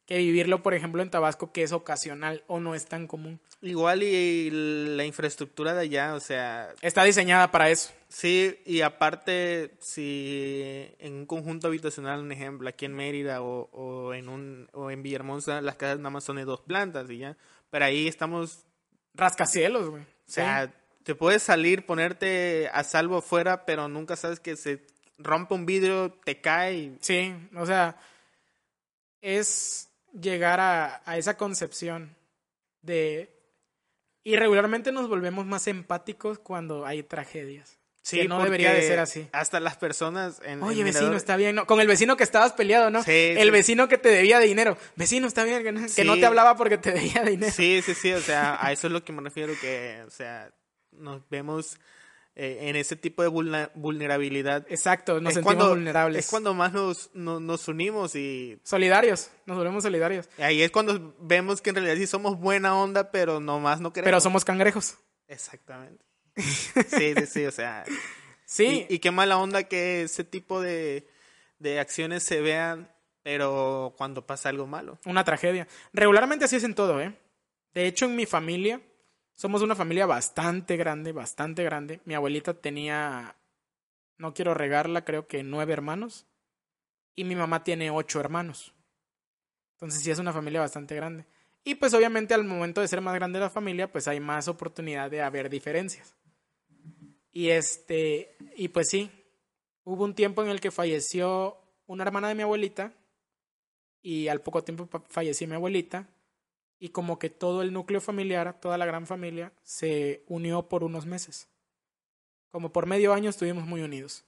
que 0.06 0.18
vivirlo, 0.18 0.62
por 0.62 0.74
ejemplo, 0.74 1.02
en 1.02 1.10
Tabasco, 1.10 1.50
que 1.52 1.62
es 1.62 1.72
ocasional 1.72 2.44
o 2.46 2.60
no 2.60 2.74
es 2.74 2.86
tan 2.86 3.06
común. 3.06 3.40
Igual 3.62 4.02
y 4.02 4.50
la 4.50 5.04
infraestructura 5.06 5.72
de 5.72 5.80
allá, 5.80 6.14
o 6.14 6.20
sea, 6.20 6.74
Está 6.82 7.04
diseñada 7.04 7.50
para 7.50 7.70
eso. 7.70 7.92
sí, 8.08 8.58
y 8.66 8.82
aparte, 8.82 9.70
si 9.80 10.86
en 10.98 11.14
un 11.14 11.26
conjunto 11.26 11.68
habitacional, 11.68 12.20
un 12.20 12.32
ejemplo, 12.32 12.68
aquí 12.68 12.84
en 12.84 12.94
Mérida 12.94 13.40
o, 13.40 13.70
o 13.72 14.12
en 14.12 14.28
un 14.28 14.68
o 14.72 14.90
en 14.90 15.02
Villahermosa, 15.02 15.62
las 15.62 15.76
casas 15.76 15.98
nada 15.98 16.10
más 16.10 16.24
son 16.24 16.36
de 16.36 16.44
dos 16.44 16.60
plantas 16.60 17.08
y 17.10 17.18
ya. 17.18 17.36
Pero 17.70 17.86
ahí 17.86 18.06
estamos, 18.06 18.66
Rascacielos, 19.14 19.88
güey. 19.88 20.02
o 20.02 20.06
sea, 20.26 20.70
te 21.02 21.14
puedes 21.14 21.42
salir, 21.42 21.86
ponerte 21.86 22.68
a 22.72 22.84
salvo 22.84 23.16
afuera, 23.18 23.64
pero 23.64 23.88
nunca 23.88 24.16
sabes 24.16 24.38
que 24.40 24.56
se 24.56 24.84
rompe 25.16 25.54
un 25.54 25.64
vidrio, 25.64 26.12
te 26.24 26.40
cae 26.42 26.74
y 26.76 26.98
Sí, 27.00 27.34
o 27.56 27.64
sea, 27.64 27.96
es 29.22 29.88
llegar 30.18 30.60
a, 30.60 31.02
a 31.04 31.18
esa 31.18 31.36
concepción 31.36 32.16
de... 32.82 33.30
Y 34.22 34.36
regularmente 34.36 34.90
nos 34.90 35.08
volvemos 35.08 35.44
más 35.44 35.66
empáticos 35.66 36.38
cuando 36.38 36.86
hay 36.86 37.02
tragedias. 37.02 37.78
Sí, 38.02 38.20
que 38.20 38.28
no 38.28 38.42
debería 38.42 38.72
de 38.72 38.82
ser 38.82 38.98
así. 38.98 39.28
Hasta 39.32 39.60
las 39.60 39.76
personas 39.76 40.40
en 40.44 40.62
Oye, 40.62 40.80
en 40.80 40.86
vecino, 40.86 41.06
Mirador- 41.06 41.16
está 41.16 41.36
bien, 41.36 41.54
¿no? 41.56 41.66
Con 41.66 41.80
el 41.80 41.86
vecino 41.86 42.16
que 42.18 42.24
estabas 42.24 42.52
peleado, 42.52 42.90
¿no? 42.90 43.02
Sí, 43.02 43.10
el 43.10 43.44
sí. 43.44 43.50
vecino 43.50 43.88
que 43.88 43.96
te 43.96 44.10
debía 44.10 44.40
dinero. 44.40 44.76
Vecino, 44.96 45.26
está 45.26 45.44
bien, 45.44 45.62
que 45.62 46.04
no, 46.04 46.14
te 46.16 46.26
hablaba 46.26 46.56
porque 46.56 46.76
te 46.76 46.92
debía 46.92 47.22
dinero. 47.22 47.50
Sí, 47.50 47.80
sí, 47.82 47.94
sí, 47.94 48.12
o 48.12 48.20
sea, 48.20 48.58
a 48.60 48.72
eso 48.72 48.88
es 48.88 48.92
lo 48.92 49.02
que 49.04 49.12
me 49.12 49.22
refiero, 49.22 49.54
que, 49.58 50.02
o 50.06 50.10
sea, 50.10 50.50
nos 50.92 51.26
vemos 51.30 51.78
eh, 52.36 52.58
en 52.68 52.76
ese 52.76 52.96
tipo 52.96 53.22
de 53.22 53.28
vulnerabilidad. 53.74 54.66
Exacto, 54.68 55.20
nos 55.20 55.34
sentimos 55.34 55.54
cuando- 55.54 55.74
vulnerables. 55.74 56.24
Es 56.24 56.30
cuando 56.30 56.54
más 56.54 56.72
nos, 56.72 57.10
no- 57.14 57.40
nos 57.40 57.68
unimos 57.68 58.14
y 58.16 58.58
Solidarios, 58.64 59.30
nos 59.46 59.56
volvemos 59.56 59.82
solidarios. 59.84 60.28
ahí 60.38 60.62
es 60.62 60.70
cuando 60.70 61.14
vemos 61.20 61.60
que 61.60 61.70
en 61.70 61.76
realidad 61.76 61.96
sí 61.96 62.06
somos 62.06 62.38
buena 62.38 62.76
onda, 62.76 63.10
pero 63.10 63.40
nomás 63.40 63.80
no 63.80 63.92
queremos. 63.92 64.08
Pero 64.08 64.20
somos 64.20 64.44
cangrejos. 64.44 64.96
Exactamente. 65.28 66.04
Sí, 66.36 67.14
sí, 67.16 67.26
sí, 67.26 67.46
o 67.46 67.50
sea. 67.52 67.84
Sí, 68.46 68.86
Y, 68.90 68.96
y 68.96 68.98
qué 68.98 69.10
mala 69.10 69.38
onda 69.38 69.62
que 69.64 70.02
ese 70.02 70.22
tipo 70.22 70.60
de, 70.60 71.08
de 71.58 71.80
acciones 71.80 72.22
se 72.24 72.42
vean, 72.42 72.92
pero 73.22 73.94
cuando 73.96 74.26
pasa 74.26 74.50
algo 74.50 74.66
malo. 74.66 74.98
una 75.06 75.24
tragedia. 75.24 75.66
Regularmente 75.94 76.44
así 76.44 76.56
es 76.56 76.64
en 76.64 76.74
todo, 76.74 77.00
¿eh? 77.00 77.18
De 77.72 77.86
hecho, 77.86 78.04
en 78.04 78.14
mi 78.16 78.26
familia, 78.26 78.82
somos 79.34 79.62
una 79.62 79.74
familia 79.74 80.06
bastante 80.06 80.76
grande, 80.76 81.12
bastante 81.12 81.64
grande. 81.64 82.00
Mi 82.04 82.14
abuelita 82.14 82.54
tenía, 82.54 83.36
no 84.16 84.34
quiero 84.34 84.54
regarla, 84.54 85.04
creo 85.04 85.26
que 85.26 85.42
nueve 85.42 85.72
hermanos. 85.72 86.26
Y 87.16 87.24
mi 87.24 87.34
mamá 87.36 87.64
tiene 87.64 87.90
ocho 87.90 88.20
hermanos. 88.20 88.74
Entonces 89.74 90.02
sí 90.02 90.10
es 90.10 90.18
una 90.18 90.32
familia 90.32 90.60
bastante 90.60 90.94
grande. 90.94 91.26
Y 91.64 91.76
pues 91.76 91.94
obviamente 91.94 92.34
al 92.34 92.44
momento 92.44 92.80
de 92.80 92.88
ser 92.88 93.00
más 93.00 93.14
grande 93.14 93.40
la 93.40 93.50
familia, 93.50 93.90
pues 93.90 94.06
hay 94.08 94.20
más 94.20 94.48
oportunidad 94.48 95.10
de 95.10 95.22
haber 95.22 95.48
diferencias. 95.48 96.14
Y 97.30 97.50
este, 97.50 98.36
y 98.56 98.68
pues 98.68 98.88
sí, 98.90 99.10
hubo 99.82 100.04
un 100.04 100.14
tiempo 100.14 100.42
en 100.42 100.48
el 100.48 100.60
que 100.60 100.70
falleció 100.70 101.56
una 101.86 102.04
hermana 102.04 102.28
de 102.28 102.34
mi 102.34 102.42
abuelita 102.42 102.92
y 104.02 104.28
al 104.28 104.40
poco 104.40 104.62
tiempo 104.62 104.88
falleció 105.08 105.48
mi 105.48 105.54
abuelita 105.54 106.06
y 106.78 106.90
como 106.90 107.18
que 107.18 107.30
todo 107.30 107.62
el 107.62 107.72
núcleo 107.72 108.00
familiar, 108.00 108.60
toda 108.60 108.78
la 108.78 108.86
gran 108.86 109.06
familia 109.06 109.52
se 109.62 110.24
unió 110.26 110.68
por 110.68 110.84
unos 110.84 111.06
meses. 111.06 111.48
Como 112.50 112.72
por 112.72 112.86
medio 112.86 113.12
año 113.12 113.30
estuvimos 113.30 113.66
muy 113.66 113.82
unidos. 113.82 114.24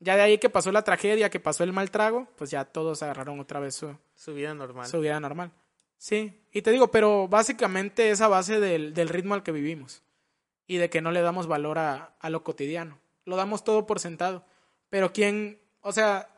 Ya 0.00 0.16
de 0.16 0.22
ahí 0.22 0.38
que 0.38 0.50
pasó 0.50 0.72
la 0.72 0.82
tragedia, 0.82 1.30
que 1.30 1.40
pasó 1.40 1.62
el 1.62 1.72
mal 1.72 1.90
trago, 1.90 2.26
pues 2.36 2.50
ya 2.50 2.64
todos 2.64 3.02
agarraron 3.02 3.38
otra 3.38 3.60
vez 3.60 3.74
su, 3.74 3.96
Su 4.14 4.34
vida 4.34 4.54
normal. 4.54 4.86
su 4.86 5.00
vida 5.00 5.20
normal. 5.20 5.52
Sí, 5.98 6.42
y 6.52 6.62
te 6.62 6.70
digo, 6.70 6.90
pero 6.90 7.28
básicamente 7.28 8.10
es 8.10 8.22
a 8.22 8.28
base 8.28 8.58
del, 8.58 8.94
del 8.94 9.10
ritmo 9.10 9.34
al 9.34 9.42
que 9.42 9.52
vivimos 9.52 10.02
y 10.66 10.78
de 10.78 10.88
que 10.88 11.02
no 11.02 11.10
le 11.10 11.20
damos 11.20 11.46
valor 11.46 11.78
a, 11.78 12.16
a 12.18 12.30
lo 12.30 12.42
cotidiano. 12.42 12.98
Lo 13.26 13.36
damos 13.36 13.64
todo 13.64 13.86
por 13.86 14.00
sentado. 14.00 14.46
Pero 14.88 15.12
quién, 15.12 15.60
o 15.82 15.92
sea, 15.92 16.30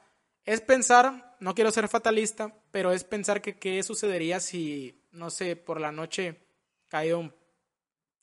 es 0.44 0.60
pensar, 0.60 1.36
no 1.38 1.54
quiero 1.54 1.70
ser 1.70 1.86
fatalista, 1.88 2.52
pero 2.72 2.90
es 2.90 3.04
pensar 3.04 3.40
que 3.40 3.56
qué 3.56 3.80
sucedería 3.84 4.40
si, 4.40 5.00
no 5.12 5.30
sé, 5.30 5.56
por 5.56 5.80
la 5.80 5.92
noche 5.92 6.36
cae 6.88 7.14
un 7.14 7.32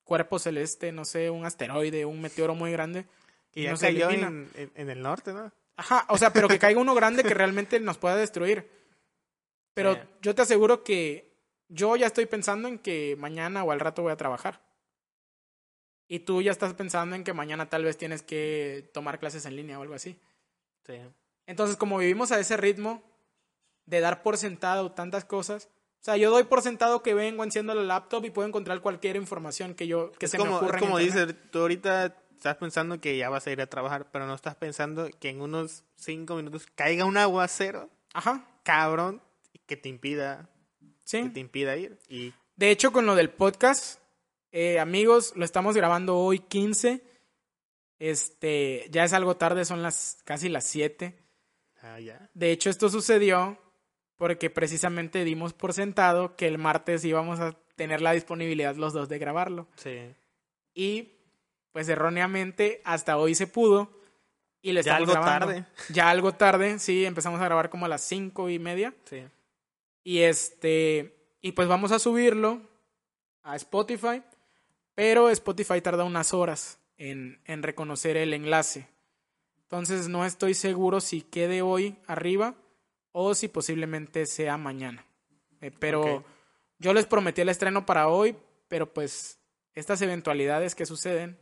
cuerpo 0.03 0.39
celeste, 0.39 0.91
no 0.91 1.05
sé, 1.05 1.29
un 1.29 1.45
asteroide, 1.45 2.05
un 2.05 2.21
meteoro 2.21 2.55
muy 2.55 2.71
grande. 2.71 3.05
Y 3.53 3.63
ya 3.63 3.71
nos 3.71 3.79
cayó 3.81 4.09
elimina. 4.09 4.27
en, 4.27 4.49
en- 4.55 4.71
en 4.75 4.89
el 4.89 5.01
norte, 5.01 5.33
¿no? 5.33 5.51
Ajá, 5.77 6.05
o 6.09 6.17
sea, 6.17 6.31
pero 6.33 6.47
que 6.47 6.59
caiga 6.59 6.79
uno 6.81 6.93
grande 6.95 7.23
que 7.23 7.33
realmente 7.33 7.79
nos 7.79 7.97
pueda 7.97 8.15
destruir. 8.15 8.69
Pero 9.73 9.97
yo 10.21 10.35
te 10.35 10.41
aseguro 10.41 10.83
que 10.83 11.31
yo 11.69 11.95
ya 11.95 12.07
estoy 12.07 12.25
pensando 12.25 12.67
en 12.67 12.79
que 12.79 13.15
mañana 13.17 13.63
o 13.63 13.71
al 13.71 13.79
rato 13.79 14.01
voy 14.01 14.11
a 14.11 14.17
trabajar. 14.17 14.61
Y 16.07 16.19
tú 16.19 16.41
ya 16.41 16.51
estás 16.51 16.73
pensando 16.73 17.15
en 17.15 17.23
que 17.23 17.33
mañana 17.33 17.69
tal 17.69 17.83
vez 17.83 17.95
tienes 17.97 18.23
que 18.23 18.89
tomar 18.93 19.19
clases 19.19 19.45
en 19.45 19.55
línea 19.55 19.77
o 19.79 19.83
algo 19.83 19.93
así. 19.93 20.19
Sí. 20.85 20.99
Entonces, 21.45 21.77
como 21.77 21.99
vivimos 21.99 22.31
a 22.31 22.39
ese 22.39 22.57
ritmo 22.57 23.03
de 23.85 23.99
dar 23.99 24.23
por 24.23 24.37
sentado 24.37 24.91
tantas 24.91 25.23
cosas, 25.23 25.69
o 25.99 26.03
sea, 26.03 26.15
yo 26.15 26.31
doy 26.31 26.43
por 26.43 26.61
sentado 26.61 27.03
que 27.03 27.13
vengo, 27.13 27.43
enciendo 27.43 27.73
la 27.75 27.83
laptop 27.83 28.23
y 28.25 28.29
puedo 28.29 28.47
encontrar 28.47 28.81
cualquier 28.81 29.17
información 29.17 29.73
que 29.75 29.85
yo 29.87 30.11
que 30.13 30.25
es 30.25 30.31
se 30.31 30.37
como, 30.37 30.51
me 30.51 30.57
ocurra. 30.57 30.77
es 30.77 30.83
como 30.83 30.97
dices, 30.97 31.35
tú 31.51 31.59
ahorita 31.59 32.15
estás 32.35 32.55
pensando 32.55 33.01
que 33.01 33.17
ya 33.17 33.29
vas 33.29 33.45
a 33.47 33.51
ir 33.51 33.59
a 33.61 33.67
trabajar, 33.67 34.09
pero 34.11 34.25
no 34.25 34.33
estás 34.33 34.55
pensando 34.55 35.09
que 35.19 35.29
en 35.29 35.41
unos 35.41 35.83
cinco 35.95 36.35
minutos 36.35 36.67
caiga 36.73 37.03
un 37.03 37.17
aguacero, 37.17 37.89
Ajá, 38.13 38.47
cabrón, 38.63 39.21
que 39.65 39.75
te 39.75 39.89
impida, 39.89 40.49
sí. 41.03 41.23
que 41.23 41.29
te 41.29 41.39
impida 41.41 41.75
ir. 41.75 41.99
Y 42.07 42.33
De 42.55 42.71
hecho, 42.71 42.93
con 42.93 43.05
lo 43.05 43.15
del 43.15 43.29
podcast, 43.29 43.99
eh, 44.53 44.79
amigos, 44.79 45.33
lo 45.35 45.43
estamos 45.43 45.75
grabando 45.75 46.17
hoy 46.17 46.39
15. 46.39 47.03
Este, 47.99 48.87
ya 48.91 49.03
es 49.03 49.11
algo 49.11 49.35
tarde, 49.35 49.65
son 49.65 49.81
las 49.83 50.19
casi 50.23 50.47
las 50.47 50.63
7. 50.63 51.19
ah, 51.81 51.99
ya. 51.99 52.29
De 52.33 52.51
hecho, 52.51 52.69
esto 52.69 52.89
sucedió 52.89 53.59
porque 54.19 54.49
precisamente 54.49 55.23
dimos 55.23 55.53
por 55.53 55.71
sentado 55.73 56.35
que 56.35 56.45
el 56.45 56.57
martes 56.57 57.05
íbamos 57.05 57.39
a 57.39 57.53
tener 57.77 58.01
la 58.01 58.11
disponibilidad 58.11 58.75
los 58.75 58.91
dos 58.91 59.07
de 59.07 59.17
grabarlo. 59.17 59.65
Sí. 59.77 60.13
Y 60.73 61.13
pues 61.71 61.87
erróneamente 61.87 62.81
hasta 62.83 63.17
hoy 63.17 63.33
se 63.33 63.47
pudo 63.47 63.89
y 64.61 64.73
lo 64.73 64.81
Ya 64.81 64.91
estamos 64.97 65.09
algo 65.09 65.13
grabando. 65.13 65.45
tarde. 65.45 65.65
Ya 65.87 66.09
algo 66.09 66.33
tarde, 66.33 66.79
sí, 66.79 67.05
empezamos 67.05 67.39
a 67.39 67.45
grabar 67.45 67.69
como 67.69 67.85
a 67.85 67.87
las 67.87 68.01
cinco 68.01 68.49
y 68.49 68.59
media. 68.59 68.93
Sí. 69.05 69.23
Y 70.03 70.19
este, 70.19 71.15
y 71.39 71.53
pues 71.53 71.69
vamos 71.69 71.93
a 71.93 71.99
subirlo 71.99 72.61
a 73.43 73.55
Spotify, 73.55 74.21
pero 74.95 75.29
Spotify 75.29 75.79
tarda 75.79 76.03
unas 76.03 76.33
horas 76.33 76.77
en, 76.97 77.39
en 77.45 77.63
reconocer 77.63 78.17
el 78.17 78.33
enlace. 78.33 78.89
Entonces 79.61 80.09
no 80.09 80.25
estoy 80.25 80.55
seguro 80.55 80.99
si 80.99 81.21
quede 81.21 81.61
hoy 81.61 81.95
arriba 82.05 82.55
o 83.11 83.33
si 83.33 83.47
posiblemente 83.47 84.25
sea 84.25 84.57
mañana. 84.57 85.05
Eh, 85.61 85.71
pero 85.77 86.23
yo 86.77 86.93
les 86.93 87.05
prometí 87.05 87.41
el 87.41 87.49
estreno 87.49 87.85
para 87.85 88.07
hoy, 88.07 88.35
pero 88.67 88.93
pues 88.93 89.39
estas 89.75 90.01
eventualidades 90.01 90.75
que 90.75 90.85
suceden, 90.85 91.37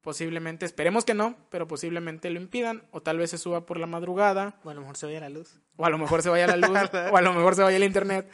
posiblemente, 0.00 0.64
esperemos 0.64 1.04
que 1.04 1.12
no, 1.14 1.36
pero 1.50 1.66
posiblemente 1.68 2.30
lo 2.30 2.40
impidan, 2.40 2.82
o 2.90 3.02
tal 3.02 3.18
vez 3.18 3.30
se 3.30 3.38
suba 3.38 3.66
por 3.66 3.78
la 3.78 3.86
madrugada, 3.86 4.58
Bueno, 4.64 4.70
a 4.70 4.74
lo 4.74 4.80
mejor 4.82 4.96
se 4.96 5.06
vaya 5.06 5.20
la 5.20 5.28
luz. 5.28 5.60
o 5.76 5.84
a 5.84 5.90
lo 5.90 5.98
mejor 5.98 6.22
se 6.22 6.30
vaya 6.30 6.46
la 6.46 6.56
luz, 6.56 6.70
o 7.12 7.16
a 7.16 7.20
lo 7.20 7.32
mejor 7.34 7.54
se 7.54 7.62
vaya 7.62 7.76
el 7.76 7.84
internet. 7.84 8.30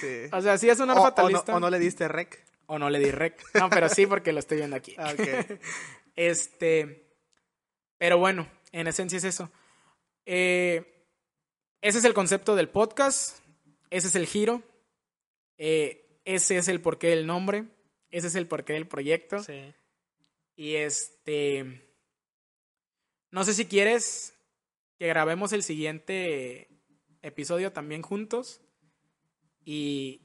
Sí. 0.00 0.22
O 0.32 0.40
sea, 0.40 0.58
sí 0.58 0.68
es 0.68 0.80
una 0.80 0.94
O, 0.94 0.96
o 0.96 0.98
no, 0.98 1.04
fatalista. 1.04 1.54
o 1.54 1.60
no 1.60 1.70
le 1.70 1.78
diste 1.78 2.08
rec. 2.08 2.44
O 2.66 2.78
no 2.78 2.90
le 2.90 2.98
di 2.98 3.10
rec. 3.10 3.40
No, 3.54 3.68
pero 3.70 3.88
sí 3.88 4.06
porque 4.06 4.32
lo 4.32 4.38
estoy 4.40 4.58
viendo 4.58 4.76
aquí. 4.76 4.94
Ah, 4.98 5.12
ok. 5.12 5.60
Este. 6.16 7.06
Pero 7.98 8.18
bueno, 8.18 8.46
en 8.72 8.86
esencia 8.86 9.16
es 9.18 9.24
eso. 9.24 9.50
Eh, 10.26 11.01
ese 11.82 11.98
es 11.98 12.04
el 12.04 12.14
concepto 12.14 12.56
del 12.56 12.68
podcast. 12.68 13.38
Ese 13.90 14.08
es 14.08 14.14
el 14.14 14.26
giro. 14.26 14.62
Eh, 15.58 16.20
ese 16.24 16.56
es 16.56 16.68
el 16.68 16.80
porqué 16.80 17.08
del 17.08 17.26
nombre, 17.26 17.66
ese 18.10 18.28
es 18.28 18.34
el 18.36 18.46
porqué 18.46 18.72
del 18.72 18.88
proyecto. 18.88 19.42
Sí. 19.42 19.74
Y 20.56 20.76
este... 20.76 21.88
No 23.30 23.44
sé 23.44 23.54
si 23.54 23.66
quieres 23.66 24.34
que 24.98 25.06
grabemos 25.08 25.52
el 25.52 25.62
siguiente 25.62 26.68
episodio 27.22 27.72
también 27.72 28.02
juntos 28.02 28.60
y, 29.64 30.20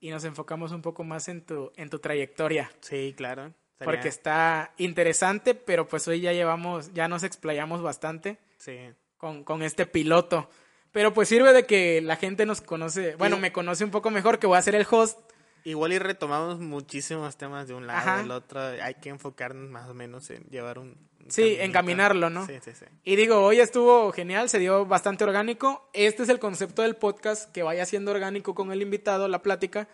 y 0.00 0.10
nos 0.10 0.24
enfocamos 0.24 0.70
un 0.72 0.80
poco 0.82 1.02
más 1.04 1.28
en 1.28 1.44
tu, 1.44 1.72
en 1.76 1.90
tu 1.90 1.98
trayectoria. 1.98 2.70
Sí, 2.80 3.14
claro. 3.16 3.52
Porque 3.78 4.06
está 4.08 4.74
interesante, 4.78 5.56
pero 5.56 5.88
pues 5.88 6.06
hoy 6.06 6.20
ya 6.20 6.32
llevamos, 6.32 6.92
ya 6.94 7.08
nos 7.08 7.24
explayamos 7.24 7.82
bastante 7.82 8.38
Sí. 8.58 8.78
con, 9.16 9.42
con 9.42 9.62
este 9.62 9.86
piloto. 9.86 10.48
Pero 10.92 11.14
pues 11.14 11.28
sirve 11.28 11.52
de 11.52 11.64
que 11.66 12.00
la 12.02 12.16
gente 12.16 12.44
nos 12.46 12.60
conoce, 12.60 13.16
bueno, 13.16 13.38
me 13.38 13.50
conoce 13.52 13.84
un 13.84 13.90
poco 13.90 14.10
mejor, 14.10 14.38
que 14.38 14.46
voy 14.46 14.58
a 14.58 14.62
ser 14.62 14.74
el 14.74 14.86
host. 14.90 15.18
Igual 15.64 15.92
y 15.92 15.98
retomamos 15.98 16.58
muchísimos 16.58 17.36
temas 17.36 17.68
de 17.68 17.74
un 17.74 17.86
lado 17.86 17.98
Ajá. 17.98 18.16
del 18.18 18.30
otro. 18.30 18.60
Hay 18.60 18.94
que 18.96 19.08
enfocarnos 19.10 19.70
más 19.70 19.88
o 19.88 19.94
menos 19.94 20.28
en 20.30 20.42
llevar 20.50 20.78
un... 20.78 20.88
un 20.88 21.30
Sí, 21.30 21.42
caminito. 21.42 21.62
encaminarlo, 21.64 22.30
¿no? 22.30 22.46
Sí, 22.46 22.54
sí, 22.62 22.72
sí. 22.74 22.84
Y 23.04 23.16
digo, 23.16 23.40
hoy 23.42 23.60
estuvo 23.60 24.10
genial, 24.12 24.48
se 24.48 24.58
dio 24.58 24.84
bastante 24.86 25.22
orgánico. 25.24 25.88
Este 25.92 26.24
es 26.24 26.28
el 26.28 26.40
concepto 26.40 26.82
del 26.82 26.96
podcast, 26.96 27.52
que 27.52 27.62
vaya 27.62 27.86
siendo 27.86 28.10
orgánico 28.10 28.54
con 28.54 28.72
el 28.72 28.82
invitado, 28.82 29.28
la 29.28 29.40
plática. 29.40 29.88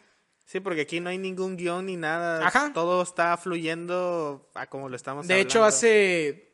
Sí, 0.47 0.61
porque 0.61 0.81
aquí 0.81 1.01
no 1.01 1.11
hay 1.11 1.19
ningún 1.19 1.59
guion 1.59 1.85
ni 1.87 1.97
nada. 1.97 2.47
Ajá. 2.47 2.73
Todo 2.73 3.03
está 3.03 3.37
fluyendo 3.37 4.51
a 4.55 4.67
como 4.69 4.89
lo 4.89 4.97
estamos 4.97 5.29
De 5.29 5.39
hecho, 5.39 5.63
hace 5.65 6.49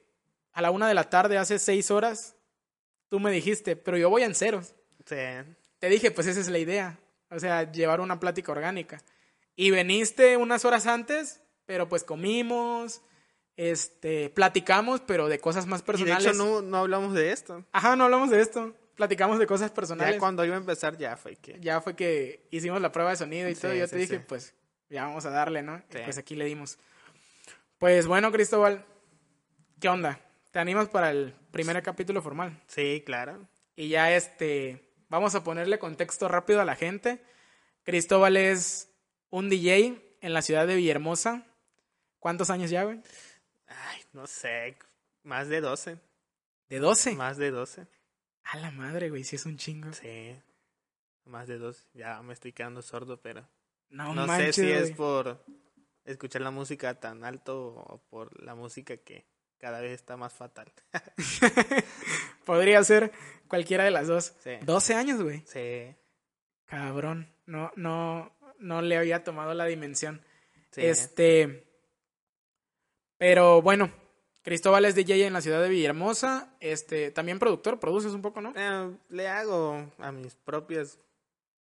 a 0.53 0.61
la 0.61 0.73
una 0.73 0.89
de 0.89 0.95
la 0.95 1.09
tarde, 1.09 1.39
hace 1.39 1.61
seis 1.61 1.93
horas, 1.93 2.34
tú 3.15 3.21
me 3.21 3.31
dijiste, 3.31 3.77
pero 3.77 3.97
yo 3.97 4.11
voy 4.11 4.25
en 4.25 4.35
ceros. 4.35 4.75
Sí. 5.07 5.15
Te 5.79 5.89
dije, 5.89 6.11
pues 6.11 6.27
esa 6.27 6.41
es 6.41 6.49
la 6.49 6.59
idea. 6.59 6.99
O 7.31 7.39
sea, 7.39 7.71
llevar 7.71 8.01
una 8.01 8.19
plática 8.19 8.51
orgánica. 8.51 9.01
Y 9.55 9.71
veniste 9.71 10.37
unas 10.37 10.65
horas 10.65 10.89
antes, 10.89 11.41
pero 11.65 11.89
pues 11.89 12.03
comimos, 12.03 13.03
este, 13.57 14.31
platicamos, 14.31 15.01
pero 15.01 15.29
de 15.29 15.39
cosas 15.39 15.65
más 15.67 15.79
Y 15.79 15.83
de 15.83 15.87
personales. 15.87 16.27
hecho 16.27 16.35
no, 16.35 16.61
no 16.61 16.79
hablamos 16.79 17.15
de 17.15 17.31
esto. 17.31 17.65
Ajá, 17.71 17.95
no 17.95 18.03
hablamos 18.07 18.31
de 18.31 18.41
esto. 18.41 18.75
Platicamos 18.97 19.39
de 19.39 19.47
cosas 19.47 19.71
personales. 19.71 20.15
Ya 20.17 20.19
cuando 20.19 20.45
iba 20.45 20.57
a 20.57 20.59
empezar 20.59 20.99
ya 20.99 21.17
fue 21.17 21.37
que... 21.37 21.61
Ya 21.61 21.81
fue 21.81 21.95
que 21.95 22.49
hicimos 22.51 22.81
la 22.81 22.91
prueba 22.91 23.11
de 23.11 23.17
sonido 23.17 23.49
y 23.49 23.55
Sí, 23.55 23.61
todo. 23.61 23.75
y 23.75 23.79
yo 23.79 23.87
sí, 23.87 23.93
te 23.93 23.99
dije, 23.99 24.17
sí. 24.19 24.25
pues 24.27 24.55
ya 24.91 25.05
vamos 25.05 25.25
a 25.25 25.31
darle, 25.31 25.63
¿no? 25.63 25.81
Pues 25.89 26.19
aquí 26.19 26.35
le 26.35 26.47
dimos. 26.47 26.79
Pues 27.79 28.09
bueno, 28.09 28.33
Cristóbal, 28.33 28.85
¿qué 29.79 29.89
onda? 29.89 30.19
¿Te 30.55 30.61
animas 30.61 30.89
para 30.89 31.11
el 31.11 31.35
primer 31.51 31.83
capítulo 31.83 32.23
formal? 32.23 32.63
Sí, 32.69 33.03
claro. 33.05 33.49
Y 33.75 33.89
ya 33.89 34.15
este, 34.15 34.89
vamos 35.09 35.35
a 35.35 35.43
ponerle 35.43 35.81
contexto 35.81 36.29
rápido 36.29 36.61
a 36.61 36.65
la 36.65 36.77
gente. 36.77 37.21
Cristóbal 37.83 38.37
es 38.37 38.89
un 39.31 39.51
DJ 39.51 40.01
en 40.21 40.33
la 40.33 40.43
ciudad 40.43 40.69
de 40.69 40.77
Villahermosa. 40.77 41.45
¿Cuántos 42.21 42.51
años 42.51 42.71
ya, 42.71 42.85
güey? 42.85 43.01
Ay, 43.67 44.03
no 44.13 44.29
sé. 44.29 44.79
Más 45.25 45.49
de 45.49 45.61
12. 45.61 45.99
De 46.69 46.79
12. 46.79 47.17
Más 47.17 47.37
de 47.37 47.51
12. 47.51 47.89
A 48.45 48.57
la 48.59 48.71
madre, 48.71 49.11
güey, 49.11 49.25
si 49.25 49.35
es 49.35 49.47
un 49.47 49.57
chingo. 49.57 49.93
Sí. 49.93 50.41
Más 51.25 51.49
de 51.49 51.59
12. 51.59 51.85
Ya 51.95 52.23
me 52.23 52.33
estoy 52.33 52.53
quedando 52.53 52.81
sordo, 52.81 53.21
pero... 53.21 53.45
No, 53.91 54.15
No 54.15 54.25
manches, 54.25 54.55
sé 54.55 54.63
si 54.63 54.71
es 54.71 54.93
por 54.93 55.45
escuchar 56.05 56.43
la 56.43 56.53
música 56.53 57.01
tan 57.01 57.25
alto 57.25 57.75
o 57.75 57.99
por 58.09 58.41
la 58.41 58.55
música 58.55 58.97
que 58.97 59.27
cada 59.65 59.81
vez 59.81 59.93
está 59.93 60.19
más 60.19 60.35
fatal. 60.35 60.71
Podría 62.45 62.85
ser 62.85 63.13
cualquiera 63.49 63.83
de 63.85 63.91
las 63.91 64.09
dos. 64.09 64.35
Sí. 64.41 64.51
12 64.61 64.95
años, 64.95 65.23
güey. 65.23 65.43
Sí. 65.47 65.97
Cabrón. 66.67 67.35
No, 67.47 67.73
no, 67.75 68.31
no 68.59 68.83
le 68.83 68.99
había 68.99 69.25
tomado 69.25 69.55
la 69.55 69.65
dimensión. 69.65 70.23
sí. 70.71 70.83
Este. 70.85 71.67
Pero 73.17 73.63
bueno, 73.63 73.91
Cristóbal 74.43 74.85
es 74.85 74.95
DJ 74.95 75.29
en 75.29 75.33
la 75.33 75.41
ciudad 75.41 75.63
de 75.63 75.71
Villahermosa. 75.71 76.55
Este, 76.61 77.11
también 77.11 77.39
productor, 77.39 77.81
produces 77.81 78.13
un 78.13 78.21
poco, 78.21 78.43
¿no? 78.43 78.53
Eh, 78.55 78.95
le 79.09 79.29
hago 79.29 79.91
a 79.97 80.13
mis 80.13 80.35
propias. 80.35 80.99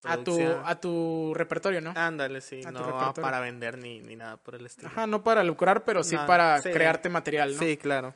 A 0.04 0.16
tu, 0.18 0.40
a 0.64 0.80
tu 0.80 1.32
repertorio, 1.34 1.80
¿no? 1.80 1.92
Ándale, 1.94 2.40
sí. 2.40 2.62
a 2.64 2.70
No 2.70 2.78
repertorio. 2.86 3.22
para 3.22 3.40
vender 3.40 3.76
ni, 3.78 4.00
ni 4.00 4.16
nada 4.16 4.36
por 4.38 4.54
el 4.54 4.64
estilo. 4.66 4.88
Ajá, 4.88 5.06
no 5.06 5.22
para 5.22 5.44
lucrar, 5.44 5.84
pero 5.84 6.02
sí 6.02 6.14
No, 6.16 6.26
para 6.26 6.60
sí. 6.62 6.70
crearte 6.70 7.08
material, 7.10 7.54
¿no? 7.54 7.58
Sí, 7.62 7.76
claro. 7.76 8.14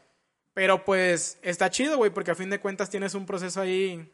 Pero 0.54 0.84
pues 0.84 1.38
está 1.42 1.68
chido, 1.70 1.96
güey, 1.98 2.10
porque 2.10 2.30
a 2.30 2.34
fin 2.34 2.48
de 2.48 2.58
cuentas 2.60 2.88
tienes 2.88 3.14
un 3.14 3.26
proceso 3.26 3.60
ahí 3.60 4.10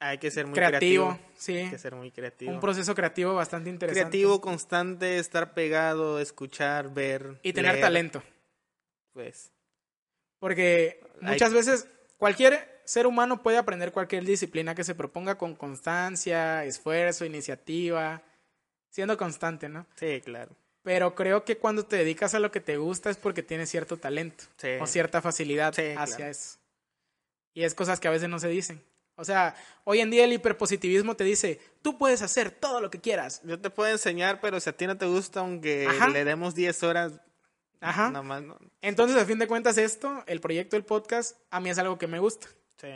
Hay 0.00 0.18
que 0.18 0.30
ser 0.30 0.46
muy 0.46 0.54
creativo, 0.54 1.06
creativo. 1.10 1.30
sí. 1.36 1.56
Hay 1.58 1.70
que 1.70 1.78
ser 1.78 1.94
muy 1.94 2.10
creativo. 2.10 2.50
Un 2.52 2.60
proceso 2.60 2.94
creativo 2.94 3.34
bastante 3.34 3.70
interesante. 3.70 4.00
creativo, 4.10 4.40
constante, 4.40 5.18
estar 5.18 5.54
pegado, 5.54 6.18
escuchar, 6.18 6.92
ver. 6.92 7.38
Y 7.42 7.52
tener 7.52 7.72
leer, 7.72 7.84
talento. 7.84 8.22
Pues. 9.12 9.52
Porque 10.38 11.00
Hay- 11.22 11.32
muchas 11.32 11.52
veces 11.52 11.88
cualquier 12.18 12.75
ser 12.86 13.06
humano 13.06 13.42
puede 13.42 13.58
aprender 13.58 13.92
cualquier 13.92 14.24
disciplina 14.24 14.74
que 14.74 14.84
se 14.84 14.94
proponga 14.94 15.36
con 15.36 15.54
constancia, 15.54 16.64
esfuerzo, 16.64 17.24
iniciativa, 17.24 18.22
siendo 18.90 19.16
constante, 19.18 19.68
¿no? 19.68 19.86
Sí, 19.96 20.22
claro. 20.24 20.52
Pero 20.82 21.14
creo 21.14 21.44
que 21.44 21.58
cuando 21.58 21.84
te 21.84 21.96
dedicas 21.96 22.34
a 22.34 22.38
lo 22.38 22.50
que 22.52 22.60
te 22.60 22.76
gusta 22.76 23.10
es 23.10 23.16
porque 23.16 23.42
tienes 23.42 23.68
cierto 23.70 23.96
talento 23.96 24.44
Sí. 24.56 24.68
o 24.80 24.86
cierta 24.86 25.20
facilidad 25.20 25.74
Sí, 25.74 25.82
hacia 25.98 26.16
claro. 26.16 26.30
eso. 26.30 26.58
Y 27.54 27.64
es 27.64 27.74
cosas 27.74 27.98
que 28.00 28.08
a 28.08 28.12
veces 28.12 28.28
no 28.28 28.38
se 28.38 28.48
dicen. 28.48 28.82
O 29.16 29.24
sea, 29.24 29.56
hoy 29.84 30.00
en 30.00 30.10
día 30.10 30.24
el 30.24 30.32
hiperpositivismo 30.34 31.16
te 31.16 31.24
dice, 31.24 31.58
tú 31.82 31.96
puedes 31.98 32.20
hacer 32.22 32.50
todo 32.50 32.80
lo 32.80 32.90
que 32.90 33.00
quieras. 33.00 33.40
Yo 33.44 33.58
te 33.58 33.70
puedo 33.70 33.90
enseñar, 33.90 34.40
pero 34.40 34.60
si 34.60 34.68
a 34.70 34.76
ti 34.76 34.86
no 34.86 34.96
te 34.98 35.06
gusta, 35.06 35.40
aunque 35.40 35.86
Ajá. 35.88 36.08
le 36.08 36.24
demos 36.24 36.54
10 36.54 36.82
horas, 36.82 37.12
Ajá. 37.80 38.10
nada 38.10 38.22
más, 38.22 38.42
no. 38.42 38.58
Entonces, 38.82 39.16
a 39.16 39.24
fin 39.24 39.38
de 39.38 39.46
cuentas, 39.48 39.78
esto, 39.78 40.22
el 40.26 40.40
proyecto 40.40 40.76
del 40.76 40.84
podcast, 40.84 41.36
a 41.50 41.60
mí 41.60 41.70
es 41.70 41.78
algo 41.78 41.98
que 41.98 42.06
me 42.06 42.18
gusta. 42.18 42.46
Sí. 42.80 42.88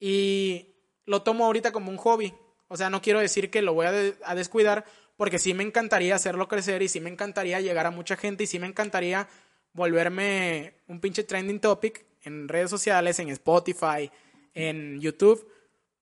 Y 0.00 0.74
lo 1.04 1.22
tomo 1.22 1.44
ahorita 1.46 1.72
como 1.72 1.90
un 1.90 1.96
hobby. 1.96 2.34
O 2.68 2.76
sea, 2.76 2.90
no 2.90 3.00
quiero 3.00 3.20
decir 3.20 3.50
que 3.50 3.62
lo 3.62 3.74
voy 3.74 3.86
a, 3.86 3.92
de- 3.92 4.16
a 4.24 4.34
descuidar, 4.34 4.84
porque 5.16 5.38
sí 5.38 5.54
me 5.54 5.62
encantaría 5.62 6.14
hacerlo 6.14 6.48
crecer 6.48 6.82
y 6.82 6.88
sí 6.88 7.00
me 7.00 7.10
encantaría 7.10 7.60
llegar 7.60 7.86
a 7.86 7.90
mucha 7.90 8.16
gente 8.16 8.44
y 8.44 8.46
sí 8.46 8.58
me 8.58 8.66
encantaría 8.66 9.28
volverme 9.72 10.74
un 10.88 11.00
pinche 11.00 11.22
trending 11.22 11.60
topic 11.60 12.04
en 12.22 12.48
redes 12.48 12.70
sociales, 12.70 13.18
en 13.20 13.28
Spotify, 13.28 14.10
en 14.54 15.00
YouTube, 15.00 15.48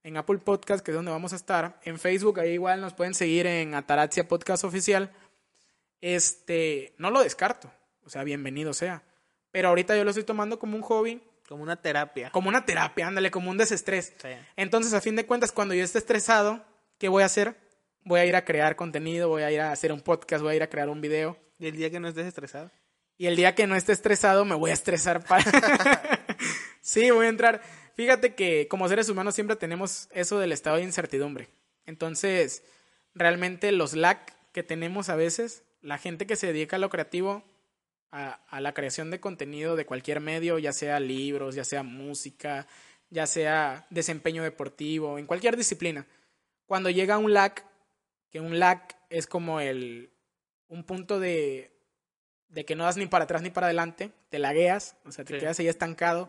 en 0.03 0.17
Apple 0.17 0.39
Podcast, 0.39 0.85
que 0.85 0.91
es 0.93 0.95
donde 0.95 1.11
vamos 1.11 1.33
a 1.33 1.37
estar, 1.37 1.81
en 1.85 1.99
Facebook, 1.99 2.41
ahí 2.41 2.53
igual 2.53 2.81
nos 2.81 2.95
pueden 2.95 3.15
seguir 3.15 3.47
en 3.47 3.75
Ataraxia 3.75 4.27
Podcast 4.27 4.65
Oficial. 4.65 5.13
Este, 6.01 6.95
no 6.99 7.11
lo 7.11 7.23
descarto, 7.23 7.71
o 8.05 8.11
sea, 8.11 8.25
bienvenido 8.25 8.73
sea. 8.75 9.03
Pero 9.51 9.69
ahorita 9.69 9.97
yo 9.97 10.05
lo 10.05 10.11
estoy 10.11 10.25
tomando 10.25 10.59
como 10.59 10.77
un 10.77 10.83
hobby, 10.83 11.23
Como 11.49 11.62
una 11.62 11.77
terapia. 11.77 12.31
como 12.31 12.49
una 12.49 12.65
terapia, 12.65 13.07
ándale, 13.07 13.31
como 13.31 13.51
un 13.51 13.59
desestrés. 13.59 14.15
Sí. 14.21 14.29
Entonces, 14.57 14.95
a 14.95 15.01
fin 15.01 15.15
de 15.16 15.27
cuentas, 15.27 15.53
cuando 15.53 15.75
yo 15.75 15.85
esté 15.85 15.99
estresado, 15.99 16.65
¿qué 16.99 17.09
voy 17.09 17.23
a 17.23 17.27
hacer? 17.27 17.57
Voy 18.03 18.21
a 18.21 18.27
ir 18.27 18.37
a 18.37 18.45
crear 18.45 18.77
contenido, 18.77 19.29
voy 19.29 19.43
a 19.43 19.51
ir 19.51 19.61
a 19.61 19.73
hacer 19.73 19.93
un 19.93 20.01
podcast, 20.01 20.43
voy 20.43 20.55
a 20.55 20.57
ir 20.57 20.62
a 20.62 20.69
crear 20.69 20.89
un 20.89 21.01
video. 21.01 21.39
Y 21.59 21.66
el 21.66 21.77
día 21.77 21.91
que 21.91 22.01
no 22.01 22.09
estés 22.09 22.27
estresado. 22.27 22.71
Y 23.16 23.27
el 23.27 23.37
día 23.37 23.55
que 23.55 23.66
no 23.66 23.77
esté 23.77 23.93
estresado, 23.93 24.45
me 24.45 24.55
voy 24.55 24.71
a 24.71 24.75
estresar 24.75 25.25
para... 25.25 25.45
sí, 26.81 27.11
voy 27.11 27.27
a 27.27 27.29
entrar. 27.29 27.62
Fíjate 27.95 28.35
que 28.35 28.66
como 28.69 28.89
seres 28.89 29.09
humanos 29.09 29.35
siempre 29.35 29.57
tenemos 29.57 30.09
eso 30.12 30.39
del 30.39 30.53
estado 30.53 30.77
de 30.77 30.83
incertidumbre. 30.83 31.49
Entonces, 31.87 32.65
realmente 33.15 33.71
los 33.71 33.95
lag 33.95 34.19
que 34.53 34.62
tenemos 34.62 35.09
a 35.09 35.16
veces, 35.16 35.62
la 35.81 35.99
gente 35.99 36.27
que 36.27 36.37
se 36.37 36.49
dedica 36.49 36.77
a 36.77 36.81
lo 36.81 36.91
creativo, 36.91 37.45
a, 38.16 38.35
a 38.49 38.61
la 38.61 38.73
creación 38.73 39.11
de 39.11 39.19
contenido 39.19 39.74
de 39.74 39.86
cualquier 39.86 40.20
medio, 40.20 40.59
ya 40.61 40.73
sea 40.73 41.01
libros, 41.01 41.57
ya 41.57 41.65
sea 41.65 41.82
música, 41.82 42.66
ya 43.11 43.27
sea 43.27 43.86
desempeño 43.91 44.43
deportivo, 44.45 45.19
en 45.19 45.27
cualquier 45.27 45.57
disciplina. 45.57 46.07
Cuando 46.66 46.91
llega 46.91 47.19
un 47.19 47.32
lag, 47.32 47.55
que 48.31 48.41
un 48.41 48.59
lag 48.61 48.81
es 49.11 49.27
como 49.27 49.59
el 49.61 50.11
un 50.69 50.85
punto 50.85 51.19
de, 51.19 51.73
de 52.49 52.65
que 52.65 52.77
no 52.77 52.85
das 52.85 52.97
ni 52.97 53.07
para 53.07 53.24
atrás 53.24 53.43
ni 53.43 53.51
para 53.51 53.66
adelante, 53.66 54.12
te 54.28 54.39
lagueas, 54.39 54.97
o 55.05 55.11
sea, 55.12 55.24
te 55.24 55.35
Sí. 55.35 55.41
quedas 55.41 55.59
ahí 55.59 55.69
estancado. 55.69 56.28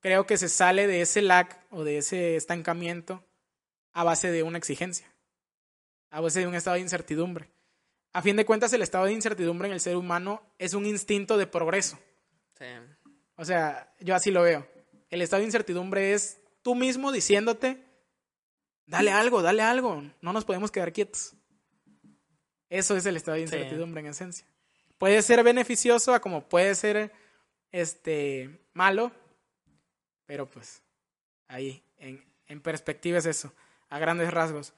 Creo 0.00 0.24
que 0.26 0.36
se 0.36 0.48
sale 0.48 0.86
de 0.86 1.00
ese 1.00 1.20
lag 1.22 1.48
o 1.70 1.82
de 1.82 1.98
ese 1.98 2.36
estancamiento 2.36 3.24
a 3.92 4.04
base 4.04 4.30
de 4.30 4.44
una 4.44 4.58
exigencia, 4.58 5.06
a 6.10 6.20
base 6.20 6.40
de 6.40 6.46
un 6.46 6.54
estado 6.54 6.74
de 6.76 6.82
incertidumbre. 6.82 7.48
A 8.12 8.22
fin 8.22 8.36
de 8.36 8.46
cuentas, 8.46 8.72
el 8.72 8.82
estado 8.82 9.04
de 9.04 9.12
incertidumbre 9.12 9.68
en 9.68 9.74
el 9.74 9.80
ser 9.80 9.96
humano 9.96 10.42
es 10.58 10.74
un 10.74 10.86
instinto 10.86 11.36
de 11.36 11.46
progreso. 11.46 11.98
Sí. 12.58 12.64
O 13.36 13.44
sea, 13.44 13.92
yo 14.00 14.14
así 14.14 14.30
lo 14.30 14.42
veo. 14.42 14.66
El 15.10 15.22
estado 15.22 15.40
de 15.40 15.46
incertidumbre 15.46 16.12
es 16.14 16.40
tú 16.62 16.74
mismo 16.74 17.12
diciéndote, 17.12 17.82
dale 18.86 19.10
algo, 19.12 19.42
dale 19.42 19.62
algo, 19.62 20.02
no 20.20 20.32
nos 20.32 20.44
podemos 20.44 20.70
quedar 20.70 20.92
quietos. 20.92 21.34
Eso 22.68 22.96
es 22.96 23.06
el 23.06 23.16
estado 23.16 23.36
de 23.36 23.46
Sí. 23.46 23.54
incertidumbre 23.54 24.00
en 24.00 24.08
esencia. 24.08 24.46
Puede 24.98 25.22
ser 25.22 25.42
beneficioso 25.44 26.18
como 26.20 26.48
puede 26.48 26.74
ser 26.74 27.12
este 27.70 28.58
malo, 28.72 29.12
pero 30.26 30.46
pues 30.46 30.82
ahí, 31.46 31.82
en, 31.98 32.24
en 32.48 32.60
perspectiva 32.60 33.18
es 33.18 33.26
eso, 33.26 33.52
a 33.88 33.98
grandes 33.98 34.30
rasgos. 34.32 34.74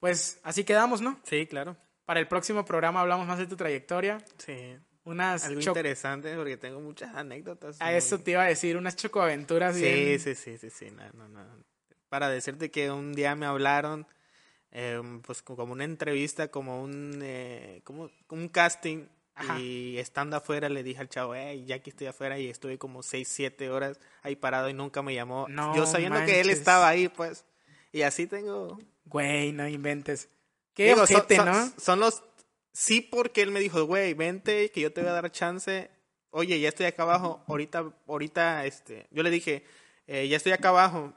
Pues 0.00 0.40
así 0.42 0.64
quedamos, 0.64 1.00
¿no? 1.00 1.20
Sí, 1.22 1.46
claro. 1.46 1.76
Para 2.12 2.20
el 2.20 2.28
próximo 2.28 2.62
programa 2.62 3.00
hablamos 3.00 3.26
más 3.26 3.38
de 3.38 3.46
tu 3.46 3.56
trayectoria. 3.56 4.18
Sí. 4.36 4.76
Unas 5.04 5.46
Algo 5.46 5.62
interesante 5.62 6.36
porque 6.36 6.58
tengo 6.58 6.78
muchas 6.78 7.14
anécdotas. 7.14 7.80
A 7.80 7.94
eso 7.94 8.18
te 8.18 8.32
iba 8.32 8.42
a 8.42 8.48
decir, 8.48 8.76
unas 8.76 8.96
chocoaventuras 8.96 9.74
Sí, 9.74 9.80
bien. 9.80 10.20
sí, 10.20 10.34
sí, 10.34 10.58
sí, 10.58 10.68
sí, 10.68 10.90
no, 10.90 11.08
no, 11.14 11.26
no. 11.28 11.40
Para 12.10 12.28
decirte 12.28 12.70
que 12.70 12.90
un 12.90 13.14
día 13.14 13.34
me 13.34 13.46
hablaron, 13.46 14.06
eh, 14.72 15.00
pues 15.26 15.40
co- 15.40 15.56
como 15.56 15.72
una 15.72 15.84
entrevista, 15.84 16.48
como 16.48 16.82
un, 16.82 17.20
eh, 17.22 17.80
como 17.82 18.10
un 18.28 18.48
casting, 18.50 19.06
Ajá. 19.34 19.58
y 19.58 19.96
estando 19.96 20.36
afuera 20.36 20.68
le 20.68 20.82
dije 20.82 21.00
al 21.00 21.08
chavo, 21.08 21.34
hey, 21.34 21.64
ya 21.66 21.78
que 21.78 21.88
estoy 21.88 22.08
afuera 22.08 22.38
y 22.38 22.50
estuve 22.50 22.76
como 22.76 23.02
6, 23.02 23.26
7 23.26 23.70
horas 23.70 23.98
ahí 24.20 24.36
parado 24.36 24.68
y 24.68 24.74
nunca 24.74 25.00
me 25.00 25.14
llamó. 25.14 25.46
No 25.48 25.74
Yo 25.74 25.86
sabiendo 25.86 26.18
que 26.26 26.40
él 26.40 26.46
manches. 26.48 26.58
estaba 26.58 26.88
ahí, 26.88 27.08
pues, 27.08 27.46
y 27.90 28.02
así 28.02 28.26
tengo... 28.26 28.78
Güey, 29.06 29.52
no 29.52 29.66
inventes. 29.66 30.28
Qué 30.74 30.88
Digo, 30.88 31.02
ojete, 31.02 31.36
son, 31.36 31.46
¿no? 31.46 31.72
son 31.78 32.00
los... 32.00 32.22
Sí, 32.72 33.00
porque 33.00 33.42
él 33.42 33.50
me 33.50 33.60
dijo, 33.60 33.84
güey, 33.84 34.14
vente, 34.14 34.70
que 34.70 34.80
yo 34.80 34.92
te 34.92 35.02
voy 35.02 35.10
a 35.10 35.14
dar 35.14 35.30
chance. 35.30 35.90
Oye, 36.30 36.58
ya 36.58 36.68
estoy 36.70 36.86
acá 36.86 37.02
abajo. 37.02 37.42
Ahorita, 37.46 37.92
ahorita, 38.08 38.64
este... 38.64 39.06
Yo 39.10 39.22
le 39.22 39.30
dije, 39.30 39.64
eh, 40.06 40.28
ya 40.28 40.36
estoy 40.36 40.52
acá 40.52 40.70
abajo. 40.70 41.12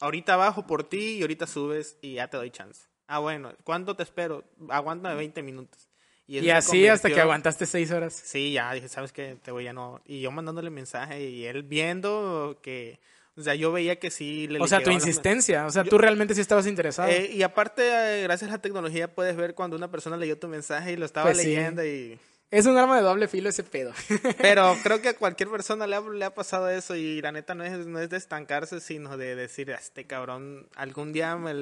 Ahorita 0.00 0.36
bajo 0.36 0.66
por 0.66 0.84
ti 0.84 1.16
y 1.16 1.22
ahorita 1.22 1.46
subes 1.46 1.96
y 2.02 2.14
ya 2.14 2.28
te 2.28 2.36
doy 2.36 2.50
chance. 2.50 2.82
Ah, 3.06 3.18
bueno. 3.20 3.54
¿Cuánto 3.64 3.96
te 3.96 4.02
espero? 4.02 4.44
Aguántame 4.68 5.14
20 5.14 5.42
minutos. 5.42 5.88
Y 6.26 6.50
así 6.50 6.86
hasta 6.86 7.08
que 7.08 7.20
aguantaste 7.20 7.64
seis 7.64 7.90
horas. 7.90 8.12
Sí, 8.12 8.52
ya 8.52 8.70
dije, 8.74 8.88
¿sabes 8.88 9.12
qué? 9.12 9.38
Te 9.42 9.50
voy 9.50 9.66
a 9.66 9.72
no... 9.72 10.02
Y 10.04 10.20
yo 10.20 10.30
mandándole 10.30 10.68
mensaje 10.68 11.24
y 11.24 11.46
él 11.46 11.62
viendo 11.62 12.58
que... 12.62 13.00
O 13.38 13.42
sea, 13.42 13.54
yo 13.54 13.70
veía 13.70 13.98
que 14.00 14.10
sí 14.10 14.48
le 14.48 14.58
O 14.60 14.66
sea, 14.66 14.82
tu 14.82 14.90
insistencia. 14.90 15.64
O 15.66 15.70
sea, 15.70 15.84
Yo- 15.84 15.90
tú 15.90 15.98
realmente 15.98 16.34
sí 16.34 16.40
estabas 16.40 16.66
interesado. 16.66 17.08
eh, 17.08 17.30
y 17.32 17.42
aparte, 17.42 17.82
eh, 18.18 18.22
gracias 18.24 18.50
a 18.50 18.54
la 18.54 18.60
tecnología, 18.60 19.14
puedes 19.14 19.36
ver 19.36 19.54
cuando 19.54 19.76
una 19.76 19.90
persona 19.90 20.16
leyó 20.16 20.36
tu 20.38 20.48
mensaje 20.48 20.92
y 20.92 20.96
lo 20.96 21.06
estaba 21.06 21.26
Pues 21.26 21.38
sí. 21.38 21.46
leyendo. 21.46 21.84
y 21.84 22.18
Es 22.50 22.64
un 22.66 22.76
arma 22.78 22.96
de 22.96 23.02
doble 23.02 23.28
filo 23.28 23.48
ese 23.50 23.62
pedo. 23.62 23.92
Pero 24.38 24.74
creo 24.82 25.02
que 25.02 25.10
a 25.10 25.14
cualquier 25.16 25.50
persona 25.50 25.86
le 25.86 25.96
ha, 25.96 26.00
le 26.00 26.24
ha 26.24 26.34
pasado 26.34 26.68
eso. 26.70 26.96
Y 26.96 27.20
la 27.20 27.30
neta 27.30 27.54
no 27.54 27.62
es, 27.62 27.86
no 27.86 28.00
es 28.00 28.08
de 28.08 28.16
estancarse, 28.16 28.80
sino 28.80 29.16
de 29.18 29.36
decir, 29.36 29.70
"A 29.72 29.76
este 29.76 30.06
cabrón, 30.06 30.66
algún 30.74 31.12
día 31.12 31.36
me 31.36 31.52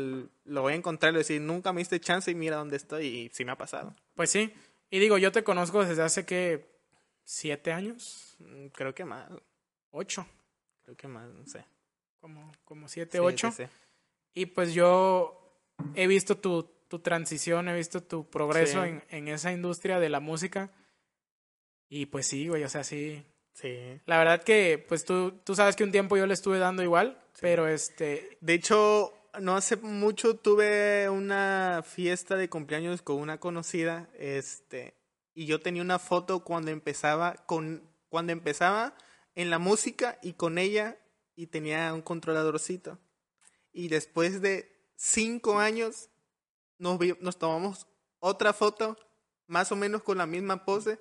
lo 0.45 0.63
voy 0.63 0.75
a 0.75 0.77
encontrar 0.77 1.13
y 1.13 1.19
decir, 1.19 1.41
nunca 1.41 1.73
me 1.73 1.81
diste 1.81 1.99
chance 2.01 2.31
y 2.31 2.35
mira 2.37 2.57
dónde 2.57 2.77
estoy. 2.77 3.07
Y 3.07 3.31
sí 3.35 3.45
me 3.45 3.51
ha 3.53 3.59
pasado. 3.59 3.95
pues 4.15 4.31
sí. 4.31 4.53
Y 4.89 5.01
digo, 5.01 5.19
yo 5.19 5.33
te 5.33 5.43
conozco 5.43 5.85
desde 5.85 6.03
hace 6.05 6.25
que 6.25 6.65
siete 7.25 7.73
años, 7.73 8.23
Mm, 8.39 8.67
Creo 8.69 8.95
que 8.95 9.05
más. 9.05 9.27
ocho, 9.91 10.25
Creo 10.87 10.97
que 10.97 11.09
más, 11.09 11.29
no 11.35 11.45
sé. 11.47 11.65
como, 12.21 12.51
como 12.65 12.89
siete, 12.89 13.19
Sí, 13.19 13.25
ocho. 13.25 13.51
sí, 13.51 13.65
sí. 13.65 13.71
Y 14.35 14.47
pues 14.47 14.73
yo 14.73 15.61
he 15.97 16.07
visto 16.07 16.39
tu, 16.39 16.63
tu 16.89 17.01
transición, 17.01 17.69
he 17.69 17.75
visto 17.75 18.03
tu 18.03 18.31
progreso 18.31 18.85
en, 18.85 19.03
en 19.11 19.27
esa 19.29 19.51
industria 19.53 19.99
de 20.01 20.09
la 20.09 20.21
música. 20.21 20.71
Y 21.89 22.07
pues 22.07 22.27
sí, 22.29 22.47
güey, 22.49 22.63
o 22.65 22.69
sea, 22.69 22.85
sí. 22.85 23.25
Sí. 23.53 24.01
La 24.07 24.19
verdad 24.19 24.43
que, 24.45 24.85
pues 24.87 25.05
tú, 25.05 25.33
tú 25.45 25.55
sabes 25.57 25.75
que 25.77 25.83
un 25.85 25.91
tiempo 25.93 26.17
yo 26.17 26.27
le 26.27 26.35
estuve 26.35 26.59
dando 26.59 26.83
igual, 26.83 27.21
pero 27.41 27.67
este, 27.67 28.39
De 28.41 28.55
hecho, 28.55 29.13
no 29.41 29.57
hace 29.57 29.77
mucho 29.77 30.37
tuve 30.37 31.09
una 31.09 31.83
fiesta 31.85 32.37
de 32.37 32.49
cumpleaños 32.49 33.03
con 33.03 33.17
una 33.17 33.39
conocida, 33.41 34.09
este, 34.19 34.95
y 35.35 35.47
yo 35.47 35.61
tenía 35.61 35.83
una 35.83 35.99
foto 35.99 36.45
cuando 36.45 36.71
empezaba 36.71 37.35
con 37.47 37.83
cuando 38.09 38.33
empezaba 38.33 38.95
en 39.37 39.51
la 39.51 39.59
música 39.61 40.19
y 40.23 40.33
con 40.33 40.59
ella 40.59 40.99
y 41.37 41.47
tenía 41.47 41.95
un 41.95 42.03
controladorcito. 42.03 42.99
Y 43.73 43.87
después 43.89 44.41
de 44.41 44.73
cinco 44.97 45.59
años 45.61 46.09
nos, 46.79 46.99
vi- 46.99 47.17
nos 47.21 47.39
tomamos 47.39 47.87
otra 48.19 48.53
foto, 48.53 48.97
más 49.47 49.71
o 49.71 49.77
menos 49.77 50.03
con 50.03 50.19
la 50.19 50.27
misma 50.27 50.65
pose, 50.65 50.99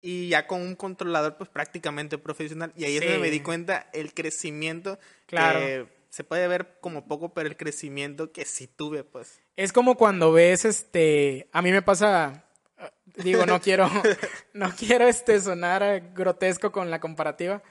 y 0.00 0.28
ya 0.28 0.46
con 0.46 0.62
un 0.62 0.74
controlador 0.76 1.36
pues 1.36 1.50
prácticamente 1.50 2.18
profesional. 2.18 2.72
Y 2.76 2.84
ahí 2.84 2.96
es 2.96 3.00
donde 3.02 3.16
Sí. 3.16 3.20
me 3.20 3.30
di 3.30 3.40
cuenta 3.40 3.90
el 3.92 4.14
crecimiento 4.14 4.98
Claro. 5.26 5.58
que 5.60 5.88
se 6.08 6.24
puede 6.24 6.48
ver 6.48 6.78
como 6.80 7.06
poco, 7.06 7.34
pero 7.34 7.48
el 7.48 7.56
crecimiento 7.56 8.32
que 8.32 8.44
sí 8.46 8.66
tuve, 8.66 9.04
pues. 9.04 9.40
Es 9.56 9.72
como 9.72 9.96
cuando 9.96 10.32
ves, 10.32 10.64
este, 10.64 11.50
a 11.52 11.60
mí 11.62 11.70
me 11.72 11.82
pasa, 11.82 12.47
digo, 13.16 13.46
no 13.46 13.60
quiero, 13.60 13.90
no 14.52 14.70
quiero, 14.76 15.06
este, 15.06 15.40
sonar 15.40 16.12
grotesco 16.14 16.72
con 16.72 16.90
la 16.90 17.00
comparativa, 17.00 17.62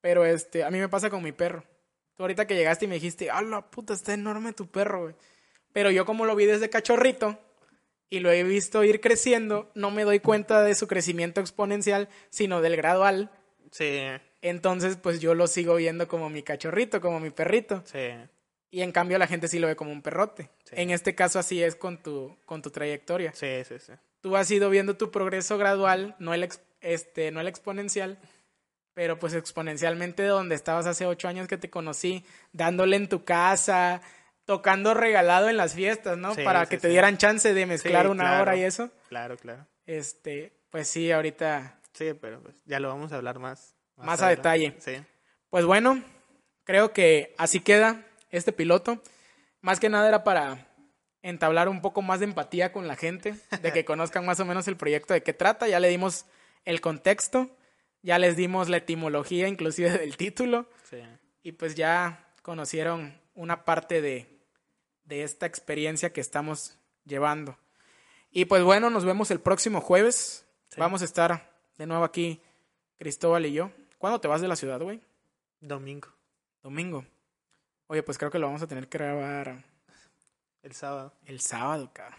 pero, 0.00 0.24
este, 0.24 0.64
a 0.64 0.70
mí 0.70 0.78
me 0.78 0.88
pasa 0.88 1.10
con 1.10 1.22
mi 1.22 1.32
perro. 1.32 1.64
Tú 2.16 2.22
ahorita 2.22 2.46
que 2.46 2.54
llegaste 2.54 2.84
y 2.84 2.88
me 2.88 2.94
dijiste, 2.96 3.30
ah, 3.30 3.42
la 3.42 3.62
puta, 3.62 3.92
está 3.94 4.14
enorme 4.14 4.52
tu 4.52 4.68
perro, 4.68 5.02
güey. 5.02 5.14
Pero 5.72 5.90
yo 5.90 6.04
como 6.06 6.26
lo 6.26 6.36
vi 6.36 6.46
desde 6.46 6.70
cachorrito 6.70 7.38
y 8.08 8.20
lo 8.20 8.30
he 8.30 8.44
visto 8.44 8.84
ir 8.84 9.00
creciendo, 9.00 9.72
no 9.74 9.90
me 9.90 10.04
doy 10.04 10.20
cuenta 10.20 10.62
de 10.62 10.76
su 10.76 10.86
crecimiento 10.86 11.40
exponencial, 11.40 12.08
sino 12.30 12.60
del 12.60 12.76
gradual. 12.76 13.30
Sí, 13.72 13.98
Entonces, 14.40 14.96
pues 14.96 15.18
yo 15.20 15.34
lo 15.34 15.48
sigo 15.48 15.74
viendo 15.74 16.06
como 16.06 16.30
mi 16.30 16.44
cachorrito, 16.44 17.00
como 17.00 17.18
mi 17.18 17.30
perrito. 17.30 17.82
sí, 17.86 18.10
Y 18.70 18.82
en 18.82 18.92
cambio 18.92 19.18
la 19.18 19.26
gente 19.26 19.48
sí 19.48 19.58
lo 19.58 19.66
ve 19.66 19.74
como 19.74 19.90
un 19.90 20.00
perrote. 20.02 20.50
Sí. 20.64 20.76
En 20.76 20.90
este 20.90 21.16
caso 21.16 21.40
así 21.40 21.60
es 21.60 21.74
con 21.74 22.00
tu, 22.00 22.36
con 22.44 22.62
tu 22.62 22.70
trayectoria. 22.70 23.32
sí, 23.34 23.64
sí, 23.66 23.78
sí. 23.80 23.92
Tú 24.24 24.38
has 24.38 24.50
ido 24.50 24.70
viendo 24.70 24.96
tu 24.96 25.10
progreso 25.10 25.58
gradual, 25.58 26.16
no 26.18 26.32
el, 26.32 26.48
este, 26.80 27.30
no 27.30 27.42
el 27.42 27.46
exponencial, 27.46 28.18
pero 28.94 29.18
pues 29.18 29.34
exponencialmente 29.34 30.22
de 30.22 30.30
donde 30.30 30.54
estabas 30.54 30.86
hace 30.86 31.04
ocho 31.04 31.28
años 31.28 31.46
que 31.46 31.58
te 31.58 31.68
conocí, 31.68 32.24
dándole 32.50 32.96
en 32.96 33.10
tu 33.10 33.22
casa, 33.22 34.00
tocando 34.46 34.94
regalado 34.94 35.50
en 35.50 35.58
las 35.58 35.74
fiestas, 35.74 36.16
¿no? 36.16 36.34
Sí, 36.34 36.42
Para 36.42 36.64
sí, 36.64 36.70
que 36.70 36.78
te 36.78 36.88
dieran 36.88 37.18
chance 37.18 37.52
de 37.52 37.66
mezclar 37.66 38.08
una 38.08 38.24
claro. 38.24 38.40
hora 38.44 38.56
y 38.56 38.62
eso. 38.62 38.88
Claro, 39.10 39.36
claro. 39.36 39.66
Este, 39.84 40.54
pues 40.70 40.88
sí, 40.88 41.12
ahorita, 41.12 41.78
Sí, 41.92 42.14
pero 42.18 42.40
pues 42.40 42.56
ya 42.64 42.80
lo 42.80 42.88
vamos 42.88 43.12
a 43.12 43.16
hablar 43.16 43.38
más. 43.38 43.76
Más 43.96 44.22
a 44.22 44.28
adelante. 44.28 44.36
detalle. 44.36 44.74
Sí. 44.78 45.04
pues 45.50 45.66
bueno, 45.66 46.02
creo 46.64 46.94
que 46.94 47.34
así 47.36 47.60
queda 47.60 48.06
este 48.30 48.52
piloto. 48.52 49.02
Más 49.60 49.80
que 49.80 49.90
nada 49.90 50.08
era 50.08 50.24
para 50.24 50.66
entablar 51.24 51.68
un 51.70 51.80
poco 51.80 52.02
más 52.02 52.20
de 52.20 52.26
empatía 52.26 52.70
con 52.70 52.86
la 52.86 52.96
gente, 52.96 53.34
de 53.62 53.72
que 53.72 53.84
conozcan 53.86 54.24
más 54.24 54.38
o 54.40 54.44
menos 54.44 54.68
el 54.68 54.76
proyecto 54.76 55.14
de 55.14 55.22
qué 55.22 55.32
trata. 55.32 55.66
Ya 55.66 55.80
le 55.80 55.88
dimos 55.88 56.26
el 56.64 56.80
contexto, 56.80 57.50
ya 58.02 58.18
les 58.18 58.36
dimos 58.36 58.68
la 58.68 58.76
etimología 58.76 59.48
inclusive 59.48 59.90
del 59.98 60.16
título 60.16 60.68
Sí. 60.88 60.98
y 61.42 61.52
pues 61.52 61.74
ya 61.74 62.28
conocieron 62.42 63.18
una 63.34 63.64
parte 63.64 64.00
de, 64.02 64.38
de 65.04 65.22
esta 65.22 65.46
experiencia 65.46 66.12
que 66.12 66.20
estamos 66.20 66.78
llevando. 67.04 67.58
Y 68.30 68.44
pues 68.44 68.62
bueno, 68.62 68.90
nos 68.90 69.04
vemos 69.04 69.30
el 69.30 69.40
próximo 69.40 69.80
jueves. 69.80 70.46
Sí. 70.68 70.78
Vamos 70.78 71.00
a 71.02 71.06
estar 71.06 71.50
de 71.78 71.86
nuevo 71.86 72.04
aquí, 72.04 72.42
Cristóbal 72.98 73.46
y 73.46 73.52
yo. 73.52 73.70
¿Cuándo 73.98 74.20
te 74.20 74.28
vas 74.28 74.42
de 74.42 74.48
la 74.48 74.56
ciudad, 74.56 74.80
güey? 74.80 75.00
Domingo, 75.60 76.08
Domingo. 76.62 77.06
Oye, 77.86 78.02
pues 78.02 78.18
creo 78.18 78.30
que 78.30 78.38
lo 78.38 78.46
vamos 78.46 78.60
a 78.62 78.66
tener 78.66 78.88
que 78.88 78.98
grabar 78.98 79.64
el 80.64 80.74
sábado. 80.74 81.12
el 81.26 81.40
sábado, 81.40 81.90
cabrón. 81.92 82.18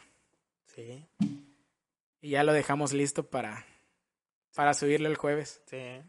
Sí, 0.74 1.06
Y 2.22 2.30
ya 2.30 2.44
lo 2.44 2.54
dejamos 2.54 2.94
listo 2.94 3.24
para, 3.30 3.66
para 4.56 4.74
subirlo 4.74 5.10
el 5.10 5.18
jueves. 5.18 5.62
sí. 5.70 6.02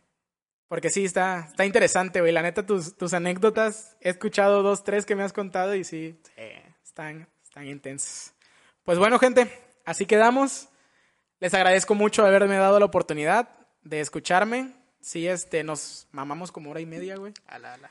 Porque 0.68 0.90
sí, 0.90 1.04
está, 1.04 1.46
está 1.48 1.64
interesante, 1.64 2.20
güey. 2.20 2.32
La 2.32 2.42
neta, 2.42 2.66
tus, 2.66 2.96
tus 2.96 3.14
anécdotas, 3.14 3.96
he 4.00 4.10
escuchado 4.10 4.64
dos, 4.64 4.82
tres 4.82 5.06
que 5.06 5.14
me 5.14 5.22
has 5.22 5.32
contado 5.32 5.76
y 5.76 5.84
sí, 5.84 6.18
sí. 6.24 6.42
están, 6.82 7.28
están 7.44 7.68
intensas. 7.68 8.34
Pues 8.82 8.98
bueno, 8.98 9.20
gente, 9.20 9.48
así 9.84 10.06
quedamos. 10.06 10.68
Les 11.38 11.54
agradezco 11.54 11.94
mucho 11.94 12.26
haberme 12.26 12.56
dado 12.56 12.80
la 12.80 12.86
oportunidad 12.86 13.48
de 13.82 14.00
escucharme. 14.00 14.72
Sí, 15.00 15.28
este, 15.28 15.62
nos 15.62 16.08
mamamos 16.10 16.50
como 16.50 16.70
hora 16.70 16.80
y 16.80 16.86
media, 16.86 17.16
güey. 17.16 17.32
Ala, 17.46 17.74
ala. 17.74 17.90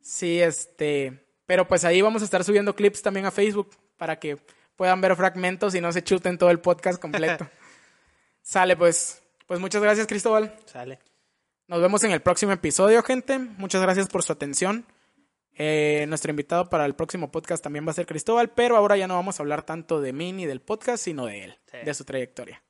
Sí, 0.00 0.40
este, 0.40 1.26
pero 1.44 1.68
pues 1.68 1.84
ahí 1.84 2.00
vamos 2.00 2.22
a 2.22 2.24
estar 2.24 2.42
subiendo 2.42 2.74
clips 2.74 3.02
también 3.02 3.26
a 3.26 3.30
Facebook 3.30 3.70
para 3.96 4.18
que 4.18 4.36
puedan 4.76 5.00
ver 5.00 5.14
fragmentos 5.16 5.74
y 5.74 5.80
no 5.80 5.92
se 5.92 6.02
chuten 6.02 6.38
todo 6.38 6.50
el 6.50 6.60
podcast 6.60 7.00
completo. 7.00 7.48
Sale, 8.42 8.76
pues, 8.76 9.22
pues 9.46 9.60
muchas 9.60 9.82
gracias, 9.82 10.06
Cristóbal. 10.06 10.54
Sale. 10.66 10.98
Nos 11.66 11.80
vemos 11.80 12.04
en 12.04 12.10
el 12.10 12.20
próximo 12.20 12.52
episodio, 12.52 13.02
gente. 13.02 13.38
Muchas 13.38 13.80
gracias 13.82 14.08
por 14.08 14.22
su 14.22 14.32
atención. 14.32 14.84
Eh, 15.56 16.04
nuestro 16.08 16.30
invitado 16.30 16.68
para 16.68 16.84
el 16.84 16.94
próximo 16.94 17.30
podcast 17.30 17.62
también 17.62 17.86
va 17.86 17.92
a 17.92 17.94
ser 17.94 18.06
Cristóbal, 18.06 18.50
pero 18.50 18.76
ahora 18.76 18.96
ya 18.96 19.06
no 19.06 19.14
vamos 19.14 19.38
a 19.38 19.42
hablar 19.42 19.62
tanto 19.62 20.00
de 20.00 20.12
mí 20.12 20.32
ni 20.32 20.46
del 20.46 20.60
podcast, 20.60 21.02
sino 21.04 21.26
de 21.26 21.44
él, 21.44 21.58
Sí. 21.70 21.78
de 21.84 21.94
su 21.94 22.04
trayectoria. 22.04 22.62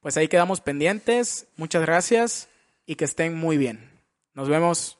Pues 0.00 0.16
ahí 0.16 0.26
quedamos 0.28 0.60
pendientes. 0.60 1.46
Muchas 1.56 1.82
gracias 1.82 2.48
y 2.86 2.96
que 2.96 3.04
estén 3.04 3.34
muy 3.34 3.58
bien. 3.58 3.90
Nos 4.34 4.48
vemos. 4.48 4.98